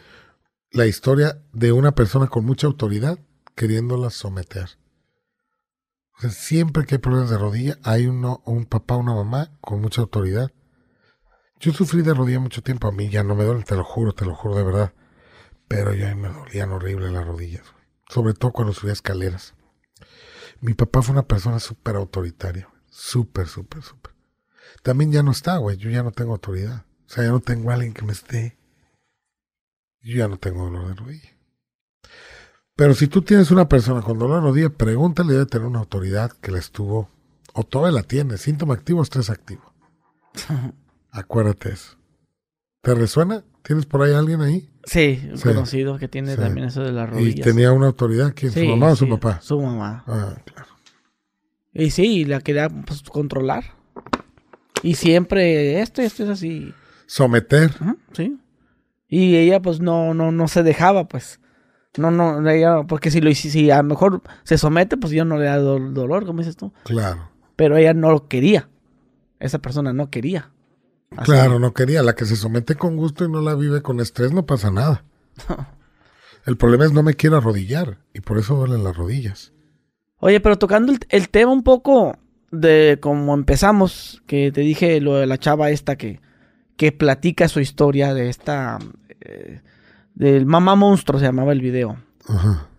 la 0.72 0.86
historia 0.86 1.42
de 1.54 1.72
una 1.72 1.96
persona 1.96 2.28
con 2.28 2.46
mucha 2.46 2.68
autoridad 2.68 3.18
queriéndolas 3.56 4.14
someter. 4.14 4.78
O 6.18 6.22
sea, 6.22 6.30
siempre 6.30 6.86
que 6.86 6.96
hay 6.96 7.00
problemas 7.00 7.30
de 7.30 7.38
rodilla, 7.38 7.78
hay 7.84 8.08
uno, 8.08 8.42
un 8.46 8.66
papá 8.66 8.96
o 8.96 9.00
una 9.00 9.16
mamá 9.16 9.58
con 9.62 9.82
mucha 9.82 10.02
autoridad. 10.02 10.52
Yo 11.60 11.72
sufrí 11.72 12.02
de 12.02 12.14
rodilla 12.14 12.40
mucho 12.40 12.62
tiempo, 12.62 12.88
a 12.88 12.92
mí 12.92 13.10
ya 13.10 13.24
no 13.24 13.36
me 13.36 13.46
duele, 13.46 13.64
te 13.64 13.76
lo 13.76 13.86
juro, 13.86 14.14
te 14.14 14.26
lo 14.26 14.36
juro 14.36 14.56
de 14.56 14.64
verdad. 14.64 14.94
Pero 15.68 15.94
ya 15.94 16.14
me 16.16 16.28
dolían 16.28 16.72
horrible 16.72 17.10
las 17.12 17.26
rodillas, 17.26 17.64
sobre 18.10 18.34
todo 18.34 18.52
cuando 18.52 18.74
subía 18.74 18.94
escaleras. 18.94 19.56
Mi 20.60 20.74
papá 20.74 21.02
fue 21.02 21.14
una 21.14 21.28
persona 21.28 21.60
súper 21.60 21.96
autoritaria. 21.96 22.70
Súper, 22.96 23.48
súper, 23.48 23.82
súper. 23.84 24.14
También 24.84 25.12
ya 25.12 25.22
no 25.24 25.32
está, 25.32 25.58
güey, 25.58 25.78
yo 25.78 25.90
ya 25.90 26.04
no 26.04 26.12
tengo 26.12 26.32
autoridad. 26.32 26.86
O 27.06 27.10
sea, 27.10 27.24
ya 27.24 27.30
no 27.32 27.40
tengo 27.40 27.70
a 27.72 27.74
alguien 27.76 27.94
que 27.94 28.06
me 28.06 28.14
esté 28.14 28.58
yo 30.02 30.18
ya 30.18 30.28
no 30.28 30.38
tengo 30.38 30.66
dolor 30.66 30.88
de 30.90 30.94
rodilla. 30.94 31.30
Pero 32.76 32.94
si 32.94 33.08
tú 33.08 33.24
tienes 33.24 33.50
una 33.50 33.68
persona 33.68 34.02
con 34.04 34.20
dolor 34.20 34.36
de 34.42 34.48
rodilla, 34.50 34.70
pregúntale, 34.70 35.34
debe 35.34 35.46
tener 35.48 35.66
una 35.68 35.80
autoridad 35.80 36.32
que 36.32 36.52
la 36.52 36.60
estuvo, 36.60 37.10
o 37.54 37.64
todavía 37.64 37.96
la 38.02 38.04
tiene, 38.08 38.38
síntoma 38.38 38.76
activo, 38.76 39.02
estrés 39.02 39.32
activo. 39.32 39.74
Acuérdate 41.12 41.70
eso. 41.74 41.98
¿Te 42.84 42.94
resuena? 42.94 43.44
¿Tienes 43.64 43.88
por 43.88 44.04
ahí 44.04 44.14
alguien 44.14 44.42
ahí? 44.42 44.70
Sí, 44.84 45.28
un 45.32 45.38
Sí. 45.40 45.44
conocido 45.48 45.98
que 45.98 46.08
tiene 46.08 46.36
Sí. 46.36 46.42
también 46.42 46.68
eso 46.68 46.84
de 46.84 46.92
las 46.92 47.10
Y 47.10 47.12
rodillas. 47.14 47.44
tenía 47.46 47.72
una 47.72 47.88
autoridad, 47.88 48.34
¿quién? 48.36 48.52
Sí, 48.52 48.60
¿Su 48.64 48.70
mamá 48.70 48.92
o 48.92 48.96
su 48.96 49.10
papá? 49.10 49.42
Su 49.42 49.60
mamá. 49.60 50.04
Ah, 50.06 50.36
claro. 50.46 50.70
Y 51.76 51.92
sí, 51.92 52.26
la 52.26 52.40
quería 52.40 52.70
pues, 52.70 53.04
controlar. 53.04 53.66
Y 54.82 54.96
siempre 54.96 55.82
esto 55.82 56.02
esto 56.02 56.24
es 56.24 56.30
así. 56.30 56.74
Someter. 57.06 57.72
Ajá, 57.80 57.98
sí. 58.14 58.38
Y 59.08 59.36
ella 59.36 59.62
pues 59.62 59.82
no, 59.82 60.14
no, 60.14 60.32
no 60.32 60.48
se 60.48 60.64
dejaba, 60.64 61.08
pues. 61.08 61.40
No, 61.98 62.12
no, 62.12 62.50
ella, 62.50 62.84
porque 62.88 63.12
si 63.12 63.22
lo 63.22 63.34
si 63.34 63.70
a 63.72 63.78
lo 63.78 63.84
mejor 63.84 64.22
se 64.44 64.58
somete, 64.58 64.98
pues 64.98 65.14
yo 65.14 65.24
no 65.26 65.38
le 65.38 65.46
da 65.46 65.58
do- 65.58 65.80
dolor, 65.92 66.26
como 66.26 66.40
dices 66.40 66.58
tú. 66.58 66.74
Claro. 66.86 67.30
Pero 67.56 67.78
ella 67.78 67.94
no 67.94 68.10
lo 68.12 68.28
quería. 68.28 68.70
Esa 69.40 69.60
persona 69.60 69.94
no 69.94 70.10
quería. 70.10 70.52
Así. 71.16 71.26
Claro, 71.32 71.60
no 71.60 71.74
quería. 71.74 72.04
La 72.04 72.16
que 72.16 72.26
se 72.26 72.36
somete 72.36 72.76
con 72.76 72.96
gusto 72.98 73.24
y 73.26 73.30
no 73.30 73.42
la 73.42 73.56
vive 73.56 73.82
con 73.82 74.00
estrés, 74.00 74.32
no 74.34 74.46
pasa 74.46 74.72
nada. 74.72 75.04
El 76.46 76.58
problema 76.58 76.86
es 76.86 76.92
no 76.94 77.02
me 77.04 77.16
quiero 77.16 77.38
arrodillar 77.38 78.00
y 78.14 78.22
por 78.22 78.38
eso 78.38 78.56
duelen 78.56 78.84
las 78.84 78.96
rodillas. 78.96 79.52
Oye, 80.26 80.40
pero 80.40 80.58
tocando 80.58 80.92
el, 80.92 80.98
el 81.10 81.30
tema 81.30 81.52
un 81.52 81.62
poco 81.62 82.18
de 82.50 82.98
cómo 83.00 83.36
empezamos, 83.36 84.24
que 84.26 84.52
te 84.52 84.62
dije 84.62 85.00
lo 85.00 85.18
de 85.18 85.28
la 85.28 85.38
chava 85.38 85.70
esta 85.70 85.98
que, 85.98 86.20
que 86.78 86.92
platica 86.92 87.48
su 87.48 87.60
historia 87.60 88.16
de 88.16 88.30
esta... 88.30 88.80
eh, 89.22 89.62
del 90.16 90.48
mamá 90.48 90.74
monstruo 90.74 91.20
se 91.20 91.28
llamaba 91.28 91.52
el 91.52 91.62
video. 91.62 91.98
Ajá. 92.28 92.70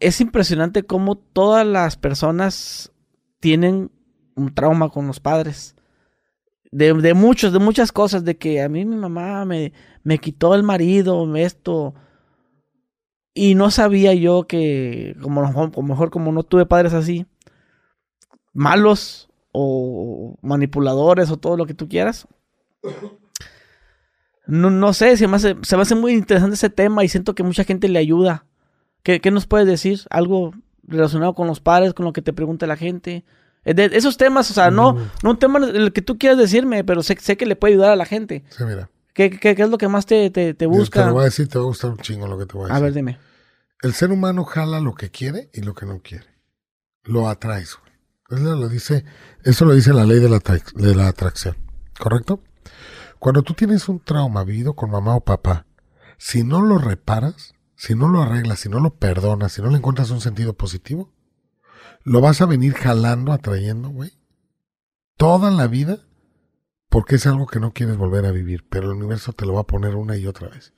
Es 0.00 0.20
impresionante 0.20 0.82
cómo 0.82 1.14
todas 1.14 1.64
las 1.64 1.96
personas 1.96 2.90
tienen 3.38 3.92
un 4.34 4.52
trauma 4.52 4.88
con 4.88 5.06
los 5.06 5.20
padres. 5.20 5.76
De, 6.72 6.92
de 6.92 7.14
muchos, 7.14 7.52
de 7.52 7.60
muchas 7.60 7.92
cosas, 7.92 8.24
de 8.24 8.36
que 8.36 8.62
a 8.62 8.68
mí 8.68 8.84
mi 8.84 8.96
mamá 8.96 9.44
me, 9.44 9.72
me 10.02 10.18
quitó 10.18 10.56
el 10.56 10.64
marido, 10.64 11.36
esto. 11.36 11.94
Y 13.34 13.54
no 13.54 13.70
sabía 13.70 14.12
yo 14.14 14.46
que, 14.46 15.16
como, 15.22 15.40
mejor- 15.42 16.10
como 16.10 16.32
no 16.32 16.42
tuve 16.42 16.66
padres 16.66 16.92
así, 16.92 17.26
malos 18.52 19.28
o 19.52 20.36
manipuladores 20.42 21.30
o 21.30 21.36
todo 21.38 21.56
lo 21.56 21.66
que 21.66 21.74
tú 21.74 21.88
quieras. 21.88 22.26
No, 24.46 24.70
no 24.70 24.92
sé, 24.92 25.16
se 25.16 25.28
me, 25.28 25.36
hace, 25.36 25.56
se 25.62 25.76
me 25.76 25.82
hace 25.82 25.94
muy 25.94 26.12
interesante 26.12 26.54
ese 26.54 26.68
tema 26.70 27.04
y 27.04 27.08
siento 27.08 27.34
que 27.34 27.42
mucha 27.44 27.64
gente 27.64 27.88
le 27.88 27.98
ayuda. 27.98 28.44
¿Qué, 29.02 29.20
qué 29.20 29.30
nos 29.30 29.46
puedes 29.46 29.66
decir? 29.66 30.00
Algo 30.10 30.52
relacionado 30.84 31.34
con 31.34 31.46
los 31.46 31.60
padres, 31.60 31.94
con 31.94 32.04
lo 32.04 32.12
que 32.12 32.22
te 32.22 32.32
pregunta 32.32 32.66
la 32.66 32.76
gente. 32.76 33.24
Eh, 33.64 33.74
De 33.74 33.84
esos 33.92 34.16
temas, 34.16 34.50
o 34.50 34.54
sea, 34.54 34.70
no, 34.70 34.94
no 35.22 35.30
un 35.30 35.38
tema 35.38 35.58
en 35.60 35.76
el 35.76 35.92
que 35.92 36.02
tú 36.02 36.18
quieras 36.18 36.38
decirme, 36.38 36.82
pero 36.84 37.02
sé, 37.02 37.16
sé 37.20 37.36
que 37.36 37.46
le 37.46 37.56
puede 37.56 37.74
ayudar 37.74 37.92
a 37.92 37.96
la 37.96 38.04
gente. 38.04 38.42
Sí, 38.50 38.64
mira. 38.64 38.90
¿Qué, 39.14 39.30
qué, 39.30 39.54
qué 39.54 39.62
es 39.62 39.68
lo 39.68 39.78
que 39.78 39.88
más 39.88 40.06
te, 40.06 40.30
te, 40.30 40.54
te 40.54 40.66
busca? 40.66 41.00
Te 41.00 41.06
lo 41.06 41.14
voy 41.14 41.22
a 41.22 41.24
decir, 41.26 41.48
te 41.48 41.58
va 41.58 41.64
a 41.64 41.66
gustar 41.68 41.90
un 41.90 41.98
chingo 41.98 42.26
lo 42.26 42.38
que 42.38 42.46
te 42.46 42.54
voy 42.56 42.70
a 42.70 42.74
A 42.74 42.80
decir. 42.80 42.82
ver, 42.84 42.92
dime. 42.94 43.18
El 43.82 43.92
ser 43.94 44.10
humano 44.12 44.44
jala 44.44 44.80
lo 44.80 44.94
que 44.94 45.10
quiere 45.10 45.50
y 45.52 45.60
lo 45.62 45.74
que 45.74 45.86
no 45.86 46.00
quiere. 46.00 46.26
Lo 47.04 47.28
atraes, 47.28 47.76
güey. 47.76 47.92
Eso 48.40 48.54
lo 48.56 48.68
dice, 48.68 49.04
eso 49.44 49.64
lo 49.64 49.74
dice 49.74 49.92
la 49.92 50.04
ley 50.06 50.18
de 50.20 50.28
la, 50.28 50.38
de 50.38 50.94
la 50.94 51.08
atracción. 51.08 51.56
¿Correcto? 51.98 52.42
Cuando 53.18 53.42
tú 53.42 53.54
tienes 53.54 53.88
un 53.88 54.00
trauma 54.00 54.44
vivido 54.44 54.74
con 54.74 54.90
mamá 54.90 55.14
o 55.16 55.20
papá, 55.20 55.66
si 56.16 56.42
no 56.44 56.62
lo 56.62 56.78
reparas, 56.78 57.54
si 57.76 57.94
no 57.94 58.08
lo 58.08 58.22
arreglas, 58.22 58.60
si 58.60 58.68
no 58.68 58.80
lo 58.80 58.94
perdonas, 58.94 59.52
si 59.52 59.60
no 59.62 59.68
le 59.70 59.76
encuentras 59.78 60.10
un 60.10 60.20
sentido 60.20 60.54
positivo, 60.54 61.12
lo 62.04 62.20
vas 62.20 62.40
a 62.40 62.46
venir 62.46 62.72
jalando, 62.74 63.32
atrayendo, 63.32 63.90
güey. 63.90 64.12
Toda 65.16 65.50
la 65.50 65.66
vida, 65.66 65.98
porque 66.92 67.16
es 67.16 67.26
algo 67.26 67.46
que 67.46 67.58
no 67.58 67.72
quieres 67.72 67.96
volver 67.96 68.26
a 68.26 68.32
vivir, 68.32 68.66
pero 68.68 68.90
el 68.90 68.98
universo 68.98 69.32
te 69.32 69.46
lo 69.46 69.54
va 69.54 69.62
a 69.62 69.66
poner 69.66 69.96
una 69.96 70.18
y 70.18 70.26
otra 70.26 70.50
vez. 70.50 70.74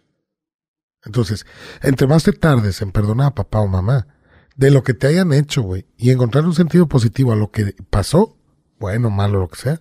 Entonces, 1.04 1.44
entre 1.82 2.06
más 2.06 2.22
te 2.22 2.32
tardes 2.32 2.80
en 2.82 2.92
perdonar 2.92 3.26
a 3.26 3.34
papá 3.34 3.58
o 3.58 3.66
mamá 3.66 4.06
de 4.54 4.70
lo 4.70 4.84
que 4.84 4.94
te 4.94 5.08
hayan 5.08 5.32
hecho, 5.32 5.62
güey, 5.62 5.88
y 5.96 6.12
encontrar 6.12 6.44
un 6.44 6.54
sentido 6.54 6.86
positivo 6.86 7.32
a 7.32 7.36
lo 7.36 7.50
que 7.50 7.74
pasó, 7.90 8.38
bueno, 8.78 9.10
malo, 9.10 9.40
lo 9.40 9.48
que 9.48 9.56
sea, 9.56 9.80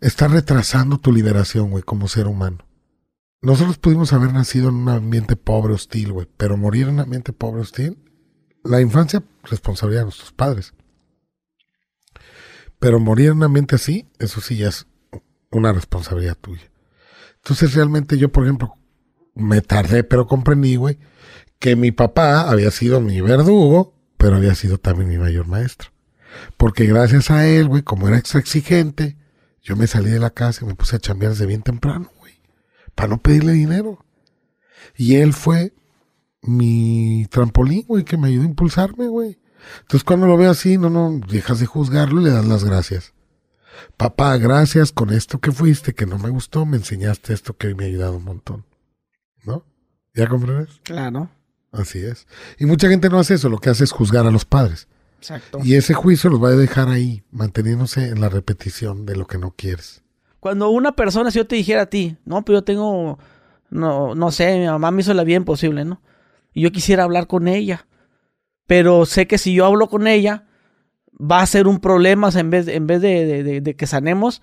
estás 0.00 0.30
retrasando 0.30 0.96
tu 0.96 1.12
liberación, 1.12 1.70
güey, 1.70 1.82
como 1.82 2.08
ser 2.08 2.26
humano. 2.26 2.66
Nosotros 3.42 3.76
pudimos 3.76 4.14
haber 4.14 4.32
nacido 4.32 4.70
en 4.70 4.76
un 4.76 4.88
ambiente 4.88 5.36
pobre, 5.36 5.74
hostil, 5.74 6.12
güey, 6.12 6.28
pero 6.38 6.56
morir 6.56 6.88
en 6.88 6.94
un 6.94 7.00
ambiente 7.00 7.34
pobre, 7.34 7.60
hostil, 7.60 7.98
la 8.64 8.80
infancia, 8.80 9.22
responsabilidad 9.42 10.00
de 10.00 10.06
nuestros 10.06 10.32
padres. 10.32 10.72
Pero 12.78 12.98
morir 12.98 13.26
en 13.26 13.36
un 13.36 13.42
ambiente 13.42 13.74
así, 13.74 14.08
eso 14.18 14.40
sí 14.40 14.56
ya 14.56 14.70
es 14.70 14.86
una 15.52 15.72
responsabilidad 15.72 16.36
tuya. 16.36 16.70
Entonces 17.36 17.74
realmente 17.74 18.18
yo, 18.18 18.30
por 18.30 18.44
ejemplo, 18.44 18.74
me 19.34 19.60
tardé, 19.60 20.04
pero 20.04 20.26
comprendí, 20.26 20.76
güey, 20.76 20.98
que 21.58 21.76
mi 21.76 21.92
papá 21.92 22.50
había 22.50 22.70
sido 22.70 23.00
mi 23.00 23.20
verdugo, 23.20 23.94
pero 24.16 24.36
había 24.36 24.54
sido 24.54 24.78
también 24.78 25.08
mi 25.08 25.18
mayor 25.18 25.46
maestro. 25.46 25.90
Porque 26.56 26.86
gracias 26.86 27.30
a 27.30 27.46
él, 27.46 27.68
güey, 27.68 27.82
como 27.82 28.08
era 28.08 28.18
extra 28.18 28.40
exigente, 28.40 29.16
yo 29.62 29.76
me 29.76 29.86
salí 29.86 30.10
de 30.10 30.18
la 30.18 30.30
casa 30.30 30.64
y 30.64 30.68
me 30.68 30.74
puse 30.74 30.96
a 30.96 30.98
chambear 30.98 31.32
desde 31.32 31.46
bien 31.46 31.62
temprano, 31.62 32.10
güey, 32.18 32.34
para 32.94 33.08
no 33.08 33.18
pedirle 33.18 33.52
dinero. 33.52 34.04
Y 34.96 35.16
él 35.16 35.32
fue 35.32 35.74
mi 36.42 37.26
trampolín, 37.30 37.84
güey, 37.86 38.04
que 38.04 38.16
me 38.16 38.28
ayudó 38.28 38.42
a 38.42 38.46
impulsarme, 38.46 39.06
güey. 39.08 39.38
Entonces 39.82 40.04
cuando 40.04 40.26
lo 40.26 40.36
veo 40.36 40.50
así, 40.50 40.78
no, 40.78 40.90
no, 40.90 41.20
dejas 41.28 41.60
de 41.60 41.66
juzgarlo 41.66 42.20
y 42.20 42.24
le 42.24 42.30
das 42.30 42.46
las 42.46 42.64
gracias. 42.64 43.12
Papá, 43.96 44.36
gracias 44.38 44.92
con 44.92 45.10
esto 45.10 45.38
que 45.40 45.52
fuiste, 45.52 45.94
que 45.94 46.06
no 46.06 46.18
me 46.18 46.30
gustó, 46.30 46.66
me 46.66 46.76
enseñaste 46.76 47.32
esto 47.32 47.56
que 47.56 47.68
hoy 47.68 47.74
me 47.74 47.84
ha 47.84 47.88
ayudado 47.88 48.16
un 48.16 48.24
montón. 48.24 48.64
¿No? 49.44 49.64
¿Ya 50.14 50.26
comprendes? 50.28 50.80
Claro, 50.82 51.30
Así 51.72 52.00
es. 52.00 52.26
Y 52.58 52.66
mucha 52.66 52.88
gente 52.88 53.08
no 53.08 53.18
hace 53.18 53.34
eso, 53.34 53.48
lo 53.48 53.58
que 53.58 53.70
hace 53.70 53.84
es 53.84 53.92
juzgar 53.92 54.26
a 54.26 54.30
los 54.30 54.44
padres. 54.44 54.88
exacto. 55.18 55.58
Y 55.64 55.74
ese 55.76 55.94
juicio 55.94 56.28
los 56.28 56.42
va 56.42 56.48
a 56.48 56.52
dejar 56.52 56.88
ahí, 56.90 57.22
manteniéndose 57.30 58.08
en 58.08 58.20
la 58.20 58.28
repetición 58.28 59.06
de 59.06 59.16
lo 59.16 59.26
que 59.26 59.38
no 59.38 59.52
quieres. 59.56 60.02
Cuando 60.38 60.68
una 60.68 60.92
persona, 60.92 61.30
si 61.30 61.38
yo 61.38 61.46
te 61.46 61.56
dijera 61.56 61.82
a 61.82 61.86
ti, 61.86 62.18
no, 62.26 62.44
pues 62.44 62.56
yo 62.56 62.62
tengo, 62.62 63.18
no, 63.70 64.14
no 64.14 64.30
sé, 64.32 64.58
mi 64.58 64.66
mamá 64.66 64.90
me 64.90 65.00
hizo 65.00 65.14
la 65.14 65.24
vida 65.24 65.38
imposible, 65.38 65.84
¿no? 65.86 66.02
Y 66.52 66.60
yo 66.60 66.72
quisiera 66.72 67.04
hablar 67.04 67.26
con 67.26 67.48
ella. 67.48 67.86
Pero 68.66 69.06
sé 69.06 69.26
que 69.26 69.38
si 69.38 69.54
yo 69.54 69.64
hablo 69.64 69.88
con 69.88 70.06
ella, 70.06 70.44
va 71.22 71.40
a 71.40 71.46
ser 71.46 71.66
un 71.68 71.78
problema, 71.78 72.30
en 72.34 72.50
vez, 72.50 72.66
en 72.68 72.86
vez 72.86 73.00
de, 73.00 73.24
de- 73.26 73.42
de- 73.44 73.60
de 73.60 73.76
que 73.76 73.86
sanemos, 73.86 74.40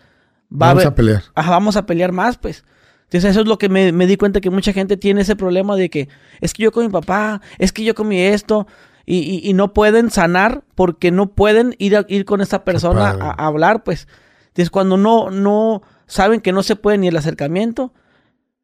va 0.52 0.68
Vamos 0.70 0.86
a 0.86 0.96
pelear. 0.96 1.24
Ajá, 1.36 1.52
vamos 1.52 1.76
a 1.76 1.86
pelear 1.86 2.12
más, 2.12 2.38
pues. 2.38 2.64
Entonces 3.04 3.32
eso 3.32 3.42
es 3.42 3.48
lo 3.48 3.58
que 3.58 3.70
me, 3.70 3.92
me 3.92 4.06
di 4.08 4.18
cuenta 4.18 4.40
que 4.40 4.50
mucha 4.52 4.72
gente 4.72 4.96
tiene 4.96 5.22
ese 5.22 5.36
problema 5.36 5.76
de 5.76 5.90
que 5.90 6.10
es 6.42 6.54
que 6.54 6.64
yo 6.64 6.72
con 6.72 6.84
mi 6.86 6.92
papá, 6.92 7.42
es 7.58 7.72
que 7.72 7.84
yo 7.84 7.96
comí 7.96 8.20
esto, 8.22 8.68
y, 9.06 9.18
y- 9.18 9.42
y 9.50 9.54
no 9.54 9.74
pueden 9.74 10.12
sanar 10.12 10.64
porque 10.76 11.10
no 11.12 11.32
pueden 11.32 11.76
ir, 11.80 11.98
a- 11.98 12.06
ir 12.08 12.26
con 12.26 12.42
esa 12.42 12.64
persona 12.64 13.10
a 13.20 13.48
hablar, 13.48 13.84
pues. 13.84 14.08
Entonces 14.50 14.70
cuando 14.70 14.98
no, 14.98 15.32
no 15.32 15.82
saben 16.08 16.40
que 16.42 16.52
no 16.52 16.62
se 16.64 16.76
puede 16.76 16.98
ni 17.00 17.08
el 17.08 17.18
acercamiento, 17.18 17.94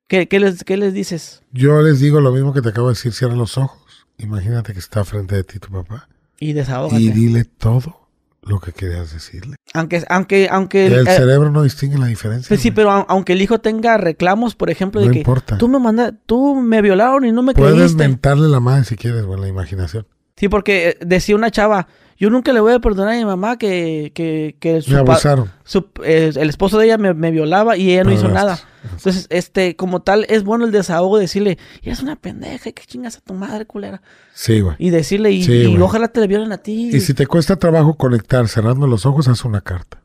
¿qué, 0.08 0.28
qué 0.28 0.40
les, 0.40 0.64
qué 0.64 0.78
les 0.78 0.94
dices? 0.94 1.42
Yo 1.52 1.82
les 1.82 2.00
digo 2.00 2.22
lo 2.22 2.32
mismo 2.32 2.54
que 2.54 2.62
te 2.62 2.70
acabo 2.70 2.88
de 2.88 2.94
decir, 2.94 3.14
cierra 3.14 3.36
los 3.36 3.58
ojos. 3.58 3.82
Imagínate 4.18 4.74
que 4.74 4.80
está 4.80 5.04
frente 5.04 5.36
de 5.36 5.44
ti 5.44 5.60
tu 5.60 5.70
papá. 5.72 6.08
Y 6.40 6.54
desahógate. 6.54 7.02
Y 7.02 7.10
dile 7.10 7.44
todo 7.46 8.05
lo 8.46 8.60
que 8.60 8.72
querías 8.72 9.12
decirle. 9.12 9.56
Aunque, 9.74 10.04
aunque, 10.08 10.48
aunque 10.52 10.86
El 10.88 11.08
eh, 11.08 11.12
cerebro 11.12 11.50
no 11.52 11.64
distingue 11.64 11.98
la 11.98 12.06
diferencia. 12.08 12.48
pues 12.48 12.62
sí, 12.62 12.72
pero 12.72 12.92
a- 12.92 13.06
aunque 13.10 13.34
el 13.34 13.42
hijo 13.42 13.60
tenga 13.60 13.98
reclamos, 13.98 14.56
por 14.56 14.70
ejemplo, 14.70 15.02
de 15.02 15.08
No 15.08 15.14
que 15.14 15.20
importa. 15.20 15.58
tú 15.58 15.68
me 15.68 15.80
mandas, 15.80 16.14
tú 16.26 16.56
me 16.56 16.82
violaron 16.82 17.26
y 17.26 17.32
no 17.32 17.42
me 17.44 17.54
Puedes 17.54 17.76
creíste. 17.76 17.98
mentarle 17.98 18.48
la 18.48 18.60
madre 18.60 18.84
si 18.86 18.96
quieres, 18.96 19.26
güey, 19.26 19.40
la 19.42 19.48
imaginación. 19.48 20.06
Sí, 20.38 20.48
porque 20.50 20.90
eh, 20.90 20.98
decía 21.06 21.36
una 21.36 21.50
chava, 21.52 21.88
yo 22.18 22.30
nunca 22.30 22.54
le 22.54 22.60
voy 22.60 22.74
a 22.74 22.80
perdonar 22.80 23.14
a 23.14 23.18
mi 23.18 23.26
mamá 23.26 23.58
que, 23.58 24.12
que, 24.16 24.56
que 24.60 24.82
su 24.82 24.92
Me 24.92 25.04
pa- 25.04 25.14
abusaron. 25.14 25.52
su- 25.64 25.90
eh, 26.04 26.32
el 26.36 26.50
esposo 26.50 26.78
de 26.78 26.86
ella 26.86 26.98
me, 26.98 27.14
me 27.14 27.32
violaba 27.32 27.76
y 27.78 27.92
ella 27.92 28.04
no 28.04 28.12
hizo 28.14 28.28
nada. 28.30 28.60
Entonces, 28.84 29.28
este, 29.32 29.76
como 29.76 30.02
tal, 30.04 30.26
es 30.30 30.44
bueno 30.44 30.64
el 30.66 30.72
desahogo 30.72 31.18
decirle, 31.18 31.58
eres 31.82 32.02
una 32.04 32.16
pendeja, 32.16 32.72
que 32.72 32.84
chingas 32.86 33.18
a 33.18 33.22
tu 33.22 33.34
madre, 33.34 33.66
culera. 33.66 34.02
Sí, 34.34 34.62
güey. 34.62 34.76
Y 34.80 34.92
decirle, 34.92 35.32
y, 35.32 35.44
Sí, 35.44 35.52
y 35.54 35.66
güey. 35.68 35.82
ojalá 35.82 36.08
te 36.08 36.20
le 36.22 36.28
violen 36.28 36.52
a 36.52 36.58
ti. 36.60 36.90
Y 36.94 37.00
si 37.02 37.14
te 37.14 37.26
cuesta 37.28 37.56
trabajo 37.56 37.96
conectar 37.96 38.48
cerrando 38.48 38.86
los 38.88 39.06
ojos, 39.06 39.28
haz 39.28 39.44
una 39.44 39.62
carta. 39.62 40.02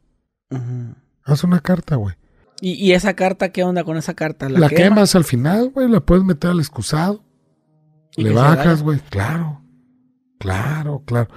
Haz 1.25 1.45
una 1.45 1.61
carta, 1.61 1.97
güey. 1.97 2.17
y, 2.61 2.73
y 2.73 2.93
esa 2.93 3.15
carta, 3.15 3.51
¿qué 3.53 3.63
onda 3.65 3.85
con 3.85 3.97
esa 3.97 4.15
carta? 4.15 4.49
La, 4.49 4.69
quema? 4.69 4.83
quemas 4.83 5.15
al 5.15 5.25
final, 5.25 5.71
güey. 5.71 5.89
La 5.89 6.01
puedes 6.01 6.25
meter 6.25 6.51
al 6.51 6.59
excusado. 6.59 7.23
¿Y 8.17 8.25
Le 8.25 8.33
bajas, 8.33 8.83
güey. 8.83 8.99
Claro. 9.11 9.63
Claro, 10.39 11.03
claro. 11.07 11.29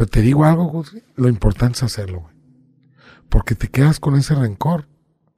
Pero 0.00 0.08
te 0.08 0.22
digo 0.22 0.46
algo, 0.46 0.64
güey. 0.64 0.86
Lo 1.16 1.28
importante 1.28 1.76
es 1.76 1.82
hacerlo, 1.82 2.20
güey. 2.20 2.34
Porque 3.28 3.54
te 3.54 3.68
quedas 3.68 4.00
con 4.00 4.14
ese 4.16 4.34
rencor. 4.34 4.88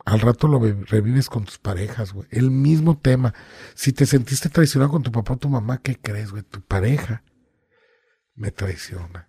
Al 0.05 0.21
rato 0.21 0.47
lo 0.47 0.61
ve- 0.61 0.85
revives 0.87 1.29
con 1.29 1.45
tus 1.45 1.59
parejas, 1.59 2.13
güey. 2.13 2.29
El 2.31 2.53
mismo 2.53 2.97
tema. 2.97 3.35
Si 3.75 3.93
te 3.93 4.07
sentiste 4.07 4.51
traicionado 4.51 4.93
con 4.93 5.03
tu 5.03 5.11
papá 5.11 5.33
o 5.33 5.37
tu 5.37 5.49
mamá, 5.49 5.79
¿qué 5.79 5.99
crees, 6.01 6.31
güey? 6.31 6.45
Tu 6.45 6.61
pareja 6.61 7.25
me 8.37 8.53
traiciona. 8.53 9.29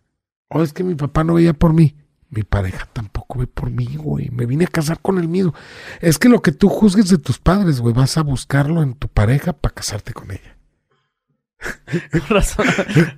O 0.49 0.61
es 0.61 0.72
que 0.72 0.84
mi 0.84 0.93
papá 0.93 1.23
no 1.23 1.34
veía 1.34 1.53
por 1.53 1.73
mí. 1.73 1.97
Mi 2.30 2.43
pareja 2.43 2.88
tampoco 2.93 3.39
ve 3.39 3.47
por 3.47 3.72
mí, 3.72 3.95
güey. 3.95 4.30
Me 4.30 4.45
vine 4.45 4.65
a 4.65 4.68
casar 4.68 4.99
con 5.01 5.18
el 5.18 5.27
mismo. 5.27 5.55
Es 5.99 6.19
que 6.19 6.30
lo 6.30 6.43
que 6.43 6.51
tú 6.51 6.69
juzgues 6.69 7.10
de 7.10 7.18
tus 7.18 7.39
padres, 7.39 7.80
güey, 7.81 7.95
vas 7.95 8.18
a 8.18 8.22
buscarlo 8.22 8.84
en 8.84 8.93
tu 8.93 9.07
pareja 9.07 9.51
para 9.53 9.73
casarte 9.73 10.14
con 10.14 10.30
ella. 10.30 10.52
Con 12.11 12.27
razón, 12.30 12.65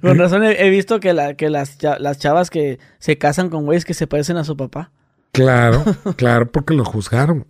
con 0.01 0.17
razón 0.17 0.43
he, 0.43 0.65
he 0.65 0.69
visto 0.69 0.99
que, 0.99 1.13
la, 1.13 1.35
que 1.35 1.49
las, 1.49 1.77
cha- 1.77 1.97
las 1.99 2.19
chavas 2.19 2.49
que 2.49 2.79
se 2.99 3.17
casan 3.17 3.49
con 3.49 3.65
güeyes 3.65 3.85
que 3.85 3.93
se 3.93 4.07
parecen 4.07 4.37
a 4.37 4.43
su 4.43 4.55
papá. 4.55 4.91
Claro, 5.31 5.83
claro, 6.15 6.51
porque 6.51 6.73
lo 6.73 6.85
juzgaron. 6.85 7.45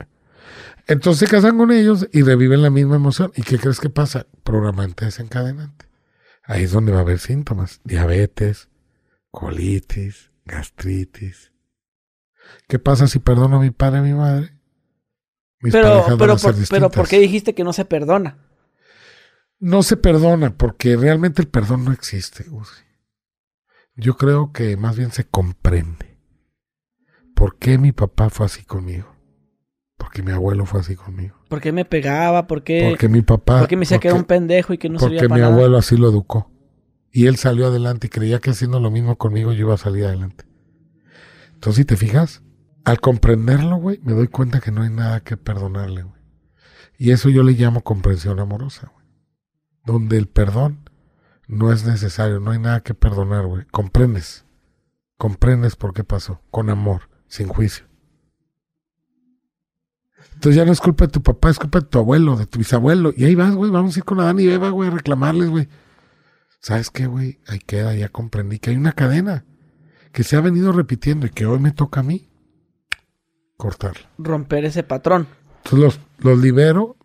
Entonces 0.88 1.28
se 1.28 1.36
casan 1.36 1.58
con 1.58 1.72
ellos 1.72 2.08
y 2.14 2.22
reviven 2.22 2.62
la 2.62 2.70
misma 2.70 2.96
emoción. 2.96 3.32
¿Y 3.36 3.42
qué 3.42 3.58
crees 3.58 3.80
que 3.80 3.90
pasa? 3.90 4.28
Programante 4.44 5.06
desencadenante. 5.06 5.86
Ahí 6.44 6.64
es 6.64 6.72
donde 6.72 6.92
va 6.92 7.00
a 7.00 7.02
haber 7.02 7.20
síntomas. 7.20 7.82
Diabetes, 7.84 8.70
colitis, 9.32 10.32
gastritis. 10.46 11.52
¿Qué 12.68 12.78
pasa 12.78 13.08
si 13.08 13.18
perdono 13.20 13.58
a 13.58 13.62
mi 13.62 13.72
padre 13.72 13.98
y 13.98 14.02
a 14.02 14.04
mi 14.04 14.14
madre? 14.14 14.52
Mis 15.60 15.74
Pero, 15.74 16.06
pero, 16.20 16.38
por, 16.38 16.56
pero 16.70 16.92
¿por 16.92 17.08
qué 17.08 17.20
dijiste 17.20 17.56
que 17.56 17.64
no 17.64 17.74
se 17.74 17.86
perdona? 17.86 18.45
No 19.60 19.84
se 19.84 19.98
perdona 19.98 20.56
porque 20.58 20.96
realmente 20.98 21.42
el 21.42 21.48
perdón 21.48 21.86
no 21.86 21.92
existe. 21.92 22.46
Yo 23.96 24.18
creo 24.18 24.52
que 24.52 24.76
más 24.78 24.98
bien 24.98 25.12
se 25.12 25.26
comprende. 25.26 26.20
¿Por 27.34 27.58
qué 27.58 27.78
mi 27.78 27.92
papá 27.92 28.30
fue 28.30 28.46
así 28.46 28.64
conmigo? 28.64 29.14
Porque 29.98 30.22
mi 30.24 30.32
abuelo 30.32 30.66
fue 30.66 30.82
así 30.82 30.96
conmigo. 30.96 31.38
¿Por 31.50 31.62
qué 31.62 31.72
me 31.72 31.86
pegaba? 31.86 32.48
¿Por 32.48 32.64
qué, 32.64 32.88
Porque 32.90 33.08
mi 33.08 33.22
papá. 33.22 33.60
por 33.60 33.68
qué 33.70 33.76
me 33.78 33.82
decía 33.82 34.00
que 34.00 34.10
era 34.10 34.16
un 34.16 34.22
porque- 34.24 34.36
pendejo 34.36 34.74
y 34.74 34.78
que 34.78 34.90
no 34.90 35.00
Porque 35.00 35.24
mi 35.30 35.40
nada? 35.40 35.48
abuelo 35.48 35.78
así 35.78 35.96
lo 35.98 36.10
educó. 36.10 36.52
Y 37.12 37.28
él 37.28 37.38
salió 37.38 37.68
adelante 37.68 38.08
y 38.08 38.10
creía 38.10 38.40
que 38.40 38.50
haciendo 38.52 38.80
lo 38.82 38.92
mismo 38.92 39.18
conmigo 39.18 39.54
yo 39.54 39.62
iba 39.62 39.74
a 39.74 39.78
salir 39.78 40.06
adelante. 40.06 40.46
Entonces, 41.54 41.78
si 41.78 41.86
te 41.86 41.96
fijas, 41.96 42.44
al 42.84 43.00
comprenderlo, 43.00 43.78
güey, 43.78 44.00
me 44.04 44.12
doy 44.12 44.28
cuenta 44.28 44.60
que 44.60 44.72
no 44.72 44.82
hay 44.82 44.90
nada 44.90 45.22
que 45.22 45.38
perdonarle, 45.38 46.04
güey. 46.04 46.22
Y 46.98 47.12
eso 47.12 47.30
yo 47.30 47.44
le 47.44 47.54
llamo 47.54 47.82
comprensión 47.82 48.40
amorosa, 48.42 48.92
güey. 48.94 49.05
Donde 49.86 50.18
el 50.18 50.28
perdón 50.28 50.90
no 51.48 51.72
es 51.72 51.86
necesario, 51.86 52.40
no 52.40 52.52
hay 52.52 52.60
nada 52.60 52.82
que 52.82 52.94
perdonar, 52.94 53.46
güey. 53.46 53.66
Comprendes. 53.72 54.46
Comprendes 55.18 55.76
por 55.76 55.94
qué 55.94 56.04
pasó. 56.04 56.42
Con 56.52 56.70
amor, 56.70 57.10
sin 57.28 57.48
juicio. 57.48 57.86
Entonces 60.34 60.58
ya 60.58 60.66
no 60.66 60.72
es 60.72 60.82
culpa 60.82 61.06
de 61.06 61.12
tu 61.12 61.24
papá, 61.24 61.50
es 61.50 61.60
culpa 61.60 61.80
de 61.80 61.86
tu 61.86 61.98
abuelo, 61.98 62.36
de 62.36 62.46
tu 62.46 62.60
bisabuelo. 62.60 63.14
Y 63.16 63.24
ahí 63.24 63.36
vas, 63.36 63.56
güey, 63.56 63.72
vamos 63.72 63.96
a 63.96 64.00
ir 64.00 64.06
con 64.06 64.20
Adán 64.20 64.40
y 64.40 64.48
Eva, 64.48 64.70
güey, 64.70 64.90
a 64.90 64.94
reclamarles, 64.94 65.50
güey. 65.50 65.70
¿Sabes 66.60 66.90
qué, 66.90 67.06
güey? 67.06 67.40
Ahí 67.48 67.60
queda, 67.60 67.96
ya 67.96 68.10
comprendí 68.10 68.60
que 68.60 68.72
hay 68.72 68.76
una 68.76 68.92
cadena 68.92 69.46
que 70.12 70.24
se 70.24 70.36
ha 70.36 70.42
venido 70.42 70.72
repitiendo 70.72 71.26
y 71.26 71.30
que 71.30 71.46
hoy 71.46 71.60
me 71.60 71.72
toca 71.72 72.00
a 72.00 72.04
mí 72.04 72.30
cortarla. 73.58 74.10
Romper 74.18 74.66
ese 74.66 74.84
patrón. 74.84 75.28
Entonces 75.58 75.80
los, 75.80 76.00
los 76.20 76.40
libero, 76.40 76.98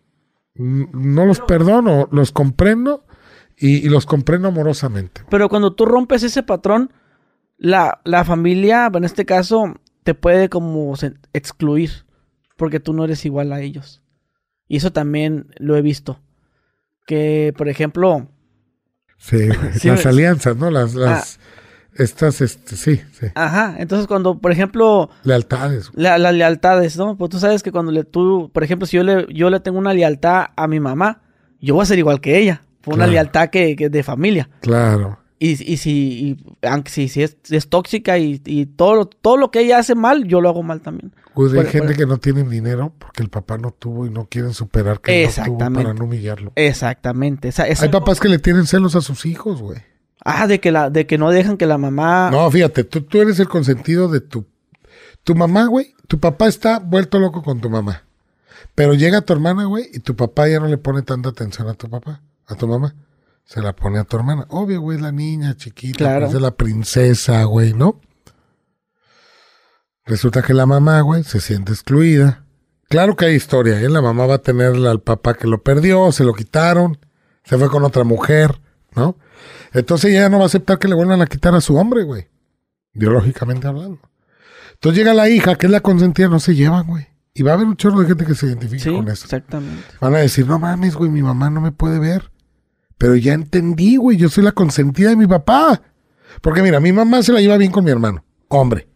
no 0.55 1.25
los 1.25 1.39
perdono, 1.39 2.07
los 2.11 2.31
comprendo 2.31 3.05
y, 3.57 3.85
y 3.85 3.89
los 3.89 4.05
comprendo 4.05 4.47
amorosamente. 4.47 5.21
Pero 5.29 5.49
cuando 5.49 5.73
tú 5.73 5.85
rompes 5.85 6.23
ese 6.23 6.43
patrón, 6.43 6.91
la, 7.57 8.01
la 8.03 8.25
familia, 8.25 8.89
en 8.93 9.03
este 9.03 9.25
caso, 9.25 9.75
te 10.03 10.13
puede 10.13 10.49
como 10.49 10.93
excluir. 11.33 12.05
Porque 12.57 12.79
tú 12.79 12.93
no 12.93 13.05
eres 13.05 13.25
igual 13.25 13.53
a 13.53 13.61
ellos. 13.61 14.01
Y 14.67 14.77
eso 14.77 14.91
también 14.91 15.47
lo 15.57 15.75
he 15.75 15.81
visto. 15.81 16.19
Que, 17.07 17.53
por 17.57 17.69
ejemplo, 17.69 18.27
Sí, 19.21 19.37
las 19.83 20.05
alianzas, 20.05 20.57
¿no? 20.57 20.71
Las, 20.71 20.95
las, 20.95 21.39
estas, 21.95 22.41
este, 22.41 22.75
sí, 22.75 23.01
sí, 23.19 23.27
ajá, 23.35 23.75
entonces 23.79 24.07
cuando, 24.07 24.39
por 24.39 24.51
ejemplo, 24.51 25.09
lealtades. 25.23 25.91
la- 25.93 26.17
las 26.17 26.33
lealtades, 26.33 26.97
¿no? 26.97 27.17
Pues 27.17 27.29
tú 27.31 27.39
sabes 27.39 27.63
que 27.63 27.71
cuando 27.71 27.91
le, 27.91 28.03
tú, 28.03 28.49
por 28.53 28.63
ejemplo, 28.63 28.85
si 28.87 28.97
yo 28.97 29.03
le, 29.03 29.25
yo 29.33 29.49
le 29.49 29.59
tengo 29.59 29.77
una 29.77 29.93
lealtad 29.93 30.47
a 30.55 30.67
mi 30.67 30.79
mamá, 30.79 31.21
yo 31.59 31.75
voy 31.75 31.83
a 31.83 31.85
ser 31.85 31.99
igual 31.99 32.21
que 32.21 32.37
ella. 32.39 32.63
Fue 32.81 32.95
una 32.95 33.05
lealtad 33.05 33.49
que, 33.49 33.75
que 33.75 33.89
de 33.89 34.01
familia. 34.03 34.49
Claro. 34.61 35.19
Y, 35.37 35.51
y 35.71 35.77
si, 35.77 35.91
y- 35.91 36.67
aunque 36.67 36.89
si, 36.91 37.07
si 37.09 37.21
es, 37.23 37.37
si 37.43 37.55
es 37.55 37.67
tóxica 37.69 38.17
y, 38.17 38.41
y 38.45 38.65
todo, 38.67 38.95
lo- 38.95 39.05
todo 39.05 39.37
lo 39.37 39.51
que 39.51 39.59
ella 39.59 39.77
hace 39.79 39.93
mal, 39.93 40.23
yo 40.25 40.41
lo 40.41 40.49
hago 40.49 40.63
mal 40.63 40.81
también. 40.81 41.13
Pues 41.35 41.51
hay 41.53 41.57
Por- 41.59 41.67
gente 41.67 41.87
por- 41.89 41.97
que 41.97 42.05
no 42.07 42.17
tiene 42.17 42.43
dinero 42.43 42.93
porque 42.97 43.21
el 43.21 43.29
papá 43.29 43.57
no 43.57 43.71
tuvo 43.71 44.05
y 44.07 44.09
no 44.09 44.25
quieren 44.25 44.53
superar 44.53 44.99
que 45.01 45.29
no 45.37 45.43
tuvo 45.45 45.57
para 45.59 45.93
no 45.93 46.05
humillarlo. 46.05 46.51
Exactamente. 46.55 47.49
Esa- 47.49 47.67
esa- 47.67 47.83
Hay 47.85 47.89
papás 47.91 48.19
que 48.19 48.29
le 48.29 48.39
tienen 48.39 48.65
celos 48.65 48.95
a 48.95 49.01
sus 49.01 49.25
hijos, 49.25 49.61
güey. 49.61 49.79
Ah, 50.23 50.47
de 50.47 50.59
que, 50.59 50.71
la, 50.71 50.89
de 50.89 51.07
que 51.07 51.17
no 51.17 51.29
dejan 51.31 51.57
que 51.57 51.65
la 51.65 51.77
mamá... 51.77 52.29
No, 52.31 52.49
fíjate, 52.51 52.83
tú, 52.83 53.01
tú 53.01 53.21
eres 53.21 53.39
el 53.39 53.47
consentido 53.49 54.07
de 54.07 54.21
tu... 54.21 54.45
Tu 55.23 55.35
mamá, 55.35 55.65
güey, 55.67 55.93
tu 56.07 56.19
papá 56.19 56.47
está 56.47 56.79
vuelto 56.79 57.19
loco 57.19 57.41
con 57.43 57.59
tu 57.61 57.69
mamá. 57.69 58.03
Pero 58.75 58.93
llega 58.93 59.21
tu 59.21 59.33
hermana, 59.33 59.65
güey, 59.65 59.89
y 59.93 59.99
tu 59.99 60.15
papá 60.15 60.47
ya 60.47 60.59
no 60.59 60.67
le 60.67 60.77
pone 60.77 61.01
tanta 61.01 61.29
atención 61.29 61.67
a 61.67 61.73
tu 61.73 61.89
papá, 61.89 62.21
a 62.47 62.55
tu 62.55 62.67
mamá. 62.67 62.95
Se 63.45 63.61
la 63.61 63.73
pone 63.75 63.99
a 63.99 64.03
tu 64.03 64.15
hermana. 64.17 64.45
Obvio, 64.49 64.79
güey, 64.81 64.97
es 64.97 65.01
la 65.03 65.11
niña 65.11 65.55
chiquita, 65.57 65.97
Claro. 65.97 66.25
pues, 66.27 66.35
es 66.35 66.41
la 66.41 66.51
princesa, 66.51 67.43
güey, 67.43 67.73
¿no? 67.73 67.99
Resulta 70.05 70.41
que 70.41 70.53
la 70.53 70.65
mamá, 70.65 71.01
güey, 71.01 71.23
se 71.23 71.39
siente 71.39 71.71
excluida. 71.71 72.45
Claro 72.89 73.15
que 73.15 73.25
hay 73.25 73.35
historia, 73.35 73.79
¿eh? 73.79 73.89
La 73.89 74.01
mamá 74.01 74.25
va 74.25 74.35
a 74.35 74.41
tener 74.41 74.75
al 74.75 75.01
papá 75.01 75.33
que 75.35 75.47
lo 75.47 75.61
perdió, 75.63 76.11
se 76.11 76.23
lo 76.23 76.33
quitaron, 76.33 76.97
se 77.43 77.57
fue 77.57 77.69
con 77.69 77.83
otra 77.83 78.03
mujer, 78.03 78.59
¿no? 78.95 79.17
Entonces 79.73 80.11
ella 80.11 80.29
no 80.29 80.37
va 80.37 80.43
a 80.43 80.47
aceptar 80.47 80.79
que 80.79 80.87
le 80.87 80.95
vuelvan 80.95 81.21
a 81.21 81.25
quitar 81.27 81.55
a 81.55 81.61
su 81.61 81.75
hombre, 81.75 82.03
güey. 82.03 82.27
Biológicamente 82.93 83.67
hablando. 83.67 83.99
Entonces 84.73 84.97
llega 84.97 85.13
la 85.13 85.29
hija, 85.29 85.55
que 85.55 85.67
es 85.67 85.71
la 85.71 85.79
consentida, 85.81 86.27
no 86.27 86.39
se 86.39 86.55
llevan, 86.55 86.87
güey. 86.87 87.07
Y 87.33 87.43
va 87.43 87.51
a 87.51 87.53
haber 87.53 87.67
un 87.67 87.77
chorro 87.77 87.99
de 88.01 88.07
gente 88.07 88.25
que 88.25 88.35
se 88.35 88.47
identifique 88.47 88.83
Sí, 88.83 88.89
con 88.91 89.07
eso. 89.07 89.23
exactamente. 89.25 89.83
Van 90.01 90.15
a 90.15 90.17
decir, 90.19 90.45
no 90.47 90.59
mames, 90.59 90.95
güey, 90.95 91.09
mi 91.09 91.21
mamá 91.23 91.49
no 91.49 91.61
me 91.61 91.71
puede 91.71 91.99
ver. 91.99 92.31
Pero 92.97 93.15
ya 93.15 93.33
entendí, 93.33 93.95
güey, 93.95 94.17
yo 94.17 94.27
soy 94.29 94.43
la 94.43 94.51
consentida 94.51 95.09
de 95.09 95.15
mi 95.15 95.27
papá. 95.27 95.81
Porque 96.41 96.61
mira, 96.61 96.79
mi 96.79 96.91
mamá 96.91 97.23
se 97.23 97.31
la 97.31 97.39
lleva 97.41 97.57
bien 97.57 97.71
con 97.71 97.83
mi 97.85 97.91
hermano, 97.91 98.25
hombre. 98.49 98.87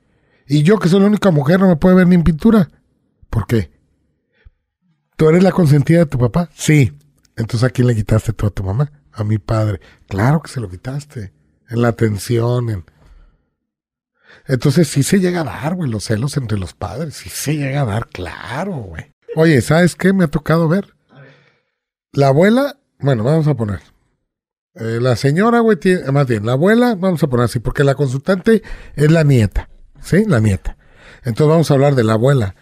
Y 0.47 0.63
yo, 0.63 0.77
que 0.79 0.89
soy 0.89 0.99
la 0.99 1.07
única 1.07 1.31
mujer, 1.31 1.59
no 1.59 1.67
me 1.67 1.75
puede 1.77 1.95
ver 1.95 2.07
ni 2.07 2.15
en 2.15 2.23
pintura. 2.23 2.69
¿Por 3.29 3.47
qué? 3.47 3.71
¿Tú 5.15 5.29
eres 5.29 5.43
la 5.43 5.51
consentida 5.51 5.99
de 5.99 6.05
tu 6.05 6.17
papá? 6.17 6.49
Sí. 6.53 6.93
Entonces, 7.37 7.63
¿a 7.63 7.69
quién 7.69 7.87
le 7.87 7.95
quitaste 7.95 8.33
tú 8.33 8.45
a 8.45 8.49
tu 8.49 8.63
mamá? 8.63 8.91
A 9.15 9.23
mi 9.23 9.37
padre. 9.37 9.79
Claro 10.07 10.41
que 10.41 10.51
se 10.51 10.59
lo 10.59 10.69
quitaste. 10.69 11.33
En 11.69 11.81
la 11.81 11.87
atención, 11.89 12.69
en... 12.69 12.85
Entonces 14.47 14.87
sí 14.87 15.03
se 15.03 15.19
llega 15.19 15.41
a 15.41 15.45
dar, 15.45 15.75
güey, 15.75 15.89
los 15.89 16.03
celos 16.03 16.35
entre 16.37 16.57
los 16.57 16.73
padres. 16.73 17.15
Sí 17.15 17.29
se 17.29 17.55
llega 17.55 17.81
a 17.81 17.85
dar, 17.85 18.07
claro, 18.07 18.73
güey. 18.73 19.11
Oye, 19.35 19.61
¿sabes 19.61 19.95
qué 19.95 20.13
me 20.13 20.25
ha 20.25 20.27
tocado 20.27 20.67
ver? 20.67 20.93
La 22.11 22.27
abuela, 22.27 22.77
bueno, 22.99 23.23
vamos 23.23 23.47
a 23.47 23.55
poner. 23.55 23.81
eh, 24.75 24.99
la 25.01 25.15
señora, 25.15 25.59
güey, 25.59 25.77
tiene, 25.77 26.11
más 26.11 26.27
bien, 26.27 26.45
la 26.45 26.53
abuela, 26.53 26.95
vamos 26.95 27.23
a 27.23 27.27
poner 27.27 27.45
así, 27.45 27.59
porque 27.59 27.83
la 27.83 27.95
consultante 27.95 28.61
es 28.95 29.11
la 29.11 29.23
nieta, 29.23 29.69
¿sí? 30.01 30.25
La 30.25 30.39
nieta. 30.39 30.77
Entonces 31.23 31.47
vamos 31.47 31.71
a 31.71 31.73
hablar 31.73 31.95
de 31.95 32.03
la 32.03 32.13
abuela 32.13 32.55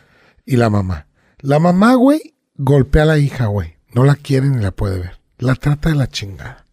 y 0.46 0.56
la 0.58 0.70
mamá. 0.70 1.08
La 1.40 1.60
mamá, 1.60 1.96
güey, 1.96 2.36
golpea 2.56 3.04
a 3.04 3.08
la 3.08 3.18
hija, 3.18 3.48
güey. 3.48 3.78
No 3.94 4.04
la 4.06 4.16
quiere 4.16 4.48
ni 4.48 4.62
la 4.62 4.72
puede 4.72 5.00
ver. 5.00 5.20
La 5.44 5.56
trata 5.56 5.90
de 5.90 5.96
la 5.96 6.08
chingada. 6.08 6.66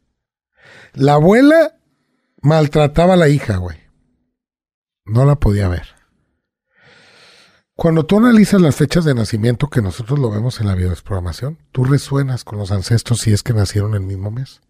La 0.94 1.14
abuela 1.14 1.76
maltrataba 2.40 3.14
a 3.14 3.16
la 3.16 3.28
hija, 3.28 3.56
güey. 3.56 3.76
No 5.04 5.24
la 5.24 5.34
podía 5.34 5.66
ver. 5.66 5.88
Cuando 7.74 8.06
tú 8.06 8.18
analizas 8.18 8.60
las 8.60 8.76
fechas 8.76 9.04
de 9.04 9.12
nacimiento 9.12 9.68
que 9.68 9.82
nosotros 9.82 10.20
lo 10.20 10.30
vemos 10.30 10.60
en 10.60 10.68
la 10.68 10.76
biodesprogramación, 10.76 11.58
tú 11.72 11.82
resuenas 11.82 12.44
con 12.44 12.60
los 12.60 12.70
ancestros 12.70 13.18
si 13.18 13.32
es 13.32 13.42
que 13.42 13.54
nacieron 13.54 13.94
el 13.94 14.02
mismo 14.02 14.30
mes. 14.30 14.60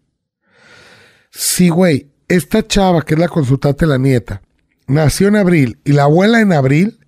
Sí, 1.29 1.69
güey, 1.69 2.11
esta 2.27 2.65
chava 2.65 3.03
que 3.03 3.13
es 3.13 3.19
la 3.19 3.29
consultante, 3.29 3.85
la 3.85 3.99
nieta, 3.99 4.41
nació 4.87 5.27
en 5.27 5.35
abril 5.35 5.79
y 5.83 5.91
la 5.91 6.03
abuela 6.05 6.41
en 6.41 6.53
abril, 6.53 7.05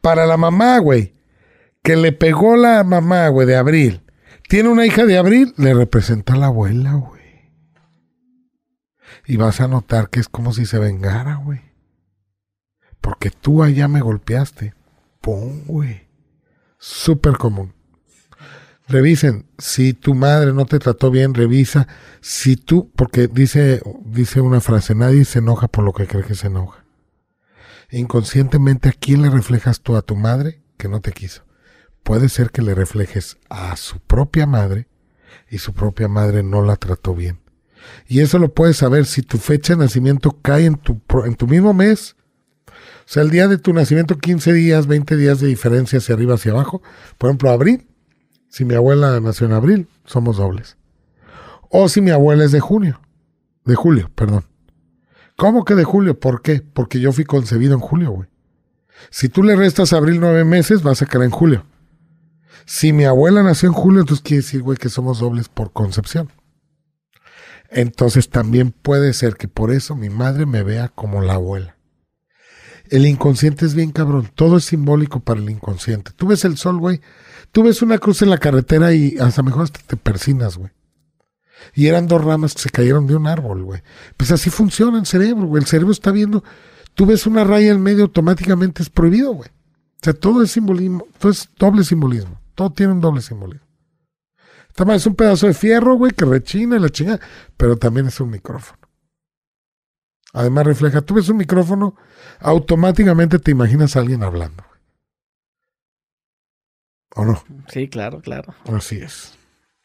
para 0.00 0.24
la 0.24 0.38
mamá, 0.38 0.78
güey, 0.78 1.16
que 1.82 1.96
le 1.96 2.12
pegó 2.12 2.56
la 2.56 2.82
mamá, 2.82 3.28
güey, 3.28 3.46
de 3.46 3.56
abril, 3.56 4.03
tiene 4.48 4.68
una 4.68 4.86
hija 4.86 5.04
de 5.06 5.18
abril, 5.18 5.54
le 5.56 5.74
representa 5.74 6.34
a 6.34 6.36
la 6.36 6.46
abuela, 6.46 6.94
güey. 6.94 7.22
Y 9.26 9.36
vas 9.36 9.60
a 9.60 9.68
notar 9.68 10.10
que 10.10 10.20
es 10.20 10.28
como 10.28 10.52
si 10.52 10.66
se 10.66 10.78
vengara, 10.78 11.36
güey. 11.36 11.62
Porque 13.00 13.30
tú 13.30 13.62
allá 13.62 13.88
me 13.88 14.00
golpeaste. 14.00 14.74
Pum, 15.20 15.64
güey. 15.66 16.08
Súper 16.78 17.38
común. 17.38 17.74
Revisen, 18.86 19.46
si 19.56 19.94
tu 19.94 20.14
madre 20.14 20.52
no 20.52 20.66
te 20.66 20.78
trató 20.78 21.10
bien, 21.10 21.32
revisa. 21.32 21.88
Si 22.20 22.56
tú, 22.56 22.92
porque 22.94 23.28
dice, 23.28 23.82
dice 24.04 24.42
una 24.42 24.60
frase, 24.60 24.94
nadie 24.94 25.24
se 25.24 25.38
enoja 25.38 25.68
por 25.68 25.84
lo 25.84 25.94
que 25.94 26.06
cree 26.06 26.24
que 26.24 26.34
se 26.34 26.48
enoja. 26.48 26.84
Inconscientemente, 27.90 28.90
¿a 28.90 28.92
quién 28.92 29.22
le 29.22 29.30
reflejas 29.30 29.80
tú? 29.80 29.96
¿A 29.96 30.02
tu 30.02 30.16
madre 30.16 30.62
que 30.76 30.88
no 30.88 31.00
te 31.00 31.12
quiso? 31.12 31.43
Puede 32.04 32.28
ser 32.28 32.50
que 32.50 32.62
le 32.62 32.74
reflejes 32.74 33.38
a 33.48 33.76
su 33.76 33.98
propia 33.98 34.46
madre 34.46 34.86
y 35.50 35.58
su 35.58 35.72
propia 35.72 36.06
madre 36.06 36.42
no 36.42 36.62
la 36.62 36.76
trató 36.76 37.14
bien. 37.14 37.40
Y 38.06 38.20
eso 38.20 38.38
lo 38.38 38.54
puedes 38.54 38.76
saber 38.76 39.06
si 39.06 39.22
tu 39.22 39.38
fecha 39.38 39.74
de 39.74 39.80
nacimiento 39.80 40.38
cae 40.40 40.66
en 40.66 40.76
tu, 40.76 41.00
en 41.24 41.34
tu 41.34 41.46
mismo 41.46 41.74
mes. 41.74 42.16
O 42.66 43.06
sea, 43.06 43.22
el 43.22 43.30
día 43.30 43.48
de 43.48 43.58
tu 43.58 43.72
nacimiento, 43.72 44.16
15 44.16 44.52
días, 44.52 44.86
20 44.86 45.16
días 45.16 45.40
de 45.40 45.48
diferencia 45.48 45.98
hacia 45.98 46.14
arriba, 46.14 46.34
hacia 46.34 46.52
abajo. 46.52 46.82
Por 47.18 47.28
ejemplo, 47.28 47.50
abril. 47.50 47.86
Si 48.48 48.64
mi 48.64 48.74
abuela 48.74 49.18
nació 49.20 49.46
en 49.46 49.52
abril, 49.52 49.88
somos 50.04 50.36
dobles. 50.36 50.76
O 51.70 51.88
si 51.88 52.00
mi 52.00 52.10
abuela 52.10 52.44
es 52.44 52.52
de 52.52 52.60
junio. 52.60 53.00
De 53.64 53.74
julio, 53.74 54.10
perdón. 54.14 54.44
¿Cómo 55.36 55.64
que 55.64 55.74
de 55.74 55.84
julio? 55.84 56.18
¿Por 56.18 56.40
qué? 56.42 56.62
Porque 56.62 57.00
yo 57.00 57.12
fui 57.12 57.24
concebido 57.24 57.74
en 57.74 57.80
julio, 57.80 58.12
güey. 58.12 58.28
Si 59.10 59.28
tú 59.28 59.42
le 59.42 59.56
restas 59.56 59.92
abril 59.92 60.20
nueve 60.20 60.44
meses, 60.44 60.82
vas 60.82 61.02
a 61.02 61.06
caer 61.06 61.24
en 61.24 61.30
julio. 61.30 61.66
Si 62.66 62.92
mi 62.92 63.04
abuela 63.04 63.42
nació 63.42 63.68
en 63.68 63.74
julio, 63.74 64.00
entonces 64.00 64.22
quiere 64.22 64.42
decir, 64.42 64.62
güey, 64.62 64.78
que 64.78 64.88
somos 64.88 65.18
dobles 65.18 65.48
por 65.48 65.72
concepción. 65.72 66.30
Entonces 67.70 68.30
también 68.30 68.70
puede 68.70 69.12
ser 69.12 69.36
que 69.36 69.48
por 69.48 69.72
eso 69.72 69.96
mi 69.96 70.08
madre 70.08 70.46
me 70.46 70.62
vea 70.62 70.88
como 70.88 71.20
la 71.22 71.34
abuela. 71.34 71.76
El 72.88 73.06
inconsciente 73.06 73.64
es 73.66 73.74
bien 73.74 73.90
cabrón. 73.90 74.30
Todo 74.34 74.58
es 74.58 74.64
simbólico 74.64 75.20
para 75.20 75.40
el 75.40 75.50
inconsciente. 75.50 76.12
Tú 76.14 76.26
ves 76.26 76.44
el 76.44 76.56
sol, 76.56 76.78
güey. 76.78 77.00
Tú 77.50 77.62
ves 77.62 77.82
una 77.82 77.98
cruz 77.98 78.22
en 78.22 78.30
la 78.30 78.38
carretera 78.38 78.92
y 78.92 79.16
hasta 79.18 79.42
mejor 79.42 79.64
hasta 79.64 79.80
te 79.80 79.96
persinas, 79.96 80.56
güey. 80.56 80.70
Y 81.74 81.86
eran 81.86 82.06
dos 82.06 82.22
ramas 82.22 82.54
que 82.54 82.62
se 82.62 82.70
cayeron 82.70 83.06
de 83.06 83.16
un 83.16 83.26
árbol, 83.26 83.64
güey. 83.64 83.82
Pues 84.16 84.30
así 84.30 84.50
funciona 84.50 84.98
el 84.98 85.06
cerebro, 85.06 85.46
güey. 85.46 85.62
El 85.62 85.68
cerebro 85.68 85.92
está 85.92 86.10
viendo. 86.10 86.44
Tú 86.94 87.06
ves 87.06 87.26
una 87.26 87.42
raya 87.42 87.72
en 87.72 87.82
medio, 87.82 88.04
automáticamente 88.04 88.82
es 88.82 88.90
prohibido, 88.90 89.32
güey. 89.32 89.48
O 89.48 90.04
sea, 90.04 90.12
todo 90.12 90.42
es 90.42 90.52
simbolismo, 90.52 91.06
todo 91.18 91.32
es 91.32 91.48
doble 91.58 91.82
simbolismo. 91.82 92.38
Todo 92.54 92.72
tiene 92.72 92.92
un 92.92 93.00
doble 93.00 93.20
simbolismo. 93.20 93.66
Esta 94.68 94.94
es 94.94 95.06
un 95.06 95.14
pedazo 95.14 95.46
de 95.46 95.54
fierro, 95.54 95.94
güey, 95.96 96.12
que 96.12 96.24
rechina 96.24 96.76
y 96.76 96.80
la 96.80 96.88
chingada, 96.88 97.20
pero 97.56 97.76
también 97.76 98.06
es 98.06 98.20
un 98.20 98.30
micrófono. 98.30 98.78
Además 100.32 100.66
refleja, 100.66 101.00
tú 101.00 101.14
ves 101.14 101.28
un 101.28 101.36
micrófono, 101.36 101.94
automáticamente 102.40 103.38
te 103.38 103.52
imaginas 103.52 103.94
a 103.94 104.00
alguien 104.00 104.24
hablando. 104.24 104.64
¿O 107.14 107.24
no? 107.24 107.44
Sí, 107.68 107.88
claro, 107.88 108.20
claro. 108.20 108.52
Así 108.66 108.96
es. 108.96 109.38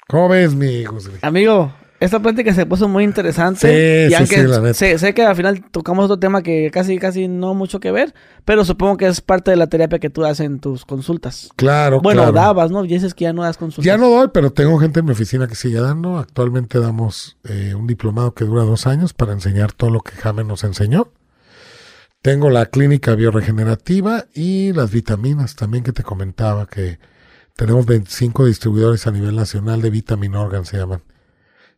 ¿Cómo 0.08 0.30
ves, 0.30 0.56
mi 0.56 0.84
José? 0.86 1.12
Amigo, 1.22 1.72
esta 2.00 2.22
plática 2.22 2.54
se 2.54 2.66
puso 2.66 2.88
muy 2.88 3.04
interesante. 3.04 3.60
Sí, 3.60 4.08
y 4.08 4.10
sí, 4.10 4.16
aunque 4.16 4.36
sí, 4.36 4.48
la 4.48 4.60
neta. 4.60 4.74
sé, 4.74 4.98
sé 4.98 5.14
que 5.14 5.24
al 5.24 5.36
final 5.36 5.64
tocamos 5.70 6.06
otro 6.06 6.18
tema 6.18 6.42
que 6.42 6.72
casi, 6.72 6.98
casi 6.98 7.28
no 7.28 7.54
mucho 7.54 7.80
que 7.80 7.92
ver, 7.92 8.14
pero 8.46 8.64
supongo 8.64 8.96
que 8.98 9.08
es 9.08 9.20
parte 9.22 9.52
de 9.52 9.58
la 9.58 9.68
terapia 9.68 10.00
que 10.00 10.10
tú 10.10 10.22
das 10.22 10.40
en 10.40 10.60
tus 10.60 10.86
consultas. 10.86 11.50
Claro, 11.58 12.00
Bueno, 12.02 12.22
claro. 12.22 12.34
dabas, 12.34 12.72
¿no? 12.72 12.86
Y 12.86 12.88
dices 12.88 13.14
que 13.14 13.26
ya 13.26 13.34
no 13.34 13.44
das 13.44 13.58
consultas. 13.58 13.86
Ya 13.86 13.98
no 13.98 14.10
doy, 14.10 14.30
pero 14.34 14.52
tengo 14.52 14.78
gente 14.80 15.02
en 15.02 15.06
mi 15.08 15.12
oficina 15.12 15.48
que 15.48 15.56
sigue 15.56 15.80
dando. 15.80 16.18
Actualmente 16.18 16.80
damos 16.80 17.38
eh, 17.44 17.76
un 17.76 17.86
diplomado 17.86 18.34
que 18.34 18.46
dura 18.46 18.64
dos 18.64 18.88
años 18.88 19.14
para 19.14 19.34
enseñar 19.34 19.74
todo 19.74 19.90
lo 19.90 20.00
que 20.00 20.12
Jaime 20.14 20.44
nos 20.44 20.64
enseñó. 20.64 21.12
Tengo 22.22 22.50
la 22.50 22.66
clínica 22.66 23.16
bioregenerativa 23.16 24.26
y 24.34 24.74
las 24.74 24.92
vitaminas 24.92 25.56
también 25.56 25.84
que 25.84 25.94
te 25.94 26.04
comentaba 26.04 26.66
que 26.66 27.00
tenemos 27.56 27.86
25 27.86 28.46
distribuidores 28.46 29.08
a 29.08 29.12
nivel 29.12 29.36
nacional 29.36 29.82
de 29.82 29.90
Vitamin 29.90 30.36
Organ 30.36 30.66
se 30.66 30.78
llaman. 30.78 31.02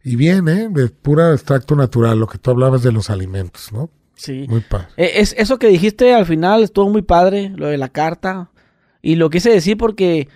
Y 0.03 0.15
viene 0.15 0.69
de 0.69 0.87
pura 0.89 1.31
extracto 1.33 1.75
natural, 1.75 2.19
lo 2.19 2.27
que 2.27 2.37
tú 2.37 2.51
hablabas 2.51 2.81
de 2.83 2.91
los 2.91 3.09
alimentos, 3.09 3.71
¿no? 3.71 3.89
Sí. 4.15 4.45
Muy 4.49 4.61
padre. 4.61 4.87
Eh, 4.97 5.11
Es, 5.15 5.33
eso 5.37 5.57
que 5.59 5.67
dijiste 5.67 6.13
al 6.13 6.25
final 6.25 6.63
estuvo 6.63 6.89
muy 6.89 7.01
padre, 7.01 7.51
lo 7.55 7.67
de 7.67 7.77
la 7.77 7.89
carta. 7.89 8.49
Y 9.01 9.15
lo 9.15 9.29
quise 9.29 9.49
decir 9.49 9.77
porque 9.77 10.27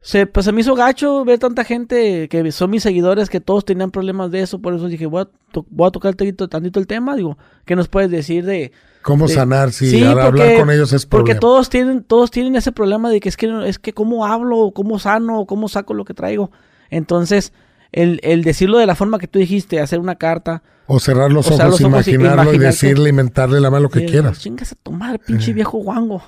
se, 0.00 0.26
pues 0.26 0.44
se 0.46 0.52
me 0.52 0.60
hizo 0.60 0.74
gacho 0.74 1.24
ver 1.24 1.38
tanta 1.38 1.64
gente 1.64 2.28
que 2.28 2.52
son 2.52 2.70
mis 2.70 2.82
seguidores 2.82 3.30
que 3.30 3.40
todos 3.40 3.64
tenían 3.64 3.90
problemas 3.90 4.30
de 4.30 4.40
eso. 4.42 4.60
Por 4.60 4.74
eso 4.74 4.86
dije, 4.88 5.06
voy 5.06 5.22
a, 5.22 5.28
to- 5.52 5.64
voy 5.70 5.88
a 5.88 5.90
tocar 5.92 6.14
tantito, 6.14 6.48
tantito 6.48 6.78
el 6.80 6.86
tema. 6.86 7.16
Digo, 7.16 7.38
¿qué 7.64 7.74
nos 7.76 7.88
puedes 7.88 8.10
decir 8.10 8.44
de, 8.44 8.72
¿Cómo 9.02 9.28
de- 9.28 9.34
sanar 9.34 9.72
si 9.72 9.88
Sí, 9.90 10.02
al 10.02 10.10
hablar 10.18 10.26
porque- 10.32 10.58
con 10.58 10.70
ellos 10.70 10.92
es 10.92 11.06
Porque 11.06 11.34
problema? 11.34 11.40
todos 11.40 11.70
tienen, 11.70 12.02
todos 12.04 12.30
tienen 12.30 12.56
ese 12.56 12.72
problema 12.72 13.08
de 13.10 13.20
que 13.20 13.28
es 13.28 13.36
que 13.36 13.48
es 13.68 13.78
que 13.78 13.92
cómo 13.92 14.26
hablo, 14.26 14.72
cómo 14.74 14.98
sano, 14.98 15.46
cómo 15.46 15.68
saco 15.68 15.94
lo 15.94 16.04
que 16.04 16.14
traigo. 16.14 16.50
Entonces, 16.90 17.52
el, 17.94 18.20
el 18.22 18.42
decirlo 18.44 18.78
de 18.78 18.86
la 18.86 18.94
forma 18.94 19.18
que 19.18 19.28
tú 19.28 19.38
dijiste, 19.38 19.80
hacer 19.80 19.98
una 20.00 20.16
carta. 20.16 20.62
O 20.86 21.00
cerrar 21.00 21.32
los 21.32 21.46
o 21.46 21.50
cerrar 21.52 21.68
ojos, 21.68 21.80
los 21.80 21.90
ojos 21.92 22.08
y 22.08 22.10
imaginarlo 22.12 22.42
y 22.52 22.56
imaginarte- 22.56 22.66
decirle, 22.66 23.08
inventarle 23.10 23.60
la 23.60 23.70
mano 23.70 23.84
lo 23.84 23.88
que 23.88 24.00
eh, 24.00 24.06
quieras. 24.06 24.38
Chingas 24.40 24.72
a 24.72 24.74
tomar, 24.76 25.18
pinche 25.18 25.52
viejo 25.54 25.78
guango. 25.78 26.22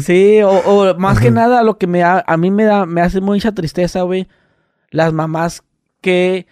sí, 0.00 0.40
o, 0.42 0.50
o 0.50 0.94
más 0.98 1.18
que 1.20 1.30
nada 1.30 1.62
lo 1.62 1.78
que 1.78 1.86
me 1.86 2.00
da- 2.00 2.24
a 2.26 2.36
mí 2.36 2.50
me 2.50 2.64
da, 2.64 2.86
me 2.86 3.00
hace 3.00 3.20
mucha 3.20 3.52
tristeza, 3.52 4.02
güey. 4.02 4.28
Las 4.90 5.12
mamás 5.12 5.62
que 6.00 6.46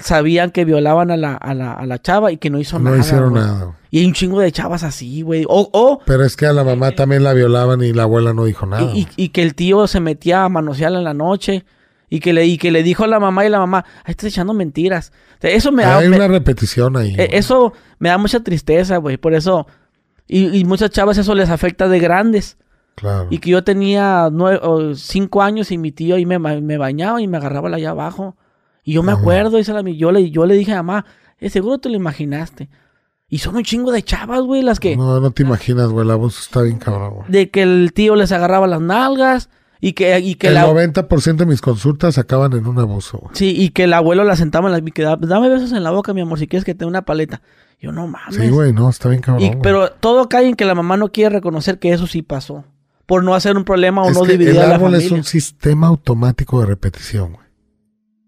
sabían 0.00 0.50
que 0.50 0.64
violaban 0.64 1.10
a 1.10 1.16
la, 1.16 1.34
a 1.34 1.54
la, 1.54 1.72
a 1.72 1.86
la 1.86 2.00
chava 2.00 2.30
y 2.30 2.36
que 2.36 2.50
no 2.50 2.58
hizo 2.60 2.78
No 2.78 2.90
nada. 2.90 2.98
hicieron 2.98 3.30
güey. 3.30 3.42
nada. 3.42 3.64
güey. 3.64 3.76
Y 3.90 3.98
hay 4.00 4.06
un 4.06 4.12
chingo 4.12 4.40
de 4.40 4.52
chavas 4.52 4.82
así, 4.84 5.22
güey. 5.22 5.44
O, 5.48 5.70
o 5.72 6.00
Pero 6.04 6.24
es 6.24 6.36
que 6.36 6.46
a 6.46 6.52
la 6.52 6.62
mamá 6.62 6.90
también 6.92 7.24
la 7.24 7.32
violaban 7.32 7.82
y 7.82 7.92
la 7.94 8.02
abuela 8.02 8.34
no 8.34 8.44
dijo 8.44 8.66
nada. 8.66 8.82
y, 8.94 9.00
y- 9.00 9.08
y 9.16 9.28
que 9.30 9.42
el 9.42 9.54
tío 9.54 9.86
se 9.86 10.00
metía 10.00 10.44
a 10.44 10.48
manosearla 10.50 10.98
en 10.98 11.04
la 11.04 11.14
noche 11.14 11.64
y 12.10 12.20
que 12.20 12.32
le, 12.32 12.46
y 12.46 12.58
que 12.58 12.70
le 12.70 12.82
dijo 12.82 13.04
a 13.04 13.06
la 13.06 13.20
mamá 13.20 13.44
y 13.44 13.48
la 13.48 13.58
mamá, 13.58 13.84
ay, 14.04 14.12
estás 14.12 14.30
echando 14.32 14.54
mentiras. 14.54 15.12
O 15.38 15.40
sea, 15.40 15.50
eso 15.50 15.72
me 15.72 15.82
da, 15.84 15.98
Hay 15.98 16.08
me- 16.08 16.16
una 16.16 16.28
repetición 16.28 16.96
ahí. 16.96 17.10
eh, 17.12 17.26
güey. 17.26 17.28
eso 17.32 17.72
me 17.98 18.08
da 18.08 18.18
mucha 18.18 18.40
tristeza, 18.40 18.96
güey. 18.96 19.16
Por 19.18 19.34
eso, 19.34 19.66
y, 20.26 20.58
y 20.58 20.64
muchas 20.64 20.90
chavas 20.90 21.18
eso 21.18 21.34
les 21.34 21.50
afecta 21.50 21.88
de 21.88 21.98
grandes. 21.98 22.56
Claro. 22.94 23.28
Y 23.30 23.38
que 23.38 23.50
yo 23.50 23.62
tenía 23.62 24.28
nueve, 24.32 24.58
o 24.62 24.94
cinco 24.94 25.42
años 25.42 25.70
y 25.70 25.78
mi 25.78 25.92
tío 25.92 26.16
ahí 26.16 26.26
me, 26.26 26.38
me 26.38 26.78
bañaba 26.78 27.20
y 27.22 27.28
me 27.28 27.36
agarraba 27.36 27.68
allá 27.74 27.90
abajo. 27.90 28.36
Y 28.82 28.94
yo 28.94 29.02
me 29.02 29.12
Ajá. 29.12 29.20
acuerdo, 29.20 29.58
la, 29.60 29.82
yo, 29.90 30.10
le, 30.10 30.30
yo 30.30 30.46
le 30.46 30.54
dije 30.54 30.72
a 30.72 30.82
mamá, 30.82 31.04
"Eh, 31.38 31.50
seguro 31.50 31.78
te 31.78 31.90
lo 31.90 31.96
imaginaste. 31.96 32.68
Y 33.28 33.38
son 33.38 33.56
un 33.56 33.62
chingo 33.62 33.92
de 33.92 34.02
chavas, 34.02 34.40
güey, 34.40 34.62
las 34.62 34.80
que... 34.80 34.96
No, 34.96 35.20
no 35.20 35.30
te 35.32 35.42
imaginas, 35.42 35.90
güey. 35.90 36.06
El 36.06 36.10
abuso 36.12 36.40
está 36.40 36.62
bien 36.62 36.78
cabrón, 36.78 37.14
güey. 37.16 37.30
De 37.30 37.50
que 37.50 37.60
el 37.62 37.92
tío 37.92 38.16
les 38.16 38.32
agarraba 38.32 38.66
las 38.66 38.80
nalgas 38.80 39.50
y 39.80 39.92
que, 39.92 40.18
y 40.18 40.34
que 40.34 40.48
El 40.48 40.54
la... 40.54 40.66
90% 40.66 41.36
de 41.36 41.46
mis 41.46 41.60
consultas 41.60 42.18
acaban 42.18 42.52
en 42.52 42.66
un 42.66 42.78
abuso, 42.78 43.18
güey. 43.18 43.30
Sí, 43.34 43.54
y 43.56 43.70
que 43.70 43.84
el 43.84 43.92
abuelo 43.92 44.24
la 44.24 44.36
sentaba 44.36 44.68
en 44.68 44.72
la... 44.72 44.78
y 44.78 44.92
que, 44.92 45.02
dame 45.02 45.48
besos 45.48 45.72
en 45.72 45.84
la 45.84 45.90
boca, 45.90 46.12
mi 46.14 46.20
amor, 46.20 46.38
si 46.38 46.48
quieres 46.48 46.64
que 46.64 46.74
te 46.74 46.80
dé 46.80 46.86
una 46.86 47.02
paleta. 47.02 47.42
Yo, 47.80 47.92
no 47.92 48.08
mames. 48.08 48.34
Sí, 48.34 48.48
güey, 48.48 48.72
no, 48.72 48.90
está 48.90 49.08
bien 49.08 49.20
cabrón. 49.22 49.44
Y- 49.44 49.56
pero 49.62 49.90
todo 49.92 50.28
cae 50.28 50.48
en 50.48 50.56
que 50.56 50.64
la 50.64 50.74
mamá 50.74 50.96
no 50.96 51.12
quiere 51.12 51.30
reconocer 51.36 51.78
que 51.78 51.92
eso 51.92 52.06
sí 52.08 52.22
pasó. 52.22 52.64
Por 53.06 53.22
no 53.24 53.34
hacer 53.34 53.56
un 53.56 53.64
problema 53.64 54.02
o 54.02 54.10
es 54.10 54.16
no 54.16 54.24
que 54.24 54.32
dividir 54.32 54.56
el 54.56 54.58
a 54.58 54.66
la 54.66 54.74
árbol 54.74 54.90
familia. 54.90 55.06
es 55.06 55.12
un 55.12 55.24
sistema 55.24 55.86
automático 55.86 56.60
de 56.60 56.66
repetición, 56.66 57.34
güey. 57.34 57.46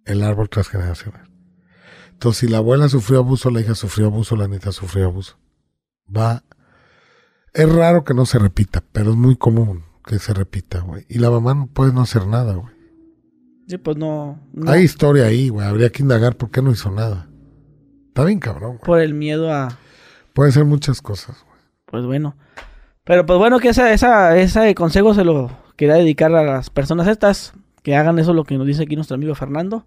El 0.05 0.23
árbol 0.23 0.49
transgeneracional. 0.49 1.29
Entonces, 2.13 2.41
si 2.41 2.49
la 2.49 2.59
abuela 2.59 2.89
sufrió 2.89 3.19
abuso, 3.19 3.51
la 3.51 3.61
hija 3.61 3.75
sufrió 3.75 4.07
abuso, 4.07 4.37
la 4.37 4.47
nieta 4.47 4.73
sufrió 4.73 5.07
abuso. 5.07 5.37
Va. 6.17 6.45
Es 7.53 7.71
raro 7.71 8.05
que 8.05 8.15
no 8.15 8.25
se 8.25 8.39
repita, 8.39 8.83
pero 8.93 9.11
es 9.11 9.17
muy 9.17 9.37
común 9.37 9.85
que 10.05 10.19
se 10.19 10.33
repita, 10.35 10.81
güey. 10.81 11.05
Y 11.09 11.19
la 11.19 11.31
mamá 11.31 11.55
no 11.55 11.67
puede 11.67 11.93
no 11.93 12.03
hacer 12.03 12.27
nada, 12.27 12.55
güey. 12.55 12.75
Sí, 13.69 13.79
pues 13.79 13.97
no. 13.97 14.41
no, 14.53 14.71
Hay 14.71 14.83
historia 14.83 15.27
ahí, 15.27 15.49
güey. 15.49 15.67
Habría 15.67 15.91
que 15.91 16.03
indagar 16.03 16.37
por 16.37 16.51
qué 16.51 16.61
no 16.63 16.71
hizo 16.73 16.91
nada. 16.91 17.29
Está 18.09 18.25
bien 18.25 18.41
cabrón, 18.41 18.73
güey. 18.73 18.85
Por 18.85 19.01
el 19.01 19.15
miedo 19.15 19.53
a. 19.53 19.77
Puede 20.33 20.53
ser 20.53 20.65
muchas 20.65 21.01
cosas, 21.01 21.37
güey. 21.47 21.61
Pues 21.87 22.05
bueno. 22.05 22.37
Pero 23.05 23.25
pues 23.27 23.39
bueno, 23.39 23.59
que 23.61 23.69
esa, 23.69 23.93
esa, 23.93 24.37
ese 24.37 24.75
consejo 24.75 25.15
se 25.15 25.25
lo 25.25 25.51
quería 25.77 25.95
dedicar 25.95 26.35
a 26.35 26.43
las 26.43 26.71
personas 26.71 27.07
estas. 27.07 27.53
Que 27.83 27.97
hagan 27.97 28.19
eso 28.19 28.35
lo 28.35 28.45
que 28.45 28.59
nos 28.59 28.67
dice 28.67 28.83
aquí 28.83 28.95
nuestro 28.97 29.15
amigo 29.15 29.35
Fernando. 29.35 29.87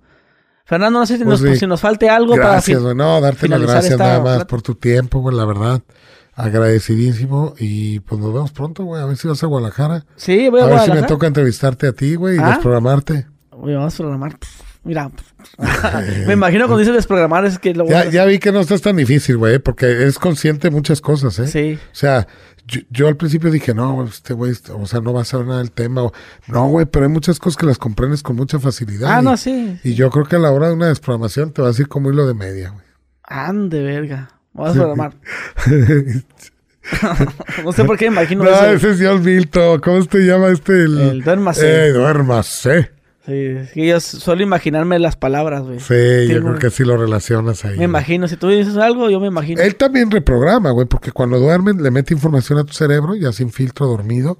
Fernando, 0.66 1.00
no 1.00 1.06
sé 1.06 1.18
si, 1.18 1.24
Pues 1.26 1.42
nos, 1.42 1.52
sí. 1.52 1.60
si 1.60 1.68
nos 1.68 1.82
falte 1.82 2.10
algo 2.10 2.36
Gracias, 2.36 2.78
para. 2.80 2.94
güey. 2.94 2.96
No, 2.96 3.20
darte 3.22 3.48
las 3.50 3.62
gracias 3.62 4.00
nada 4.00 4.20
más 4.20 4.24
plática. 4.36 4.48
por 4.48 4.62
tu 4.62 4.76
tiempo, 4.76 5.20
güey, 5.20 5.36
la 5.36 5.46
verdad. 5.46 5.82
Agradecidísimo. 6.36 7.54
Y 7.60 8.00
pues 8.02 8.20
nos 8.22 8.34
vemos 8.34 8.52
pronto, 8.52 8.84
güey. 8.84 9.02
A 9.02 9.06
ver 9.06 9.18
si 9.18 9.28
vas 9.28 9.44
a 9.44 9.48
Guadalajara. 9.48 10.06
Sí, 10.16 10.50
voy 10.50 10.62
a, 10.62 10.64
A 10.64 10.68
ver 10.68 10.74
si 10.76 10.80
me 10.82 10.86
Guadalajara. 10.88 11.08
toca 11.08 11.28
entrevistarte 11.28 11.88
a 11.88 11.94
ti, 11.94 12.16
güey, 12.16 12.38
y 12.38 12.40
¿Ah? 12.40 12.50
desprogramarte. 12.50 13.28
Oye, 13.52 13.76
vamos 13.76 13.94
a 13.94 13.98
programar. 13.98 14.38
Mira. 14.84 15.10
Me 16.28 16.34
imagino 16.34 16.66
cuando 16.66 16.80
dices 16.80 16.94
desprogramar 16.94 17.46
es 17.46 17.58
que 17.58 17.74
lo 17.74 17.86
Ya, 17.88 18.10
ya 18.10 18.26
vi 18.26 18.40
que 18.40 18.52
no 18.52 18.60
estás 18.60 18.82
tan 18.82 18.98
difícil, 18.98 19.38
güey, 19.38 19.60
porque 19.60 20.06
es 20.06 20.20
consciente 20.20 20.68
de 20.70 20.72
muchas 20.76 21.00
cosas, 21.00 21.40
¿eh? 21.40 21.48
Sí. 21.48 21.80
O 21.82 21.96
sea, 21.96 22.28
yo, 22.68 22.82
yo 22.90 23.08
al 23.08 23.16
principio 23.16 23.50
dije, 23.50 23.74
no, 23.74 24.04
este 24.04 24.34
güey, 24.34 24.54
o 24.74 24.86
sea, 24.86 25.00
no 25.00 25.14
va 25.14 25.22
a 25.22 25.26
saber 25.26 25.48
nada 25.48 25.60
del 25.60 25.72
tema. 25.72 26.04
o- 26.04 26.12
no, 26.48 26.68
güey, 26.68 26.86
pero 26.86 27.06
hay 27.06 27.12
muchas 27.12 27.40
cosas 27.40 27.56
que 27.56 27.66
las 27.66 27.78
comprendes 27.78 28.24
con 28.24 28.36
mucha 28.36 28.60
facilidad. 28.60 29.10
Ah, 29.14 29.22
y, 29.22 29.24
no, 29.26 29.38
sí. 29.38 29.80
y 29.86 29.94
yo 29.94 30.10
creo 30.10 30.26
que 30.26 30.36
a 30.36 30.40
la 30.40 30.52
hora 30.52 30.68
de 30.68 30.74
una 30.74 30.88
desprogramación 30.88 31.52
te 31.54 31.62
vas 31.62 31.78
a 31.80 31.82
ir 31.82 31.88
como 31.88 32.10
hilo 32.12 32.28
de 32.28 32.34
media, 32.34 32.72
güey. 32.72 32.84
Ande, 33.24 33.82
verga. 33.84 34.32
Vamos 34.54 34.72
a 34.72 34.74
programar. 34.74 35.14
no 37.64 37.72
sé 37.72 37.86
por 37.86 37.98
qué 37.98 38.10
me 38.10 38.18
imagino 38.18 38.44
no, 38.44 38.50
eso. 38.50 38.66
ese 38.72 38.92
es 38.92 39.00
John 39.02 39.24
Milton. 39.24 39.80
¿Cómo 39.80 40.02
se 40.04 40.20
llama 40.20 40.50
este? 40.50 40.84
El, 40.84 41.00
El 41.00 41.24
duérmase. 41.24 41.88
Eh, 41.88 41.92
duérmase. 41.92 42.92
Sí, 43.26 43.56
que 43.74 43.88
yo 43.88 44.02
suelo 44.02 44.44
imaginarme 44.44 45.00
las 45.00 45.16
palabras, 45.16 45.64
güey. 45.64 45.80
Sí, 45.80 46.28
yo 46.28 46.42
creo 46.42 46.60
que 46.60 46.70
sí 46.70 46.84
lo 46.84 46.98
relacionas 46.98 47.64
ahí. 47.64 47.78
Me 47.78 47.86
imagino, 47.86 48.28
si 48.28 48.36
tú 48.36 48.50
dices 48.50 48.76
algo, 48.76 49.10
yo 49.10 49.22
me 49.22 49.28
imagino. 49.28 49.62
Él 49.62 49.78
también 49.78 50.12
reprograma, 50.12 50.72
güey, 50.72 50.88
porque 50.88 51.14
cuando 51.14 51.40
duermen 51.40 51.82
le 51.82 51.90
mete 51.90 52.14
información 52.14 52.60
a 52.60 52.66
tu 52.66 52.74
cerebro, 52.74 53.16
ya 53.16 53.32
sin 53.32 53.50
filtro 53.50 53.88
dormido, 53.88 54.40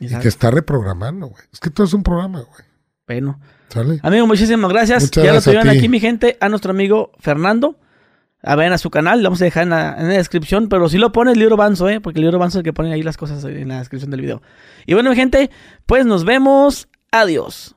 Y 0.00 0.08
te 0.08 0.26
está 0.26 0.50
reprogramando, 0.50 1.28
güey. 1.28 1.44
Es 1.52 1.60
que 1.60 1.70
todo 1.70 1.86
es 1.86 1.94
un 1.94 2.02
programa, 2.02 2.40
güey. 2.40 2.64
Bueno. 3.06 3.38
¿Sale? 3.68 4.00
Amigo, 4.02 4.26
muchísimas 4.26 4.70
gracias. 4.70 5.12
ya 5.12 5.32
lo 5.32 5.40
tuvieron 5.40 5.68
aquí, 5.68 5.88
mi 5.88 6.00
gente, 6.00 6.36
a 6.40 6.48
nuestro 6.48 6.72
amigo 6.72 7.12
Fernando. 7.20 7.78
A 8.44 8.56
ver 8.56 8.72
a 8.72 8.78
su 8.78 8.90
canal, 8.90 9.22
lo 9.22 9.30
vamos 9.30 9.40
a 9.40 9.46
dejar 9.46 9.62
en 9.62 9.70
la, 9.70 9.94
descripción, 9.94 10.68
pero 10.68 10.88
si 10.88 10.98
lo 10.98 11.12
pone 11.12 11.32
el 11.32 11.38
libro 11.38 11.56
Banzo, 11.56 11.88
¿eh? 11.88 12.00
Porque 12.00 12.18
el 12.18 12.24
libro 12.24 12.38
Banzo 12.38 12.58
es 12.58 12.60
el 12.60 12.64
que 12.64 12.72
pone 12.72 12.92
ahí 12.92 13.02
las 13.02 13.16
cosas 13.16 13.42
en 13.44 13.68
la 13.68 13.78
descripción 13.78 14.10
del 14.10 14.20
video. 14.20 14.42
Y 14.86 14.94
bueno, 14.94 15.10
mi 15.10 15.16
gente, 15.16 15.50
pues 15.86 16.04
nos 16.04 16.24
vemos. 16.24 16.88
Adiós. 17.10 17.73